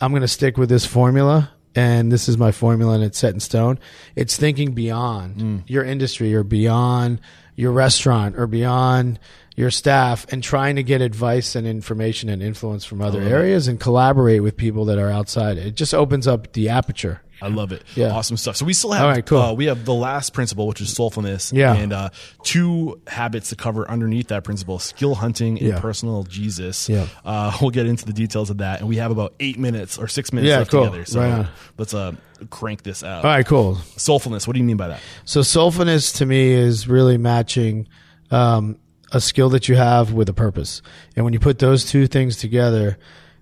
I'm 0.00 0.10
going 0.12 0.22
to 0.22 0.28
stick 0.28 0.56
with 0.56 0.68
this 0.68 0.86
formula 0.86 1.50
and 1.74 2.10
this 2.12 2.28
is 2.28 2.38
my 2.38 2.52
formula 2.52 2.94
and 2.94 3.04
it's 3.04 3.18
set 3.18 3.34
in 3.34 3.40
stone. 3.40 3.78
It's 4.16 4.36
thinking 4.36 4.72
beyond 4.72 5.36
Mm. 5.36 5.62
your 5.66 5.84
industry 5.84 6.34
or 6.34 6.44
beyond 6.44 7.20
your 7.56 7.72
restaurant 7.72 8.36
or 8.38 8.46
beyond 8.46 9.18
your 9.56 9.70
staff 9.70 10.26
and 10.32 10.42
trying 10.42 10.76
to 10.76 10.82
get 10.82 11.00
advice 11.02 11.54
and 11.54 11.66
information 11.66 12.28
and 12.28 12.42
influence 12.42 12.84
from 12.84 13.02
other 13.02 13.20
areas 13.20 13.68
and 13.68 13.78
collaborate 13.78 14.42
with 14.42 14.56
people 14.56 14.86
that 14.86 14.98
are 14.98 15.10
outside. 15.10 15.58
It 15.58 15.74
just 15.74 15.92
opens 15.94 16.26
up 16.26 16.52
the 16.54 16.70
aperture. 16.70 17.20
I 17.42 17.48
love 17.48 17.72
it. 17.72 17.82
Yeah. 17.96 18.12
Awesome 18.12 18.36
stuff. 18.36 18.56
So 18.56 18.64
we 18.64 18.72
still 18.72 18.92
have 18.92 19.02
All 19.04 19.10
right, 19.10 19.26
cool. 19.26 19.38
uh, 19.40 19.52
we 19.52 19.64
have 19.64 19.84
the 19.84 19.92
last 19.92 20.32
principle, 20.32 20.68
which 20.68 20.80
is 20.80 20.94
soulfulness. 20.94 21.52
Yeah. 21.52 21.74
And 21.74 21.92
uh, 21.92 22.10
two 22.44 23.00
habits 23.08 23.48
to 23.48 23.56
cover 23.56 23.90
underneath 23.90 24.28
that 24.28 24.44
principle: 24.44 24.78
skill 24.78 25.16
hunting 25.16 25.58
and 25.58 25.68
Yeah. 25.70 25.80
personal 25.80 26.22
Jesus. 26.22 26.88
Yeah. 26.88 27.08
Uh, 27.24 27.50
we'll 27.60 27.70
get 27.72 27.86
into 27.86 28.04
the 28.06 28.12
details 28.12 28.48
of 28.50 28.58
that, 28.58 28.78
and 28.78 28.88
we 28.88 28.96
have 28.98 29.10
about 29.10 29.34
eight 29.40 29.58
minutes 29.58 29.98
or 29.98 30.06
six 30.06 30.32
minutes 30.32 30.50
Yeah, 30.50 30.58
left 30.58 30.70
cool. 30.70 30.84
together. 30.84 31.04
So 31.04 31.20
Right 31.20 31.46
let's 31.78 31.92
uh, 31.94 32.12
crank 32.48 32.84
this 32.84 33.02
out. 33.02 33.24
All 33.24 33.30
right, 33.32 33.44
cool. 33.44 33.74
Soulfulness. 33.96 34.46
What 34.46 34.52
do 34.52 34.60
you 34.60 34.64
mean 34.64 34.76
by 34.76 34.88
that? 34.88 35.00
So 35.24 35.40
soulfulness 35.40 36.16
to 36.18 36.26
me 36.26 36.52
is 36.52 36.86
really 36.86 37.18
matching 37.18 37.88
um, 38.30 38.78
a 39.12 39.20
skill 39.20 39.50
that 39.50 39.68
you 39.68 39.76
have 39.76 40.12
with 40.12 40.28
a 40.28 40.32
purpose, 40.32 40.82
and 41.14 41.24
when 41.24 41.32
you 41.32 41.40
put 41.40 41.58
those 41.58 41.84
two 41.84 42.06
things 42.06 42.36
together, 42.36 42.98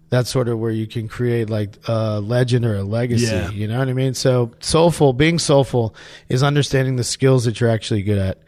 that's 0.09 0.29
sort 0.29 0.49
of 0.49 0.59
where 0.59 0.73
you 0.73 0.87
can 0.87 1.09
create 1.09 1.49
like 1.49 1.79
a 1.87 2.21
legend 2.21 2.65
or 2.65 2.77
a 2.77 2.83
legacy. 2.83 3.27
Yeah. 3.27 3.51
You 3.51 3.69
know 3.69 3.79
what 3.79 3.89
I 3.89 3.93
mean? 3.93 4.15
So 4.15 4.51
soulful, 4.61 5.13
being 5.13 5.39
soulful 5.39 5.95
is 6.29 6.43
understanding 6.43 6.97
the 6.97 7.05
skills 7.05 7.45
that 7.45 7.61
you're 7.61 7.71
actually 7.71 8.03
good 8.03 8.19
at, 8.19 8.39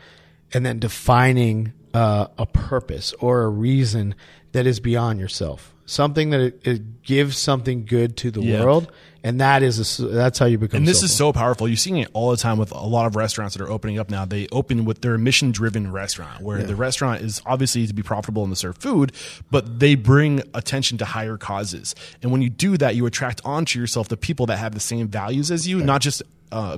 and 0.53 0.67
then 0.67 0.81
defining 0.81 1.73
uh, 1.95 2.27
a 2.37 2.47
purpose 2.47 3.15
or 3.21 3.43
a 3.43 3.49
reason 3.49 4.15
that 4.53 4.67
is 4.67 4.81
beyond 4.81 5.21
yourself. 5.21 5.72
Something 5.85 6.31
that 6.31 6.41
it, 6.41 6.61
it 6.67 7.03
gives 7.03 7.37
something 7.37 7.85
good 7.85 8.17
to 8.19 8.31
the 8.31 8.41
Yeah. 8.41 8.63
world, 8.65 8.91
and 9.25 9.41
that 9.41 9.63
is 9.65 9.99
a 10.01 10.07
that's 10.07 10.39
how 10.39 10.47
you 10.47 10.57
become. 10.57 10.79
And 10.79 10.87
this 10.87 11.03
is 11.03 11.15
so 11.15 11.33
powerful. 11.33 11.67
You're 11.67 11.77
seeing 11.77 11.99
it 11.99 12.09
all 12.13 12.31
the 12.31 12.37
time 12.37 12.57
with 12.57 12.71
a 12.71 12.87
lot 12.87 13.07
of 13.07 13.17
restaurants 13.17 13.57
that 13.57 13.63
are 13.65 13.71
opening 13.71 13.99
up 13.99 14.09
now. 14.09 14.25
They 14.25 14.47
open 14.53 14.85
with 14.85 15.01
their 15.03 15.19
mission 15.19 15.51
driven 15.51 15.91
restaurant, 15.91 16.41
where 16.43 16.63
the 16.63 16.77
restaurant 16.77 17.23
is 17.23 17.43
obviously 17.45 17.87
to 17.89 17.93
be 17.95 18.03
profitable 18.03 18.45
and 18.45 18.53
to 18.53 18.57
serve 18.57 18.79
food, 18.79 19.13
but 19.51 19.81
they 19.81 19.97
bring 19.97 20.43
attention 20.55 20.99
to 20.99 21.05
higher 21.05 21.37
causes. 21.37 21.95
And 22.23 22.31
when 22.31 22.43
you 22.43 22.49
do 22.51 22.77
that, 22.79 22.95
you 22.95 23.05
attract 23.07 23.41
onto 23.45 23.81
yourself 23.81 24.09
the 24.09 24.17
people 24.17 24.47
that 24.47 24.59
have 24.59 24.75
the 24.75 24.81
same 24.81 25.09
values 25.09 25.51
as 25.51 25.67
you, 25.67 25.83
not 25.83 26.01
just. 26.01 26.23
Uh, 26.53 26.77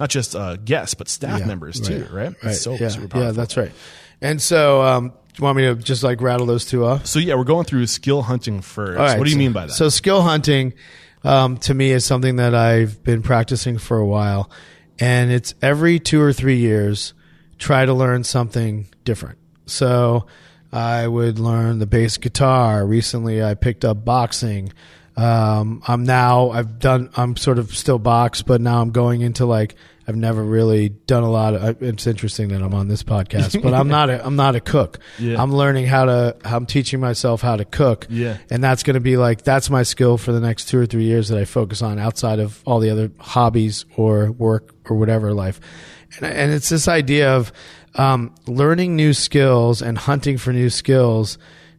not 0.00 0.10
just 0.10 0.34
uh, 0.34 0.56
guests, 0.56 0.94
but 0.94 1.08
staff 1.08 1.38
Yeah, 1.38 1.46
members 1.46 1.78
too, 1.80 2.04
right? 2.10 2.24
Right. 2.24 2.36
It's 2.42 2.62
so 2.62 2.74
yeah. 2.74 2.90
yeah, 3.14 3.30
that's 3.30 3.56
right. 3.56 3.70
And 4.20 4.42
so, 4.42 4.82
um, 4.82 5.12
do 5.34 5.40
you 5.40 5.44
want 5.44 5.56
me 5.56 5.64
to 5.64 5.74
just 5.74 6.04
like 6.04 6.20
rattle 6.20 6.46
those 6.46 6.64
two 6.64 6.84
off? 6.84 7.06
So 7.06 7.18
yeah, 7.18 7.34
we're 7.34 7.44
going 7.44 7.64
through 7.64 7.86
skill 7.88 8.22
hunting 8.22 8.60
first. 8.60 8.98
Right, 8.98 9.18
what 9.18 9.24
do 9.24 9.30
you 9.30 9.34
so- 9.34 9.38
mean 9.38 9.52
by 9.52 9.66
that? 9.66 9.72
So, 9.72 9.88
skill 9.88 10.22
hunting 10.22 10.74
um, 11.24 11.56
to 11.58 11.74
me 11.74 11.90
is 11.90 12.04
something 12.04 12.36
that 12.36 12.54
I've 12.54 13.02
been 13.02 13.22
practicing 13.22 13.78
for 13.78 13.98
a 13.98 14.06
while, 14.06 14.48
and 15.00 15.32
it's 15.32 15.54
every 15.60 15.98
two 15.98 16.22
or 16.22 16.32
three 16.32 16.58
years 16.58 17.14
try 17.58 17.84
to 17.84 17.92
learn 17.92 18.22
something 18.22 18.86
different. 19.04 19.38
So, 19.66 20.26
I 20.72 21.08
would 21.08 21.40
learn 21.40 21.80
the 21.80 21.86
bass 21.86 22.16
guitar. 22.16 22.86
Recently, 22.86 23.42
I 23.42 23.54
picked 23.54 23.84
up 23.84 24.04
boxing. 24.04 24.72
Um, 25.16 25.82
I'm 25.86 26.04
now 26.04 26.50
I've 26.50 26.78
done 26.78 27.10
I'm 27.16 27.36
sort 27.36 27.58
of 27.58 27.74
still 27.76 27.98
box, 27.98 28.42
but 28.42 28.60
now 28.60 28.80
I'm 28.80 28.90
going 28.90 29.20
into 29.20 29.46
like 29.46 29.74
I've 30.06 30.16
never 30.16 30.42
really 30.42 30.90
done 30.90 31.22
a 31.22 31.30
lot 31.30 31.54
of. 31.54 31.82
It's 31.82 32.06
interesting 32.06 32.48
that 32.48 32.62
I'm 32.62 32.74
on 32.74 32.88
this 32.88 33.02
podcast, 33.02 33.62
but 33.62 33.72
I'm 33.72 33.88
not 33.98 34.10
a 34.10 34.24
I'm 34.24 34.36
not 34.36 34.54
a 34.54 34.60
cook. 34.60 34.98
Yeah. 35.18 35.42
I'm 35.42 35.52
learning 35.52 35.86
how 35.86 36.04
to. 36.04 36.36
I'm 36.44 36.66
teaching 36.66 37.00
myself 37.00 37.40
how 37.40 37.56
to 37.56 37.64
cook. 37.64 38.06
Yeah. 38.10 38.36
and 38.50 38.62
that's 38.62 38.82
going 38.82 38.94
to 38.94 39.00
be 39.00 39.16
like 39.16 39.42
that's 39.42 39.70
my 39.70 39.82
skill 39.82 40.18
for 40.18 40.32
the 40.32 40.40
next 40.40 40.68
two 40.68 40.78
or 40.78 40.86
three 40.86 41.04
years 41.04 41.28
that 41.28 41.38
I 41.38 41.44
focus 41.44 41.80
on 41.82 41.98
outside 41.98 42.38
of 42.38 42.62
all 42.66 42.80
the 42.80 42.90
other 42.90 43.10
hobbies 43.18 43.86
or 43.96 44.30
work 44.32 44.74
or 44.88 44.96
whatever 44.96 45.32
life. 45.32 45.60
And, 46.18 46.26
and 46.26 46.52
it's 46.52 46.68
this 46.68 46.86
idea 46.86 47.34
of 47.36 47.52
um, 47.94 48.34
learning 48.46 48.96
new 48.96 49.12
skills 49.12 49.80
and 49.82 49.96
hunting 49.96 50.36
for 50.36 50.52
new 50.52 50.70
skills 50.70 51.38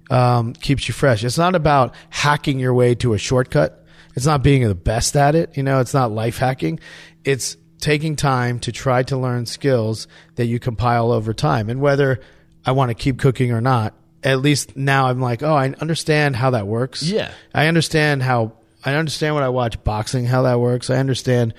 um, 0.09 0.53
keeps 0.53 0.87
you 0.87 0.93
fresh. 0.93 1.23
It's 1.23 1.37
not 1.37 1.55
about 1.55 1.95
hacking 2.09 2.59
your 2.59 2.73
way 2.73 2.95
to 2.95 3.13
a 3.13 3.17
shortcut. 3.17 3.85
It's 4.15 4.25
not 4.25 4.43
being 4.43 4.67
the 4.67 4.75
best 4.75 5.15
at 5.15 5.35
it. 5.35 5.57
You 5.57 5.63
know, 5.63 5.79
it's 5.79 5.93
not 5.93 6.11
life 6.11 6.37
hacking. 6.37 6.79
It's 7.23 7.57
taking 7.85 8.15
time 8.15 8.57
to 8.57 8.71
try 8.71 9.03
to 9.03 9.15
learn 9.15 9.45
skills 9.45 10.07
that 10.37 10.47
you 10.47 10.59
compile 10.59 11.11
over 11.11 11.35
time. 11.35 11.69
And 11.69 11.79
whether 11.79 12.19
I 12.65 12.71
want 12.71 12.89
to 12.89 12.95
keep 12.95 13.19
cooking 13.19 13.51
or 13.51 13.61
not, 13.61 13.93
at 14.23 14.39
least 14.39 14.75
now 14.75 15.05
I'm 15.05 15.21
like, 15.21 15.43
oh, 15.43 15.53
I 15.53 15.69
understand 15.79 16.35
how 16.35 16.49
that 16.49 16.65
works. 16.65 17.03
Yeah. 17.03 17.31
I 17.53 17.67
understand 17.67 18.23
how, 18.23 18.53
I 18.83 18.95
understand 18.95 19.35
when 19.35 19.43
I 19.43 19.49
watch 19.49 19.83
boxing, 19.83 20.25
how 20.25 20.41
that 20.41 20.59
works. 20.59 20.89
I 20.89 20.95
understand 20.95 21.53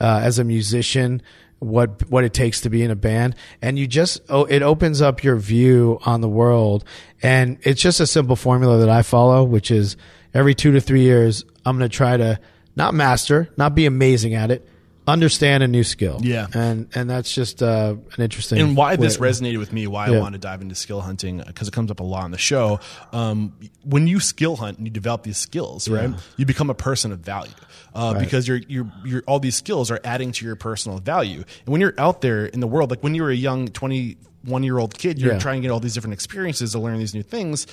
uh, 0.00 0.20
as 0.24 0.40
a 0.40 0.44
musician 0.44 1.22
what 1.60 2.08
what 2.08 2.22
it 2.22 2.32
takes 2.32 2.60
to 2.60 2.70
be 2.70 2.84
in 2.84 2.90
a 2.92 2.94
band 2.94 3.34
and 3.60 3.76
you 3.76 3.84
just 3.88 4.20
oh 4.28 4.44
it 4.44 4.62
opens 4.62 5.02
up 5.02 5.24
your 5.24 5.34
view 5.34 5.98
on 6.06 6.20
the 6.20 6.28
world 6.28 6.84
and 7.20 7.58
it's 7.62 7.82
just 7.82 7.98
a 7.98 8.06
simple 8.06 8.36
formula 8.36 8.78
that 8.78 8.88
I 8.88 9.02
follow 9.02 9.42
which 9.42 9.72
is 9.72 9.96
every 10.32 10.54
2 10.54 10.70
to 10.70 10.80
3 10.80 11.00
years 11.00 11.44
I'm 11.66 11.76
going 11.76 11.90
to 11.90 11.96
try 11.96 12.16
to 12.16 12.38
not 12.76 12.94
master 12.94 13.48
not 13.56 13.74
be 13.74 13.86
amazing 13.86 14.34
at 14.34 14.52
it 14.52 14.68
understand 15.08 15.62
a 15.62 15.68
new 15.68 15.82
skill 15.84 16.20
Yeah. 16.22 16.46
and 16.54 16.88
and 16.94 17.08
that's 17.10 17.32
just 17.32 17.62
uh, 17.62 17.96
an 18.16 18.22
interesting 18.22 18.58
and 18.60 18.76
why 18.76 18.96
this 18.96 19.18
way- 19.18 19.28
resonated 19.30 19.58
with 19.58 19.72
me, 19.72 19.86
why 19.86 20.06
I 20.06 20.18
want 20.18 20.34
to 20.34 20.38
dive 20.38 20.60
into 20.62 20.74
skill 20.74 21.00
hunting, 21.00 21.42
because 21.46 21.66
it 21.68 21.72
comes 21.74 21.90
up 21.90 22.00
a 22.00 22.04
lot 22.04 22.24
on 22.24 22.30
the 22.30 22.38
show. 22.38 22.80
Um, 23.12 23.54
when 23.84 24.06
you 24.06 24.20
skill 24.20 24.56
hunt 24.56 24.78
and 24.78 24.86
you 24.86 24.90
develop 24.92 25.22
these 25.22 25.38
skills, 25.38 25.88
right, 25.88 26.10
you 26.36 26.46
become 26.46 26.70
a 26.70 26.74
person 26.74 27.12
of 27.12 27.20
value. 27.20 27.52
Uh, 27.94 28.14
Because 28.18 28.46
you're, 28.46 28.60
you're, 28.68 28.92
you're, 29.04 29.22
all 29.26 29.40
these 29.40 29.56
skills 29.56 29.90
are 29.90 29.98
adding 30.04 30.30
to 30.30 30.44
your 30.44 30.54
personal 30.56 30.98
value. 30.98 31.38
And 31.64 31.68
when 31.72 31.80
you're 31.80 31.94
out 31.98 32.20
there 32.20 32.46
in 32.46 32.60
the 32.60 32.66
world, 32.68 32.90
like 32.90 33.02
when 33.02 33.14
you 33.14 33.22
were 33.22 33.30
a 33.30 33.34
young 33.34 33.68
twenty 33.68 34.18
one 34.44 34.62
year 34.62 34.78
old 34.78 34.96
kid, 34.96 35.18
you're 35.18 35.32
Yeah. 35.32 35.38
trying 35.38 35.62
to 35.62 35.66
get 35.66 35.72
all 35.72 35.80
these 35.80 35.94
different 35.94 36.14
experiences 36.14 36.72
to 36.72 36.78
learn 36.78 36.98
these 36.98 37.14
new 37.14 37.22
things. 37.24 37.66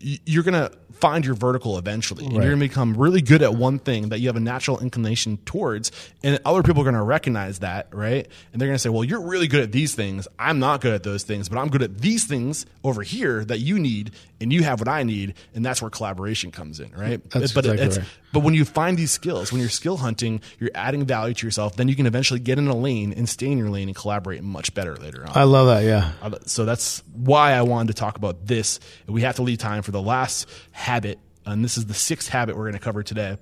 You're 0.00 0.42
gonna 0.42 0.70
find 1.00 1.24
your 1.24 1.34
vertical 1.34 1.78
eventually, 1.78 2.24
and 2.24 2.34
Right. 2.36 2.44
you're 2.44 2.52
gonna 2.52 2.64
become 2.64 2.94
really 2.96 3.20
good 3.22 3.42
at 3.42 3.54
one 3.54 3.78
thing 3.78 4.08
that 4.10 4.20
you 4.20 4.28
have 4.28 4.36
a 4.36 4.40
natural 4.40 4.78
inclination 4.80 5.38
towards, 5.44 5.90
and 6.22 6.38
other 6.44 6.62
people 6.62 6.82
are 6.82 6.84
gonna 6.84 7.02
recognize 7.02 7.60
that, 7.60 7.88
right? 7.92 8.26
And 8.52 8.60
they're 8.60 8.68
gonna 8.68 8.78
say, 8.78 8.88
"Well, 8.88 9.04
you're 9.04 9.20
really 9.20 9.48
good 9.48 9.60
at 9.62 9.72
these 9.72 9.94
things. 9.94 10.26
I'm 10.38 10.58
not 10.58 10.80
good 10.80 10.92
at 10.92 11.02
those 11.02 11.22
things, 11.22 11.48
but 11.48 11.58
I'm 11.58 11.68
good 11.68 11.82
at 11.82 11.98
these 11.98 12.24
things 12.24 12.66
over 12.84 13.02
here 13.02 13.44
that 13.44 13.60
you 13.60 13.78
need, 13.78 14.10
and 14.40 14.52
you 14.52 14.62
have 14.64 14.80
what 14.80 14.88
I 14.88 15.02
need." 15.02 15.34
And 15.54 15.64
that's 15.64 15.80
where 15.82 15.90
collaboration 15.90 16.50
comes 16.50 16.80
in, 16.80 16.90
right? 16.96 17.20
That's 17.30 17.52
but 17.52 17.64
exactly 17.64 17.86
it's 17.86 17.98
right. 17.98 18.06
but 18.32 18.40
when 18.40 18.54
you 18.54 18.64
find 18.64 18.96
these 18.96 19.10
skills, 19.10 19.52
when 19.52 19.60
you're 19.60 19.70
skill 19.70 19.98
hunting, 19.98 20.40
you're 20.58 20.70
adding 20.74 21.04
value 21.06 21.34
to 21.34 21.46
yourself. 21.46 21.76
Then 21.76 21.88
you 21.88 21.94
can 21.96 22.06
eventually 22.06 22.40
get 22.40 22.58
in 22.58 22.68
a 22.68 22.76
lane 22.76 23.12
and 23.16 23.28
stay 23.28 23.46
in 23.50 23.58
your 23.58 23.70
lane 23.70 23.88
and 23.88 23.96
collaborate 23.96 24.42
much 24.42 24.74
better 24.74 24.96
later 24.96 25.24
on. 25.26 25.32
I 25.34 25.44
love 25.44 25.66
that. 25.68 25.84
Yeah. 25.84 26.12
So 26.46 26.64
that's 26.64 27.02
why 27.12 27.52
I 27.52 27.62
wanted 27.62 27.88
to 27.88 27.94
talk 27.94 28.16
about 28.16 28.46
this. 28.46 28.80
We 29.06 29.22
have 29.22 29.36
to 29.36 29.42
leave 29.42 29.58
time 29.58 29.82
for 29.82 29.90
the 29.90 30.02
last 30.02 30.46
habit, 30.88 31.18
and 31.44 31.62
this 31.62 31.76
is 31.76 31.84
the 31.86 31.94
sixth 31.94 32.28
habit 32.30 32.56
we're 32.56 32.64
going 32.64 32.72
to 32.72 32.78
cover 32.78 33.02
today. 33.02 33.36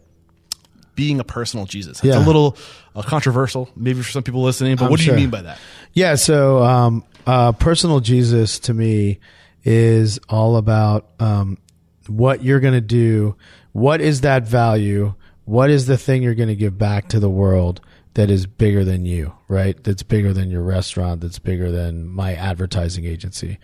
Being 0.96 1.20
a 1.20 1.24
personal 1.24 1.66
Jesus. 1.66 1.98
It's 1.98 2.06
Yeah. 2.06 2.24
a 2.24 2.26
little 2.26 2.56
uh, 2.94 3.02
controversial, 3.02 3.68
maybe 3.76 4.02
for 4.02 4.10
some 4.10 4.22
people 4.22 4.42
listening, 4.42 4.76
but 4.76 4.86
I'm 4.86 4.90
what 4.90 4.98
do 4.98 5.04
sure. 5.04 5.14
you 5.14 5.20
mean 5.20 5.30
by 5.30 5.42
that? 5.42 5.58
Yeah, 5.92 6.14
so 6.14 6.62
um, 6.62 7.04
uh, 7.26 7.52
personal 7.52 8.00
Jesus 8.00 8.58
to 8.60 8.74
me 8.74 9.20
is 9.62 10.18
all 10.28 10.56
about 10.56 11.06
um, 11.20 11.58
what 12.06 12.42
you're 12.42 12.60
going 12.60 12.74
to 12.74 12.80
do. 12.80 13.36
What 13.72 14.00
is 14.00 14.22
that 14.22 14.44
value? 14.48 15.14
What 15.44 15.68
is 15.70 15.86
the 15.86 15.98
thing 15.98 16.22
you're 16.22 16.34
going 16.34 16.48
to 16.48 16.56
give 16.56 16.78
back 16.78 17.08
to 17.10 17.20
the 17.20 17.30
world 17.30 17.82
that 18.14 18.30
is 18.30 18.46
bigger 18.46 18.82
than 18.82 19.04
you, 19.04 19.34
right? 19.48 19.76
That's 19.84 20.02
bigger 20.02 20.32
than 20.32 20.50
your 20.50 20.62
restaurant, 20.62 21.20
that's 21.20 21.38
bigger 21.38 21.70
than 21.70 22.08
my 22.08 22.34
advertising 22.34 23.04
agency. 23.04 23.58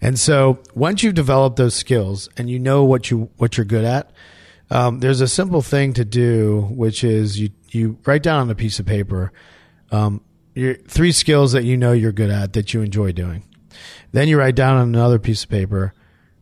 And 0.00 0.18
so 0.18 0.62
once 0.74 1.02
you've 1.02 1.14
developed 1.14 1.56
those 1.56 1.74
skills 1.74 2.28
and 2.36 2.48
you 2.48 2.58
know 2.58 2.84
what 2.84 3.10
you 3.10 3.30
what 3.36 3.56
you're 3.56 3.64
good 3.64 3.84
at, 3.84 4.10
um, 4.70 5.00
there's 5.00 5.20
a 5.20 5.28
simple 5.28 5.62
thing 5.62 5.92
to 5.94 6.04
do, 6.04 6.68
which 6.70 7.02
is 7.02 7.38
you 7.40 7.50
you 7.70 7.98
write 8.04 8.22
down 8.22 8.40
on 8.40 8.50
a 8.50 8.54
piece 8.54 8.78
of 8.78 8.86
paper 8.86 9.32
um, 9.90 10.20
your 10.54 10.74
three 10.74 11.12
skills 11.12 11.52
that 11.52 11.64
you 11.64 11.76
know 11.76 11.92
you're 11.92 12.12
good 12.12 12.30
at 12.30 12.52
that 12.54 12.74
you 12.74 12.82
enjoy 12.82 13.12
doing. 13.12 13.44
Then 14.12 14.28
you 14.28 14.38
write 14.38 14.54
down 14.54 14.76
on 14.76 14.88
another 14.88 15.18
piece 15.18 15.44
of 15.44 15.50
paper 15.50 15.94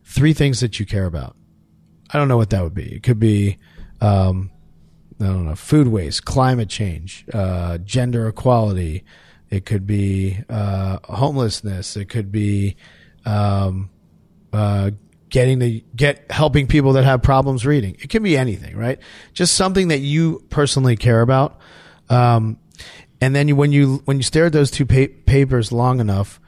three 0.03 0.33
things 0.33 0.59
that 0.61 0.79
you 0.79 0.85
care 0.85 1.05
about. 1.05 1.35
I 2.09 2.17
don't 2.17 2.27
know 2.27 2.37
what 2.37 2.49
that 2.51 2.63
would 2.63 2.73
be. 2.73 2.95
It 2.95 3.03
could 3.03 3.19
be, 3.19 3.57
um, 4.01 4.49
I 5.19 5.25
don't 5.25 5.45
know, 5.45 5.55
food 5.55 5.89
waste, 5.89 6.25
climate 6.25 6.69
change, 6.69 7.25
uh, 7.33 7.77
gender 7.79 8.27
equality. 8.27 9.03
It 9.49 9.65
could 9.65 9.85
be 9.85 10.39
uh, 10.49 10.99
homelessness. 11.03 11.97
It 11.97 12.05
could 12.05 12.31
be 12.31 12.75
um, 13.27 13.89
uh, 14.53 14.91
getting 15.29 15.59
the 15.59 15.83
get 15.95 16.31
helping 16.31 16.67
people 16.67 16.93
that 16.93 17.03
have 17.03 17.21
problems 17.21 17.65
reading. 17.65 17.97
It 17.99 18.09
can 18.09 18.23
be 18.23 18.37
anything, 18.37 18.75
right? 18.75 18.99
Just 19.33 19.55
something 19.55 19.89
that 19.89 19.99
you 19.99 20.43
personally 20.49 20.95
care 20.95 21.21
about. 21.21 21.59
Um, 22.09 22.57
and 23.19 23.35
then 23.35 23.47
you, 23.47 23.55
when 23.55 23.71
you 23.71 24.01
when 24.05 24.17
you 24.17 24.23
stare 24.23 24.45
at 24.45 24.53
those 24.53 24.71
two 24.71 24.85
pa- 24.85 25.13
papers 25.25 25.71
long 25.71 25.99
enough, 25.99 26.39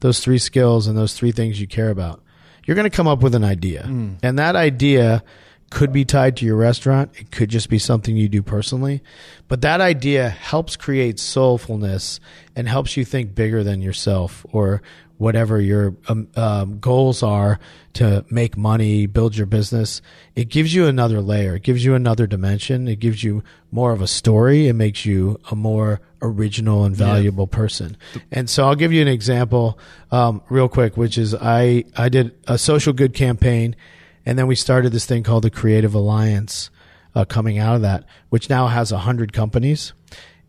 those 0.00 0.20
three 0.20 0.38
skills 0.38 0.86
and 0.86 0.96
those 0.96 1.14
three 1.14 1.32
things 1.32 1.60
you 1.60 1.66
care 1.66 1.90
about, 1.90 2.22
you're 2.64 2.76
going 2.76 2.88
to 2.88 2.96
come 2.96 3.08
up 3.08 3.22
with 3.22 3.34
an 3.34 3.44
idea, 3.44 3.82
and 4.22 4.38
that 4.38 4.54
idea 4.54 5.24
could 5.70 5.92
be 5.92 6.04
tied 6.04 6.36
to 6.36 6.46
your 6.46 6.56
restaurant. 6.56 7.10
It 7.16 7.30
could 7.30 7.50
just 7.50 7.68
be 7.68 7.78
something 7.78 8.16
you 8.16 8.28
do 8.28 8.42
personally, 8.42 9.02
but 9.48 9.62
that 9.62 9.80
idea 9.80 10.28
helps 10.28 10.76
create 10.76 11.16
soulfulness 11.16 12.20
and 12.54 12.68
helps 12.68 12.96
you 12.96 13.04
think 13.04 13.34
bigger 13.34 13.64
than 13.64 13.82
yourself 13.82 14.46
or 14.52 14.82
whatever 15.18 15.60
your 15.60 15.94
um, 16.08 16.28
um, 16.36 16.78
goals 16.78 17.22
are 17.22 17.58
to 17.94 18.24
make 18.30 18.56
money, 18.56 19.06
build 19.06 19.36
your 19.36 19.46
business. 19.46 20.00
It 20.36 20.48
gives 20.48 20.72
you 20.72 20.86
another 20.86 21.20
layer. 21.20 21.56
It 21.56 21.64
gives 21.64 21.84
you 21.84 21.94
another 21.94 22.26
dimension. 22.26 22.86
It 22.86 23.00
gives 23.00 23.22
you 23.24 23.42
more 23.72 23.92
of 23.92 24.00
a 24.00 24.06
story. 24.06 24.68
It 24.68 24.74
makes 24.74 25.04
you 25.04 25.40
a 25.50 25.56
more 25.56 26.00
original 26.22 26.84
and 26.84 26.94
valuable 26.96 27.46
person. 27.48 27.96
And 28.30 28.48
so 28.48 28.66
I'll 28.66 28.76
give 28.76 28.92
you 28.92 29.02
an 29.02 29.08
example 29.08 29.78
um, 30.12 30.40
real 30.48 30.68
quick, 30.68 30.96
which 30.96 31.18
is 31.18 31.34
I 31.34 31.84
I 31.96 32.08
did 32.08 32.36
a 32.46 32.56
social 32.56 32.92
good 32.92 33.12
campaign, 33.12 33.76
and 34.24 34.38
then 34.38 34.46
we 34.46 34.54
started 34.54 34.92
this 34.92 35.06
thing 35.06 35.24
called 35.24 35.44
the 35.44 35.50
Creative 35.50 35.94
Alliance. 35.94 36.70
Uh, 37.14 37.24
coming 37.24 37.58
out 37.58 37.74
of 37.74 37.82
that, 37.82 38.04
which 38.28 38.48
now 38.48 38.68
has 38.68 38.92
a 38.92 38.98
hundred 38.98 39.32
companies, 39.32 39.92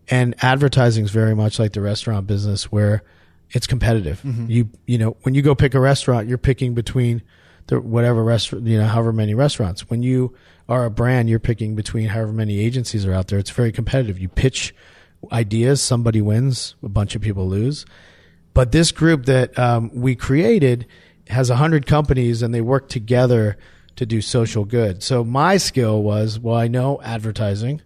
and 0.08 0.36
advertising 0.40 1.04
is 1.04 1.10
very 1.10 1.34
much 1.34 1.58
like 1.58 1.72
the 1.72 1.80
restaurant 1.80 2.28
business 2.28 2.70
where 2.70 3.02
it's 3.50 3.66
competitive. 3.66 4.20
You 4.50 4.70
you 4.86 4.98
know 4.98 5.16
when 5.22 5.34
you 5.34 5.42
go 5.42 5.54
pick 5.54 5.74
a 5.74 5.80
restaurant, 5.80 6.28
you're 6.28 6.38
picking 6.38 6.74
between 6.74 7.22
the 7.66 7.80
whatever 7.80 8.22
restaurant 8.22 8.66
you 8.66 8.78
know 8.78 8.86
however 8.86 9.12
many 9.12 9.34
restaurants. 9.34 9.88
When 9.90 10.02
you 10.02 10.34
are 10.68 10.84
a 10.84 10.90
brand, 10.90 11.28
you're 11.28 11.38
picking 11.38 11.74
between 11.74 12.08
however 12.08 12.32
many 12.32 12.60
agencies 12.60 13.06
are 13.06 13.12
out 13.12 13.28
there. 13.28 13.38
It's 13.38 13.50
very 13.50 13.72
competitive. 13.72 14.18
You 14.18 14.28
pitch 14.28 14.74
ideas, 15.32 15.82
somebody 15.82 16.22
wins, 16.22 16.76
a 16.82 16.88
bunch 16.88 17.14
of 17.14 17.22
people 17.22 17.48
lose. 17.48 17.84
But 18.54 18.72
this 18.72 18.90
group 18.90 19.26
that 19.26 19.58
um, 19.58 19.90
we 19.94 20.16
created 20.16 20.86
has 21.28 21.50
a 21.50 21.56
hundred 21.56 21.86
companies, 21.86 22.42
and 22.42 22.52
they 22.54 22.60
work 22.60 22.88
together 22.88 23.58
to 23.96 24.06
do 24.06 24.20
social 24.20 24.64
good. 24.64 25.02
So 25.02 25.24
my 25.24 25.56
skill 25.56 26.02
was 26.02 26.38
well, 26.38 26.56
I 26.56 26.68
know 26.68 27.00
advertising 27.02 27.82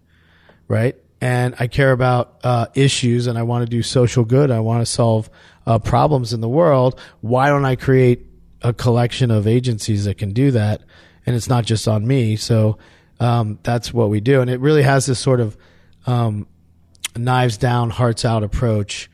right? 0.69 0.97
And 1.21 1.55
I 1.59 1.69
care 1.69 1.93
about 1.93 2.41
uh, 2.45 2.67
issues 2.75 3.27
and 3.27 3.39
I 3.39 3.43
want 3.43 3.65
to 3.65 3.71
do 3.71 3.83
social 3.83 4.25
good. 4.25 4.51
I 4.51 4.61
want 4.61 4.83
to 4.83 4.87
solve 4.87 5.31
uh, 5.67 5.79
problems 5.79 6.33
in 6.33 6.41
the 6.41 6.49
world. 6.49 7.01
Why 7.21 7.49
don't 7.49 7.65
I 7.65 7.77
create 7.77 8.27
a 8.63 8.73
collection 8.73 9.31
of 9.31 9.47
agencies 9.47 10.05
that 10.05 10.19
can 10.19 10.33
do 10.33 10.51
that? 10.53 10.83
And 11.27 11.35
it's 11.35 11.49
not 11.49 11.65
just 11.65 11.89
on 11.89 12.07
me. 12.07 12.37
So 12.37 12.79
um, 13.21 13.59
that's 13.63 13.93
what 13.93 14.11
we 14.11 14.21
do. 14.21 14.41
And 14.41 14.51
it 14.51 14.61
really 14.61 14.83
has 14.83 15.07
this 15.07 15.19
sort 15.19 15.41
of 15.41 15.57
um, 16.07 16.47
knives 17.17 17.57
down, 17.57 17.91
hearts 17.91 18.25
out 18.25 18.43
approach, 18.43 19.11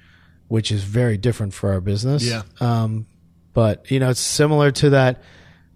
which 0.49 0.73
is 0.73 0.83
very 0.83 1.17
different 1.17 1.55
for 1.55 1.73
our 1.73 1.81
business. 1.81 2.25
Yeah. 2.25 2.43
Um, 2.61 3.07
but, 3.53 3.91
you 3.91 4.01
know, 4.01 4.11
it's 4.11 4.21
similar 4.21 4.71
to 4.73 4.91
that 4.91 5.23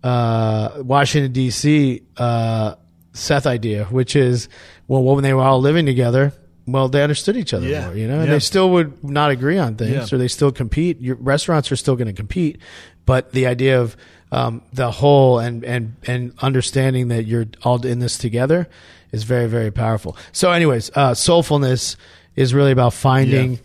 uh, 0.02 0.82
Washington, 0.82 1.32
D.C. 1.32 2.02
Uh, 2.16 2.74
Seth 3.12 3.46
idea, 3.46 3.84
which 3.86 4.16
is, 4.16 4.48
well, 4.88 5.02
when 5.02 5.22
they 5.22 5.32
were 5.32 5.42
all 5.42 5.60
living 5.60 5.86
together, 5.86 6.32
well, 6.66 6.88
they 6.88 7.02
understood 7.02 7.36
each 7.36 7.52
other 7.52 7.66
Yeah. 7.68 7.86
more, 7.86 7.96
you 7.96 8.06
know, 8.08 8.18
and 8.20 8.26
Yeah. 8.28 8.34
they 8.34 8.40
still 8.40 8.70
would 8.70 9.04
not 9.04 9.30
agree 9.30 9.58
on 9.58 9.76
things 9.76 9.92
Yeah. 10.10 10.14
or 10.14 10.18
they 10.18 10.28
still 10.28 10.50
compete. 10.52 11.00
Your 11.00 11.16
restaurants 11.16 11.70
are 11.70 11.76
still 11.76 11.96
going 11.96 12.06
to 12.06 12.12
compete, 12.14 12.58
but 13.06 13.32
the 13.32 13.46
idea 13.46 13.80
of 13.80 13.96
um, 14.32 14.62
the 14.72 14.90
whole 14.90 15.38
and, 15.38 15.62
and, 15.64 15.94
and 16.08 16.32
understanding 16.40 17.06
that 17.08 17.24
you're 17.24 17.46
all 17.62 17.84
in 17.86 18.00
this 18.00 18.18
together 18.18 18.66
is 19.12 19.22
very, 19.22 19.46
very 19.46 19.70
powerful. 19.70 20.16
So 20.32 20.50
anyways, 20.50 20.90
uh, 20.96 21.12
soulfulness 21.12 21.94
is 22.34 22.52
really 22.52 22.72
about 22.72 22.94
finding 22.94 23.60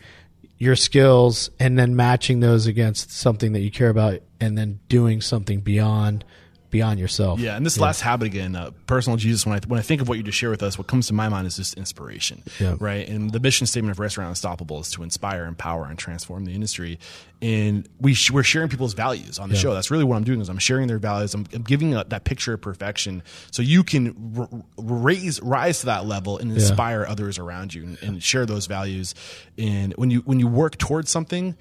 your 0.59 0.75
skills 0.75 1.49
and 1.59 1.79
then 1.79 1.95
matching 1.95 2.41
those 2.41 2.67
against 2.67 3.11
something 3.11 3.53
that 3.53 3.61
you 3.61 3.71
care 3.71 3.89
about 3.89 4.19
and 4.39 4.57
then 4.57 4.79
doing 4.89 5.21
something 5.21 5.61
beyond 5.61 6.23
beyond 6.71 6.99
yourself. 6.99 7.39
Yeah, 7.39 7.55
and 7.57 7.65
this 7.65 7.79
last 7.79 8.01
habit 8.01 8.25
again, 8.27 8.55
uh, 8.55 8.71
personal 8.85 9.17
Jesus. 9.17 9.45
When 9.45 9.55
I 9.55 9.59
when 9.67 9.79
I 9.79 9.83
think 9.83 10.01
of 10.01 10.07
what 10.09 10.17
you 10.17 10.23
just 10.23 10.37
shared 10.37 10.51
with 10.51 10.63
us, 10.63 10.77
what 10.77 10.87
comes 10.87 11.07
to 11.07 11.13
my 11.13 11.27
mind 11.29 11.47
is 11.47 11.55
just 11.57 11.75
inspiration, 11.77 12.43
Yeah. 12.59 12.75
right? 12.79 13.07
And 13.07 13.31
the 13.31 13.39
mission 13.39 13.65
statement 13.67 13.91
of 13.91 13.99
Restaurant 13.99 14.29
Unstoppable 14.29 14.79
is 14.81 14.91
to 14.91 15.03
inspire, 15.03 15.45
empower, 15.45 15.85
and 15.85 15.97
transform 15.97 16.45
the 16.45 16.53
industry. 16.53 16.99
And 17.41 17.87
we 17.99 18.13
sh- 18.13 18.31
we're 18.31 18.43
sharing 18.43 18.69
people's 18.69 18.93
values 18.93 19.39
on 19.39 19.49
the 19.49 19.55
show. 19.55 19.73
That's 19.73 19.89
really 19.89 20.03
what 20.03 20.17
I'm 20.17 20.23
doing. 20.25 20.41
Is 20.41 20.49
I'm 20.49 20.57
sharing 20.59 20.87
their 20.87 20.99
values. 20.99 21.33
I'm, 21.33 21.45
I'm 21.53 21.63
giving 21.63 21.95
a, 21.95 22.03
that 22.03 22.23
picture 22.25 22.53
of 22.53 22.61
perfection, 22.61 23.23
so 23.51 23.61
you 23.61 23.83
can 23.83 24.35
r- 24.37 24.49
raise 24.77 25.41
rise 25.41 25.79
to 25.79 25.85
that 25.87 26.05
level 26.05 26.37
and 26.37 26.51
inspire 26.51 27.05
others 27.05 27.39
around 27.39 27.73
you 27.73 27.83
and, 27.83 27.97
and 28.01 28.23
share 28.23 28.45
those 28.45 28.65
values. 28.67 29.15
And 29.57 29.93
when 29.95 30.11
you 30.11 30.19
when 30.21 30.39
you 30.39 30.47
work 30.47 30.77
towards 30.77 31.09
something, 31.09 31.55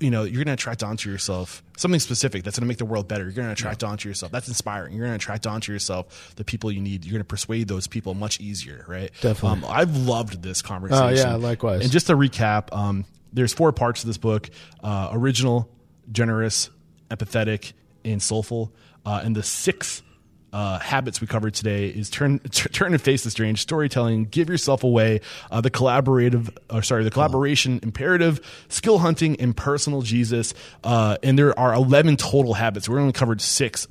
you 0.00 0.10
know 0.10 0.24
you're 0.24 0.42
going 0.42 0.46
to 0.46 0.52
attract 0.52 0.82
onto 0.82 1.10
yourself 1.10 1.62
something 1.76 2.00
specific 2.00 2.42
that's 2.42 2.58
going 2.58 2.64
to 2.66 2.68
make 2.68 2.78
the 2.78 2.84
world 2.84 3.06
better. 3.08 3.24
You're 3.24 3.32
going 3.32 3.46
to 3.46 3.52
attract 3.52 3.84
onto 3.84 4.08
yourself. 4.08 4.32
That's 4.32 4.48
inspiring. 4.48 4.92
You're 4.94 5.06
going 5.06 5.18
to 5.18 5.22
attract 5.22 5.46
onto 5.46 5.72
yourself 5.72 6.32
the 6.36 6.44
people 6.44 6.72
you 6.72 6.80
need. 6.80 7.04
You're 7.04 7.12
going 7.12 7.20
to 7.20 7.24
persuade 7.24 7.68
those 7.68 7.86
people 7.86 8.14
much 8.14 8.40
easier 8.40 8.84
right? 8.88 9.10
Definitely. 9.20 9.64
um, 9.64 9.66
i've 9.68 9.96
loved 9.96 10.42
this 10.42 10.62
conversation. 10.62 11.04
Oh, 11.04 11.30
yeah, 11.30 11.34
likewise. 11.36 11.82
and 11.82 11.90
just 11.92 12.06
to 12.08 12.16
recap 12.16 12.74
um, 12.76 13.04
there's 13.32 13.52
four 13.52 13.72
parts 13.72 14.00
to 14.02 14.06
this 14.06 14.18
book 14.18 14.50
uh, 14.82 15.10
original 15.12 15.70
generous 16.10 16.70
empathetic 17.10 17.72
and 18.04 18.22
soulful. 18.22 18.72
Uh, 19.06 19.20
and 19.22 19.36
the 19.36 19.42
sixth 19.42 20.02
uh, 20.54 20.78
habits 20.78 21.20
we 21.20 21.26
covered 21.26 21.52
today 21.52 21.88
is 21.88 22.08
turn 22.08 22.38
t- 22.38 22.68
turn 22.72 22.92
and 22.92 23.02
face 23.02 23.24
the 23.24 23.30
strange 23.30 23.60
storytelling. 23.60 24.26
Give 24.26 24.48
yourself 24.48 24.84
away. 24.84 25.20
Uh, 25.50 25.60
the 25.60 25.70
collaborative 25.70 26.56
or 26.70 26.80
sorry 26.80 27.02
the 27.02 27.10
collaboration 27.10 27.80
imperative 27.82 28.40
skill 28.68 28.98
hunting 28.98 29.34
and 29.40 29.56
personal 29.56 30.00
jesus. 30.02 30.54
Uh, 30.84 31.18
and 31.24 31.36
there 31.36 31.58
are 31.58 31.74
11 31.74 32.16
total 32.18 32.54
habits. 32.54 32.88
We 32.88 32.96
only 33.00 33.12
covered 33.12 33.40
six 33.40 33.88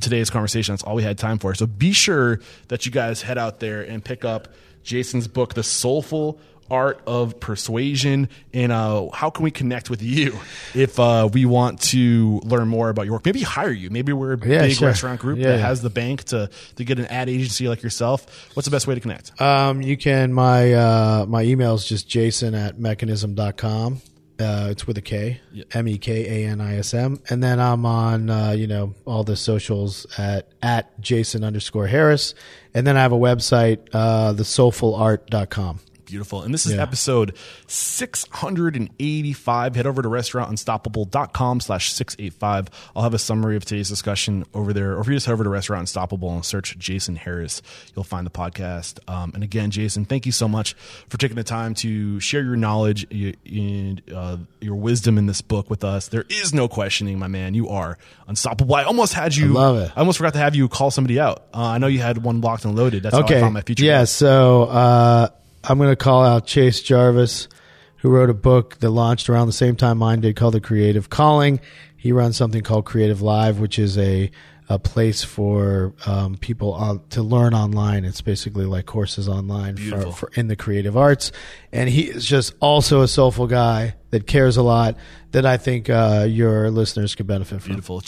today's 0.00 0.30
conversation. 0.30 0.72
That's 0.72 0.82
all 0.82 0.94
we 0.94 1.02
had 1.02 1.18
time 1.18 1.38
for. 1.38 1.54
So 1.54 1.66
be 1.66 1.92
sure 1.92 2.40
that 2.68 2.86
you 2.86 2.92
guys 2.92 3.20
head 3.20 3.36
out 3.36 3.60
there 3.60 3.82
and 3.82 4.02
pick 4.02 4.24
up 4.24 4.48
jason's 4.82 5.28
book 5.28 5.52
the 5.52 5.62
soulful 5.64 6.40
art 6.70 7.00
of 7.06 7.38
persuasion 7.40 8.28
and 8.52 8.72
uh, 8.72 9.08
how 9.12 9.30
can 9.30 9.44
we 9.44 9.50
connect 9.50 9.90
with 9.90 10.02
you 10.02 10.38
if 10.74 10.98
uh, 11.00 11.28
we 11.32 11.44
want 11.44 11.80
to 11.80 12.40
learn 12.44 12.68
more 12.68 12.88
about 12.88 13.04
your 13.06 13.14
work 13.14 13.24
maybe 13.24 13.42
hire 13.42 13.70
you 13.70 13.90
maybe 13.90 14.12
we're 14.12 14.32
a 14.34 14.38
Yeah, 14.48 14.62
big 14.62 14.72
sure. 14.76 14.88
restaurant 14.88 15.20
group 15.20 15.38
Yeah, 15.38 15.48
that 15.48 15.58
yeah. 15.60 15.66
has 15.66 15.82
the 15.82 15.90
bank 15.90 16.24
to, 16.24 16.50
to 16.76 16.84
get 16.84 16.98
an 16.98 17.06
ad 17.06 17.28
agency 17.28 17.68
like 17.68 17.82
yourself 17.82 18.50
what's 18.54 18.66
the 18.66 18.70
best 18.72 18.86
way 18.86 18.94
to 18.94 19.00
connect 19.00 19.40
Um, 19.40 19.82
you 19.82 19.96
can 19.96 20.32
my 20.32 20.72
uh, 20.72 21.26
my 21.28 21.42
email 21.42 21.74
is 21.74 21.84
just 21.86 22.08
jason 22.08 22.54
at 22.54 22.76
mekanism.com. 22.78 24.00
Uh, 24.38 24.68
it's 24.70 24.86
with 24.86 24.98
a 24.98 25.00
K, 25.00 25.40
M 25.72 25.88
E 25.88 25.96
K 25.96 26.44
A 26.44 26.48
N 26.50 26.60
I 26.60 26.76
S 26.76 26.92
M, 26.92 27.18
and 27.30 27.42
then 27.42 27.58
I'm 27.58 27.86
on 27.86 28.28
uh, 28.28 28.50
you 28.50 28.66
know 28.66 28.94
all 29.06 29.24
the 29.24 29.34
socials 29.34 30.06
at 30.18 30.50
at 30.60 31.00
Jason 31.00 31.42
underscore 31.42 31.86
Harris, 31.86 32.34
and 32.74 32.86
then 32.86 32.98
I 32.98 33.00
have 33.00 33.12
a 33.12 33.16
website, 33.18 33.88
uh, 33.94 34.34
thesoulfulart.com. 34.34 35.80
Beautiful. 36.06 36.42
And 36.42 36.54
this 36.54 36.66
is 36.66 36.74
Yeah. 36.74 36.82
episode 36.82 37.34
685. 37.66 39.74
Head 39.76 39.86
over 39.86 40.02
to 40.02 40.08
restaurantunstoppable.com 40.08 41.60
slash 41.60 41.92
685. 41.92 42.68
I'll 42.94 43.02
have 43.02 43.14
a 43.14 43.18
summary 43.18 43.56
of 43.56 43.64
today's 43.64 43.88
discussion 43.88 44.44
over 44.54 44.72
there. 44.72 44.96
Or 44.96 45.00
if 45.00 45.08
you 45.08 45.14
just 45.14 45.26
head 45.26 45.32
over 45.32 45.44
to 45.44 45.50
Restaurant 45.50 45.80
Unstoppable 45.80 46.32
and 46.32 46.44
search 46.44 46.78
Jason 46.78 47.16
Harris, 47.16 47.62
you'll 47.94 48.04
find 48.04 48.26
the 48.26 48.30
podcast. 48.30 48.98
Um, 49.08 49.32
and 49.34 49.42
again, 49.42 49.70
Jason, 49.70 50.04
thank 50.04 50.26
you 50.26 50.32
so 50.32 50.48
much 50.48 50.74
for 51.08 51.18
taking 51.18 51.36
the 51.36 51.44
time 51.44 51.74
to 51.76 52.20
share 52.20 52.42
your 52.42 52.56
knowledge 52.56 53.06
and 53.12 54.02
uh, 54.14 54.36
your 54.60 54.76
wisdom 54.76 55.18
in 55.18 55.26
this 55.26 55.40
book 55.40 55.68
with 55.70 55.84
us. 55.84 56.08
There 56.08 56.24
is 56.28 56.54
no 56.54 56.68
questioning, 56.68 57.18
my 57.18 57.28
man. 57.28 57.54
You 57.54 57.68
are 57.68 57.98
unstoppable. 58.28 58.74
I 58.74 58.84
almost 58.84 59.12
had 59.12 59.34
you. 59.34 59.56
I 59.56 59.60
love 59.60 59.76
it. 59.78 59.90
I 59.96 60.00
almost 60.00 60.18
forgot 60.18 60.34
to 60.34 60.38
have 60.38 60.54
you 60.54 60.68
call 60.68 60.90
somebody 60.90 61.18
out. 61.18 61.46
Uh, 61.52 61.62
I 61.64 61.78
know 61.78 61.86
you 61.88 62.00
had 62.00 62.18
one 62.18 62.40
locked 62.40 62.64
and 62.64 62.76
loaded. 62.76 63.02
That's 63.02 63.14
how 63.14 63.22
I 63.22 63.24
Okay. 63.24 63.40
found 63.40 63.54
my 63.54 63.60
future. 63.62 63.84
Yeah. 63.84 64.04
So 64.04 64.64
uh, 64.64 65.28
I'm 65.68 65.78
going 65.78 65.90
to 65.90 65.96
call 65.96 66.22
out 66.22 66.46
Chase 66.46 66.80
Jarvis, 66.80 67.48
who 67.96 68.10
wrote 68.10 68.30
a 68.30 68.34
book 68.34 68.78
that 68.78 68.90
launched 68.90 69.28
around 69.28 69.48
the 69.48 69.52
same 69.52 69.74
time 69.74 69.98
mine 69.98 70.20
did 70.20 70.36
called 70.36 70.54
The 70.54 70.60
Creative 70.60 71.10
Calling. 71.10 71.60
He 71.96 72.12
runs 72.12 72.36
something 72.36 72.62
called 72.62 72.84
Creative 72.84 73.20
Live, 73.20 73.58
which 73.58 73.78
is 73.78 73.98
a 73.98 74.30
a 74.68 74.78
place 74.78 75.22
for 75.22 75.94
um, 76.06 76.36
people 76.36 76.72
on, 76.74 77.00
to 77.10 77.22
learn 77.22 77.54
online. 77.54 78.04
It's 78.04 78.20
basically 78.20 78.64
like 78.64 78.86
courses 78.86 79.28
online 79.28 79.76
for, 79.76 80.10
for 80.10 80.30
in 80.34 80.48
the 80.48 80.56
creative 80.56 80.96
arts. 80.96 81.30
And 81.72 81.88
he 81.88 82.02
is 82.02 82.26
just 82.26 82.52
also 82.60 83.02
a 83.02 83.08
soulful 83.08 83.46
guy 83.46 83.94
that 84.10 84.26
cares 84.26 84.56
a 84.56 84.62
lot 84.62 84.96
that 85.30 85.46
I 85.46 85.56
think 85.56 85.88
uh, 85.88 86.26
your 86.28 86.70
listeners 86.70 87.14
could 87.14 87.28
benefit 87.28 87.62
from. 87.62 87.74
Beautiful. 87.74 88.00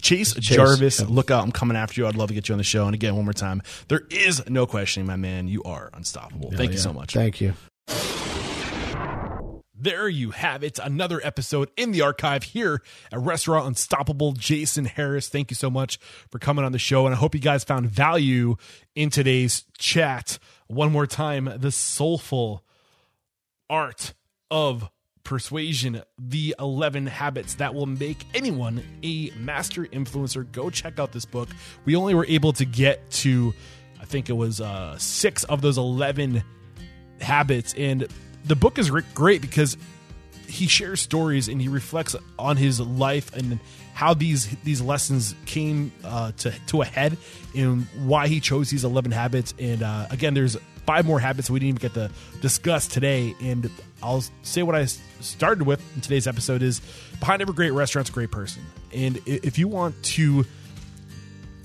Chase, 0.00 0.34
Chase, 0.34 0.56
Jarvis, 0.56 1.00
look 1.08 1.30
out. 1.30 1.42
I'm 1.42 1.52
coming 1.52 1.76
after 1.76 2.00
you. 2.00 2.06
I'd 2.06 2.16
love 2.16 2.28
to 2.28 2.34
get 2.34 2.48
you 2.48 2.54
on 2.54 2.58
the 2.58 2.64
show. 2.64 2.86
And 2.86 2.94
again, 2.94 3.14
one 3.16 3.24
more 3.24 3.32
time, 3.32 3.62
there 3.88 4.02
is 4.10 4.48
no 4.48 4.66
questioning, 4.66 5.06
my 5.06 5.16
man. 5.16 5.48
You 5.48 5.62
are 5.64 5.90
unstoppable. 5.94 6.52
Thank 6.52 6.72
you 6.72 6.78
so 6.78 6.92
much. 6.92 7.14
Thank 7.14 7.40
you. 7.40 7.54
There 9.82 10.08
you 10.10 10.32
have 10.32 10.62
it. 10.62 10.78
Another 10.78 11.22
episode 11.24 11.70
in 11.74 11.92
the 11.92 12.02
archive 12.02 12.42
here 12.42 12.82
at 13.10 13.18
Restaurant 13.18 13.66
Unstoppable. 13.66 14.32
Jason 14.32 14.84
Harris, 14.84 15.30
thank 15.30 15.50
you 15.50 15.54
so 15.54 15.70
much 15.70 15.98
for 16.30 16.38
coming 16.38 16.66
on 16.66 16.72
the 16.72 16.78
show. 16.78 17.06
And 17.06 17.14
I 17.14 17.18
hope 17.18 17.34
you 17.34 17.40
guys 17.40 17.64
found 17.64 17.88
value 17.88 18.56
in 18.94 19.08
today's 19.08 19.64
chat. 19.78 20.38
One 20.66 20.92
more 20.92 21.06
time, 21.06 21.50
the 21.56 21.70
soulful 21.70 22.62
art 23.70 24.12
of 24.50 24.90
persuasion, 25.30 26.02
the 26.18 26.56
11 26.58 27.06
habits 27.06 27.54
that 27.54 27.72
will 27.72 27.86
make 27.86 28.26
anyone 28.34 28.82
a 29.04 29.30
master 29.36 29.84
influencer. 29.84 30.50
Go 30.50 30.70
check 30.70 30.98
out 30.98 31.12
this 31.12 31.24
book. 31.24 31.48
We 31.84 31.94
only 31.94 32.16
were 32.16 32.26
able 32.26 32.52
to 32.54 32.64
get 32.64 33.08
to, 33.22 33.54
I 34.00 34.06
think 34.06 34.28
it 34.28 34.32
was 34.32 34.60
uh, 34.60 34.98
six 34.98 35.44
of 35.44 35.62
those 35.62 35.78
11 35.78 36.42
habits. 37.20 37.74
And 37.74 38.08
the 38.44 38.56
book 38.56 38.76
is 38.76 38.90
re- 38.90 39.04
great 39.14 39.40
because 39.40 39.76
he 40.48 40.66
shares 40.66 41.00
stories 41.00 41.46
and 41.46 41.62
he 41.62 41.68
reflects 41.68 42.16
on 42.36 42.56
his 42.56 42.80
life 42.80 43.32
and 43.36 43.60
how 43.94 44.14
these 44.14 44.48
these 44.64 44.80
lessons 44.80 45.36
came 45.46 45.92
uh, 46.02 46.32
to 46.38 46.52
to 46.66 46.82
a 46.82 46.84
head 46.84 47.16
and 47.54 47.84
why 48.04 48.26
he 48.26 48.40
chose 48.40 48.68
these 48.70 48.82
11 48.82 49.12
habits 49.12 49.54
and 49.60 49.82
uh, 49.82 50.06
again 50.10 50.34
there's 50.34 50.56
five 50.86 51.06
more 51.06 51.20
habits 51.20 51.50
we 51.50 51.60
didn't 51.60 51.68
even 51.68 51.80
get 51.80 51.94
to 51.94 52.10
discuss 52.40 52.86
today 52.86 53.34
and 53.40 53.70
I'll 54.02 54.24
say 54.42 54.62
what 54.62 54.74
I 54.74 54.86
started 54.86 55.64
with 55.66 55.82
in 55.94 56.00
today's 56.00 56.26
episode 56.26 56.62
is 56.62 56.80
behind 57.18 57.42
every 57.42 57.54
great 57.54 57.72
restaurant's 57.72 58.10
a 58.10 58.12
great 58.12 58.30
person 58.30 58.62
and 58.92 59.20
if 59.26 59.58
you 59.58 59.68
want 59.68 60.02
to 60.02 60.44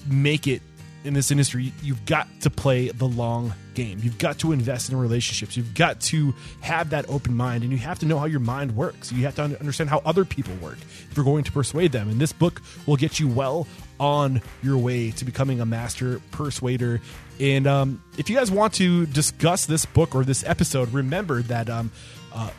make 0.08 0.48
it 0.48 0.62
in 1.06 1.14
this 1.14 1.30
industry, 1.32 1.72
you've 1.84 2.06
got 2.06 2.28
to 2.42 2.50
play 2.50 2.90
the 2.90 3.06
long 3.06 3.54
game. 3.76 4.00
You've 4.02 4.18
got 4.18 4.40
to 4.40 4.52
invest 4.52 4.90
in 4.90 4.98
relationships. 4.98 5.56
You've 5.56 5.76
got 5.76 6.02
to 6.02 6.34
have 6.62 6.90
that 6.90 7.08
open 7.10 7.36
mind 7.36 7.64
and 7.64 7.72
you 7.72 7.78
have 7.78 8.00
to 8.00 8.06
know 8.06 8.18
how 8.18 8.26
your 8.26 8.40
mind 8.40 8.76
works. 8.76 9.12
You 9.12 9.24
have 9.26 9.36
to 9.36 9.44
understand 9.44 9.90
how 9.90 10.02
other 10.04 10.26
people 10.26 10.56
work 10.56 10.78
if 10.80 11.16
you're 11.16 11.26
going 11.26 11.44
to 11.44 11.52
persuade 11.52 11.92
them. 11.92 12.10
And 12.10 12.20
this 12.20 12.34
book 12.34 12.62
will 12.88 12.96
get 12.96 13.20
you 13.20 13.28
well 13.28 13.68
on 14.00 14.42
your 14.64 14.78
way 14.78 15.12
to 15.12 15.26
becoming 15.26 15.62
a 15.62 15.66
master 15.66 16.22
persuader. 16.32 17.02
And 17.40 17.68
um, 17.68 18.04
if 18.18 18.30
you 18.30 18.36
guys 18.36 18.52
want 18.52 18.74
to 18.76 19.06
discuss 19.08 19.66
this 19.66 19.86
book 19.86 20.16
or 20.16 20.24
this 20.24 20.44
episode, 20.46 20.94
remember 20.94 21.42
that 21.44 21.70
um, 21.70 21.92
uh, 22.34 22.50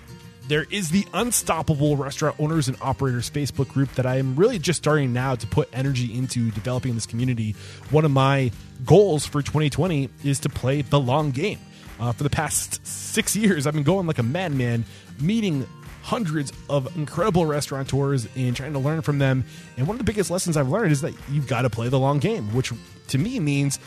there 0.48 0.66
is 0.70 0.90
the 0.90 1.04
Unstoppable 1.12 1.96
Restaurant 1.96 2.38
Owners 2.38 2.68
and 2.68 2.76
Operators 2.80 3.28
Facebook 3.30 3.68
group 3.68 3.92
that 3.94 4.06
I 4.06 4.18
am 4.18 4.36
really 4.36 4.58
just 4.58 4.78
starting 4.78 5.12
now 5.12 5.34
to 5.34 5.46
put 5.46 5.68
energy 5.72 6.16
into 6.16 6.50
developing 6.52 6.94
this 6.94 7.06
community. 7.06 7.56
One 7.90 8.04
of 8.04 8.10
my 8.10 8.52
goals 8.84 9.26
for 9.26 9.42
2020 9.42 10.08
is 10.24 10.40
to 10.40 10.48
play 10.48 10.82
the 10.82 11.00
long 11.00 11.30
game. 11.30 11.58
Uh, 11.98 12.12
for 12.12 12.24
the 12.24 12.30
past 12.30 12.86
six 12.86 13.34
years, 13.34 13.66
I've 13.66 13.74
been 13.74 13.82
going 13.82 14.06
like 14.06 14.18
a 14.18 14.22
madman, 14.22 14.84
meeting 15.18 15.66
hundreds 16.06 16.52
of 16.70 16.96
incredible 16.96 17.46
restaurateurs 17.46 18.28
and 18.36 18.54
trying 18.54 18.72
to 18.72 18.78
learn 18.78 19.02
from 19.02 19.18
them. 19.18 19.44
And 19.76 19.88
one 19.88 19.96
of 19.96 19.98
the 19.98 20.04
biggest 20.04 20.30
lessons 20.30 20.56
I've 20.56 20.68
learned 20.68 20.92
is 20.92 21.00
that 21.00 21.12
you've 21.28 21.48
got 21.48 21.62
to 21.62 21.70
play 21.70 21.88
the 21.88 21.98
long 21.98 22.20
game, 22.20 22.54
which 22.54 22.72
to 23.08 23.18
me 23.18 23.40
means 23.40 23.80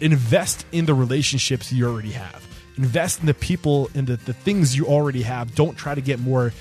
invest 0.00 0.66
in 0.72 0.86
the 0.86 0.94
relationships 0.94 1.72
you 1.72 1.86
already 1.86 2.10
have. 2.10 2.44
Invest 2.76 3.20
in 3.20 3.26
the 3.26 3.34
people 3.34 3.88
and 3.94 4.08
the, 4.08 4.16
the 4.16 4.32
things 4.32 4.76
you 4.76 4.86
already 4.86 5.22
have. 5.22 5.54
Don't 5.54 5.76
try 5.76 5.94
to 5.94 6.00
get 6.00 6.18
more. 6.18 6.52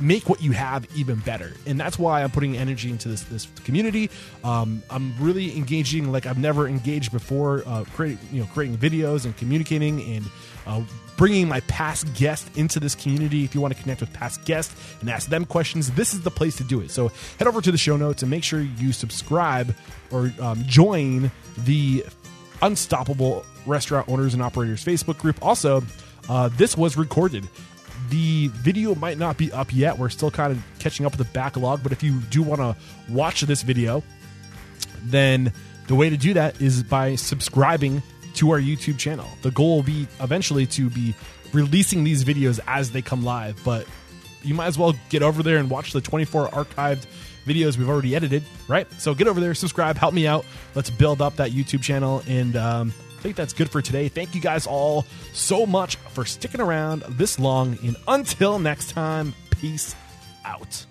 Make 0.00 0.26
what 0.26 0.40
you 0.40 0.52
have 0.52 0.86
even 0.96 1.18
better. 1.18 1.52
And 1.66 1.78
that's 1.78 1.98
why 1.98 2.22
i'm 2.22 2.30
putting 2.30 2.56
energy 2.56 2.88
into 2.90 3.08
this 3.08 3.24
this 3.24 3.46
community. 3.64 4.08
Um, 4.42 4.82
i'm 4.88 5.12
really 5.20 5.54
engaging 5.54 6.12
like 6.12 6.24
i've 6.24 6.38
never 6.38 6.66
engaged 6.66 7.12
before 7.12 7.62
uh, 7.66 7.84
creating 7.92 8.20
you 8.32 8.40
know 8.40 8.48
creating 8.54 8.78
videos 8.78 9.26
and 9.26 9.36
communicating 9.36 10.00
and 10.14 10.24
uh, 10.68 10.80
bringing 11.16 11.48
my 11.48 11.58
past 11.62 12.12
guests 12.14 12.48
into 12.56 12.78
this 12.78 12.94
community 12.94 13.42
if 13.42 13.54
you 13.54 13.60
want 13.60 13.74
to 13.74 13.82
connect 13.82 14.00
with 14.00 14.12
past 14.12 14.44
guests 14.44 14.96
and 15.00 15.10
ask 15.10 15.28
them 15.28 15.44
questions 15.44 15.90
this 15.92 16.14
is 16.14 16.20
the 16.20 16.30
place 16.30 16.56
to 16.56 16.62
do 16.62 16.80
it 16.80 16.90
so 16.90 17.10
head 17.38 17.48
over 17.48 17.60
to 17.60 17.72
the 17.72 17.78
show 17.78 17.96
notes 17.96 18.22
and 18.22 18.30
make 18.30 18.44
sure 18.44 18.60
you 18.60 18.92
subscribe 18.92 19.74
or 20.12 20.32
um, 20.40 20.62
join 20.64 21.30
the 21.64 22.04
Unstoppable 22.62 23.44
Restaurant 23.66 24.08
Owners 24.08 24.34
and 24.34 24.42
Operators 24.42 24.84
Facebook 24.84 25.18
group. 25.18 25.38
Also, 25.42 25.82
uh, 26.28 26.48
this 26.56 26.76
was 26.76 26.96
recorded. 26.96 27.46
The 28.10 28.48
video 28.48 28.94
might 28.94 29.18
not 29.18 29.36
be 29.36 29.52
up 29.52 29.74
yet. 29.74 29.98
We're 29.98 30.08
still 30.08 30.30
kind 30.30 30.52
of 30.52 30.62
catching 30.78 31.04
up 31.04 31.16
with 31.16 31.26
the 31.26 31.32
backlog, 31.32 31.82
but 31.82 31.92
if 31.92 32.02
you 32.02 32.20
do 32.30 32.42
want 32.42 32.60
to 32.60 32.76
watch 33.12 33.42
this 33.42 33.62
video, 33.62 34.02
then 35.04 35.52
the 35.86 35.94
way 35.94 36.10
to 36.10 36.16
do 36.16 36.34
that 36.34 36.60
is 36.60 36.82
by 36.82 37.14
subscribing 37.16 38.02
to 38.38 38.50
our 38.50 38.60
YouTube 38.60 38.98
channel. 38.98 39.28
The 39.42 39.50
goal 39.50 39.76
will 39.76 39.82
be 39.82 40.06
eventually 40.20 40.66
to 40.66 40.90
be 40.90 41.14
releasing 41.52 42.04
these 42.04 42.24
videos 42.24 42.60
as 42.66 42.90
they 42.90 43.02
come 43.02 43.24
live, 43.24 43.60
but 43.64 43.86
you 44.42 44.54
might 44.54 44.66
as 44.66 44.78
well 44.78 44.94
get 45.08 45.22
over 45.22 45.42
there 45.42 45.58
and 45.58 45.70
watch 45.70 45.92
the 45.92 46.00
24 46.00 46.48
archived 46.48 47.06
videos 47.46 47.76
we've 47.76 47.88
already 47.88 48.14
edited, 48.14 48.42
right? 48.68 48.90
So 49.00 49.14
get 49.14 49.26
over 49.26 49.40
there, 49.40 49.54
subscribe, 49.54 49.96
help 49.96 50.14
me 50.14 50.26
out. 50.26 50.44
Let's 50.74 50.90
build 50.90 51.22
up 51.22 51.36
that 51.36 51.50
YouTube 51.50 51.82
channel. 51.82 52.22
And 52.28 52.56
um, 52.56 52.92
I 53.18 53.20
think 53.20 53.36
that's 53.36 53.52
good 53.52 53.70
for 53.70 53.82
today. 53.82 54.08
Thank 54.08 54.34
you 54.34 54.40
guys 54.40 54.66
all 54.66 55.04
so 55.32 55.66
much 55.66 55.96
for 55.96 56.24
sticking 56.24 56.60
around 56.60 57.02
this 57.08 57.38
long. 57.38 57.78
And 57.82 57.96
until 58.06 58.58
next 58.58 58.90
time, 58.90 59.34
peace 59.50 59.96
out. 60.44 60.86